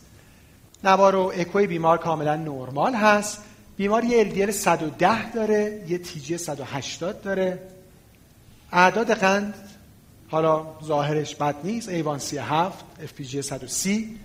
نوار 0.83 1.15
و 1.15 1.33
اکوی 1.35 1.67
بیمار 1.67 1.97
کاملا 1.97 2.35
نرمال 2.35 2.93
هست. 2.93 3.43
بیمار 3.77 4.03
یه 4.03 4.23
LDL 4.23 4.51
110 4.51 5.31
داره 5.31 5.83
یه 5.87 5.97
TG 5.97 6.37
180 6.37 7.21
داره. 7.21 7.59
اعداد 8.71 9.11
قند 9.11 9.53
حالا 10.27 10.65
ظاهرش 10.83 11.35
بد 11.35 11.55
نیست 11.63 11.89
A1C 11.89 12.19
7 12.19 12.85
FPG 13.03 13.41
130 13.41 14.19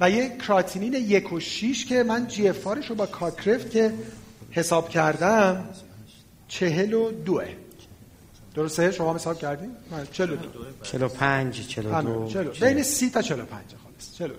و 0.00 0.10
یه 0.10 0.36
کراتینین 0.48 0.92
یک 0.92 1.32
و 1.32 1.40
6 1.40 1.84
که 1.84 2.02
من 2.02 2.26
GFR 2.26 2.48
رو 2.88 2.94
با 2.94 3.06
Cockcroft 3.06 3.70
که 3.70 3.94
حساب 4.54 4.88
کردم 4.88 5.68
چهل 6.48 6.92
و 6.94 7.10
دوه. 7.12 7.48
درسته؟ 8.54 8.90
شما 8.90 9.10
هم 9.10 9.16
حساب 9.16 9.38
کردین؟ 9.38 9.70
من 9.90 10.06
چهل 10.12 10.30
و 10.30 10.36
دو. 10.36 10.48
45 10.82 11.56
همین، 11.56 11.68
42 11.68 12.28
چلو. 12.28 12.50
بین 12.60 12.82
سی 12.82 13.10
تا 13.10 13.22
چلو 13.22 13.44
پنج 13.44 13.64
خالص 13.84 14.18
چلو. 14.18 14.34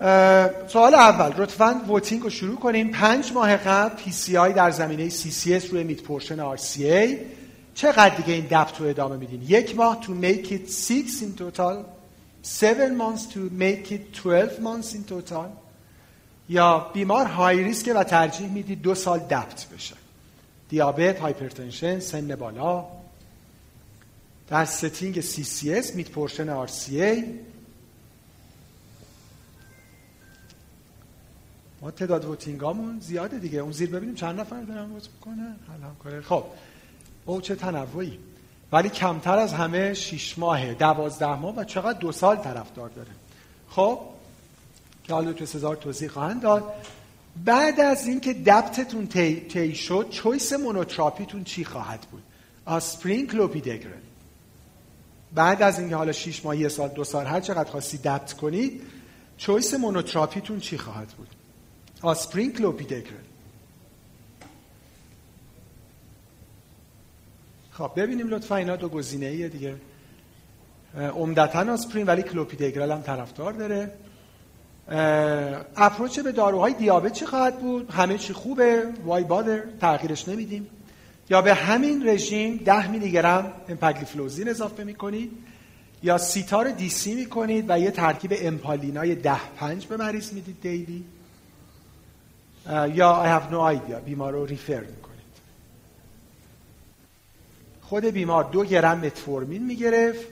اه، 0.00 0.68
سوال 0.68 0.94
اول. 0.94 1.42
لطفا 1.42 1.80
voting 1.88 2.22
رو 2.22 2.30
شروع 2.30 2.56
کنیم 2.56 2.90
پنج 2.90 3.32
ماه 3.32 3.56
قبل 3.56 3.96
PCI 3.96 4.52
در 4.52 4.70
زمینه 4.70 5.08
CCS 5.08 5.70
روی 5.70 5.84
mid 5.84 6.02
portion 6.02 6.40
RCA. 6.40 7.18
چقدر 7.74 8.14
دیگه 8.16 8.32
این 8.34 8.46
DAPT 8.46 8.80
رو 8.80 8.86
ادامه 8.86 9.16
میدین؟ 9.16 9.42
یک 9.48 9.76
ماه 9.76 10.00
to 10.02 10.08
make 10.24 10.46
it 10.46 10.70
six 10.70 11.22
in 11.22 11.38
total. 11.38 11.76
Seven 12.42 12.96
months 12.96 13.24
to 13.34 13.38
make 13.38 13.92
it 13.92 14.12
12 14.22 14.60
months 14.60 14.94
in 14.94 15.04
total. 15.08 15.46
یا 16.52 16.90
بیمار 16.92 17.26
high 17.26 17.64
risk 17.64 17.92
و 17.96 18.04
ترجیح 18.04 18.48
می‌دید 18.48 18.82
دو 18.82 18.94
سال 18.94 19.18
DAPT 19.18 19.68
بشه. 19.74 19.94
دیابت 20.68 21.20
hypertension 21.20 22.00
سن 22.00 22.36
بالا. 22.36 22.84
در 24.48 24.64
setting 24.64 25.20
CCS 25.20 25.94
mid 25.94 26.10
portion 26.10 26.66
RCA 26.66 27.24
ما 31.80 31.90
تعداد 31.90 32.24
voting 32.24 32.75
امون 32.75 33.00
زیاده 33.00 33.38
دیگه. 33.38 33.58
اون 33.58 33.72
زیر 33.72 33.90
ببینیم 33.90 34.14
چند 34.14 34.40
نفر 34.40 34.62
دارن 34.62 34.90
vote 34.90 35.08
کاره 36.02 36.20
خب 36.20 36.44
او 37.26 37.40
چه 37.40 37.54
تنوعی. 37.54 38.18
ولی 38.72 38.88
کمتر 38.88 39.38
از 39.38 39.52
همه 39.52 39.94
شیش 39.94 40.38
ماهه. 40.38 40.74
دوازده 40.74 41.34
ماه 41.36 41.56
و 41.56 41.64
چقدر 41.64 41.98
دو 41.98 42.12
سال 42.12 42.36
طرفدار 42.36 42.88
داره. 42.88 43.10
خب 43.68 44.11
که 45.04 45.12
حالا 45.12 45.32
تو 45.32 45.46
سزار 45.46 45.76
توضیح 45.76 46.08
خواهند 46.08 46.42
داد. 46.42 46.74
بعد 47.44 47.80
از 47.80 48.06
اینکه 48.06 48.34
دپتتون 48.34 49.06
طی 49.06 49.40
طی 49.40 49.74
شد 49.74 50.06
چویس 50.10 50.52
مونوتراپیتون 50.52 51.44
چی 51.44 51.64
خواهد 51.64 52.00
بود؟ 52.00 52.22
آسپرین 52.64 53.26
کلوپیدگرل 53.26 54.00
بعد 55.34 55.62
از 55.62 55.78
اینکه 55.78 55.96
حالا 55.96 56.12
6 56.12 56.44
ماه 56.44 56.56
یه 56.56 56.68
سال 56.68 56.88
دو 56.88 57.04
سال 57.04 57.26
هر 57.26 57.40
چقدر 57.40 57.70
خواستی 57.70 57.98
دپت 57.98 58.32
کنید 58.32 58.82
چویس 59.36 59.74
مونوتراپیتون 59.74 60.60
چی 60.60 60.78
خواهد 60.78 61.08
بود؟ 61.08 61.28
آسپرین 62.02 62.52
کلوپیدگرل 62.52 63.24
خب 67.70 67.90
ببینیم 67.96 68.28
لطفا 68.28 68.56
اینا 68.56 68.76
دو 68.76 68.88
گزینه 68.88 69.26
ایه 69.26 69.48
دیگه 69.48 69.74
عمدتا 70.94 71.72
آسپرین 71.72 72.06
ولی 72.06 72.22
کلوپیدگرل 72.22 72.92
هم 72.92 73.02
طرفدار 73.02 73.52
داره. 73.52 73.92
approach 75.76 76.20
به 76.20 76.32
داروهای 76.32 76.74
دیابت 76.74 77.12
چی 77.12 77.26
خواهد 77.26 77.60
بود؟ 77.60 77.90
همه 77.90 78.18
چی 78.18 78.32
خوبه؟ 78.32 78.86
why 79.04 79.24
bother 79.24 79.62
تغییرش 79.80 80.28
نمیدیم. 80.28 80.66
یا 81.30 81.42
به 81.42 81.54
همین 81.54 82.08
رژیم 82.08 82.56
10 82.56 82.90
میلی 82.90 83.10
گرم 83.10 83.52
امپاگلیفلوزین 83.68 84.48
اضافه 84.48 84.84
می‌کنید 84.84 85.32
یا 86.02 86.18
سیتا 86.18 86.49
رو 86.49 86.70
DC 86.70 87.14
می‌کنید 87.14 87.64
و 87.68 87.78
یه 87.78 87.90
ترکیب 87.90 88.34
امپالینای 88.36 89.14
10 89.14 89.36
5 89.56 89.86
به 89.86 89.96
مریض 89.96 90.32
می‌دید 90.32 90.56
daily 90.60 91.04
یا 92.94 93.22
I 93.24 93.40
have 93.40 93.52
no 93.52 93.76
idea 93.76 93.94
بیمار 94.04 94.32
رو 94.32 94.46
refer 94.46 94.80
می‌کنید. 94.80 95.12
خود 97.82 98.04
بیمار 98.04 98.44
دو 98.44 98.64
گرم 98.64 98.98
متفورمین 98.98 99.66
می‌گرفت 99.66 100.26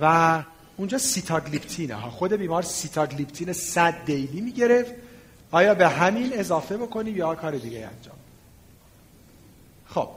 و 0.00 0.42
اونجا 0.76 0.98
سیتاگلیپتینه 0.98 1.94
ها. 1.94 2.10
خود 2.10 2.32
بیمار 2.32 2.62
سیتاگلیپتین 2.62 3.52
100 3.52 4.04
daily 4.04 4.40
می‌گرفت. 4.40 4.94
آیا 5.50 5.74
به 5.74 5.88
همین 5.88 6.38
اضافه 6.38 6.76
بکنیم 6.76 7.16
یا 7.16 7.34
کار 7.34 7.52
دیگه 7.52 7.78
انجام؟ 7.78 8.16
خب. 9.86 10.08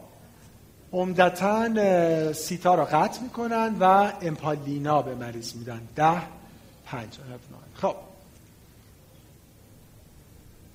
عمدتا 0.94 2.34
سیتا 2.34 2.76
رو 2.76 2.86
قطع 2.86 3.22
می‌کنن 3.22 3.76
و 3.80 4.14
امپالینا 4.22 5.02
به 5.02 5.16
مریض 5.16 5.56
میدن. 5.56 5.82
ده 5.96 6.22
پنج 6.86 7.18
خب. 7.74 7.96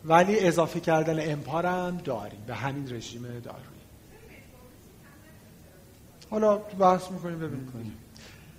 ولی 0.05 0.41
اضافه 0.41 0.81
کردن 0.81 1.33
امپا 1.33 1.50
رو 1.50 1.67
هم 1.67 1.97
داریم. 1.97 2.41
به 2.47 2.55
همین 2.55 2.95
رژیم 2.95 3.23
دارویی. 3.23 3.67
حالا 6.31 6.57
بحث 6.57 7.11
می‌کنیم 7.11 7.39
ببینیم. 7.39 7.99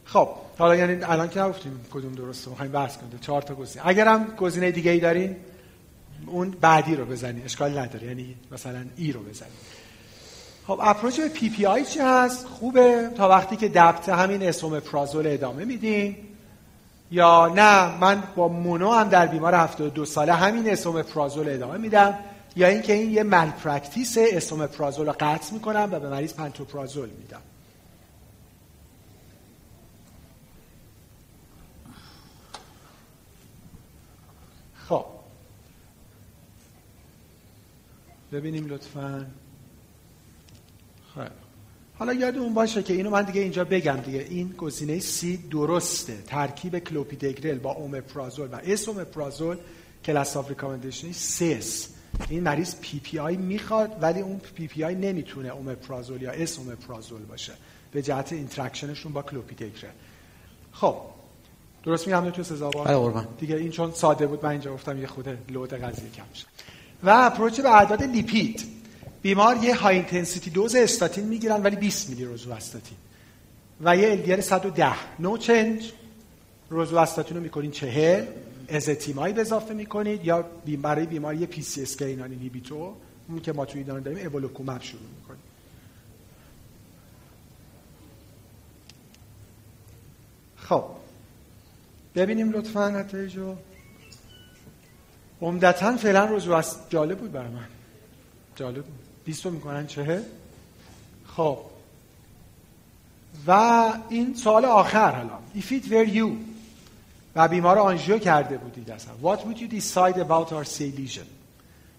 خب. 0.06 0.30
حالا 0.57 0.75
یعنی 0.75 1.03
الان 1.03 1.30
که 1.30 1.41
نگفتیم 1.41 1.85
کدوم 1.93 2.11
درسته 2.11 2.49
می‌خوایم 2.49 2.71
بحث 2.71 2.97
کنیم. 2.97 3.19
چهار 3.21 3.41
تا 3.41 3.55
گزینه. 3.55 3.88
اگرم 3.88 4.25
گزینه 4.25 4.71
دیگه 4.71 4.91
ای 4.91 4.99
دارین 4.99 5.35
اون 6.25 6.51
بعدی 6.61 6.95
رو 6.95 7.05
بزنی. 7.05 7.43
اشکال 7.43 7.77
نداره. 7.77 8.07
یعنی 8.07 8.35
مثلا 8.51 8.85
ای 8.95 9.11
رو 9.11 9.23
بزنی. 9.23 9.49
خب 10.67 10.80
approach 10.84 11.19
به 11.19 11.27
PPI 11.30 11.85
چی 11.85 11.99
هست؟ 11.99 12.45
خوبه. 12.45 13.09
تا 13.17 13.30
وقتی 13.30 13.55
که 13.55 13.69
DAPT 13.69 14.10
همین 14.09 14.43
اسومپرازول 14.43 15.27
ادامه 15.27 15.65
میدیم 15.65 16.17
یا 17.11 17.47
نه 17.55 17.97
من 17.97 18.23
با 18.35 18.47
mono 18.48 18.91
هم 18.91 19.09
در 19.09 19.27
بیمار 19.27 19.55
72 19.55 20.05
ساله 20.05 20.34
همین 20.34 20.69
اسومپرازول 20.69 21.49
ادامه 21.49 21.77
میدم. 21.77 22.19
یا 22.55 22.67
اینکه 22.67 22.93
این 22.93 23.11
یه 23.11 23.23
malpractice 23.23 24.18
اسومپرازول 24.19 25.07
رو 25.07 25.15
قطع 25.19 25.53
می‌کنم 25.53 25.89
و 25.91 25.99
به 25.99 26.09
مریض 26.09 26.34
پنتوپرازول 26.34 27.09
میدم 27.09 27.41
خب 34.89 35.05
ببینیم 38.34 38.65
لطفا. 38.65 39.27
خب. 41.15 41.22
حالا 41.99 42.14
یادمون 42.14 42.53
باشه 42.53 42.84
که 42.84 42.93
اینو 42.93 43.10
من 43.10 43.23
دیگه 43.23 43.41
اینجا 43.41 43.64
بگم 43.64 43.95
دیگه. 43.95 44.19
این 44.30 44.49
گزینه 44.57 44.99
سی 44.99 45.38
درسته. 45.38 46.18
ترکیب 46.27 46.80
کلوپیدگرل 46.80 47.57
با 47.57 47.72
اومپرازول 47.72 48.49
و 48.51 48.60
اسومپرازول 48.64 49.57
class 50.06 50.38
of 50.38 50.49
recommendation 50.49 51.11
سه 51.11 51.90
این 52.30 52.43
مریض 52.43 52.76
PPI 52.81 53.38
می‌خواد 53.38 53.97
ولی 54.01 54.22
اون 54.22 54.39
PPI 54.40 54.95
نمی‌تونه 54.95 55.49
اومپرازول 55.49 56.22
یا 56.22 56.31
اسومپرازول 56.31 57.22
باشه. 57.22 57.53
به 57.91 58.01
جهت 58.01 58.34
interaction 58.34 58.92
شون 58.92 59.14
با 59.14 59.22
کلوپیدگرل. 59.22 59.91
خب. 60.72 60.95
درست 61.84 62.07
میگم 62.07 62.30
تو 62.30 62.43
سزاوار؟ 62.43 62.88
قربان. 62.88 63.27
دیگه 63.39 63.55
این 63.55 63.72
چون 63.72 63.91
ساده 63.91 64.27
بود 64.27 64.45
من 64.45 64.51
اینجا 64.51 64.73
گفتم 64.73 64.99
یه 64.99 65.07
خورده 65.07 65.38
load 65.49 65.73
قضیه 65.73 66.10
کم 66.10 66.23
شه 66.34 66.45
و 67.03 67.09
approach 67.10 67.61
به 67.61 67.69
اعداد 67.69 68.03
لیپید. 68.03 68.63
بیمار 69.21 69.63
یه 69.63 69.75
high 69.76 69.95
intensity 69.95 70.49
dose 70.49 70.76
استاتین 70.75 71.25
می‌گیرن 71.25 71.63
ولی 71.63 71.75
20 71.75 72.09
میلی 72.09 72.25
روزو 72.25 72.51
استاتین. 72.51 72.97
و 73.81 73.97
یه 73.97 74.11
LDL 74.11 74.41
110 74.41 74.93
no 75.19 75.38
change 75.38 75.91
روزو 76.69 76.97
استاتین 76.97 77.38
رو 77.38 77.43
می‌کنین 77.43 77.71
40 77.71 78.25
ازتیمایب 78.69 79.41
اضافه 79.41 79.73
می‌کنید. 79.73 80.25
یا 80.25 80.45
برای 80.81 81.05
بیمار 81.05 81.35
یه 81.35 81.45
PCSK9 81.45 82.31
inhibitor. 82.31 82.94
اون 83.30 83.41
که 83.41 83.53
ما 83.53 83.65
توی 83.65 83.81
ایران 83.81 84.01
داریم 84.01 84.27
اوولوکومب 84.27 84.81
شروع 84.81 85.01
می‌کنیم. 85.19 85.41
خب. 90.57 90.84
ببینیم 92.15 92.51
لطفا 92.51 92.89
نتایجو. 92.89 93.55
عمدتا 95.44 95.98
فعلا 95.98 96.26
روزواست 96.26 96.80
جالب 96.90 97.18
بود 97.18 97.32
برای 97.32 97.48
من. 97.48 97.68
جالب 98.56 98.84
بود. 98.84 98.99
20 99.26 99.45
می‌کنن 99.45 99.88
چه 99.88 100.22
خب. 101.38 101.57
و 103.48 103.84
این 104.10 104.36
سوال 104.36 104.65
آخر 104.65 105.11
حالا. 105.11 105.40
If 105.56 105.72
it 105.72 105.86
were 105.90 106.15
you. 106.15 106.28
و 107.36 107.48
بیمار 107.48 107.80
آنژیو 107.80 108.18
کرده 108.18 108.57
بودید 108.57 108.91
اصلا. 108.91 109.14
What 109.24 109.40
would 109.40 109.57
you 109.57 109.68
decide 109.68 110.18
about 110.18 110.65
RCA 110.65 110.99
lesion? 110.99 111.28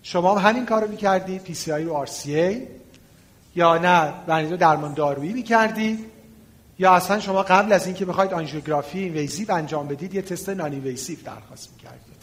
شما 0.03 0.39
هم 0.39 0.49
همین 0.51 0.67
کارو 0.67 0.89
می‌کردید. 0.89 1.71
PCI 1.73 1.85
رو 1.85 2.07
RCA 2.07 2.57
یا 3.57 3.79
نه 3.79 4.13
بنیدو 4.27 4.57
درمان 4.57 4.95
دارویی 4.95 5.33
می‌کردید 5.33 6.05
یا 6.79 6.93
اصلا 6.95 7.21
شما 7.21 7.43
قبل 7.43 7.73
از 7.73 7.87
اینکه 7.87 8.05
بخواید 8.05 8.33
آنژیوگرافی 8.33 8.99
invasive 8.99 9.53
انجام 9.53 9.89
بدید 9.89 10.15
یه 10.15 10.23
تست 10.23 10.49
non-invasive 10.49 11.19
درخواست 11.25 11.71
می‌کردید. 11.73 12.14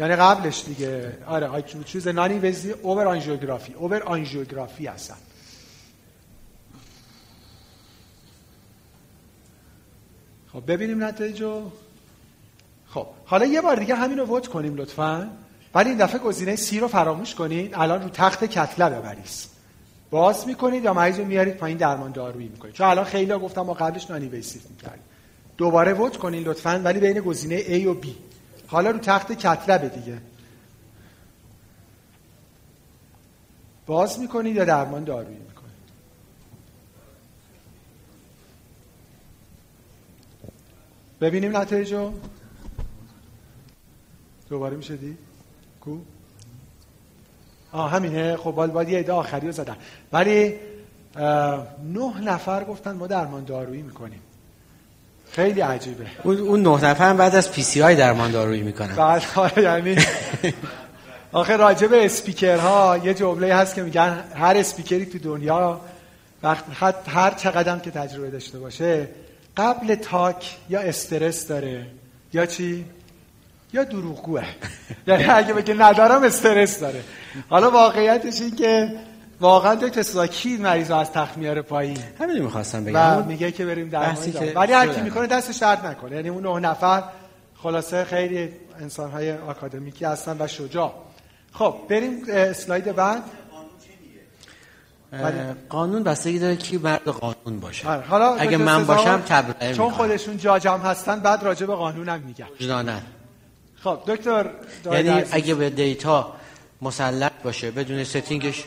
یعنی 0.00 0.16
قبلش 0.16 0.64
دیگه. 0.64 1.18
آره 1.26 1.46
آی 1.46 1.62
چیز 1.84 2.08
non-invasive 2.08 2.74
over 2.82 3.06
آنژیوگرافی 3.06 3.74
over 3.74 4.02
آنژیوگرافی 4.02 4.86
هستن 4.86 5.16
خب 10.52 10.62
ببینیم 10.66 11.04
نتایجو 11.04 11.70
خب 12.86 13.06
حالا 13.24 13.46
یه 13.46 13.60
بار 13.60 13.76
دیگه 13.76 13.94
همین 13.94 14.18
رو 14.18 14.24
vote 14.24 14.48
کنیم 14.48 14.76
لطفا. 14.76 15.30
ولی 15.74 15.88
این 15.88 15.98
دفعه 15.98 16.18
گزینه 16.18 16.56
C 16.56 16.80
رو 16.80 16.88
فراموش 16.88 17.34
کنید 17.34 17.74
الان 17.74 18.02
رو 18.02 18.08
تخت 18.08 18.44
cath 18.44 19.00
lab 19.00 19.21
مریض 19.21 19.48
باز 20.10 20.46
می‌کنید 20.46 20.84
یا 20.84 20.94
مریض 20.94 21.18
رو 21.18 21.24
میارید 21.24 21.56
پایین 21.56 21.78
درمان 21.78 22.12
دارویی 22.12 22.48
می‌کنید. 22.48 22.74
چون 22.74 22.86
الان 22.86 23.04
خیلی 23.04 23.32
ها 23.32 23.38
گفتم 23.38 23.62
ما 23.62 23.74
قبلش 23.74 24.10
non-invasive 24.10 24.70
می‌کردیم. 24.70 25.02
دوباره 25.56 25.92
ووت 25.92 26.16
کنید 26.16 26.48
لطفا 26.48 26.80
ولی 26.84 27.00
بین 27.00 27.20
گزینه 27.20 27.62
A 27.62 27.86
و 27.86 27.94
B. 28.02 28.06
حالا 28.70 28.90
رو 28.90 28.98
تخت 28.98 29.32
کتلبه 29.32 29.88
دیگه. 29.88 30.18
باز 33.86 34.18
می‌کنید 34.18 34.56
یا 34.56 34.64
درمان 34.64 35.04
دارویی 35.04 35.38
می‌کنید 35.38 35.70
ببینیم 41.20 41.56
نتایجو 41.56 42.12
دوباره 44.48 44.76
میشه 44.76 44.96
دید 44.96 45.18
کو؟ 45.80 45.98
آه 47.72 47.90
همینه. 47.90 48.36
خب 48.36 48.50
باید, 48.50 48.72
باید 48.72 48.88
یه 48.88 48.98
عده 48.98 49.12
آخری 49.12 49.46
رو 49.46 49.52
زدن. 49.52 49.76
ولی 50.12 50.54
نه 51.84 52.20
نفر 52.20 52.64
گفتن 52.64 52.92
ما 52.92 53.06
درمان 53.06 53.44
دارویی 53.44 53.82
می‌کنیم. 53.82 54.20
خیلی 55.32 55.60
عجیبه. 55.60 56.06
اون, 56.22 56.38
اون 56.38 56.62
نه 56.62 56.84
نفر 56.84 57.12
بعد 57.12 57.34
از 57.34 57.52
PCI 57.52 57.96
درمان 57.96 58.30
دارویی 58.30 58.62
می‌کنن. 58.62 58.94
بعد 58.94 59.22
یعنی 59.56 59.96
آخه 61.32 61.56
راجع 61.56 61.86
به 61.86 62.04
اسپیکرها 62.04 62.98
یه 63.04 63.14
جمله 63.14 63.54
هست 63.54 63.74
که 63.74 63.82
میگن 63.82 64.24
هر 64.34 64.56
اسپیکری 64.56 65.06
تو 65.06 65.18
دنیا 65.18 65.80
وقت 66.42 66.64
هر 67.08 67.30
چقدر 67.30 67.78
که 67.78 67.90
تجربه 67.90 68.30
داشته 68.30 68.58
باشه 68.58 69.08
قبل 69.56 69.94
talk 69.94 70.56
یا 70.68 70.80
استرس 70.80 71.46
داره 71.46 71.86
یا 72.32 72.46
چی؟ 72.46 72.84
یا 73.72 73.84
دروغگوه. 73.84 74.44
یعنی 75.06 75.24
اگه 75.24 75.52
بگه 75.52 75.74
ندارم 75.74 76.22
استرس 76.22 76.80
داره. 76.80 77.00
حالا 77.48 77.70
واقعیتش 77.70 78.40
این 78.40 78.56
که 78.56 78.90
واقعا 79.40 79.74
دکتر 79.74 80.02
سزا 80.02 80.26
کی 80.26 80.56
مریض 80.56 80.90
از 80.90 81.12
تخت 81.12 81.36
میاره 81.36 81.62
پایین؟ 81.62 81.98
همین 82.20 82.42
می‌خواستم 82.42 82.84
بگم. 82.84 83.18
و 83.18 83.24
میگه 83.24 83.52
که 83.52 83.66
بریم 83.66 83.88
در 83.88 84.16
ولی 84.54 84.72
هر 84.72 84.88
کی 84.88 85.00
می‌کنه 85.00 85.26
دستش 85.26 85.56
درد 85.56 85.86
نکنه. 85.86 86.16
یعنی 86.16 86.28
اون 86.28 86.46
نه 86.46 86.68
نفر 86.68 87.02
خلاصه 87.62 88.04
خیلی 88.04 88.48
انسان 88.80 89.10
های 89.10 89.32
آکادمیکی 89.32 90.04
هستن 90.04 90.36
و 90.40 90.46
شجاع. 90.46 90.94
خب 91.52 91.74
بریم 91.88 92.22
اسلاید 92.28 92.92
بعد. 92.96 93.22
قانون 95.68 96.02
بستگی 96.02 96.38
داره 96.38 96.56
کی 96.56 96.76
مرد 96.76 97.08
قانون 97.08 97.60
باشه. 97.60 97.88
حالا 97.88 98.34
اگه 98.34 98.56
من 98.56 98.84
باشم 98.84 99.22
تبرئه 99.28 99.74
چون 99.74 99.90
خودشون 99.90 100.36
جاجم 100.36 100.78
هستن 100.78 101.20
بعد 101.20 101.42
راجع 101.42 101.66
به 101.66 101.74
قانونم 101.74 102.20
میگن. 102.20 102.46
وجدانن 102.60 103.00
خب 103.84 103.98
دکتر 104.06 104.50
یعنی 104.92 105.24
اگه 105.30 105.54
به 105.54 105.70
data 105.70 106.32
مسلط 106.82 107.32
باشه 107.44 107.70
بدون 107.70 108.04
setting 108.04 108.51
ش 108.51 108.64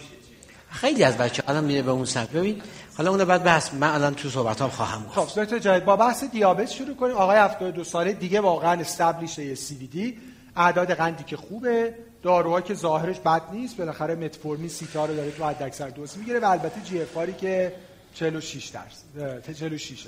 خیلی 0.74 1.04
از 1.04 1.18
بچه 1.18 1.44
الان 1.48 1.64
میره 1.64 1.82
به 1.82 1.92
اون 1.92 2.06
سمت 2.06 2.32
ببین 2.32 2.62
حالا 2.98 3.10
اون 3.10 3.26
بعد 3.26 3.44
بحث 3.44 3.74
من 3.74 3.90
الان 3.90 4.16
تو 4.16 4.30
صحبتام 4.30 4.70
خواهم 4.70 5.04
گفت. 5.04 5.30
خب 5.30 5.44
دکتر 5.44 5.60
جاید 5.60 5.86
با 5.86 5.96
بحث 5.96 6.24
دیابت 6.24 6.72
شروع 6.72 6.96
کنیم. 6.96 7.16
آقای 7.16 7.38
72 7.38 7.84
ساله 7.84 8.14
دیگه 8.14 8.42
واقعا 8.42 8.82
established 8.82 9.38
CVD 9.38 10.18
اعداد 10.56 10.94
قندی 10.94 11.24
که 11.24 11.38
خوبه. 11.38 11.94
داروها 12.24 12.62
که 12.62 12.74
ظاهرش 12.74 13.20
بد 13.20 13.42
نیست. 13.52 13.78
بالاخره 13.78 14.16
متفورمین 14.16 14.70
سیتا 14.70 15.06
رو 15.06 15.16
داره 15.16 15.32
تو 15.32 15.46
حد 15.46 15.64
اکثر 15.64 15.90
دوز 15.90 16.18
می‌گیره. 16.18 16.40
و 16.40 16.46
البته 16.46 16.82
GFR 16.82 17.38
که 17.38 17.74
46 18.14 18.66
درصد 18.66 19.54
46 19.54 20.08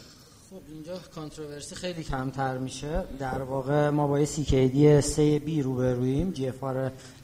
خب 0.56 0.62
اینجا 0.74 0.94
controversy 1.16 1.76
خیلی 1.76 2.04
کمتر 2.04 2.58
میشه. 2.58 3.04
در 3.20 3.42
واقع 3.42 3.90
ما 3.90 4.08
با 4.08 4.26
CKD 4.26 5.02
3B 5.02 5.62
رو 5.62 5.82
رویم 5.82 6.32
GFR 6.32 6.64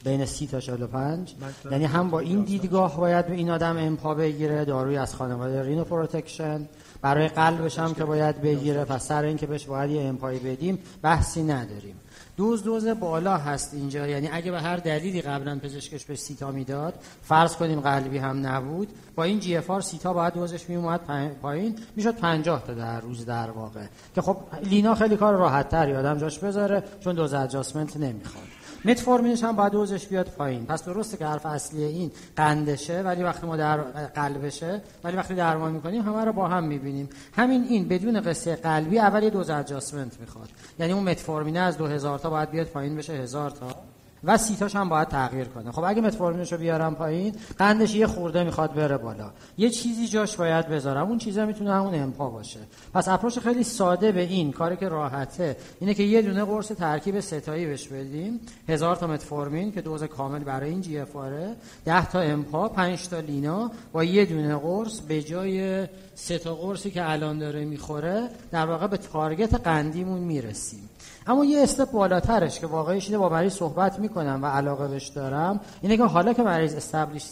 بین 0.04 0.24
30 0.24 0.46
تا 0.46 0.60
45 0.60 1.34
یعنی 1.70 1.84
هم 1.84 2.10
با 2.10 2.20
این 2.20 2.42
دیدگاه 2.42 2.96
باید 2.96 3.26
به 3.26 3.34
این 3.34 3.50
آدم 3.50 3.76
امپا 3.76 4.14
بگیره 4.14 4.64
داروی 4.64 4.96
از 4.96 5.14
خانواده 5.14 5.62
renoprotection. 5.62 6.68
برای 7.02 7.28
قلبش 7.28 7.78
هم 7.78 7.94
که 7.94 8.04
باید 8.04 8.42
بگیره 8.42 8.84
پس 8.84 9.08
سر 9.08 9.24
اینکه 9.24 9.46
بهش 9.46 9.64
باید 9.64 9.90
یه 9.90 10.02
امپای 10.02 10.38
بدیم 10.38 10.78
بحثی 11.02 11.42
نداریم. 11.42 11.96
دوز 12.36 12.64
دوز 12.64 12.86
بالا 12.88 13.36
هست 13.36 13.74
اینجا. 13.74 14.06
یعنی 14.06 14.28
اگه 14.32 14.50
به 14.50 14.60
هر 14.60 14.76
دلیلی 14.76 15.22
قبلا 15.22 15.58
پزشکش 15.58 16.04
به 16.04 16.16
سیتا 16.16 16.50
می‌داد 16.50 16.94
فرض 17.22 17.56
کنیم 17.56 17.80
قلبی 17.80 18.18
هم 18.18 18.46
نبود 18.46 18.88
با 19.14 19.24
این 19.24 19.40
جی 19.40 19.56
اف 19.56 19.70
آر 19.70 19.80
سیتا 19.80 20.12
باید 20.12 20.34
دوزش 20.34 20.68
می 20.68 20.76
اومد 20.76 21.00
پایین. 21.42 21.76
می‌شد 21.96 22.16
50 22.16 22.64
تا 22.66 22.74
در 22.74 23.00
روز 23.00 23.26
در 23.26 23.50
واقع. 23.50 23.86
که 24.14 24.20
خب 24.20 24.36
لینا 24.62 24.94
خیلی 24.94 25.16
کار 25.16 25.34
راحت 25.34 25.68
تر 25.68 25.94
آدم 25.94 26.18
جاش 26.18 26.38
بذاره 26.38 26.84
چون 27.00 27.14
دوز 27.14 27.34
ادجاستمنت 27.34 27.96
نمی‌خواد. 27.96 28.61
متفورمینش 28.84 29.44
هم 29.44 29.56
باید 29.56 29.72
دوزش 29.72 30.06
بیاد 30.06 30.26
پایین. 30.26 30.66
پس 30.66 30.84
درسته 30.84 31.16
که 31.16 31.26
حرف 31.26 31.46
اصلی 31.46 31.84
این 31.84 32.10
قندشه 32.36 33.02
ولی 33.02 33.22
وقتی 33.22 33.46
ما 33.46 33.56
در 33.56 33.78
قلبشه 34.06 34.82
ولی 35.04 35.16
وقتی 35.16 35.34
درمان 35.34 35.72
می‌کنیم 35.72 36.02
همه 36.02 36.24
رو 36.24 36.32
با 36.32 36.48
هم 36.48 36.64
می‌بینیم. 36.64 37.08
همین 37.36 37.64
این 37.68 37.88
بدون 37.88 38.20
قصه 38.20 38.56
قلبی 38.56 38.98
اول 38.98 39.22
یه 39.22 39.30
دوز 39.30 39.50
ادجاستمنت 39.50 40.20
می‌خواد. 40.20 40.48
یعنی 40.78 40.92
اون 40.92 41.02
متفورمینه 41.02 41.58
از 41.58 41.78
2000 41.78 42.18
تا 42.18 42.30
باید 42.30 42.50
بیاد 42.50 42.66
پایین 42.66 42.96
بشه 42.96 43.12
1000 43.12 43.50
تا. 43.50 43.91
و 44.24 44.36
سیتاش 44.36 44.76
هم 44.76 44.88
باید 44.88 45.08
تغییر 45.08 45.44
کنه. 45.44 45.72
خب 45.72 45.84
اگه 45.84 46.00
متفورمینش 46.00 46.52
رو 46.52 46.58
بیارم 46.58 46.94
پایین 46.94 47.34
قندش 47.58 47.94
یه 47.94 48.06
خورده 48.06 48.44
می‌خواد 48.44 48.74
بره 48.74 48.96
بالا. 48.96 49.30
یه 49.58 49.70
چیزی 49.70 50.08
جاش 50.08 50.36
باید 50.36 50.68
بذارم. 50.68 51.08
اون 51.08 51.18
چیزا 51.18 51.46
می‌تونه 51.46 51.72
همون 51.72 51.94
امپا 51.94 52.30
باشه. 52.30 52.60
پس 52.94 53.08
approach 53.08 53.38
خیلی 53.38 53.64
ساده 53.64 54.12
به 54.12 54.20
این 54.20 54.52
کاری 54.52 54.76
که 54.76 54.88
راحته 54.88 55.56
اینه 55.80 55.94
که 55.94 56.02
یه 56.02 56.22
دونه 56.22 56.44
قرص 56.44 56.68
ترکیب 56.68 57.20
سه 57.20 57.38
تایی 57.38 57.66
بهش 57.66 57.88
بدیم. 57.88 58.40
هزار 58.68 58.96
تا 58.96 59.06
متفورمین 59.06 59.72
که 59.72 59.80
دوز 59.80 60.04
کامل 60.04 60.38
برای 60.38 60.70
این 60.70 60.80
GFR 60.80 61.16
آره 61.16 61.56
10 61.84 62.06
تا 62.06 62.20
امپا 62.20 62.68
5 62.68 63.08
تا 63.08 63.20
لینا 63.20 63.70
با 63.92 64.04
یه 64.04 64.24
دونه 64.24 64.56
قرص 64.56 65.00
به 65.00 65.22
جای 65.22 65.86
سه 66.14 66.38
تا 66.38 66.54
قرصی 66.54 66.90
که 66.90 67.10
الان 67.10 67.38
داره 67.38 67.64
می‌خوره 67.64 68.28
در 68.50 68.66
واقع 68.66 68.86
به 68.86 68.96
target 68.96 69.54
قندیمون 69.54 70.18
می‌رسیم. 70.18 70.88
اما 71.26 71.44
یه 71.44 71.62
استپ 71.62 71.90
بالاترش 71.90 72.60
که 72.60 72.66
واقعیش 72.66 73.06
اینه 73.06 73.18
با 73.18 73.28
مریض 73.28 73.52
صحبت 73.52 73.98
می‌کنم 73.98 74.40
و 74.42 74.46
علاقه 74.46 74.88
بهش 74.88 75.08
دارم. 75.08 75.60
اینه 75.80 75.96
که 75.96 76.04
حالا 76.04 76.32
که 76.32 76.42
مریض 76.42 76.74
استبلیش 76.74 77.22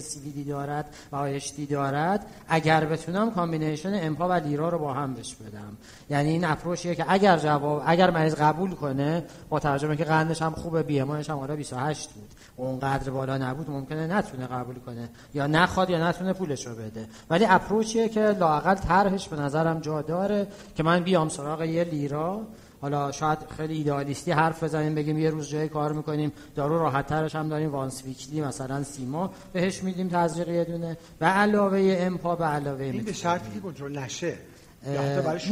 سی 0.00 0.44
دارد 0.44 0.94
و 1.12 1.16
آیشتی 1.16 1.66
دارد 1.66 2.26
اگر 2.48 2.84
بتونم 2.84 3.30
کامبینیشن 3.30 3.92
امپا 3.94 4.28
و 4.28 4.32
لیرا 4.32 4.68
رو 4.68 4.78
با 4.78 4.92
هم 4.92 5.14
بش 5.14 5.34
بدم. 5.34 5.76
یعنی 6.10 6.30
این 6.30 6.44
اپروچیه 6.44 6.94
که 6.94 7.04
اگر 7.08 7.38
جواب 7.38 7.82
اگر 7.86 8.10
مریض 8.10 8.34
قبول 8.34 8.70
کنه 8.70 9.24
با 9.48 9.60
ترجمه 9.60 9.96
که 9.96 10.04
قندش 10.04 10.42
هم 10.42 10.52
خوبه 10.52 10.82
بی 10.82 10.98
هم 10.98 11.22
حالا 11.28 11.56
28 11.56 12.10
بود. 12.10 12.30
اونقدر 12.56 13.10
بالا 13.10 13.38
نبود 13.38 13.70
ممکنه 13.70 14.06
نتونه 14.06 14.46
قبول 14.46 14.78
کنه. 14.78 15.08
یا 15.34 15.46
نخواد 15.46 15.90
یا 15.90 16.08
نتونه 16.08 16.32
پولش 16.32 16.66
رو 16.66 16.74
بده. 16.74 17.08
ولی 17.30 17.46
اپروچیه 17.48 18.08
که 18.08 18.20
لاقل 18.20 18.74
طرحش 18.74 19.28
به 19.28 19.36
نظرم 19.36 19.80
جا 19.80 20.02
داره 20.02 20.46
که 20.76 20.82
من 20.82 21.00
بیام 21.00 21.28
سراغ 21.28 21.62
یه 21.62 21.84
لیرا 21.84 22.40
حالا 22.82 23.12
شاید 23.12 23.38
خیلی 23.56 23.74
ایده‌آلیستی 23.74 24.30
حرف 24.30 24.64
بزنیم 24.64 24.94
بگیم 24.94 25.18
یه 25.18 25.30
روز 25.30 25.48
جای 25.48 25.68
کار 25.68 25.92
می‌کنیم. 25.92 26.32
دارو 26.56 26.78
راحت 26.78 27.06
ترش 27.06 27.36
هم 27.36 27.48
داریم. 27.48 27.70
once 27.70 28.02
weekly 28.04 28.40
مثلا 28.40 28.82
سما 28.82 29.30
بهش 29.52 29.82
میدیم 29.82 30.08
تزریق 30.08 30.48
یه 30.48 30.64
دونه. 30.64 30.96
و 31.20 31.26
علاوه 31.26 31.96
امپا 32.00 32.36
به 32.36 32.44
علاوه 32.44 32.84
این 32.84 33.02
به 33.02 33.12
شرطی 33.12 33.50
که 33.54 33.60
کنترل 33.60 33.98
نشه. 33.98 34.34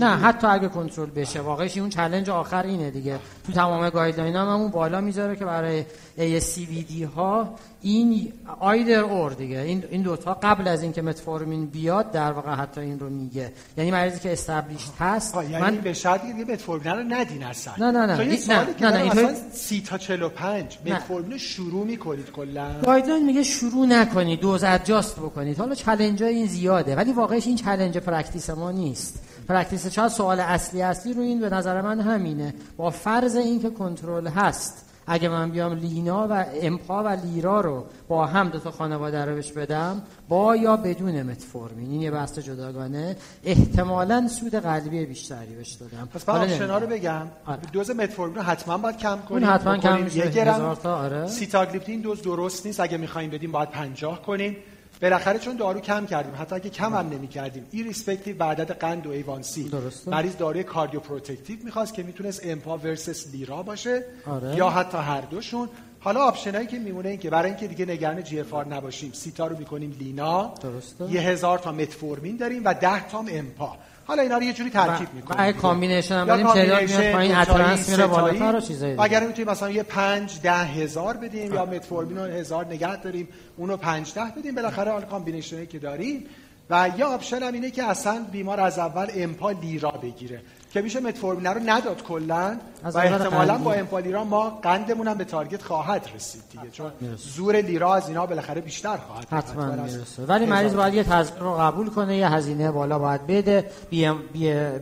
نه 0.01 0.07
حتی 0.07 0.47
اگه 0.47 0.69
کنترل 0.69 1.11
بشه. 1.11 1.41
واقعش 1.41 1.79
اون 1.79 1.89
challenge 1.89 2.31
آخر 2.31 2.63
اینه 2.63 2.91
دیگه. 2.91 3.19
تو 3.47 3.53
تمام 3.53 3.91
guideline 3.91 4.37
هم 4.37 4.49
همون 4.49 4.71
بالا 4.71 5.01
می‌ذاره 5.01 5.37
که 5.37 5.45
برای 5.45 5.85
ASCVD 6.21 7.03
ها 7.17 7.55
این 7.83 8.33
either 8.61 9.01
or 9.01 9.31
دیگه. 9.31 9.61
این 9.61 9.85
این 9.91 10.03
دوتا 10.03 10.35
قبل 10.43 10.69
از 10.69 10.83
اینکه 10.83 11.03
متفورمین 11.03 11.67
بیاد 11.67 12.11
در 12.11 12.33
واقع 12.33 12.55
حتی 12.55 12.81
این 12.81 12.99
رو 12.99 13.09
میگه. 13.11 13.53
یعنی 13.77 13.91
مریضی 13.91 14.21
که 14.21 14.33
established 14.33 14.87
هست 14.99 15.35
یعنی 15.35 15.59
من 15.59 15.77
به 15.77 15.93
دیگه 15.93 16.53
متفورمین 16.53 16.93
رو 16.93 17.03
ندین 17.15 17.43
اصلا. 17.43 17.75
نه 17.79 17.91
نه 17.91 18.07
نه. 18.07 18.17
نه 18.17 18.67
نه 18.81 18.91
نه 18.91 19.11
اصلا 19.11 19.35
30 19.53 19.81
تا 19.81 19.99
45 19.99 20.79
متفورمین 20.87 21.39
شروع 21.39 21.87
می‌کنید 21.87 22.31
کلا. 22.31 22.81
guideline 22.87 23.27
میگه 23.27 23.43
شروع 23.43 23.87
نکنید 23.87 24.41
دوز 24.41 24.65
adjust 24.65 25.17
بکنید. 25.17 25.59
حالا 25.59 25.75
چالش 25.75 26.23
این 26.23 26.47
زیاده 26.47 26.97
ولی 26.97 27.13
واقعش 27.13 27.47
این 27.47 27.57
چالش 27.57 27.97
practice 27.97 28.51
ما 28.51 28.71
نیست. 28.71 29.23
practice 29.49 29.87
شاید 29.87 30.09
سوال 30.09 30.41
اصلی 30.41 30.83
اصلی 30.83 31.13
رو 31.13 31.23
این 31.23 31.41
به 31.41 31.51
نظر 31.51 31.81
من 31.81 32.01
همینه. 32.01 32.55
با 32.77 32.91
فرض 32.91 33.37
اینکه 33.37 33.71
کنترل 33.71 34.27
هست 34.27 34.90
اگه 35.13 35.29
من 35.29 35.51
بیام 35.51 35.73
لینا 35.73 36.29
و 36.31 36.45
امپا 36.63 37.05
و 37.05 37.09
لیرا 37.09 37.61
رو 37.61 37.85
با 38.09 38.27
هم 38.27 38.49
دو 38.49 38.59
تا 38.59 38.71
خانواده 38.71 39.25
رو 39.25 39.35
بهش 39.35 39.53
بدم 39.53 40.03
با 40.29 40.57
یا 40.57 40.77
بدون 40.77 41.23
متفورمین. 41.23 41.91
این 41.91 42.01
یه 42.01 42.11
بحث 42.11 42.39
جداگانه. 42.39 43.17
احتمالا 43.45 44.29
سود 44.29 44.55
قلبی 44.55 45.07
بیشتری 45.07 45.55
بهش 45.55 45.73
دادم. 45.73 46.09
پس 46.15 46.29
option 46.29 46.72
ا 46.72 46.79
رو 46.79 46.87
بگم. 46.87 47.27
آره. 47.47 47.61
دوز 47.73 47.91
متفورمین 47.91 48.37
رو 48.37 48.43
حتما 48.43 48.79
باید 48.79 48.97
کم 48.97 49.19
کنیم. 49.29 49.45
اون 49.45 49.53
حتما 49.53 49.79
کم 49.79 50.07
یه 50.15 50.31
گرم. 50.31 50.77
آره. 50.85 51.27
سیتاگلیپتین 51.27 52.01
دوز 52.01 52.23
درست 52.23 52.67
نیست. 52.67 52.81
اگه 52.81 52.97
می‌خوایم 52.97 53.31
بدیم 53.31 53.53
باید 53.53 53.71
50 53.71 54.23
کنیم. 54.23 54.57
بالاخره 55.03 55.39
چون 55.39 55.57
دارو 55.57 55.81
کم 55.81 56.07
کردیم 56.07 56.35
حتی 56.41 56.55
اگه 56.55 56.71
کم 56.71 56.95
هم 56.95 57.09
نمی 57.09 57.29
کردیم 57.29 57.67
irrespective 57.71 58.37
به 58.37 58.45
عدد 58.45 58.71
قند 58.71 59.07
و 59.07 59.11
A1C 59.11 59.69
درسته. 59.69 60.11
مریض 60.11 60.37
داروی 60.37 60.65
cardioprotective 60.65 61.59
می‌خواست 61.65 61.95
که 61.95 62.03
می‌تونست 62.03 62.41
امپا 62.45 62.79
versus 62.79 63.33
لیرا 63.33 63.63
باشه 63.63 64.05
آره. 64.27 64.57
یا 64.57 64.71
حتی 64.71 64.99
هر 64.99 65.21
دوشون 65.21 65.69
حالا 66.01 66.21
option 66.21 66.55
ایی 66.55 66.67
که 66.67 66.79
میمونه 66.79 67.09
این 67.09 67.19
که 67.19 67.31
برای 67.31 67.51
اینکه 67.51 67.69
دیگه 67.69 67.85
نگران 67.93 68.23
GFR 68.23 68.55
نباشیم 68.55 69.13
سیتا 69.13 69.47
رو 69.47 69.59
می‌کنیم 69.59 69.97
لینا. 69.99 70.55
درسته. 70.63 71.13
یه 71.13 71.21
هزار 71.21 71.59
تا 71.59 71.73
متفورمین 71.73 72.37
داریم 72.37 72.63
و 72.65 72.75
ده 72.75 73.09
تا 73.09 73.25
امپا. 73.29 73.77
حالا 74.05 74.23
اینا 74.23 74.37
رو 74.37 74.43
یه 74.43 74.53
جوری 74.53 74.71
ترکیب 74.71 75.09
می‌کنیم. 75.15 75.41
اگه 75.41 75.53
combination 75.53 76.15
هم 76.15 76.27
بدیم 76.27 76.53
تعداد 76.53 76.83
میاد 76.83 77.13
پایین 77.13 77.35
adherence 77.35 77.89
میره 77.89 78.07
بالاتر 78.07 78.57
و 78.57 78.61
چیزایی 78.61 78.97
اگر 78.99 79.27
می‌تونیم 79.27 79.51
مثلا 79.51 79.71
یه 79.71 79.83
5 79.83 80.41
ده 80.43 80.53
هزار 80.53 81.17
بدیم 81.17 81.55
یا 81.55 81.65
متفورمین 81.65 82.19
رو 82.19 82.25
هزار 82.25 82.67
نگه 82.67 82.97
داریم 82.97 83.29
اونو 83.57 83.77
5 83.77 84.13
ده 84.15 84.25
بدیم 84.37 84.55
بالاخره 84.55 84.91
حالا 84.91 85.07
combination 85.07 85.62
ی 85.62 85.67
که 85.67 85.79
داریم. 85.79 86.25
و 86.71 86.91
یا 86.97 87.09
option 87.09 87.43
هم 87.43 87.53
اینه 87.53 87.71
که 87.71 87.85
اصلا 87.85 88.27
بیمار 88.33 88.61
از 88.61 88.79
اول 88.79 89.07
امپا 89.15 89.51
لیرا 89.51 89.91
بگیره. 89.91 90.41
که 90.71 90.81
میشه 90.83 91.01
متفورمین 91.01 91.47
رو 91.47 91.61
نداد 91.67 92.03
کلا. 92.03 92.57
و 92.85 92.99
احتمالا 92.99 93.59
با 93.59 93.73
امپالیرا 93.73 94.25
ما 94.25 94.51
قندمون 94.51 95.09
هم 95.09 95.19
به 95.19 95.25
target 95.25 95.63
خواهد 95.63 96.09
رسید 96.17 96.43
دیگه 96.51 96.71
چون 96.73 96.91
زور 97.17 97.57
لیرا 97.57 97.95
از 97.95 98.09
اینا 98.09 98.27
بالاخره 98.27 98.61
بیشتر 98.61 98.97
خواهد 98.97 99.27
حتما 99.31 99.67
می‌رسه. 99.67 100.23
ولی 100.29 100.47
مریض 100.47 100.75
باید 100.75 100.95
یه 100.95 101.05
تزریق 101.05 101.43
رو 101.43 101.55
قبول 101.55 101.91
کنه 101.91 102.17
یه 102.17 102.29
هزینه 102.29 102.71
بالا 102.71 102.99
باید 102.99 103.27
بده. 103.27 103.71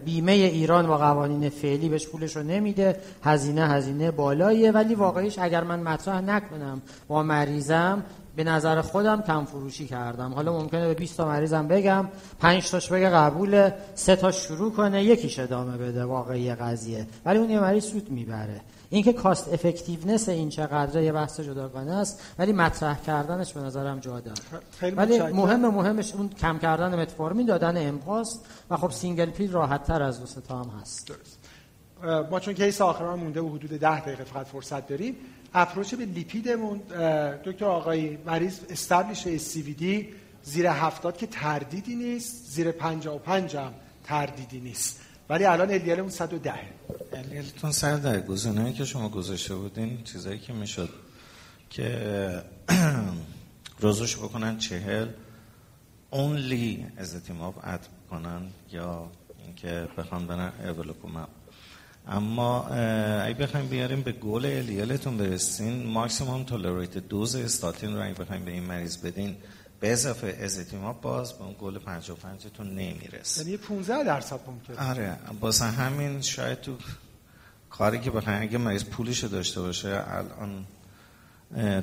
بیمه 0.05 0.33
ایران 0.33 0.87
با 0.87 0.99
قوانین 0.99 1.49
فعلی 1.49 1.89
بهش 1.89 2.07
پولش 2.07 2.37
رو 2.37 2.43
نمیده. 2.43 3.01
هزینه 3.25 3.69
هزینه 3.69 4.11
بالاییه. 4.11 4.73
ولی 4.73 4.95
واقعیش 4.95 5.39
اگر 5.39 5.65
من 5.65 5.81
مطرح 5.81 6.21
نکنم 6.21 6.83
با 7.09 7.23
مریضم 7.23 8.03
به 8.39 8.45
نظر 8.45 8.81
خودم 8.81 9.23
کم 9.23 9.45
فروشی 9.45 9.87
کردم. 9.87 10.35
حالا 10.35 10.53
ممکنه 10.53 10.87
به 10.89 10.95
20 10.95 11.17
تا 11.17 11.29
مریضم 11.29 11.69
بگم 11.69 12.09
5 12.41 12.71
تاش 12.71 12.93
بگه 12.93 13.11
قبول 13.11 13.71
سه 13.95 14.17
تا 14.17 14.31
شروع 14.31 14.73
کنه 14.73 15.05
یکیش 15.05 15.39
ادامه 15.39 15.77
بده 15.77 16.05
واقعی 16.05 16.55
قضیه. 16.55 17.07
ولی 17.25 17.39
اون 17.39 17.51
یه 17.51 17.61
مریض 17.61 17.85
سود 17.85 18.11
می‌بره. 18.11 18.61
اینکه 18.91 19.13
cost 19.13 19.53
effectiveness 19.53 20.29
این 20.29 20.49
چقدر 20.49 21.03
یه 21.03 21.13
بحث 21.13 21.41
جداگانه 21.41 21.93
است 21.93 22.23
ولی 22.39 22.53
مطرح 22.53 23.01
کردنش 23.01 23.53
به 23.53 23.61
نظرم 23.61 23.99
جا 23.99 24.21
داره 24.21 24.95
ولی 24.97 25.19
مهم 25.19 25.75
مهمش 25.75 26.15
اون 26.15 26.29
کم 26.29 26.59
کردن 26.59 27.01
متفورمین 27.01 27.47
دادن 27.47 27.89
امپاست 27.89 28.47
و 28.71 28.77
خب 28.77 28.91
single 28.91 29.31
pill 29.31 29.53
راحت 29.53 29.85
تر 29.85 30.03
از 30.03 30.21
دو 30.21 30.41
تا 30.41 30.59
هم 30.59 30.71
هست. 30.81 31.09
درست. 31.09 31.39
ما 32.31 32.41
چون 32.41 32.55
کیس 32.55 32.81
آخران 32.81 33.19
مونده 33.19 33.41
و 33.41 33.49
حدود 33.49 33.71
ده 33.71 34.01
دقیقه 34.01 34.25
فقط 34.25 34.47
فرصت 34.47 34.87
داریم 34.87 35.17
اپروچ 35.55 35.95
به 35.95 36.05
لیپیدمون 36.05 36.79
دکتر 37.45 37.65
آقای 37.65 38.17
مریض 38.27 38.61
استبلیش 38.71 39.27
دی 39.27 40.09
زیر 40.43 40.67
هفتاد 40.67 41.17
که 41.17 41.27
تردیدی 41.27 41.95
نیست 41.95 42.51
زیر 42.51 42.73
پنجا 42.73 43.17
و 43.17 43.19
پنجم 43.19 43.73
تردیدی 44.05 44.61
نیست. 44.61 45.01
ولی 45.29 45.45
الان 45.45 45.71
الیال 45.71 46.01
اون 46.01 46.11
110 46.11 46.55
الیالتون 47.13 47.73
110 47.73 48.21
گزینه‌ای 48.21 48.73
که 48.73 48.85
شما 48.85 49.09
گذاشته 49.09 49.55
بودین 49.55 50.03
چیزایی 50.05 50.39
که 50.39 50.53
می‌شد 50.53 50.89
که 51.71 52.43
روزش 53.81 54.17
بکنن 54.17 54.59
چهل 54.59 55.09
اونلی 56.11 56.87
از 56.97 57.15
ازتیماب 57.15 57.55
اد 57.63 57.89
کنن 58.11 58.43
یا 58.73 59.11
اینکه 59.47 59.89
بخوان 59.99 60.27
برن 60.27 60.53
evolocumab 60.65 61.29
اما 62.09 62.67
اگه 63.25 63.35
بخوایم 63.35 63.69
بیاریم 63.69 64.01
به 64.03 64.13
goal 64.13 64.47
LDL 64.47 64.82
تون 64.82 65.17
برسین 65.17 65.87
maximum 65.87 66.45
tolerated 66.45 66.99
dose 66.99 67.37
statin 67.37 67.97
رو 67.97 68.05
اگه 68.05 68.15
بخوایم 68.15 68.45
به 68.45 68.51
این 68.51 68.63
مریض 68.63 68.97
بدین 68.97 69.37
به 69.81 69.93
اضافه 69.93 70.39
ezetimibe 70.41 71.01
باز 71.01 71.33
به 71.33 71.45
اون 71.45 71.57
گل 71.61 71.79
55 71.79 72.47
تون 72.55 72.71
نمی‌رسه. 72.71 73.45
یعنی 73.45 73.57
15 73.57 74.05
درصد 74.05 74.41
ممکنه. 74.47 74.91
آره 74.91 75.17
واسه 75.41 75.65
همین 75.65 76.21
شاید 76.21 76.61
تو 76.61 76.77
کاری 77.71 78.01
که 78.01 78.11
بخوایم 78.11 78.43
اگه 78.43 78.59
مریض 78.59 78.85
پولش 78.85 79.25
داشته 79.25 79.61
باشه 79.61 80.05
الان 80.07 80.65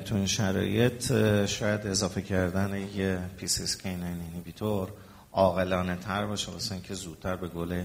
تو 0.00 0.14
این 0.14 0.26
شرایط 0.26 1.12
شاید 1.46 1.86
اضافه 1.86 2.22
کردن 2.22 2.88
یه 2.94 3.18
PCSK9 3.36 4.20
inhibitor 4.20 4.88
عاقلانه 5.32 5.96
تر 5.96 6.26
باشه 6.26 6.52
واسه 6.52 6.72
اینکه 6.72 6.94
زودتر 6.94 7.36
به 7.36 7.48
گل 7.48 7.84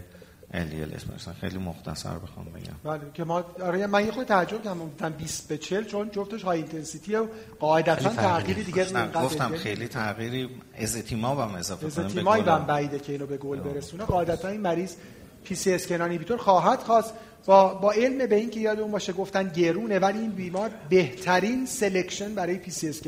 LDLS 0.53 1.13
مثلا 1.15 1.33
خیلی 1.41 1.57
مختصر 1.57 2.13
بخوام 2.13 2.45
بگم. 2.45 2.73
بله 2.83 3.01
که 3.13 3.23
ما 3.23 3.43
آره 3.61 3.87
من 3.87 4.05
یه 4.05 4.11
خود 4.11 4.27
تعجب 4.27 4.63
کردم 4.63 4.79
گفتم 4.79 5.09
20 5.09 5.47
به 5.47 5.57
40 5.57 5.83
چون 5.83 6.09
جفتش 6.11 6.43
high 6.43 6.57
intensity 6.57 7.15
و 7.15 7.27
قاعدتا 7.59 8.09
تغییری 8.09 8.63
دیگه 8.63 8.85
گفتم 9.13 9.55
خیلی 9.55 9.87
تغییری 9.87 10.49
ezetimibe 10.75 11.39
هم 11.39 11.55
اضافه 11.55 11.89
کنم 11.89 12.05
ezetimibe 12.05 12.47
هم 12.47 12.65
بعیده 12.65 12.99
که 12.99 13.11
اینو 13.11 13.25
به 13.25 13.37
گل 13.37 13.59
برسونه. 13.59 14.03
قاعدتا 14.03 14.47
این 14.47 14.61
مریض 14.61 14.95
PCSK9 15.43 15.87
inhibitor 15.87 16.37
خواهد 16.37 16.79
خواست. 16.79 17.13
با 17.45 17.73
با 17.73 17.91
علم 17.91 18.25
به 18.25 18.35
اینکه 18.35 18.59
یادمون 18.59 18.91
باشه 18.91 19.13
گفتن 19.13 19.49
گرونه 19.49 19.99
ولی 19.99 20.19
این 20.19 20.31
بیمار 20.31 20.71
بهترین 20.89 21.65
selection 21.65 22.35
برای 22.35 22.57
PCSK 22.57 23.01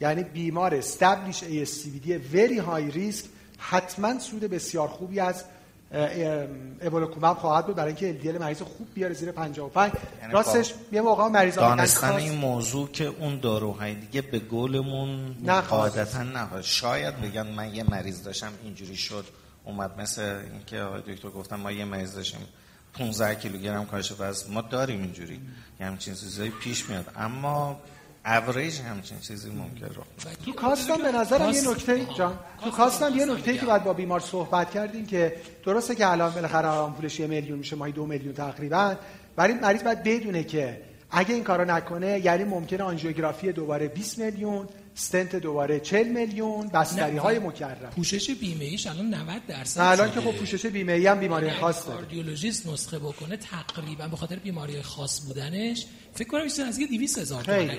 یعنی 0.00 0.22
بیمار 0.22 0.74
استبلیش 0.74 1.40
ASCVD 1.40 2.08
very 2.34 2.58
high 2.58 2.96
risk 2.96 3.24
حتما 3.58 4.18
سود 4.18 4.40
بسیار 4.40 4.88
خوبی 4.88 5.20
از 5.20 5.44
اولوکومب 6.82 7.36
خواهد 7.36 7.66
بود 7.66 7.76
برای 7.76 7.94
اینکه 8.00 8.20
LDL 8.22 8.40
مریض 8.40 8.62
خوب 8.62 8.86
بیاره 8.94 9.14
زیر 9.14 9.32
55 9.32 9.92
یعنی 10.20 10.32
راستش 10.32 10.74
یه 10.92 11.00
موقع 11.00 11.28
مریض 11.28 11.54
دانستن 11.54 12.12
این 12.12 12.34
موضوع 12.34 12.88
که 12.88 13.04
اون 13.04 13.40
داروهای 13.40 13.94
دیگه 13.94 14.22
به 14.22 14.38
گلمون 14.38 15.36
قاعدتا 15.68 16.22
نه 16.22 16.62
شاید 16.62 17.20
بگن 17.20 17.46
من 17.46 17.74
یه 17.74 17.90
مریض 17.90 18.22
داشتم 18.22 18.52
اینجوری 18.62 18.96
شد 18.96 19.24
اومد 19.64 20.00
مثل 20.00 20.40
اینکه 20.52 20.80
آقای 20.80 21.00
دکتر 21.00 21.28
گفتم 21.28 21.56
ما 21.56 21.72
یه 21.72 21.84
مریض 21.84 22.14
داشتیم 22.14 22.40
15 22.94 23.34
کیلوگرم 23.34 23.86
کاهش 23.86 24.12
وزن 24.18 24.52
ما 24.52 24.60
داریم 24.60 25.02
اینجوری. 25.02 25.40
یه 25.80 25.86
همچین 25.86 26.14
چیزایی 26.14 26.50
پیش 26.50 26.90
میاد. 26.90 27.06
اما 27.16 27.80
اوریج 28.24 28.80
همچین 28.80 29.18
چیزی 29.18 29.50
ممکن 29.50 29.86
رو 29.86 30.02
تو 30.44 30.52
کاستم 30.52 30.96
به 30.96 31.12
نظرم 31.12 31.50
یه 31.50 31.70
نکته 31.70 32.06
جان 32.18 32.38
تو 32.64 32.70
کاستم 32.70 33.16
یه 33.16 33.24
نکته 33.24 33.58
که 33.58 33.66
باید 33.66 33.84
با 33.84 33.92
بیمار 33.92 34.20
صحبت 34.20 34.70
کردیم 34.70 35.06
که 35.06 35.36
درسته 35.64 35.94
که 35.94 36.10
الان 36.10 36.32
بالاخره 36.32 36.92
پولش 36.92 37.20
یه 37.20 37.26
میلیون 37.26 37.58
میشه 37.58 37.76
ماهی 37.76 37.92
دو 37.92 38.06
میلیون 38.06 38.34
تقریبا 38.34 38.94
ولی 39.36 39.54
مریض 39.54 39.82
باید 39.82 40.02
بدونه 40.02 40.44
که 40.44 40.80
اگه 41.10 41.34
این 41.34 41.44
کارو 41.44 41.64
نکنه 41.64 42.20
یعنی 42.24 42.44
ممکنه 42.44 42.82
آنژیوگرافی 42.82 43.52
دوباره 43.52 43.88
20 43.88 44.18
میلیون 44.18 44.68
استنت 44.96 45.36
دوباره 45.36 45.80
40 45.80 46.08
میلیون 46.08 46.68
بستری 46.68 47.16
های 47.16 47.38
مکرر. 47.38 47.74
پوشش 47.74 48.30
بیمه 48.30 48.64
ایش 48.64 48.86
الان 48.86 49.14
90 49.14 49.46
درصد 49.46 49.80
نه 49.80 49.86
الان 49.86 50.12
که 50.12 50.20
خب 50.20 50.32
پوشش 50.32 50.66
بیمه 50.66 50.92
ای 50.92 51.06
هم 51.06 51.20
بیماری 51.20 51.50
خاص 51.50 51.86
داره 51.86 51.98
کاردیولوژیست 51.98 52.66
نسخه 52.66 52.98
بکنه 52.98 53.36
تقریبا 53.36 54.08
به 54.08 54.16
خاطر 54.16 54.36
بیماری 54.36 54.82
خاص 54.82 55.20
بودنش 55.26 55.86
فکر 56.14 56.28
کنم 56.28 56.42
بیشتر 56.42 56.62
از 56.62 56.78
200 56.78 57.18
هزار 57.18 57.42
تومان 57.42 57.70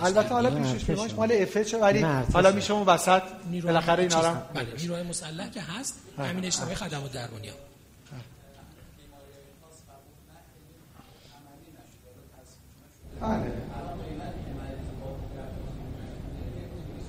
البته 0.00 0.28
حالا 0.28 0.50
پوشش 0.50 0.84
بیمهش 0.84 1.12
مال 1.12 1.32
اف 1.32 1.74
ولی 1.80 2.02
حالا 2.32 2.52
میشه 2.52 2.72
اون 2.72 2.86
وسط 2.86 3.22
بالاخره 3.62 4.02
اینا 4.02 4.32
رو 4.32 4.38
بله 4.54 4.66
نیروهای 4.78 5.02
مسلح 5.02 5.50
که 5.50 5.60
هست 5.60 5.94
همین 6.18 6.44
اجتماعی 6.44 6.74
خدمات 6.74 7.12
درمانی 7.12 7.48
ها 7.48 7.54
بله. 13.20 13.52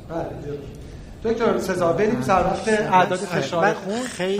بله 0.10 0.60
دکتر 1.23 1.60
سزا 1.60 1.94
بریم 1.94 2.22
سر 2.22 2.44
وقت 2.44 2.68
اعداد 2.68 3.19
فشار. 3.19 3.73
خون 3.73 4.03
خیلی 4.03 4.38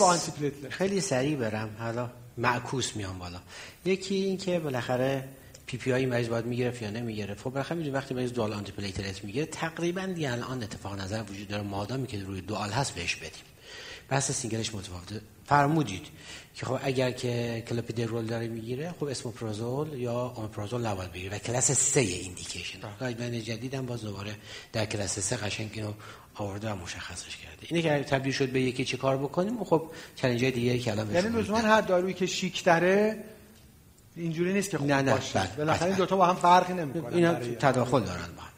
با 0.00 0.06
anti 0.06 0.52
خیلی 0.70 1.00
سریع 1.00 1.36
برم. 1.36 1.68
حالا 1.78 2.10
معکوس 2.38 2.96
میام 2.96 3.18
بالا. 3.18 3.38
یکی 3.84 4.14
این 4.14 4.36
که 4.36 4.58
بالاخره 4.58 5.24
PPI 5.66 6.06
مریض 6.06 6.28
باید 6.28 6.46
می‌گرفت 6.46 6.82
یا 6.82 6.90
نمی‌گرفت. 6.90 7.40
خب 7.40 7.50
بالاخره 7.50 7.76
می‌دونی 7.76 7.94
وقتی 7.94 8.14
مریض 8.14 8.32
dual 8.32 8.52
antiplatelet 8.52 9.24
می‌گیره 9.24 9.46
تقریبا 9.46 10.06
دیگه 10.06 10.32
الان 10.32 10.62
اتفاق 10.62 11.00
نظر 11.00 11.22
وجود 11.22 11.48
داره. 11.48 11.62
مادامی 11.62 12.06
که 12.06 12.22
روی 12.24 12.40
dual 12.40 12.70
هست 12.70 12.94
بهش 12.94 13.16
بدیم. 13.16 13.44
بحث 14.08 14.30
single 14.30 14.63
ش 14.63 14.74
متفاوته. 14.74 15.20
فرمودید 15.46 16.06
که 16.54 16.66
خب 16.66 16.78
اگر 16.82 17.10
که 17.10 17.62
کلوپیدرول 17.68 18.26
داره 18.26 18.48
می‌گیره 18.48 18.94
خب 19.00 19.04
esomeprazole 19.04 19.92
یا 19.92 20.32
omeprazole 20.36 20.86
نباید 20.86 21.12
بگیره 21.12 21.36
و 21.36 21.38
کلاس 21.38 21.72
3 21.72 22.00
indication. 22.00 22.78
guideline 23.00 23.42
جدیدم 23.42 23.86
باز 23.86 24.02
دوباره 24.02 24.34
در 24.72 24.86
کلاس 24.86 25.18
3 25.18 25.36
قشنگ 25.36 25.70
اینو 25.74 25.92
آورده 26.34 26.72
و 26.72 26.74
مشخصش 26.74 27.36
کرده. 27.36 27.66
اینه 27.68 27.82
که 27.82 28.04
تبدیل 28.04 28.32
شد 28.32 28.48
به 28.48 28.60
یکی 28.60 28.84
چه 28.84 28.96
کار 28.96 29.16
بکنیم؟ 29.16 29.64
خب 29.64 29.90
چالش 30.16 30.40
دیگه 30.40 30.78
که 30.78 30.90
الان 30.90 31.14
یعنی 31.14 31.28
لزوما 31.28 31.58
هر 31.58 31.80
دارویی 31.80 32.14
که 32.14 32.26
شیک 32.26 32.64
داره 32.64 33.24
اینجوری 34.16 34.52
نیست 34.52 34.70
که 34.70 34.78
خوب 34.78 34.86
نه 34.86 35.02
نه 35.02 35.12
باشه. 35.12 35.38
بله، 35.38 35.48
بالاخره 35.56 35.88
این 35.88 35.96
دو 35.96 36.06
تا 36.06 36.16
با 36.16 36.26
هم 36.26 36.36
فرقی 36.36 36.72
نمی‌کنن 36.72 37.14
اینا 37.14 37.34
تداخل 37.34 38.00
دارن 38.00 38.28
با 38.36 38.42
هم. 38.42 38.51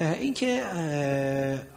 اینکه 0.00 0.64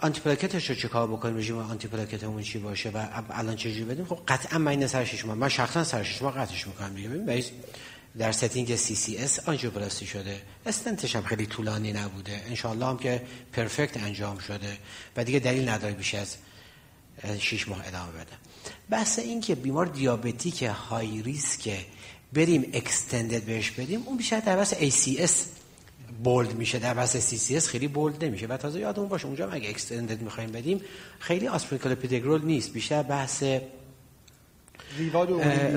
آنتی‌پلاکتش 0.01 0.69
رو 0.69 0.75
چیکار 0.75 1.07
بکنیم؟ 1.07 1.37
رژیم 1.37 1.57
آنتی‌پلاکتمون 1.57 2.43
چی 2.43 2.59
باشه؟ 2.59 2.89
و 2.89 3.05
الان 3.29 3.55
چجوری 3.55 3.83
بدیم؟ 3.83 4.05
خب 4.05 4.19
قطعا 4.27 4.59
من 4.59 4.87
سر 4.87 5.05
شش 5.05 5.25
ماه 5.25 5.35
من 5.35 5.49
شخصا 5.49 5.83
سر 5.83 6.03
شش 6.03 6.21
ماه 6.21 6.33
قطعش 6.33 6.67
می‌کنم 6.67 6.95
دیگه 6.95 7.09
ببین 7.09 7.43
در 8.17 8.31
setting 8.31 8.75
CCS 8.75 9.39
آنژیوپلاستی 9.49 10.05
شده. 10.05 10.41
استنتش 10.65 11.15
هم 11.15 11.23
خیلی 11.23 11.45
طولانی 11.45 11.93
نبوده. 11.93 12.41
انشالله 12.47 12.85
هم 12.85 12.97
که 12.97 13.21
perfect 13.53 13.97
انجام 13.97 14.37
شده. 14.37 14.77
و 15.17 15.23
دیگه 15.23 15.39
دلیل 15.39 15.69
نداره 15.69 15.93
بیش 15.93 16.15
از 16.15 16.35
شش 17.39 17.67
ماه 17.67 17.87
ادامه 17.87 18.11
بده. 18.11 18.33
بحث 18.89 19.19
این 19.19 19.41
که 19.41 19.55
بیمار 19.55 19.85
diabetic 19.85 20.63
high 20.63 21.21
risk 21.21 21.85
بریم 22.33 22.69
extended 22.73 23.43
بهش 23.43 23.71
بدیم 23.71 24.03
اون 24.05 24.17
بیشتر 24.17 24.39
در 24.39 24.55
بحث 24.55 24.73
ACS 24.73 25.31
bold 26.23 26.55
میشه 26.55 26.79
در 26.79 26.93
بحث 26.93 27.33
CCS 27.33 27.65
خیلی 27.65 27.87
bold 27.87 28.25
نمیشه. 28.25 28.47
و 28.47 28.57
تازه 28.57 28.79
یادمون 28.79 29.09
باشه 29.09 29.25
اونجا 29.25 29.49
اگه 29.49 29.69
extended 29.69 30.21
می‌خوایم 30.21 30.51
بدیم 30.51 30.81
خیلی 31.19 31.47
ASA 31.47 31.68
clopidogrel 31.68 32.45
نیست. 32.45 32.73
بیشتر 32.73 33.03
بحث 33.03 33.43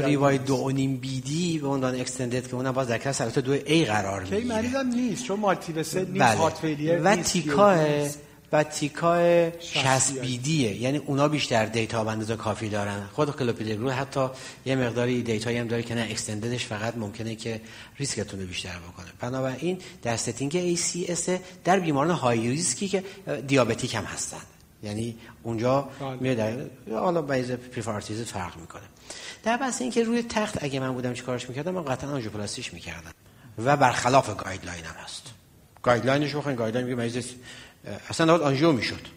Riva 0.05 0.32
ی 0.32 0.39
دو 0.39 0.57
و 0.57 0.71
نیم 0.71 0.97
BID 0.97 1.59
به 1.59 1.69
عنوان 1.69 2.01
extended 2.01 2.47
که 2.47 2.55
اونم 2.55 2.73
باز 2.73 2.89
در 2.89 2.99
کلاس 2.99 3.39
دو 3.39 3.53
A 3.53 3.85
قرار 3.85 4.23
می‌گیره. 4.23 4.41
کی 4.41 4.47
مریضم 4.49 4.87
نیست 4.87 5.25
چون 5.25 5.41
multivessel 5.41 5.99
نیست 5.99 6.25
بله. 6.25 6.37
heart 6.37 6.59
failure 6.59 7.01
و 7.03 7.17
تیکا 7.17 7.77
و 8.53 8.63
تیکا 8.65 9.51
بیدیه 10.23 10.75
یعنی 10.83 10.99
اونا 10.99 11.29
بیشتر 11.29 11.67
دیتا 11.67 12.05
بندازه 12.05 12.37
کافی 12.37 12.69
دارن. 12.69 13.07
خود 13.13 13.37
کلوپیدگرول 13.37 13.91
حتی 13.91 14.29
یه 14.67 14.77
مقداری 14.77 15.23
دیتایی 15.23 15.59
هم 15.59 15.67
داره 15.67 15.83
که 15.83 15.95
نه 15.95 16.07
اکستنددش 16.11 16.67
فقط 16.67 16.97
ممکنه 16.97 17.35
که 17.35 17.61
ریسکتون 17.99 18.41
رو 18.41 18.47
بیشتر 18.47 18.79
بکنه. 18.79 19.07
بنابراین 19.21 19.79
در 20.03 20.17
ستینگ 20.17 20.77
ACS 20.77 21.31
در 21.65 21.79
بیماران 21.79 22.11
های 22.11 22.49
ریسکی 22.49 22.89
که 22.89 23.05
دیابتیک 23.47 23.95
هم 23.95 24.05
هستن. 24.05 24.43
یعنی 24.83 25.17
اونجا 25.43 25.89
بله. 26.01 26.17
میاد 26.21 26.71
حالا 26.91 27.23
بیز 27.23 27.51
پریفارتیز 27.51 28.23
فرق 28.23 28.57
می‌کنه. 28.57 28.83
در 29.45 29.57
بحث 29.57 29.83
اینکه 29.83 30.05
روی 30.05 30.23
تخت 30.23 30.65
اگه 30.65 30.81
من 30.81 30.93
بودم 30.93 31.15
چیکارش 31.15 31.49
می‌کردم 31.49 31.71
من 31.71 31.85
قطعا 31.85 32.11
آنژیوپلاستیش 32.11 32.75
می‌کردم. 32.75 33.11
و 33.65 33.77
برخلاف 33.77 34.37
guideline 34.37 34.85
هم 34.85 34.95
هست. 35.05 35.23
guideline 35.83 36.25
ش 36.25 36.35
بخواین 36.35 36.57
guideline 36.57 36.87
میگه 36.87 36.97
مریض 36.97 37.27
اصلا 38.09 38.27
داد 38.27 38.43
آنژیو 38.43 38.73
می‌شد. 38.73 39.17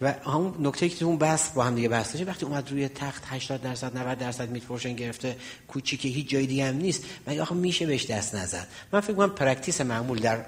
و 0.00 0.12
همون 0.12 0.54
نکته 0.60 0.88
که 0.88 0.96
تو 0.96 1.04
اون 1.06 1.18
بحث 1.18 1.50
با 1.50 1.64
هم 1.64 1.74
دیگه 1.74 1.88
بحث 1.88 2.12
داشته 2.12 2.30
وقتی 2.30 2.46
اومد 2.46 2.70
روی 2.70 2.88
تخت 2.88 3.22
80 3.26 3.62
درصد 3.62 3.98
90 3.98 4.18
درصد 4.18 4.50
mid 4.50 4.86
گرفته 4.86 5.36
کوچیک 5.68 6.04
هیچ 6.04 6.28
جای 6.28 6.46
دیگه 6.46 6.66
هم 6.66 6.76
نیست 6.76 7.04
مگه 7.26 7.42
آخه 7.42 7.54
میشه 7.54 7.86
بهش 7.86 8.06
دست 8.06 8.34
نزد. 8.34 8.68
من 8.92 9.00
فکر 9.00 9.12
کنم 9.12 9.30
practice 9.30 9.80
معمول 9.80 10.18
در 10.18 10.44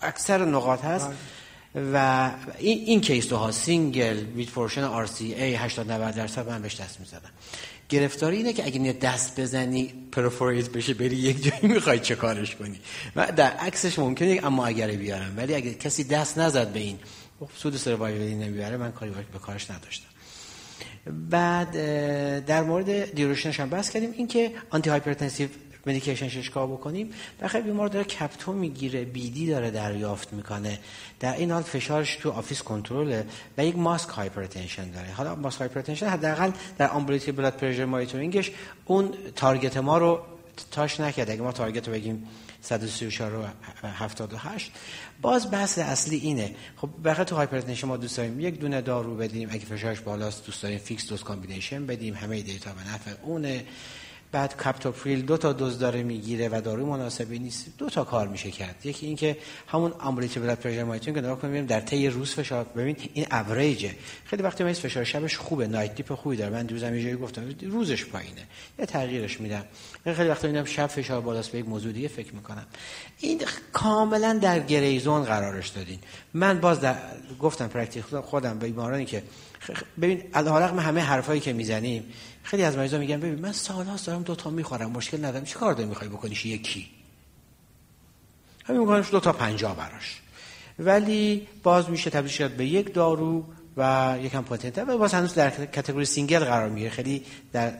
اکثر 0.00 0.44
نقاط 0.44 0.84
هست. 0.84 1.08
و 1.92 2.30
این, 2.58 2.78
این 2.78 3.00
case 3.00 3.32
ها 3.32 3.52
single 3.52 4.16
mid 4.16 4.48
portion 4.48 4.84
RCA 4.84 5.54
80 5.54 5.92
90 5.92 6.14
درصد 6.14 6.48
من 6.48 6.62
بهش 6.62 6.80
دست 6.80 7.00
می‌زدم. 7.00 7.30
گرفتاری 7.88 8.36
اینه 8.36 8.52
که 8.52 8.66
اگه 8.66 8.78
میاد 8.78 8.98
دست 8.98 9.40
بزنی 9.40 9.94
پرفوریت 10.12 10.70
بشه 10.70 10.94
بری 10.94 11.16
یک 11.16 11.44
جایی 11.44 11.74
می‌خوای 11.74 11.98
چه 11.98 12.14
کارش 12.14 12.56
کنی؟ 12.56 12.80
و 13.16 13.32
در 13.32 13.50
عکسش 13.50 13.98
ممکنه 13.98 14.40
اما 14.44 14.66
اگر 14.66 14.90
بیارم 14.90 15.34
ولی 15.36 15.54
اگه 15.54 15.74
کسی 15.74 16.04
دست 16.04 16.38
نزد 16.38 16.72
به 16.72 16.80
این 16.80 16.98
خب 17.40 17.48
سود 17.56 17.76
سروایولی 17.76 18.34
نمی‌بره 18.34 18.76
من 18.76 18.92
کاری 18.92 19.10
به 19.32 19.38
کارش 19.38 19.70
نداشتم. 19.70 20.08
بعد 21.30 21.70
در 22.46 22.62
مورد 22.62 23.14
دیوریشنش 23.14 23.60
هم 23.60 23.70
بحث 23.70 23.90
کردیم 23.90 24.14
اینکه 24.16 24.52
آنتی 24.70 24.90
هایپرتنسیو 24.90 25.48
مدیکیشن 25.86 26.28
ششکا 26.28 26.66
بکنیم. 26.66 27.10
بخیر 27.42 27.60
بیمار 27.60 27.88
داره 27.88 28.04
کپتو 28.04 28.52
می‌گیره 28.52 29.04
بیدی 29.04 29.46
داره 29.46 29.70
دریافت 29.70 30.32
می‌کنه. 30.32 30.78
در 31.20 31.36
این 31.36 31.50
حال 31.50 31.62
فشارش 31.62 32.16
تو 32.16 32.30
آفیس 32.30 32.62
کنترله 32.62 33.26
و 33.58 33.64
یک 33.64 33.76
masked 33.76 34.08
hypertension 34.08 34.90
داره. 34.90 35.12
حالا 35.12 35.34
masked 35.34 35.58
hypertension 35.58 36.06
حداقل 36.06 36.50
در 36.78 36.88
ambulatory 36.88 37.32
blood 37.32 37.56
pressure 37.56 37.84
monitoring 37.84 38.39
ش 38.39 38.50
اون 38.84 39.14
target 39.36 39.76
ما 39.76 39.98
رو 39.98 40.22
touch 40.70 41.00
نکرد 41.00 41.30
اگه 41.30 41.42
ما 41.42 41.52
target 41.52 41.88
رو 41.88 41.94
بگیم 41.94 42.28
134 42.62 43.34
و 43.34 43.44
78 43.88 44.72
باز 45.22 45.50
بحث 45.50 45.78
اصلی 45.78 46.16
اینه. 46.16 46.54
خب 46.76 46.90
بخاطر 47.04 47.24
تو 47.24 47.36
hypertension 47.36 47.88
ما 47.88 47.96
دوست 47.96 48.16
داریم. 48.16 48.40
یک 48.40 48.60
دونه 48.60 48.80
دارو 48.80 49.14
بدیم. 49.14 49.48
اگه 49.52 49.64
فشارش 49.64 50.00
بالاست 50.00 50.46
دوست 50.46 50.62
داریم. 50.62 50.78
fixed 50.78 51.08
dose 51.08 51.22
combination 51.22 51.86
بدیم. 51.86 52.14
همه 52.14 52.42
data 52.42 52.70
به 52.72 52.94
نفع 52.94 53.10
اونه. 53.22 53.64
بعد 54.32 54.56
captopril 54.56 55.22
دو 55.22 55.36
تا 55.36 55.52
دوز 55.52 55.78
داره 55.78 56.02
می‌گیره 56.02 56.48
و 56.48 56.60
داروی 56.60 56.84
مناسبی 56.84 57.38
نیست. 57.38 57.66
دو 57.78 57.90
تا 57.90 58.04
کار 58.04 58.28
میشه 58.28 58.50
کرد. 58.50 58.86
یکی 58.86 59.06
اینکه 59.06 59.36
همون 59.68 59.92
ambulatory 59.92 60.40
blood 60.40 60.58
pressure 60.58 60.84
monitoring 60.84 61.16
که 61.16 61.26
نگاه 61.26 61.40
کنیم 61.40 61.66
در 61.66 61.80
طی 61.80 62.08
روز 62.08 62.34
فشار. 62.34 62.64
ببین 62.64 62.96
این 63.14 63.26
اوریجه. 63.32 63.94
خیلی 64.24 64.42
وقتی 64.42 64.64
میز 64.64 64.80
فشار 64.80 65.04
شبش 65.04 65.36
خوبه. 65.36 65.66
night 65.66 65.94
dip 65.94 66.14
خوبی 66.14 66.36
داره. 66.36 66.52
من 66.52 66.66
دیروزم 66.66 66.94
یه 66.94 67.02
جایی 67.02 67.16
گفتم. 67.16 67.54
روزش 67.62 68.04
پایینه. 68.04 68.46
یه 68.78 68.86
تغییرش 68.86 69.40
میدم. 69.40 69.64
خیلی 70.04 70.28
وقتی 70.28 70.46
می‌بینم 70.46 70.64
شب 70.64 70.86
فشار 70.86 71.20
بالاست 71.20 71.50
به 71.50 71.58
یک 71.58 71.68
موضوع 71.68 71.92
دیگه 71.92 72.08
فکر 72.08 72.34
می‌کنم. 72.34 72.66
این 73.20 73.42
کاملا 73.72 74.38
در 74.42 74.60
gray 74.60 74.92
zone 74.92 75.24
قرارش 75.24 75.68
دادین. 75.68 75.98
من 76.34 76.60
باز 76.60 76.78
گفتم 77.40 77.66
practice 77.66 78.04
خودم 78.04 78.58
به 78.58 78.66
بیمارانی 78.66 79.04
که 79.04 79.22
ببین 80.00 80.22
علیرغم 80.34 80.78
همه 80.78 81.00
حرفایی 81.00 81.40
که 81.40 81.52
می‌زنیم 81.52 82.04
خیلی 82.46 82.62
از 82.62 82.76
مریضا 82.76 82.98
میگن 82.98 83.20
ببین 83.20 83.38
من 83.38 83.52
سال‌هاست 83.52 84.06
دارم 84.06 84.22
دو 84.22 84.34
تا 84.34 84.50
می‌خورم 84.50 84.90
مشکل 84.90 85.24
ندارم. 85.24 85.44
چی 85.44 85.54
کار 85.54 85.74
داری 85.74 85.88
می‌خوای 85.88 86.10
بکنیش 86.10 86.46
یکی؟ 86.46 86.88
همین 88.64 88.80
میکنمش 88.80 89.10
دو 89.10 89.20
تا 89.20 89.32
پنجاه 89.32 89.76
براش. 89.76 90.20
ولی 90.78 91.48
باز 91.62 91.90
میشه 91.90 92.10
تبدیل 92.10 92.30
شد 92.30 92.50
به 92.50 92.66
یک 92.66 92.94
دارو 92.94 93.44
و 93.76 94.14
یکم 94.22 94.42
potent 94.42 94.78
و 94.78 94.98
باز 94.98 95.14
هنوز 95.14 95.34
در 95.34 95.50
category 95.50 96.04
single 96.04 96.38
قرار 96.38 96.68
می‌گیره. 96.68 96.90
خیلی 96.90 97.24
در 97.52 97.72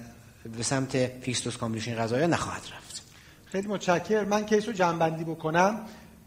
به 0.56 0.62
سمت 0.62 1.06
fixed 1.20 1.44
dose 1.44 1.56
combination 1.56 1.94
غذایا 1.94 2.26
نخواهد 2.26 2.62
رفت. 2.76 3.02
خیلی 3.44 3.68
متشکرم. 3.68 4.28
من 4.28 4.46
case 4.46 4.67
و 4.67 4.72
جمع‌بندی 4.72 5.24
بکنم. 5.24 5.80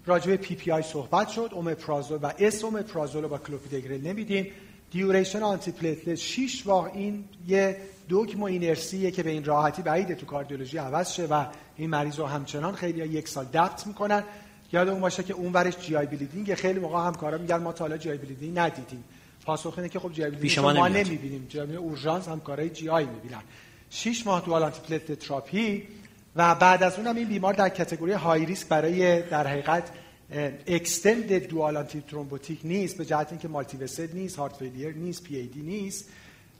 راجع 0.06 0.36
PPI 0.36 0.84
صحبت 0.84 1.30
شد. 1.30 1.49
omeprazole 1.53 2.19
و 2.22 2.32
esomeprazole 2.38 3.27
با 3.28 3.38
کلوپیدوگرل 3.38 4.02
نمیدیم 4.02 4.48
duration 4.91 5.44
antiplatelet 5.44 6.15
6 6.16 6.61
واقع 6.66 6.90
این 6.94 7.26
یه 7.48 7.78
dogma 8.10 8.41
و 8.41 8.44
inertia 8.44 8.96
یه 8.96 9.11
که 9.11 9.23
به 9.23 9.30
این 9.30 9.44
راحتی 9.44 9.81
بعیده 9.81 10.15
تو 10.15 10.26
cardiology 10.26 10.77
عوض 10.77 11.11
شه 11.11 11.26
و 11.26 11.45
این 11.77 11.90
مریض 11.90 12.19
رو 12.19 12.26
همچنان 12.26 12.76
خیلی 12.76 13.07
یک 13.07 13.27
سال 13.27 13.45
DAPT 13.53 13.88
می‌کنن. 13.88 14.23
یاد 14.72 14.90
اون 14.90 15.02
باشه 15.02 15.23
که 15.23 15.34
اون 15.34 15.53
ورش 15.53 15.77
GI 15.77 15.95
bleeding. 15.95 16.53
خیلی 16.53 16.80
موقع 16.80 17.07
همکارا 17.07 17.38
میگن 17.38 17.57
ما 17.57 17.73
تا 17.73 17.84
حالا 17.84 17.98
GI 17.98 18.10
bleeding 18.10 18.60
ندیدیم. 18.60 19.03
پاسخ 19.45 19.73
اینه 19.77 19.90
که 19.90 19.99
خب 19.99 20.11
GI 20.11 20.23
bleeding 20.23 20.60
ما 20.60 20.88
نمی‌بینیم. 20.88 21.45
جی 21.49 21.60
اورژانس 21.60 22.27
همکارای 22.27 22.69
GI 22.69 23.06
می‌بینن. 23.06 23.41
6 23.90 24.27
ماه 24.27 24.45
dual 24.45 24.64
anti 24.64 24.99
therapy 24.99 25.88
و 26.36 26.56
بعد 26.56 26.84
از 26.84 26.98
اونم 26.98 27.15
این 27.15 27.27
بیمار 27.27 27.53
در 27.53 27.69
category 27.69 28.11
high 28.11 28.45
risk 28.45 28.68
برای 28.68 29.22
در 29.22 29.48
حقیقت 29.48 29.91
extend 30.68 31.34
dual 31.34 31.77
antithrombotic 31.77 32.60
نیست 32.64 32.98
به 32.98 33.06
جهت 33.06 33.27
اینکه 33.31 33.48
multivessel 33.48 34.07
نیست 34.14 34.36
heart 34.36 34.56
failure 34.56 34.94
نیست 34.95 35.23
پی 35.23 35.36
ای 35.36 35.48
دی 35.48 35.61
نیست. 35.61 36.10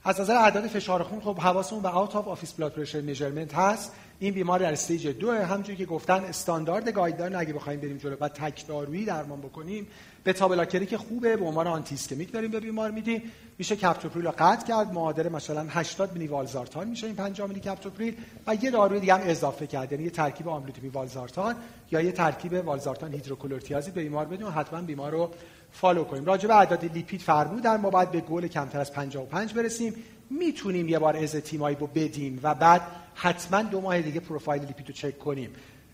از 0.04 0.20
نظر 0.20 0.34
اعداد 0.34 0.66
فشار 0.66 1.02
خون 1.02 1.20
خب 1.20 1.38
حواسمون 1.38 1.82
به 1.82 1.96
out 1.96 2.16
of 2.16 2.28
office 2.28 2.52
blood 2.52 2.72
pressure 2.72 3.00
measurement 3.00 3.54
هست. 3.54 3.92
این 4.18 4.34
بیمار 4.34 4.58
در 4.58 4.72
stage 4.72 5.06
دو 5.06 5.32
همونجوری 5.32 5.78
که 5.78 5.86
گفتن 5.86 6.24
استاندارد 6.24 6.88
guideline 6.88 7.34
اگه 7.34 7.52
بخوایم 7.52 7.80
بریم 7.80 7.96
جلو 7.96 8.16
و 8.20 8.28
تک 8.28 8.66
دارویی 8.66 9.04
درمان 9.04 9.40
بکنیم 9.40 9.86
یه 10.24 10.32
beta 10.32 10.50
blocker 10.50 10.81
ی 10.81 10.86
که 10.86 10.98
خوبه 10.98 11.36
به 11.36 11.44
عنوان 11.44 11.66
anti-ischemic 11.66 12.32
داریم 12.32 12.50
به 12.50 12.60
بیمار 12.60 12.90
میدیم. 12.90 13.22
میشه 13.58 13.76
کپتوپریل 13.76 14.24
رو 14.24 14.32
قطع 14.38 14.66
کرد 14.66 14.92
معادل 14.92 15.28
مثلا 15.28 15.66
80 15.70 16.12
میلی 16.12 16.26
والسارتان 16.26 16.88
میشه 16.88 17.06
این 17.06 17.16
50 17.16 17.48
میلی 17.48 17.60
کپتوپریل 17.60 18.16
و 18.46 18.54
یه 18.54 18.70
داروی 18.70 19.00
دیگه 19.00 19.14
هم 19.14 19.20
اضافه 19.24 19.66
کرد 19.66 19.92
یعنی 19.92 20.04
یه 20.04 20.10
ترکیب 20.10 20.48
آملودیپین 20.48 20.88
والسارتان 20.88 21.56
یا 21.90 22.00
یه 22.00 22.12
ترکیب 22.12 22.52
والسارتان 22.52 23.12
هیدروکلروتیازید 23.12 23.90
به 23.90 24.02
بیمار 24.02 24.24
بدیم 24.24 24.46
حتما 24.56 24.82
بیمار 24.82 25.12
رو 25.12 25.30
follow 25.72 26.04
کنیم. 26.04 26.24
راجع 26.24 26.48
به 26.48 26.56
اعداد 26.56 26.84
لیپید 26.84 27.20
فرمودن 27.20 27.76
ما 27.76 27.90
باید 27.90 28.10
به 28.10 28.20
گل 28.20 28.46
کمتر 28.46 28.80
از 28.80 28.92
55 28.92 29.54
برسیم. 29.54 29.94
می‌تونیم 30.30 30.88
یه 30.88 30.98
بار 30.98 31.16
ازتیمایب 31.16 31.76
رو 31.80 31.86
بدیم 31.86 32.40
و 32.42 32.54
بعد 32.54 32.82
حتما 33.14 33.62
دو 33.62 33.80
ماه 33.80 34.02
دیگه 34.02 34.20
پروفایل 34.20 34.64
لیپید 34.64 34.88
رو 34.88 34.94
چک 34.94 35.18
کنیم. 35.18 35.50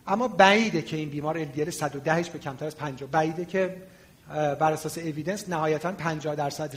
اما 0.06 0.28
بعیده 0.28 0.82
که 0.82 0.96
این 0.96 1.08
بیمار 1.08 1.44
LDL 1.44 1.70
110 1.70 2.30
به 2.32 2.38
کمتر 2.38 2.66
از 2.66 2.76
50 2.76 3.10
بعیده 3.10 3.44
که 3.44 3.76
بر 4.34 4.72
اساس 4.72 4.98
evidence 4.98 5.48
نهایتا 5.48 5.92
50 5.92 6.34
درصد 6.34 6.74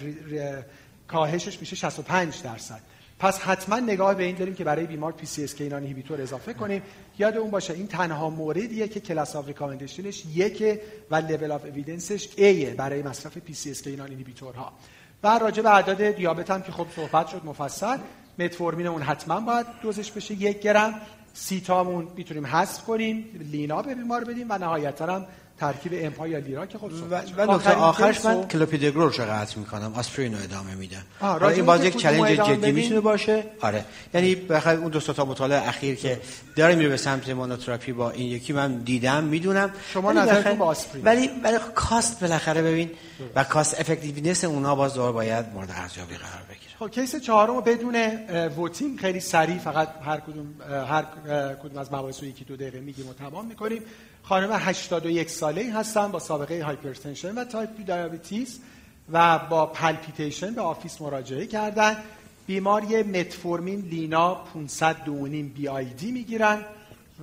کاهشش 1.07 1.59
میشه 1.59 1.75
65 1.75 2.41
درصد. 2.43 2.81
پس 3.19 3.39
حتما 3.39 3.79
نگاه 3.79 4.15
به 4.15 4.23
این 4.23 4.35
داریم 4.35 4.55
که 4.55 4.63
برای 4.63 4.85
بیمار 4.85 5.11
PCSK9 5.11 5.61
inhibitor 5.61 6.21
اضافه 6.21 6.53
کنیم. 6.53 6.81
یاد 7.17 7.37
اون 7.37 7.51
باشه 7.51 7.73
این 7.73 7.87
تنها 7.87 8.29
موردیه 8.29 8.87
که 8.87 8.99
class 8.99 9.35
of 9.35 9.47
recommendation 9.47 10.14
ش 10.14 10.23
یک 10.33 10.79
و 11.11 11.15
level 11.15 11.65
of 11.65 11.76
evidence 11.76 12.19
ش 12.19 12.29
A 12.37 12.48
یه 12.48 12.69
برای 12.69 13.03
مصرف 13.03 13.37
PCSK9 13.37 13.87
inhibitor 13.87 14.65
ها 14.65 14.73
و 15.23 15.39
راجع 15.39 15.63
به 15.63 15.69
اعداد 15.69 16.01
دیابت 16.01 16.51
هم 16.51 16.61
که 16.61 16.71
خب 16.71 16.85
صحبت 16.95 17.27
شد 17.27 17.41
مفصل 17.45 17.97
متفورمین 18.39 18.87
اون 18.87 19.01
حتما 19.01 19.39
باید 19.39 19.65
دوزش 19.81 20.11
بشه. 20.11 20.33
یک 20.33 20.59
گرم 20.59 21.01
سیتامون 21.33 22.07
می‌تونیم 22.15 22.45
حذف 22.45 22.83
کنیم 22.83 23.25
لینا 23.51 23.81
به 23.81 23.95
بیمار 23.95 24.23
بدیم 24.23 24.47
و 24.49 24.57
نهایتا 24.57 25.15
هم 25.15 25.25
ترکیب 25.59 25.91
امپا 25.95 26.27
یا 26.27 26.39
لیرا 26.39 26.65
که 26.65 26.77
خب 26.77 26.91
و, 27.11 27.15
و 27.37 27.55
نکته 27.55 27.73
آخرش 27.73 28.25
من 28.25 28.47
کلوپیدگرو 28.47 29.09
رو 29.09 29.09
قطع 29.09 29.59
می‌کنم. 29.59 29.93
آسپرین 29.95 30.33
رو 30.33 30.43
ادامه 30.43 30.75
میدم 30.75 31.03
آره 31.21 31.47
این 31.47 31.65
باز 31.65 31.83
یک 31.83 31.97
چالش 31.97 32.39
جدی 32.39 32.71
می‌تونه 32.71 32.99
باشه؟ 32.99 33.43
آره. 33.61 33.85
یعنی 34.13 34.35
بخاطر 34.35 34.79
اون 34.79 34.91
دو 34.91 34.99
تا 34.99 35.25
مطالعه 35.25 35.67
اخیر 35.67 35.95
که 35.95 36.19
داره 36.55 36.75
میره 36.75 36.89
به 36.89 36.97
سمت 36.97 37.29
مونوتراپی 37.29 37.93
با 37.93 38.11
این 38.11 38.27
یکی 38.27 38.53
من 38.53 38.77
دیدم 38.77 39.23
می‌دونم. 39.23 39.71
شما 39.93 40.13
نظرتون 40.13 40.57
با 40.57 40.65
آسپرین 40.65 41.05
ولی 41.05 41.29
ولی 41.43 41.57
کاست 41.75 42.19
بالاخره 42.19 42.61
ببین 42.61 42.91
و 43.35 43.43
cost 43.43 43.79
effectiveness 43.79 44.43
اونها 44.43 44.75
باز 44.75 44.93
دوباره 44.93 45.11
باید 45.11 45.45
مورد 45.53 45.71
ارزیابی 45.75 46.15
قرار 46.15 46.43
بگیره. 46.49 46.73
خب 46.79 46.89
case 46.91 47.15
چهارم 47.15 47.61
بدون 47.61 47.95
voting 48.57 48.99
خیلی 48.99 49.19
سریع 49.19 49.57
فقط 49.57 49.89
هر 50.05 50.19
کدوم 50.19 50.47
هر 50.69 51.05
کدوم 51.63 51.77
از 51.77 51.93
مباحث 51.93 52.23
یکی 52.23 52.45
دو 52.45 52.55
دقیقه 52.55 52.79
میگیم 52.79 53.09
و 53.09 53.13
تمام 53.13 53.45
می‌کنیم. 53.45 53.81
خانم 54.23 54.51
81 54.51 55.29
ساله 55.29 55.73
هستن 55.73 56.07
با 56.07 56.19
سابقه 56.19 56.63
hypertension 56.63 57.35
و 57.35 57.43
تایپ 57.43 57.77
2 57.77 57.83
diabetes 57.83 58.59
و 59.11 59.39
با 59.39 59.65
palpitation 59.65 60.53
به 60.53 60.61
office 60.61 61.01
مراجعه 61.01 61.45
کردن. 61.45 61.97
بیماری 62.47 63.03
متفورمین 63.03 63.79
لینا 63.81 64.35
500 64.35 65.03
دونیم 65.03 65.49
BID 65.49 66.11
می‌گیرن 66.11 66.65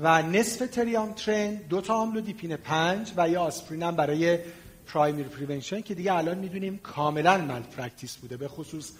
و 0.02 0.23
نصف 0.23 0.70
تریامترن 0.70 1.55
دو 1.55 1.81
تا 1.81 1.94
آملودیپین 1.94 2.56
5 2.56 3.12
و 3.16 3.28
یا 3.28 3.43
آسپرین 3.43 3.82
هم 3.82 3.97
برای 3.97 4.39
primary 4.87 5.24
prevention 5.24 5.81
که 5.81 5.94
دیگه 5.94 6.14
الان 6.14 6.39
می‌دونیم 6.39 6.78
کاملا 6.78 7.39
malpractice 7.39 8.16
بوده 8.16 8.36
به 8.36 8.48
خصوص 8.48 8.90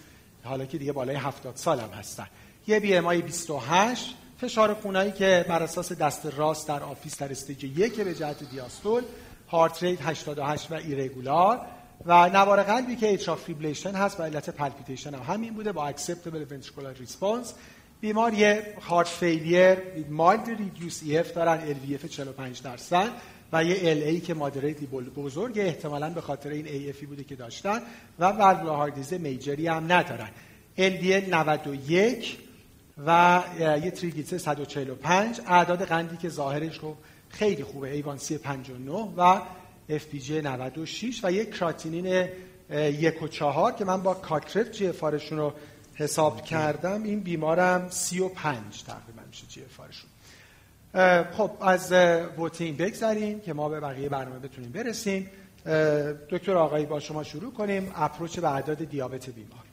حالا 0.43 0.65
که 0.65 0.77
دیگه 0.77 0.91
بالای 0.91 1.15
70 1.15 1.55
سال 1.55 1.79
هم 1.79 1.89
هستن. 1.89 2.27
یه 2.67 2.79
BMI 2.79 3.21
28 3.21 4.15
فشار 4.37 4.73
خونایی 4.73 5.11
که 5.11 5.45
بر 5.49 5.63
اساس 5.63 5.91
دست 5.91 6.25
راست 6.25 6.67
در 6.67 6.83
office 6.83 7.17
در 7.21 7.31
stage 7.31 7.63
یک 7.63 8.01
به 8.01 8.15
جهت 8.15 8.49
دیاستول 8.51 9.03
heart 9.51 9.83
rate 9.83 9.99
88 10.01 10.71
و 10.71 10.75
irregular 10.75 11.61
و 12.05 12.29
نوار 12.29 12.63
قلبی 12.63 12.95
که 12.95 13.07
atrial 13.07 13.43
fibrillation 13.43 13.91
هست 13.91 14.19
و 14.19 14.23
علت 14.23 14.49
palpitation 14.49 15.13
هم 15.13 15.33
همین 15.33 15.53
بوده 15.53 15.71
با 15.71 15.87
acceptable 15.87 16.41
ventricular 16.41 16.93
response 16.93 17.53
بیمار 18.01 18.33
یه 18.33 18.73
heart 18.81 19.07
failure 19.07 19.77
mild 20.09 20.49
reduced 20.49 21.01
EF 21.03 21.33
دارن 21.33 21.59
LVEF 21.67 22.05
45 22.05 22.61
درصد 22.61 23.09
و 23.53 23.63
یه 23.63 23.91
LA 23.91 24.19
که 24.19 24.33
moderately 24.33 24.87
بزرگ 24.87 25.59
احتمالاً 25.59 26.09
به 26.09 26.21
خاطر 26.21 26.49
این 26.49 26.67
AF 26.67 26.89
ی 26.89 27.05
بوده 27.05 27.23
که 27.23 27.35
داشتن 27.35 27.79
و 28.19 28.25
valvular 28.25 28.75
heart 28.75 28.91
disease 28.91 29.13
major 29.13 29.58
ی 29.58 29.67
هم 29.67 29.91
ندارن. 29.91 30.29
LDL 30.77 31.29
91 31.29 32.46
و 33.05 33.43
یه 33.59 33.91
تریگلیسیرید 33.91 34.41
145 34.41 35.41
اعداد 35.47 35.83
قندی 35.85 36.17
که 36.17 36.29
ظاهرش 36.29 36.77
رو 36.77 36.97
خیلی 37.29 37.63
خوبه. 37.63 37.91
A1C 37.91 38.37
59 38.37 38.91
و 39.17 39.41
FPG 39.89 40.41
96 40.41 41.19
و 41.23 41.31
یک 41.31 41.55
کراتینین 41.55 42.29
یک 42.71 43.23
و 43.23 43.27
چهار 43.27 43.71
که 43.71 43.85
من 43.85 44.01
با 44.01 44.13
Cockcroft 44.13 44.71
GFR 44.71 44.87
شون 44.87 45.37
رو 45.37 45.53
حساب 45.95 46.41
کردم. 46.41 47.03
این 47.03 47.19
بیمارم 47.19 47.89
35 47.89 48.83
تقریبا 48.83 49.21
میشه 49.27 49.47
GFR 49.47 49.63
شون 49.63 50.09
خب 51.37 51.51
از 51.61 51.91
voting 52.37 52.77
بگذاریم 52.77 53.39
که 53.39 53.53
ما 53.53 53.69
به 53.69 53.79
بقیه 53.79 54.09
برنامه 54.09 54.39
بتونیم 54.39 54.71
برسیم. 54.71 55.29
دکتر 56.29 56.57
آقایی 56.57 56.85
با 56.85 56.99
شما 56.99 57.23
شروع 57.23 57.53
کنیم. 57.53 57.91
approach 57.95 58.39
به 58.39 58.53
اعداد 58.53 58.83
دیابت 58.83 59.29
بیمار. 59.29 59.63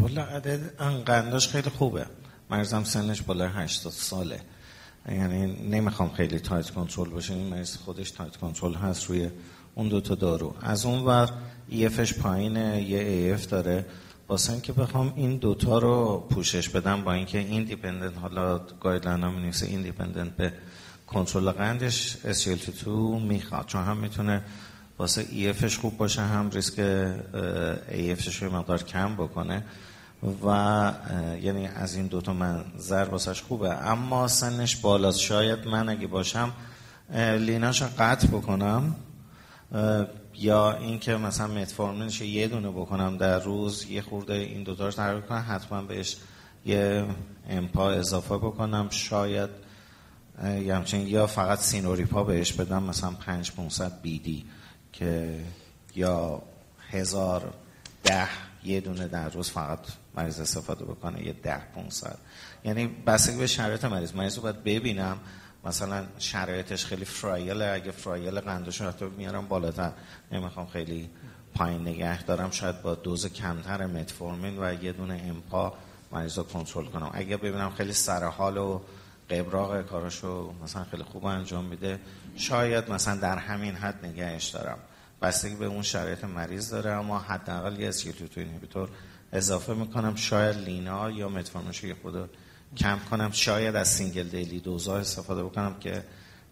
والا 0.00 0.24
عدد 0.24 0.76
قنداش 1.04 1.48
خیلی 1.48 1.70
خوبه. 1.70 2.06
مریضم 2.50 2.84
سنش 2.84 3.22
بالای 3.22 3.48
80 3.48 3.92
ساله. 3.92 4.40
یعنی 5.08 5.46
نمی‌خوام 5.70 6.12
خیلی 6.12 6.38
tight 6.38 6.70
control 6.70 7.08
باشه 7.08 7.34
این 7.34 7.46
مریض 7.46 7.76
خودش 7.76 8.10
tight 8.10 8.36
control 8.36 8.74
هست 8.74 9.04
روی 9.04 9.30
اون 9.74 9.88
دوتا 9.88 10.14
دارو. 10.14 10.54
از 10.60 10.86
اون 10.86 11.04
ور 11.04 11.30
EF 11.68 12.14
ش 12.14 12.56
پایینه 12.56 12.98
AF 12.98 13.46
داره. 13.46 13.86
واسه 14.28 14.60
که 14.60 14.72
بخوام 14.72 15.12
این 15.16 15.36
دوتا 15.36 15.78
رو 15.78 16.26
پوشش 16.30 16.68
بدم 16.68 17.04
با 17.04 17.12
اینکه 17.12 17.38
independent 17.38 18.18
حالا 18.18 18.58
guideline 18.58 19.22
ها 19.22 19.30
می 19.30 19.52
این 19.62 19.92
به 20.36 20.52
کنترل 21.06 21.50
قندش 21.50 22.16
SGLT2 22.16 22.86
می‌خواد. 23.22 23.66
چون 23.66 23.84
هم 23.84 23.96
می‌تونه 23.96 24.42
واسه 24.98 25.26
ایفش 25.30 25.78
خوب 25.78 25.96
باشه 25.96 26.22
هم 26.22 26.50
ریسک 26.50 26.78
ایفش 27.88 28.42
رو 28.42 28.56
مقدار 28.56 28.82
کم 28.82 29.14
بکنه. 29.14 29.64
و 30.44 30.92
یعنی 31.42 31.66
از 31.66 31.94
این 31.94 32.06
دوتا 32.06 32.32
منظر 32.32 33.04
واسش 33.04 33.42
خوبه. 33.42 33.70
اما 33.70 34.28
سنش 34.28 34.76
بالاست. 34.76 35.20
شاید 35.20 35.66
من 35.68 35.88
اگه 35.88 36.06
باشم 36.06 36.52
لیناش 37.38 37.82
قطع 37.82 38.26
بکنم 38.26 38.96
یا 40.34 40.76
اینکه 40.76 41.16
مثلا 41.16 41.46
متفورمینش 41.46 42.20
یه 42.20 42.48
دونه 42.48 42.70
بکنم 42.70 43.16
در 43.16 43.38
روز 43.38 43.86
یه 43.90 44.02
خورده 44.02 44.34
این 44.34 44.62
دوتا 44.62 44.84
رو 44.84 44.90
تغییر 44.90 45.20
کنم 45.20 45.44
حتما 45.48 45.82
بهش 45.82 46.16
یه 46.66 47.04
امپا 47.48 47.90
اضافه 47.90 48.36
بکنم. 48.36 48.88
شاید 48.90 49.50
اه، 50.38 50.60
یه 50.60 50.74
همچین 50.74 51.08
یا 51.08 51.26
فقط 51.26 51.58
سینوریپا 51.58 52.24
بهش 52.24 52.52
بدم 52.52 52.82
مثلا 52.82 53.10
5 53.10 53.52
500 53.52 54.02
بیدی 54.02 54.44
که 54.92 55.40
یا 55.94 56.42
هزار 56.90 57.54
ده 58.04 58.28
یه 58.64 58.80
دونه 58.80 59.08
در 59.08 59.28
روز 59.28 59.50
فقط 59.50 59.78
مریض 60.16 60.40
استفاده 60.40 60.84
بکنه 60.84 61.26
یه 61.26 61.32
ده 61.32 61.58
500 61.74 62.18
یعنی 62.64 62.86
بستگی 62.86 63.38
به 63.38 63.46
شرایط 63.46 63.84
مریض. 63.84 64.14
مریض 64.14 64.36
رو 64.36 64.42
باید 64.42 64.64
ببینم. 64.64 65.18
مثلا 65.64 66.04
شرایطش 66.18 66.86
خیلی 66.86 67.04
فرایله. 67.04 67.64
اگه 67.64 67.90
فرایل 67.90 68.40
قندش 68.40 68.80
رو 68.80 69.10
میارم 69.16 69.48
بالاتر. 69.48 69.92
نمی‌خوام 70.32 70.66
خیلی 70.66 71.10
پایین 71.54 71.80
نگه 71.80 72.22
دارم. 72.22 72.50
شاید 72.50 72.82
با 72.82 72.94
دوز 72.94 73.26
کمتر 73.26 73.86
متفورمین 73.86 74.58
و 74.58 74.84
یه 74.84 74.92
دونه 74.92 75.22
امپا 75.28 75.74
مریض 76.12 76.38
رو 76.38 76.44
کنترل 76.44 76.84
کنم. 76.84 77.10
اگه 77.14 77.36
ببینم 77.36 77.70
خیلی 77.70 77.92
سرحال 77.92 78.56
و 78.56 78.80
قبراق 79.30 79.82
کاراشو 79.82 80.54
مثلا 80.64 80.84
خیلی 80.84 81.02
خوب 81.02 81.24
انجام 81.24 81.64
میده 81.64 82.00
شاید 82.36 82.90
مثلا 82.90 83.16
در 83.16 83.38
همین 83.38 83.74
حد 83.74 84.06
نگهش 84.06 84.48
دارم. 84.48 84.78
بستگی 85.22 85.54
به 85.54 85.66
اون 85.66 85.82
شرایط 85.82 86.24
مریض 86.24 86.70
داره 86.70 86.90
اما 86.90 87.18
حداقل 87.18 87.80
یه 87.80 87.88
SGLT2 87.88 88.40
inhibitor 88.40 88.88
اضافه 89.34 89.74
می‌کنم 89.74 90.14
شاید 90.14 90.56
لینا 90.56 91.10
یا 91.10 91.28
متفورمینش 91.28 91.78
رو 91.78 91.88
یه 91.88 91.96
خورده 92.02 92.30
کم 92.76 92.98
کنم 93.10 93.30
شاید 93.32 93.76
از 93.76 93.88
single 93.88 94.28
daily 94.28 94.60
dose 94.60 94.89
ا 94.89 94.96
استفاده 94.96 95.44
بکنم 95.44 95.74
که 95.80 96.04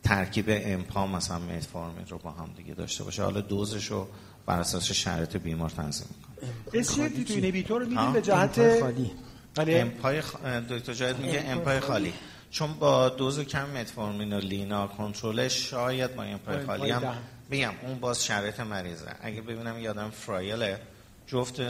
ترکیب 0.04 0.44
امپا 0.48 1.06
مثلا 1.06 1.38
متفورمین 1.38 2.06
رو 2.06 2.18
با 2.18 2.30
هم 2.30 2.50
دیگه 2.56 2.74
داشته 2.74 3.04
باشه. 3.04 3.22
حالا 3.22 3.40
دوزش 3.40 3.86
رو 3.86 4.08
بر 4.46 4.60
اساس 4.60 4.92
شرایط 4.92 5.36
بیمار 5.36 5.70
تنظیم 5.70 6.06
می‌کنم. 6.08 6.82
SGLT2 6.82 7.30
اینهیبیتور 7.30 7.80
رو 7.80 7.88
میدیم؟ 7.88 8.12
به 8.12 8.22
جهت 8.22 8.58
امپای 8.58 8.80
خالی. 8.80 9.10
بله. 9.54 10.20
خ... 10.20 10.36
دکتر 10.70 10.94
جاید 10.94 11.18
میگه 11.18 11.44
امپای 11.46 11.80
خالی. 11.80 12.12
چون 12.50 12.72
با 12.72 13.08
دوز 13.08 13.40
کم 13.40 13.70
متفورمین 13.70 14.32
و 14.32 14.38
لینا 14.38 14.86
کنترلش 14.86 15.70
شاید 15.70 16.16
با 16.16 16.22
امپای 16.22 16.66
خالی 16.66 16.90
هم 16.90 17.02
بگم 17.50 17.72
اون 17.82 17.98
باز 17.98 18.24
شرایط 18.24 18.60
مریضه. 18.60 19.06
اگه 19.20 19.40
ببینم 19.40 19.78
یادم 19.78 20.10
فرایله 20.10 20.80
جفت 21.26 21.60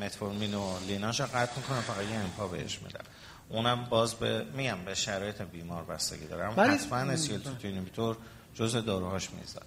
متفورمین 0.00 0.54
و 0.54 0.78
لیناش 0.88 1.20
قطع 1.20 1.56
می‌کنم 1.56 1.80
فقط 1.80 2.04
یه 2.10 2.16
امپا 2.16 2.48
بهش 2.48 2.78
میدم. 2.82 3.04
اونم 3.48 3.84
باز 3.90 4.14
به 4.14 4.44
میگم 4.56 4.78
به 4.84 4.94
شرایط 4.94 5.42
بیمار 5.42 5.84
بستگی 5.84 6.26
ولی- 6.56 6.70
حتما 6.72 6.96
اسیلتوت 6.96 7.64
اینهیبیتور 7.64 8.16
جز 8.54 8.76
داروهاش 8.76 9.28
می‌ذاره 9.30 9.66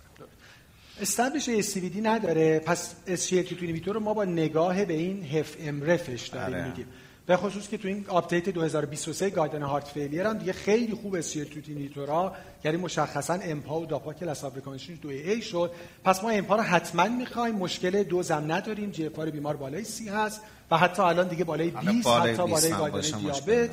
established 1.01 1.49
ASCVD 1.49 1.97
نداره. 2.03 2.59
پس 2.59 2.95
SGLT2 3.07 3.31
inhibitor 3.31 3.93
رو 3.95 3.99
ما 3.99 4.13
با 4.13 4.25
نگاه 4.25 4.85
به 4.85 4.93
این 4.93 5.25
HFmrEF 5.25 5.55
ش 5.59 6.27
داریم 6.27 6.55
آره. 6.55 6.67
میگیم. 6.67 6.87
به 7.29 7.37
خصوص 7.37 7.67
که 7.67 7.77
تو 7.77 7.87
این 7.87 8.05
update 8.07 8.49
2023 8.49 9.29
guideline 9.29 9.61
heart 9.61 9.87
failure 9.87 10.27
هم 10.27 10.37
دیگه 10.37 10.53
خیلی 10.53 10.93
خوب 10.93 11.21
SGLT2 11.21 11.67
inhibitor 11.67 12.27
ها 12.27 12.33
یعنی 12.63 12.77
مشخصا 12.77 13.33
امپا 13.33 13.79
و 13.79 13.85
داپا 13.85 14.13
class 14.13 14.25
of 14.25 14.33
recommendation 14.33 14.86
ش 14.86 14.93
2A 14.93 15.41
شد. 15.41 15.71
پس 16.03 16.23
ما 16.23 16.29
امپا 16.29 16.55
رو 16.55 16.61
حتما 16.61 17.07
می‌خوایم. 17.07 17.55
مشکل 17.55 18.03
دوزم 18.03 18.43
نداریم. 18.47 18.91
GFR 18.91 19.11
بالای 19.13 19.39
بالای 19.39 19.83
سی 19.83 20.09
هست 20.09 20.41
و 20.71 20.77
حتی 20.77 21.01
الان 21.01 21.27
دیگه 21.27 21.43
بالای 21.43 21.69
حالا 21.69 21.91
20 21.91 22.03
بالای 22.03 22.33
حتی 22.33 22.45
20 22.45 22.69
بالای 22.69 22.91
guideline 22.91 23.19
دیابت. 23.19 23.69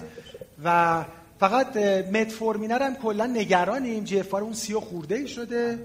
و 0.64 1.04
فقط 1.40 1.76
متفورمین 2.12 2.68
رو 2.68 2.82
هم 2.82 2.96
کلا 2.96 3.26
نگرانیم. 3.26 4.04
GFR 4.05 4.34
اون 4.34 4.52
سی 4.52 4.74
و 4.74 4.80
خورده 4.80 5.14
ای 5.14 5.28
شده. 5.28 5.78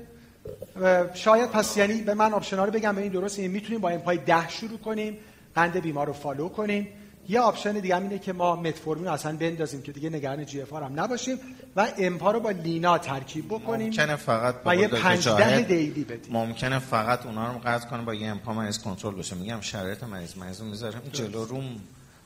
و 0.81 1.05
شاید 1.13 1.49
پس 1.49 1.77
یعنی 1.77 2.01
به 2.01 2.13
من 2.13 2.33
option 2.33 2.57
ها 2.57 2.65
رو 2.65 2.71
بگم. 2.71 2.95
به 2.95 3.01
این 3.01 3.11
درست 3.11 3.39
این 3.39 3.51
می‌تونیم 3.51 3.81
با 3.81 3.89
امپای 3.89 4.17
ده 4.17 4.49
شروع 4.49 4.79
کنیم. 4.79 5.17
قند 5.55 5.77
بیمار 5.77 6.07
رو 6.07 6.13
follow 6.13 6.49
کنیم. 6.49 6.87
یه 7.31 7.39
option 7.39 7.71
دیگه 7.71 7.95
هم 7.95 8.03
اینه 8.03 8.19
که 8.19 8.33
ما 8.33 8.55
متفورمین 8.55 9.05
رو 9.05 9.11
اصلا 9.11 9.37
بندازیم 9.37 9.81
که 9.81 9.91
دیگه 9.91 10.09
نگران 10.09 10.45
GFR 10.45 10.73
هم 10.73 10.99
نباشیم 10.99 11.39
و 11.75 11.87
امپا 11.97 12.31
رو 12.31 12.39
با 12.39 12.51
لینا 12.51 12.97
ترکیب 12.97 13.45
بکنیم 13.47 13.87
ممکنه 13.87 14.15
فقط 14.15 14.55
یه 14.77 14.87
با 14.87 14.97
ده 14.97 15.17
جاهد 15.17 15.67
daily 15.67 16.03
بدیم. 16.03 16.33
ممکنه 16.33 16.79
فقط 16.79 17.25
اونا 17.25 17.53
رو 17.53 17.59
قطع 17.59 17.89
کنه 17.89 18.01
با 18.01 18.13
یه 18.13 18.27
امپا 18.27 18.53
مریض 18.53 18.79
کنترل 18.79 19.15
بشه. 19.15 19.35
میگم 19.35 19.61
شرایط 19.61 20.03
مریض 20.03 20.37
مریض 20.37 20.61
رو 20.61 20.67
می‌ذارم 20.67 21.01
جلو 21.13 21.45
روم. 21.45 21.79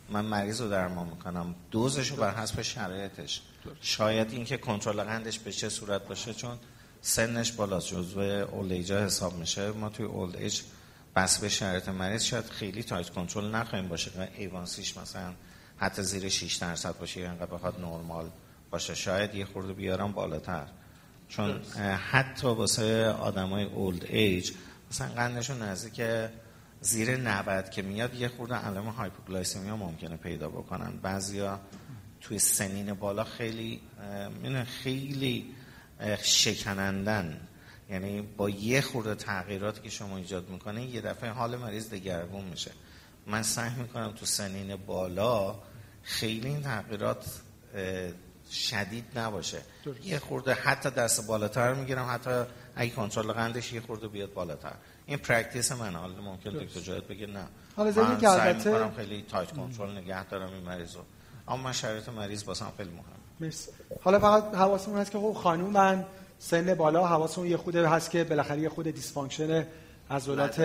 من 0.10 0.26
مریض 0.26 0.62
رو 0.62 0.70
درمان 0.70 1.08
می‌کنم. 1.08 1.56
دوزش 1.72 2.12
رو 2.12 2.16
بر 2.16 2.36
حسب 2.36 2.62
شرایطش. 2.62 3.42
شاید 3.82 4.32
اینکه 4.32 4.58
کنترل 4.58 5.04
قندش 5.04 5.40
به 5.40 5.52
چه 5.52 5.70
صورت 5.70 6.08
باشه 6.08 6.34
چون 6.34 6.58
سنش 7.02 7.52
بالاست. 7.52 7.88
جزو 7.88 8.20
old 8.20 8.92
حساب 8.92 9.38
میشه. 9.38 9.72
ما 9.72 9.90
توی 9.90 10.06
old 10.06 10.36
age 10.36 10.62
بسته 11.16 11.40
به 11.40 11.50
شرایط 11.50 11.90
مریض 11.90 12.24
شاید 12.24 12.46
خیلی 12.46 12.84
tight 12.84 13.10
کنترل 13.10 13.56
نخواهیم 13.56 13.88
باشه 13.88 14.12
که 14.12 14.30
A1C 14.38 14.74
ش 14.74 14.98
مثلا 14.98 15.34
حتی 15.78 16.02
زیر 16.02 16.30
6 16.30 16.56
درصد 16.56 16.98
باشه 16.98 17.22
یا 17.22 17.30
انقدر 17.30 17.46
بخواد 17.46 17.80
نرمال 17.80 18.30
باشه. 18.72 18.96
شاید 18.96 19.36
یه 19.36 19.46
خورده 19.46 19.74
بیارم 19.74 20.12
بالاتر. 20.12 20.66
چون 21.30 21.62
حتی 22.12 22.48
واسه 22.48 23.06
آدمای 23.10 23.64
old 23.64 24.06
age 24.06 24.52
مثلا 24.92 25.08
قندشون 25.08 25.62
نزدیک 25.62 26.02
زیر 26.82 27.18
90 27.18 27.70
که 27.70 27.82
میاد 27.82 28.14
یه 28.14 28.28
خورده 28.28 28.56
علائم 28.56 28.88
hypoglycemia 28.88 29.78
ممکنه 29.78 30.18
پیدا 30.18 30.50
بکنن. 30.50 30.98
بعضیا 31.02 31.60
توی 32.22 32.40
سنین 32.40 32.94
بالا 32.94 33.24
خیلی 33.24 33.82
خیلی 34.84 35.56
شکنندن. 36.24 37.48
یعنی 37.90 38.22
با 38.22 38.50
یه 38.50 38.82
خورده 38.82 39.16
تغییراتی 39.16 39.82
که 39.82 39.90
شما 39.90 40.18
ایجاد 40.18 40.50
می‌کنه 40.50 40.86
یه 40.86 41.02
دفعه 41.02 41.30
حال 41.30 41.56
مریض 41.56 41.90
دگرگون 41.90 42.44
میشه. 42.44 42.72
من 43.28 43.44
سعی 43.44 43.70
می‌کنم 43.78 44.12
تو 44.12 44.26
سنین 44.26 44.76
بالا 44.76 45.56
خیلی 46.04 46.48
این 46.48 46.62
تغییرات 46.62 47.26
شدید 48.52 49.20
نباشه. 49.20 49.62
یه 50.04 50.20
خورده 50.20 50.54
حتی 50.54 50.90
دست 50.90 51.28
بالاتر 51.28 51.74
می‌گیرم 51.74 52.08
حتی 52.12 52.44
اگه 52.76 52.92
کنترل 52.92 53.32
قندش 53.32 53.74
یه 53.74 53.82
خورده 53.82 54.08
بیاد 54.08 54.34
بالاتر. 54.34 54.74
این 55.06 55.18
practice 55.18 55.72
من 55.72 55.96
حالا 55.96 56.22
ممکن 56.22 56.50
دکتر 56.50 56.80
جاهد 56.80 57.08
بگه 57.08 57.28
نه. 57.28 57.48
حالا 57.76 57.92
من 58.04 58.18
که 58.20 58.28
سعی 58.28 58.50
البته- 58.50 58.72
می‌کنم 58.72 58.94
خیلی 58.96 59.26
tight 59.30 59.52
control 59.52 59.98
نگه 59.98 60.26
دارم 60.26 60.54
این 60.54 60.64
مریض 60.64 60.96
رو. 60.96 61.02
اما 61.48 61.64
من 61.64 61.72
شرایط 61.72 62.10
مریض 62.10 62.44
واسم 62.44 62.72
خیلی 62.78 62.90
مهم 62.90 63.04
مرسی. 63.40 63.72
حالا 64.04 64.20
فقط 64.20 64.56
حواسمون 64.56 65.00
هست 65.00 65.12
که 65.12 65.18
خب 65.18 65.34
خانومن. 65.34 66.06
سن 66.40 66.74
بالا 66.74 67.08
حواسمون 67.08 67.48
یه 67.48 67.58
خورده 67.58 67.88
هست 67.88 68.12
که 68.12 68.24
بالاخره 68.24 68.60
یه 68.60 68.70
خورده 68.70 68.88
dysfunction 68.88 69.66
عضلات 70.12 70.62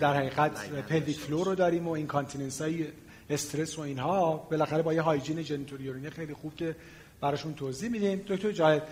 در 0.00 0.14
حقیقت 0.14 0.68
pelvic 0.88 1.18
floor 1.18 1.46
رو 1.46 1.54
داریم 1.54 1.88
و 1.88 1.90
incontinence 1.90 2.62
های 2.62 2.86
استرس 3.30 3.78
و 3.78 3.80
اینها. 3.80 4.36
بالاخره 4.50 4.82
با 4.82 4.94
یه 4.94 5.02
hygiene 5.02 5.42
genitourinary 5.42 6.10
خیلی 6.10 6.34
خوب 6.34 6.56
که 6.56 6.76
براشون 7.20 7.54
توضیح 7.54 7.90
میدیم. 7.90 8.22
دکتر 8.28 8.52
جاهد 8.52 8.82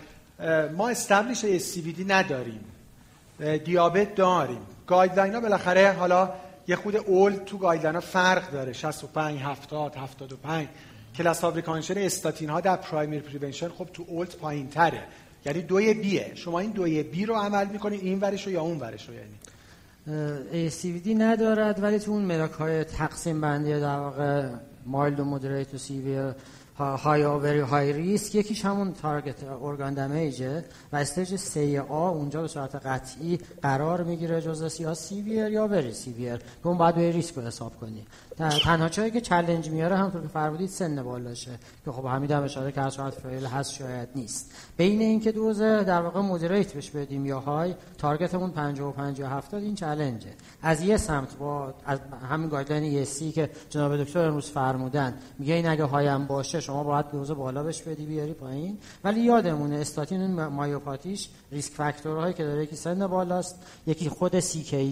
اه، 0.40 0.68
ما 0.68 0.88
established 0.88 1.44
ASCVD 1.74 2.04
نداریم. 2.08 2.64
دیابت 3.64 4.14
داریم. 4.14 4.60
guideline 4.86 5.34
ها 5.34 5.40
بالاخره 5.40 5.92
حالا 5.92 6.32
یه 6.68 6.76
خود 6.76 6.96
old 6.96 7.44
تو 7.44 7.58
guideline 7.58 7.94
ها 7.94 8.00
فرق 8.00 8.50
داره. 8.50 8.72
65 8.72 9.40
70 9.40 9.96
75 9.96 10.68
class 11.16 11.40
of 11.40 11.48
recommendation 11.48 11.98
استاتین 11.98 12.50
ها 12.50 12.60
در 12.60 12.76
primary 12.76 13.20
prevention 13.20 13.68
خب 13.68 13.88
تو 13.92 14.04
old 14.08 14.36
پایین 14.36 14.68
تره 14.68 15.02
یعنی 15.46 15.62
دوی 15.62 15.94
B 15.94 16.07
ه. 16.07 16.32
شما 16.34 16.60
این 16.60 16.70
دوی 16.70 17.02
B 17.02 17.26
رو 17.26 17.34
عمل 17.34 17.66
می‌کنید 17.66 18.00
این 18.04 18.20
ورش 18.20 18.46
رو 18.46 18.52
یا 18.52 18.62
اون 18.62 18.78
ورش 18.78 19.08
رو 19.08 19.14
یعنی 19.14 19.34
ASCVD 20.70 21.08
ندارد 21.08 21.82
ولی 21.82 21.98
تو 21.98 22.10
اون 22.10 22.22
ملاک 22.22 22.52
های 22.52 22.84
تقسیم 22.84 23.40
بندی 23.40 23.80
در 23.80 23.98
واقع 23.98 24.48
mild 24.90 25.20
و 25.20 25.24
moderate 25.24 25.74
و 25.74 25.78
severe 25.78 26.34
high 26.80 27.24
یا 27.24 27.32
very 27.32 27.60
high 27.60 27.92
risk 27.92 28.34
یکیش 28.34 28.64
همون 28.64 28.92
target 28.92 29.44
organ 29.62 29.94
damage 29.94 30.54
ه 30.54 30.64
و 30.92 30.96
stage 30.96 31.36
3 31.36 31.80
A. 31.80 32.08
اونجا 32.08 32.42
به 32.42 32.48
صورت 32.48 32.74
قطعی 32.74 33.38
قرار 33.62 34.02
می‌گیره 34.02 34.40
جزء 34.40 34.82
یا 34.82 34.94
severe 34.94 35.48
یا 35.48 35.66
very 35.66 35.92
severe 35.92 36.36
که 36.36 36.44
اون 36.62 36.78
باید 36.78 36.94
به 36.94 37.12
ریسک 37.12 37.34
رو 37.34 37.42
حساب 37.42 37.76
کنی. 37.80 38.06
تنها 38.64 38.88
جایی 38.88 39.10
که 39.10 39.20
challenge 39.20 39.70
میاره 39.70 39.96
همونطور 39.96 40.22
که 40.22 40.28
فرمودید 40.28 40.68
سن 40.68 41.02
بالاشه 41.02 41.50
که 41.84 41.92
خب 41.92 42.04
همین 42.04 42.30
هم 42.30 42.42
اشاره 42.42 42.72
کرد 42.72 42.92
شاید 42.92 43.14
frail 43.14 43.46
هست 43.46 43.72
شاید 43.72 44.08
نیست. 44.14 44.52
بین 44.76 45.00
اینکه 45.00 45.32
دوز 45.32 45.62
در 45.62 46.02
واقع 46.02 46.20
moderate 46.20 46.72
بهش 46.72 46.90
بدیم 46.90 47.26
یا 47.26 47.40
high 47.40 47.74
target 47.98 48.33
مون 48.33 48.50
55 48.50 49.18
یا 49.18 49.28
70 49.28 49.62
این 49.62 49.74
challenge 49.74 50.25
ه 50.25 50.30
از 50.62 50.82
یه 50.82 50.96
سمت 50.96 51.36
با 51.36 51.74
از 51.86 51.98
همین 52.30 52.48
guideline 52.48 53.04
ESC 53.04 53.32
که 53.32 53.50
جناب 53.70 53.96
دکتر 53.96 54.28
امروز 54.28 54.50
فرمودن 54.80 55.14
میگه 55.38 55.54
این 55.54 55.68
اگه 55.68 55.84
high 55.84 56.18
م 56.18 56.26
باشه 56.26 56.60
شما 56.60 56.84
باید 56.84 57.10
دوز 57.10 57.30
بالا 57.30 57.62
بهش 57.62 57.82
بدی 57.82 58.06
بیاری 58.06 58.32
پایین. 58.32 58.78
ولی 59.04 59.20
یادمونه 59.20 59.76
استاتین 59.76 60.20
اون 60.20 60.46
myopathy 60.46 61.12
ش 61.12 61.28
risk 61.52 61.72
factor 61.72 62.14
هایی 62.14 62.34
که 62.34 62.44
داره 62.44 62.62
یکی 62.62 62.76
سن 62.76 63.06
بالاست 63.06 63.56
یکی 63.86 64.08
خود 64.08 64.36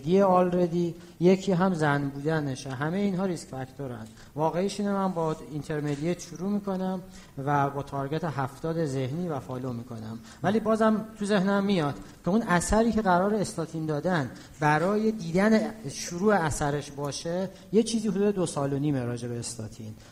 CKD 0.04 0.20
already 0.20 0.94
یکی 1.20 1.52
هم 1.52 1.74
زن 1.74 2.08
بودنشه. 2.08 2.70
همه 2.70 2.96
اینها 2.96 3.26
risk 3.26 3.48
factor 3.48 3.92
ن. 3.92 4.06
واقعیش 4.36 4.80
اینه 4.80 4.92
من 4.92 5.12
با 5.12 5.36
intermediate 5.50 6.20
شروع 6.20 6.50
می‌کنم 6.50 7.02
و 7.44 7.70
با 7.70 7.82
target 7.82 8.24
هفتاد 8.24 8.86
ذهنی 8.86 9.28
و 9.28 9.40
follow 9.40 9.72
می‌کنم. 9.72 10.18
ولی 10.42 10.60
بازم 10.60 11.04
تو 11.18 11.24
ذهنم 11.24 11.64
میاد 11.64 11.94
که 12.24 12.28
اون 12.28 12.42
اثری 12.42 12.92
که 12.92 13.02
قرار 13.02 13.34
استاتین 13.34 13.86
دادن 13.86 14.30
برای 14.60 15.12
دیدن 15.12 15.60
شروع 15.90 16.34
اثرش 16.34 16.90
باشه 16.90 17.50
یه 17.72 17.82
چیزی 17.82 18.08
حدود 18.08 18.34
دو 18.34 18.46
سال 18.46 18.72
و 18.72 18.78
نیم 18.78 18.96
راجع 18.96 19.28
به 19.28 19.38
استاتین. 19.38 19.67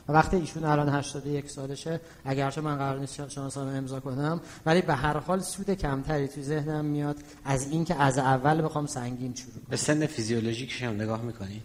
و 0.08 0.12
وقتی 0.12 0.36
ایشون 0.36 0.64
الان 0.64 0.88
81 0.88 1.50
سالشه 1.50 2.00
اگرچه 2.24 2.60
من 2.60 2.76
قرار 2.76 2.98
نیست 2.98 3.28
شانسان 3.28 3.76
امضا 3.76 4.00
کنم 4.00 4.40
ولی 4.66 4.82
به 4.82 4.94
هر 4.94 5.18
حال 5.18 5.40
سود 5.40 5.70
کمتری 5.70 6.28
تو 6.28 6.42
ذهنم 6.42 6.84
میاد 6.84 7.16
از 7.44 7.70
اینکه 7.70 7.94
از 7.94 8.18
اول 8.18 8.64
بخوام 8.64 8.86
سنگین 8.86 9.34
شروع 9.34 9.52
به 9.70 9.76
سن 9.76 10.06
فیزیولوژیکش 10.06 10.82
هم 10.82 10.94
نگاه 10.94 11.22
می‌کنی؟ 11.22 11.62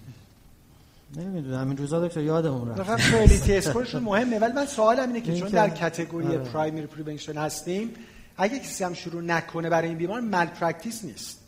نمی‌دونم. 1.16 1.68
این 1.68 1.78
روزا 1.78 2.08
دکتر 2.08 2.22
یادمون 2.22 2.70
رفت. 2.70 2.96
frailty 2.96 3.58
score 3.58 3.85
ش 3.85 3.96
مهمه. 3.96 4.40
ولی 4.40 4.54
من 4.54 4.66
سوالم 4.66 5.08
اینه 5.08 5.22
که 5.22 5.36
چون 5.36 5.50
در 5.50 5.70
category 5.70 6.38
primary 6.38 6.88
prevention 6.88 7.38
هستیم 7.38 7.90
اگه 8.38 8.60
کسی 8.60 8.84
هم 8.84 8.94
شروع 8.94 9.22
نکنه 9.22 9.70
برای 9.70 9.88
این 9.88 9.98
بیمار 9.98 10.22
malpractice 10.22 11.06
نیست. 11.06 11.41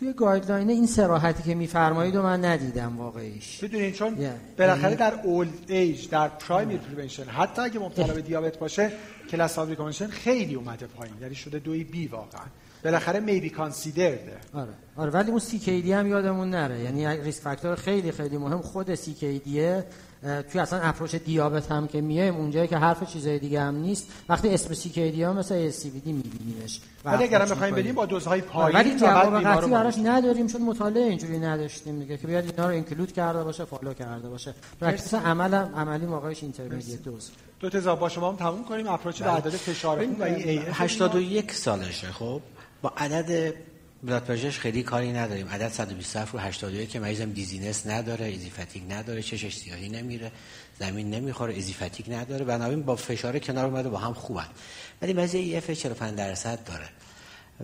توی 0.00 0.12
guideline 0.12 0.70
این 0.70 0.86
صراحتی 0.86 1.42
که 1.42 1.54
میفرمایید 1.54 2.16
و 2.16 2.22
من 2.22 2.44
ندیدم 2.44 2.98
واقعیش. 2.98 3.64
بدونین 3.64 3.92
چون 3.92 4.18
بالاخره 4.58 4.94
در 4.94 5.14
old 5.22 5.52
age 5.68 6.08
در 6.08 6.28
primary 6.28 6.76
prevention 6.76 7.24
حتی 7.24 7.62
اگه 7.62 7.80
مبتلا 7.80 8.14
به 8.14 8.22
دیابت 8.22 8.58
باشه 8.58 8.92
class 9.30 9.58
of 9.58 9.68
recommendation 9.68 10.06
خیلی 10.06 10.54
اومده 10.54 10.86
پایین. 10.86 11.14
یعنی 11.20 11.34
شده 11.34 11.58
دوی 11.58 11.84
B 11.84 12.06
واقعا. 12.06 12.44
بالاخره 12.84 13.20
may 13.20 13.38
be 13.38 13.50
considered 13.50 14.28
ه 14.28 14.36
آره. 14.54 14.72
آره 14.96 15.10
ولی 15.10 15.30
اون 15.30 15.40
CKD 15.40 15.92
هم 15.92 16.06
یادمون 16.06 16.50
نره. 16.50 16.80
یعنی 16.80 17.06
risk 17.06 17.42
factor 17.42 17.74
خیلی 17.74 18.12
خیلی 18.12 18.36
مهم. 18.36 18.62
خود 18.62 18.94
CKD 18.94 19.14
توی 20.22 20.60
اصلا 20.60 20.80
approach 20.80 21.14
دیابت 21.14 21.72
هم 21.72 21.88
که 21.88 22.00
میایم 22.00 22.36
اونجایی 22.36 22.68
که 22.68 22.76
حرف 22.76 23.12
چیزای 23.12 23.38
دیگه 23.38 23.60
هم 23.60 23.76
نیست. 23.76 24.08
وقتی 24.28 24.48
اسم 24.48 24.74
CKD 24.74 25.22
ها 25.22 25.32
مثل 25.32 25.54
ASCVD 25.54 26.12
میبینیمش. 26.12 26.80
ولی 27.04 27.24
اگرم 27.24 27.48
بخوایم 27.48 27.74
بریم 27.74 27.94
با 27.94 28.06
دوزهای 28.06 28.40
پایین 28.40 28.78
ولی 28.78 28.96
جواب 28.96 29.40
قطعی 29.40 29.70
براش 29.70 29.98
نداریم 30.04 30.46
چون 30.46 30.62
مطالعه 30.62 31.04
اینجوری 31.04 31.38
نداشتیم 31.38 31.98
دیگه 31.98 32.16
که 32.16 32.26
بیاد 32.26 32.44
اینا 32.44 32.66
رو 32.66 32.74
include 32.74 33.12
کرده 33.12 33.44
باشه 33.44 33.64
follow 33.64 33.94
کرده 33.94 34.28
باشه. 34.28 34.54
practice 34.80 35.14
عمل 35.14 35.54
عملی 35.54 36.06
واقعش 36.06 36.42
intermediate 36.42 37.02
dose. 37.02 37.30
دو 37.60 37.70
تا 37.70 37.96
با 37.96 38.08
شما 38.08 38.30
هم 38.30 38.36
تموم 38.36 38.64
کنیم. 38.64 38.88
approach 38.88 39.22
به 39.22 39.30
عدد 39.30 39.50
فشار 39.50 40.04
خون 40.04 40.16
و 40.18 40.22
این 40.22 40.62
81 40.72 41.52
سالشه 41.52 42.06
خب؟ 42.06 42.40
با 42.82 42.92
عدد 42.96 43.54
blood 44.02 44.24
pressure 44.24 44.51
ش 44.51 44.58
خیلی 44.58 44.82
کاری 44.82 45.12
نداریم. 45.12 45.48
عدد 45.48 45.68
127 45.68 46.34
رو 46.34 46.40
81 46.40 46.88
که 46.88 47.00
مریضم 47.00 47.32
dizziness 47.32 47.86
نداره 47.86 48.26
easy 48.26 48.50
fatigue 48.50 48.82
نداره 48.92 49.22
چشش 49.22 49.56
سیاهی 49.56 49.88
نمیره 49.88 50.32
زمین 50.78 51.10
نمی‌خوره 51.10 51.54
easy 51.54 51.72
fatigue 51.72 52.12
نداره. 52.12 52.44
بنابراین 52.44 52.82
با 52.82 52.96
فشار 52.96 53.38
کنار 53.38 53.64
اومده 53.64 53.88
با 53.88 53.98
هم 53.98 54.14
خوبن. 54.14 54.46
ولی 55.02 55.12
مریض 55.12 55.34
EF 55.34 55.70
45 55.70 56.14
درصد 56.18 56.58
داره. 56.64 56.88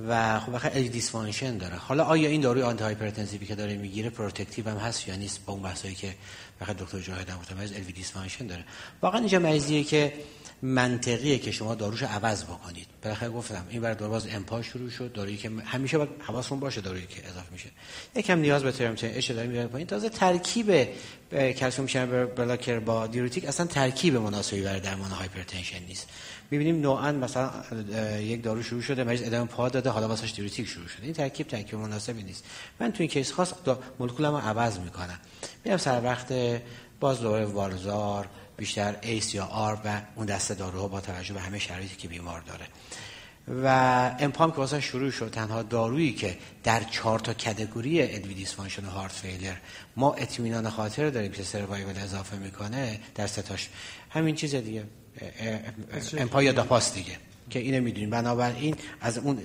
و 0.09 0.41
خب 0.41 0.53
بخاطر 0.55 0.79
LV 0.79 0.89
dysfunction 0.89 1.59
داره. 1.59 1.77
حالا 1.77 2.05
آیا 2.05 2.29
این 2.29 2.41
داروی 2.41 2.63
antihypertensive 2.63 2.85
ی 2.85 3.47
که 3.47 3.55
داره 3.55 3.77
می‌گیره 3.77 4.11
protective 4.11 4.69
هم 4.69 4.77
هست 4.77 5.09
یا 5.09 5.15
نیست؟ 5.15 5.45
با 5.45 5.53
اون 5.53 5.63
بحثایی 5.63 5.95
که 5.95 6.15
بخاطر 6.61 6.85
دکتر 6.85 7.01
جاهد 7.01 7.31
هم 7.31 7.39
گفتم 7.39 7.59
ال 7.59 7.67
دیسفانکشن 7.67 8.47
داره. 8.47 8.65
واقعا 9.03 9.21
اینجا 9.21 9.39
مریضیه 9.39 9.85
که 9.85 10.13
منطقیه 10.63 11.39
که 11.39 11.51
شما 11.53 11.75
داروش 11.75 12.03
عوض 12.03 12.45
بکنید. 12.45 12.87
بالاخره 13.03 13.29
گفتم 13.29 13.67
این 13.71 13.83
برای 13.83 13.95
داروباز 13.95 14.27
امپا 14.27 14.63
شروع 14.63 14.91
شد 14.91 15.13
دارویی 15.13 15.37
که 15.37 15.51
همیشه 15.65 15.99
باید 15.99 16.11
حواستون 16.21 16.61
باشه 16.61 16.81
دارویی 16.81 17.07
که 17.07 17.29
اضافه 17.29 17.53
میشه. 17.53 17.69
یکم 18.15 18.39
نیاز 18.39 18.63
به 18.63 18.73
ترمتن 18.73 19.07
اچ 19.07 19.31
داره 19.31 19.47
میره 19.47 19.67
پایین. 19.67 19.87
تازه 19.87 20.09
ترکیب 20.09 20.89
کلسیم 21.31 21.87
چنل 21.87 22.25
بلاکر 22.25 22.79
با 22.79 23.07
دیورتیک 23.07 23.45
اصلا 23.45 23.67
ترکیب 23.67 24.17
مناسبی 24.17 24.63
برای 24.63 24.81
درمان 24.81 25.11
هایپرتنشن 25.11 25.83
نیست. 25.89 26.09
می‌بینیم 26.51 26.81
نوعا 26.81 27.13
مثلا 27.13 27.51
یک 28.21 28.43
دارو 28.43 28.63
شروع 28.63 28.83
شده 28.83 29.05
مریض 29.05 29.23
ادامه 29.23 29.47
پا 29.47 29.69
داده 29.69 29.91
حالا 29.91 30.09
واسش 30.09 30.33
دیورتیک 30.33 30.69
شروع 30.69 30.89
شده. 30.89 31.05
این 31.05 31.13
ترکیب 31.13 31.49
ترکیب 31.49 31.79
مناسبی 31.79 32.23
نیست. 32.23 32.45
من 32.81 32.93
تو 32.93 33.03
این 33.03 33.11
case 33.11 33.33
خاص 33.33 33.53
مولکولمو 33.99 34.39
عوض 34.39 34.79
می‌کنم. 34.79 35.21
میرم 35.65 35.77
سر 35.77 36.01
وقت 36.05 36.35
باز 37.01 37.21
دوباره 37.21 37.45
والزار 37.45 38.27
بیشتر 38.57 38.97
ACE 39.03 39.35
یا 39.35 39.45
ARB 39.45 39.79
و 39.85 40.01
اون 40.17 40.27
دسته 40.27 40.55
داروها 40.55 40.89
با 40.89 41.01
توجه 41.01 41.35
به 41.35 41.41
همه 41.41 41.59
شرایطی 41.59 41.97
که 41.97 42.09
بیمار 42.09 42.41
داره. 42.41 42.67
و 43.65 43.69
امپام 44.19 44.51
که 44.51 44.57
واسه 44.57 44.81
شروع 44.81 45.11
شد 45.11 45.31
تنها 45.31 45.63
دارویی 45.63 46.13
که 46.13 46.37
در 46.65 46.83
چهار 46.85 47.19
تا 47.19 47.35
category 47.35 48.03
LV 48.03 48.35
dysfunction 48.35 48.87
و 48.87 48.91
heart 48.91 49.13
failure 49.13 49.55
ما 49.97 50.15
اطمینان 50.15 50.71
خاطر 50.71 51.11
داریم 51.11 51.33
که 51.33 51.43
survival 51.43 51.99
اضافه 51.99 52.37
می‌کنه 52.37 53.01
در 53.15 53.27
ستاش 53.27 53.69
همین 54.11 54.35
چیز 54.35 54.55
دیگه 54.55 54.85
empa 56.19 56.43
یا 56.43 56.53
dapa 56.53 56.86
س 56.86 56.95
دیگه 56.95 57.13
که 57.51 57.59
اینو 57.59 57.85
می‌دونیم. 57.85 58.11
بنابراین 58.11 58.77
از 59.01 59.19
اون 59.19 59.39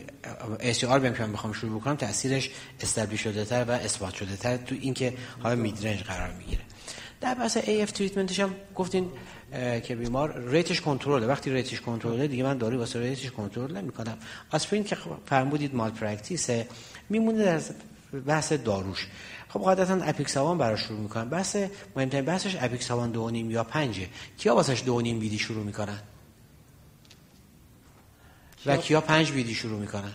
اس 0.59 0.83
ARB 0.83 0.99
م 0.99 1.13
که 1.13 1.23
من 1.23 1.33
بخوام 1.33 1.53
شروع 1.53 1.79
بکنم 1.79 1.95
تاثیرش 1.95 2.49
establish 2.81 3.17
شده 3.17 3.45
تر 3.45 3.63
و 3.63 3.71
اثبات 3.71 4.15
شده 4.15 4.35
تر 4.35 4.57
تو 4.57 4.75
اینکه 4.81 5.13
حالا 5.43 5.55
mid 5.55 5.72
range 5.72 5.99
قرار 5.99 6.31
می‌گیره. 6.31 6.61
در 7.21 7.33
بحث 7.33 7.57
AF 7.67 7.91
treatment 7.91 8.31
ش 8.31 8.39
هم 8.39 8.55
گفتین 8.75 9.11
که 9.83 9.95
بیمار 9.95 10.49
rate 10.49 10.71
ش 10.71 10.81
control 10.81 11.22
ه 11.22 11.27
وقتی 11.27 11.51
rate 11.51 11.71
ش 11.71 11.81
control 11.81 12.22
ه 12.22 12.27
دیگه 12.27 12.43
من 12.43 12.57
کاری 12.57 12.77
واسه 12.77 12.99
rate 12.99 13.21
ش 13.21 13.31
control 13.31 13.77
نمی‌کنم. 13.77 14.17
آسپرین 14.51 14.83
که 14.83 14.97
فرمودید 15.25 15.75
malpractice 15.75 15.91
ه 15.91 16.67
میمونه 17.09 17.43
در 17.43 17.61
بحث 18.25 18.53
داروش. 18.53 19.07
خب 19.49 19.59
قاعدتا 19.59 19.93
apixaban 19.93 20.57
براش 20.57 20.79
شروع 20.79 20.99
می‌کنن. 20.99 21.29
بحث 21.29 21.55
مهمترین 21.95 22.25
بحثش 22.25 22.57
apixaban 22.59 23.11
دو 23.11 23.29
نیم 23.29 23.51
یا 23.51 23.63
پنجه 23.63 24.07
کیا 24.37 24.55
واسش 24.55 24.83
دو 24.85 25.01
نیم 25.01 25.19
BID 25.19 25.39
شروع 25.39 25.63
می‌کنن؟ 25.63 25.99
و 28.65 28.77
کیا 28.77 29.01
پنج 29.01 29.31
بیدی 29.31 29.53
شروع 29.53 29.79
می‌کنن؟ 29.79 30.13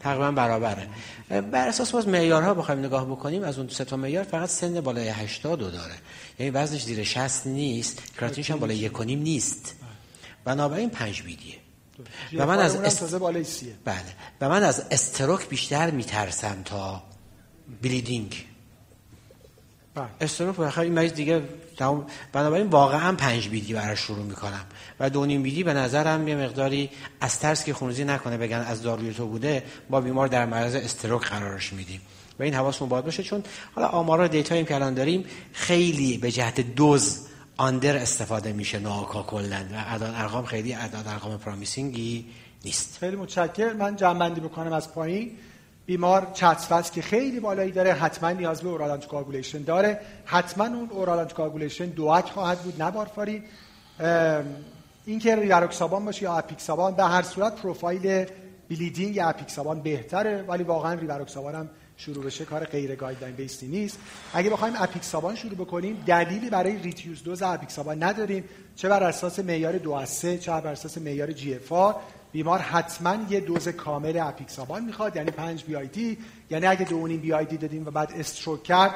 تقریبا 0.00 0.30
برابره. 0.30 0.88
بر 1.28 1.68
اساس 1.68 1.90
باز 1.90 2.08
معیارها 2.08 2.54
بخوایم 2.54 2.80
نگاه 2.80 3.06
بکنیم 3.06 3.42
از 3.42 3.58
اون 3.58 3.68
سه 3.68 3.84
تا 3.84 3.96
معیار 3.96 4.24
فقط 4.24 4.48
سن 4.48 4.80
بالای 4.80 5.08
80 5.08 5.58
داره. 5.58 5.94
یعنی 6.38 6.50
وزنش 6.50 6.84
زیر 6.84 7.04
60 7.04 7.46
نیست 7.46 8.02
کراتینش 8.20 8.50
هم 8.50 8.58
بالای 8.58 8.76
1 8.76 9.00
نیست. 9.00 9.74
بنابراین 10.44 10.90
5 10.90 11.22
بیدیه. 11.22 11.54
و 12.32 12.46
من 12.46 12.58
از 12.58 12.76
است... 12.76 13.14
بالای 13.14 13.44
سیه. 13.44 13.74
بله. 13.84 14.02
و 14.40 14.48
من 14.48 14.62
از 14.62 14.82
استروک 14.90 15.48
بیشتر 15.48 15.90
میترسم 15.90 16.62
تا 16.64 17.02
بلیدینگ. 17.82 18.44
بله. 19.94 20.06
استروک 20.20 20.56
بخیر 20.56 20.82
این 20.82 20.92
مریض 20.92 21.12
دیگه 21.12 21.42
تمام 21.76 22.06
بنابراین 22.32 22.66
واقعا 22.66 23.12
پنج 23.12 23.48
BID 23.48 23.72
براش 23.72 24.00
شروع 24.00 24.24
می‌کنم. 24.24 24.64
و 25.00 25.10
دو 25.10 25.26
نیم 25.26 25.42
BID 25.42 25.62
به 25.62 25.74
نظرم 25.74 26.28
یه 26.28 26.36
مقداری 26.36 26.90
از 27.20 27.38
ترس 27.38 27.64
که 27.64 27.74
خونریزی 27.74 28.04
نکنه 28.04 28.36
بگن 28.36 28.56
از 28.56 28.82
داروی 28.82 29.14
تو 29.14 29.26
بوده 29.26 29.62
با 29.90 30.00
بیمار 30.00 30.28
در 30.28 30.46
معرض 30.46 30.74
stroke 30.74 31.22
قرارش 31.22 31.72
میدیم. 31.72 32.00
و 32.38 32.42
این 32.42 32.54
حواسمون 32.54 32.88
باید 32.88 33.04
باشه 33.04 33.22
چون 33.22 33.42
حالا 33.74 33.88
آمارا 33.88 34.28
data 34.28 34.52
یی 34.52 34.64
که 34.64 34.74
الان 34.74 34.94
داریم 34.94 35.24
خیلی 35.52 36.18
به 36.18 36.30
جهت 36.30 36.60
دوز 36.60 37.26
under 37.56 37.96
استفاده 37.96 38.52
میشه 38.52 38.78
NOAC 38.78 39.13
ها 39.13 39.22
کلن. 39.22 39.68
و 39.72 39.76
اعداد 39.76 40.14
ارقام 40.16 40.44
خیلی 40.44 40.74
اعداد 40.74 41.08
ارقام 41.08 41.38
promising 41.38 42.17
ی 42.17 42.26
نیست. 42.64 42.96
خیلی 43.00 43.16
متشکرم. 43.16 43.76
من 43.76 43.96
جمع 43.96 44.28
بکنم 44.28 44.72
از 44.72 44.92
پایین. 44.92 45.30
بیمار 45.86 46.30
CHA2DS2-VASc 46.34 47.02
خیلی 47.02 47.40
بالایی 47.40 47.72
داره 47.72 47.92
حتما 47.92 48.30
نیاز 48.30 48.62
به 48.62 48.68
oral 48.68 48.90
anticoagulation 48.90 49.62
داره. 49.62 50.00
حتما 50.24 50.64
اون 50.64 50.88
oral 50.90 51.18
anticoagulation 51.18 51.86
DOAC 51.86 52.24
خواهد 52.24 52.58
بود 52.58 52.82
نه 52.82 52.90
وارفارین 52.90 53.42
این 55.06 55.18
که 55.18 55.36
ریواروکسابان 55.36 56.04
باشه 56.04 56.22
یا 56.22 56.38
apixaban 56.38 56.94
به 56.94 57.04
هر 57.04 57.22
صورت 57.22 57.56
profile 57.56 58.26
bleeding 58.70 59.18
apixaban 59.22 59.82
بهتره 59.82 60.42
ولی 60.42 60.62
واقعا 60.62 60.94
ریواروکسابان 60.94 61.54
هم 61.54 61.68
شروع 61.96 62.24
بشه 62.24 62.44
کار 62.44 62.64
غیر 62.64 62.94
guideline 62.94 63.34
based 63.34 63.61
ی 63.61 63.66
نیست. 63.66 63.98
اگه 64.34 64.50
بخوایم 64.50 64.74
apixaban 64.78 65.34
شروع 65.34 65.54
بکنیم 65.54 66.02
دلیلی 66.06 66.50
برای 66.50 66.76
reduce 66.76 67.22
dose 67.22 67.42
apixaban 67.42 68.02
نداریم. 68.02 68.44
چه 68.76 68.88
بر 68.88 69.02
اساس 69.02 69.38
معیار 69.38 69.78
2 69.78 69.92
از 69.92 70.08
3 70.08 70.38
چه 70.38 70.52
بر 70.52 70.72
اساس 70.72 70.98
معیار 70.98 71.32
GFR 71.32 71.72
بیمار 72.36 72.58
حتما 72.58 73.16
یه 73.30 73.40
دوز 73.40 73.68
کامل 73.68 74.20
apixaban 74.22 74.84
می‌خواد 74.84 75.16
یعنی 75.16 75.30
5 75.30 75.64
BID 75.64 76.18
یعنی 76.50 76.66
اگه 76.66 76.84
دو 76.84 77.02
BID 77.02 77.56
دادیم 77.56 77.86
و 77.86 77.90
بعد 77.90 78.12
stroke 78.18 78.62
کرد 78.62 78.94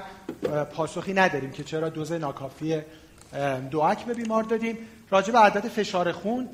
پاسخی 0.75 1.15
نداریم 1.15 1.51
که 1.51 1.65
چرا 1.65 1.89
دوز 1.89 2.13
ناکافی 2.13 2.81
DOAC 3.71 4.05
به 4.05 4.15
بیمار 4.15 4.43
دادیم. 4.43 4.79
راجع 5.11 5.33
به 5.33 5.39
عدد 5.39 5.69
فشار 5.69 6.13
خون 6.13 6.49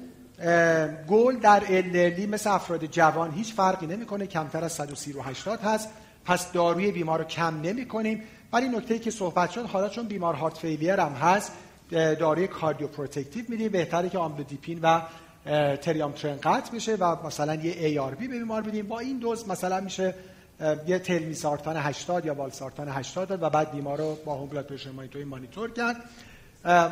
گل 1.08 1.36
در 1.36 1.62
elderly 1.68 2.26
مثل 2.26 2.50
افراد 2.50 2.86
جوان 2.86 3.30
هیچ 3.30 3.54
فرقی 3.54 3.86
نمی‌کنه 3.86 4.26
کمتر 4.26 4.64
از 4.64 4.72
130 4.72 5.12
رو 5.12 5.22
80 5.22 5.60
هست. 5.60 5.88
پس 6.24 6.52
داروی 6.52 6.90
بیمار 6.90 7.18
رو 7.18 7.24
کم 7.24 7.60
نمی 7.60 7.88
کنیم 7.88 8.22
ولی 8.52 8.68
نکته 8.68 8.98
که 8.98 9.10
صحبت 9.10 9.50
شد 9.50 9.66
حالا 9.66 9.88
چون 9.88 10.06
بیمار 10.06 10.34
heart 10.34 10.58
failure 10.58 11.00
هم 11.00 11.12
هست 11.12 11.52
داروی 11.90 12.46
cardioprotective 12.46 13.44
میدیم. 13.48 13.72
بهتره 13.72 14.08
که 14.08 14.18
آملودیپین 14.18 14.78
و 14.82 15.00
تریامترن 15.82 16.36
قطع 16.42 16.74
بشه 16.74 16.94
و 16.94 17.26
مثلا 17.26 17.54
یه 17.54 18.02
ARB 18.18 18.28
به 18.28 18.38
بیمار 18.38 18.62
بدیم. 18.62 18.86
با 18.86 18.98
این 18.98 19.18
دوز 19.18 19.48
مثلا 19.48 19.80
میشه 19.80 20.14
یه 20.86 20.98
تلمیسارتان 20.98 21.76
80 21.76 22.24
یا 22.24 22.34
والسارتان 22.34 22.88
80 22.88 23.28
داد 23.28 23.42
و 23.42 23.50
بعد 23.50 23.72
بیمار 23.72 23.98
رو 23.98 24.18
با 24.24 24.38
هم 24.38 24.46
blood 24.46 24.66
pressure 24.66 24.90
monitoring 24.90 25.24
مانیتور 25.24 25.70
کرد. 25.70 25.96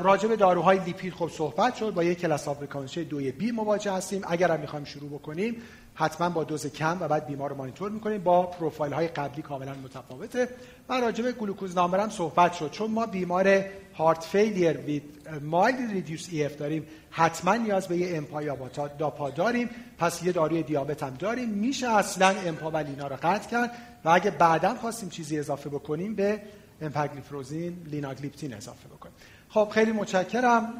راجع 0.02 0.28
به 0.28 0.36
داروهای 0.36 0.78
لیپید 0.78 1.12
خب 1.12 1.28
صحبت 1.28 1.74
شد. 1.74 1.94
با 1.94 2.04
یک 2.04 2.20
class 2.20 2.48
of 2.48 2.62
دوی 2.98 3.32
B 3.32 3.50
مواجه 3.50 3.92
هستیم. 3.92 4.22
اگر 4.28 4.50
هم 4.50 4.60
می‌خوایم 4.60 4.84
شروع 4.84 5.10
بکنیم 5.10 5.62
حتما 5.94 6.30
با 6.30 6.44
دوز 6.44 6.66
کم 6.66 6.96
و 7.00 7.08
بعد 7.08 7.26
بیمار 7.26 7.50
رو 7.50 7.56
مانیتور 7.56 7.90
می‌کنیم. 7.90 8.22
با 8.22 8.42
پروفایل 8.42 8.92
های 8.92 9.08
قبلی 9.08 9.42
کاملا 9.42 9.74
متفاوته. 9.84 10.48
و 10.88 11.00
راجع 11.00 11.24
به 11.24 11.32
glucose 11.32 11.74
number 11.74 12.08
صحبت 12.08 12.52
شد. 12.52 12.70
چون 12.70 12.90
ما 12.90 13.06
بیمار 13.06 13.64
heart 13.96 14.24
failure 14.24 14.76
with 14.76 15.28
mildly 15.42 15.90
reduced 15.90 16.28
EF 16.30 16.56
داریم. 16.56 16.86
حتما 17.10 17.54
نیاز 17.54 17.88
به 17.88 17.96
یه 17.96 18.16
امپا 18.16 18.42
یا 18.42 18.56
داپا 18.98 19.30
داریم. 19.30 19.70
پس 19.98 20.22
یه 20.22 20.32
داروی 20.32 20.62
دیابت 20.62 21.02
هم 21.02 21.14
داریم. 21.14 21.48
میشه 21.48 21.88
اصلا 21.88 22.28
امپا 22.28 22.70
و 22.70 22.76
لینا 22.76 23.06
رو 23.06 23.16
قطع 23.22 23.50
کرد 23.50 23.70
و 24.04 24.08
اگه 24.08 24.30
بعدا 24.30 24.74
خواستیم 24.74 25.08
چیزی 25.08 25.38
اضافه 25.38 25.68
بکنیم 25.70 26.14
به 26.14 26.40
امپاگلیفروزین 26.80 27.76
لیناگلیپتین 27.86 28.54
اضافه 28.54 28.88
بکنیم. 28.88 29.14
خب 29.48 29.68
خیلی 29.74 29.92
متشکرم. 29.92 30.74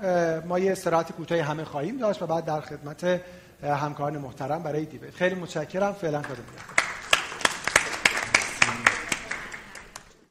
ما 0.47 0.59
یه 0.59 0.73
استراحت 0.73 1.13
کوتاه 1.13 1.41
همه 1.41 1.65
خواهیم 1.65 1.99
داشت 1.99 2.23
و 2.23 2.27
بعد 2.27 2.45
در 2.45 2.61
خدمت 2.61 3.21
همکاران 3.63 4.19
محترم 4.19 4.63
برای 4.63 4.85
دیبیت. 4.85 5.15
خیلی 5.15 5.35
متشکرم. 5.35 5.93
فعلا 5.93 6.23
خدا 6.23 6.35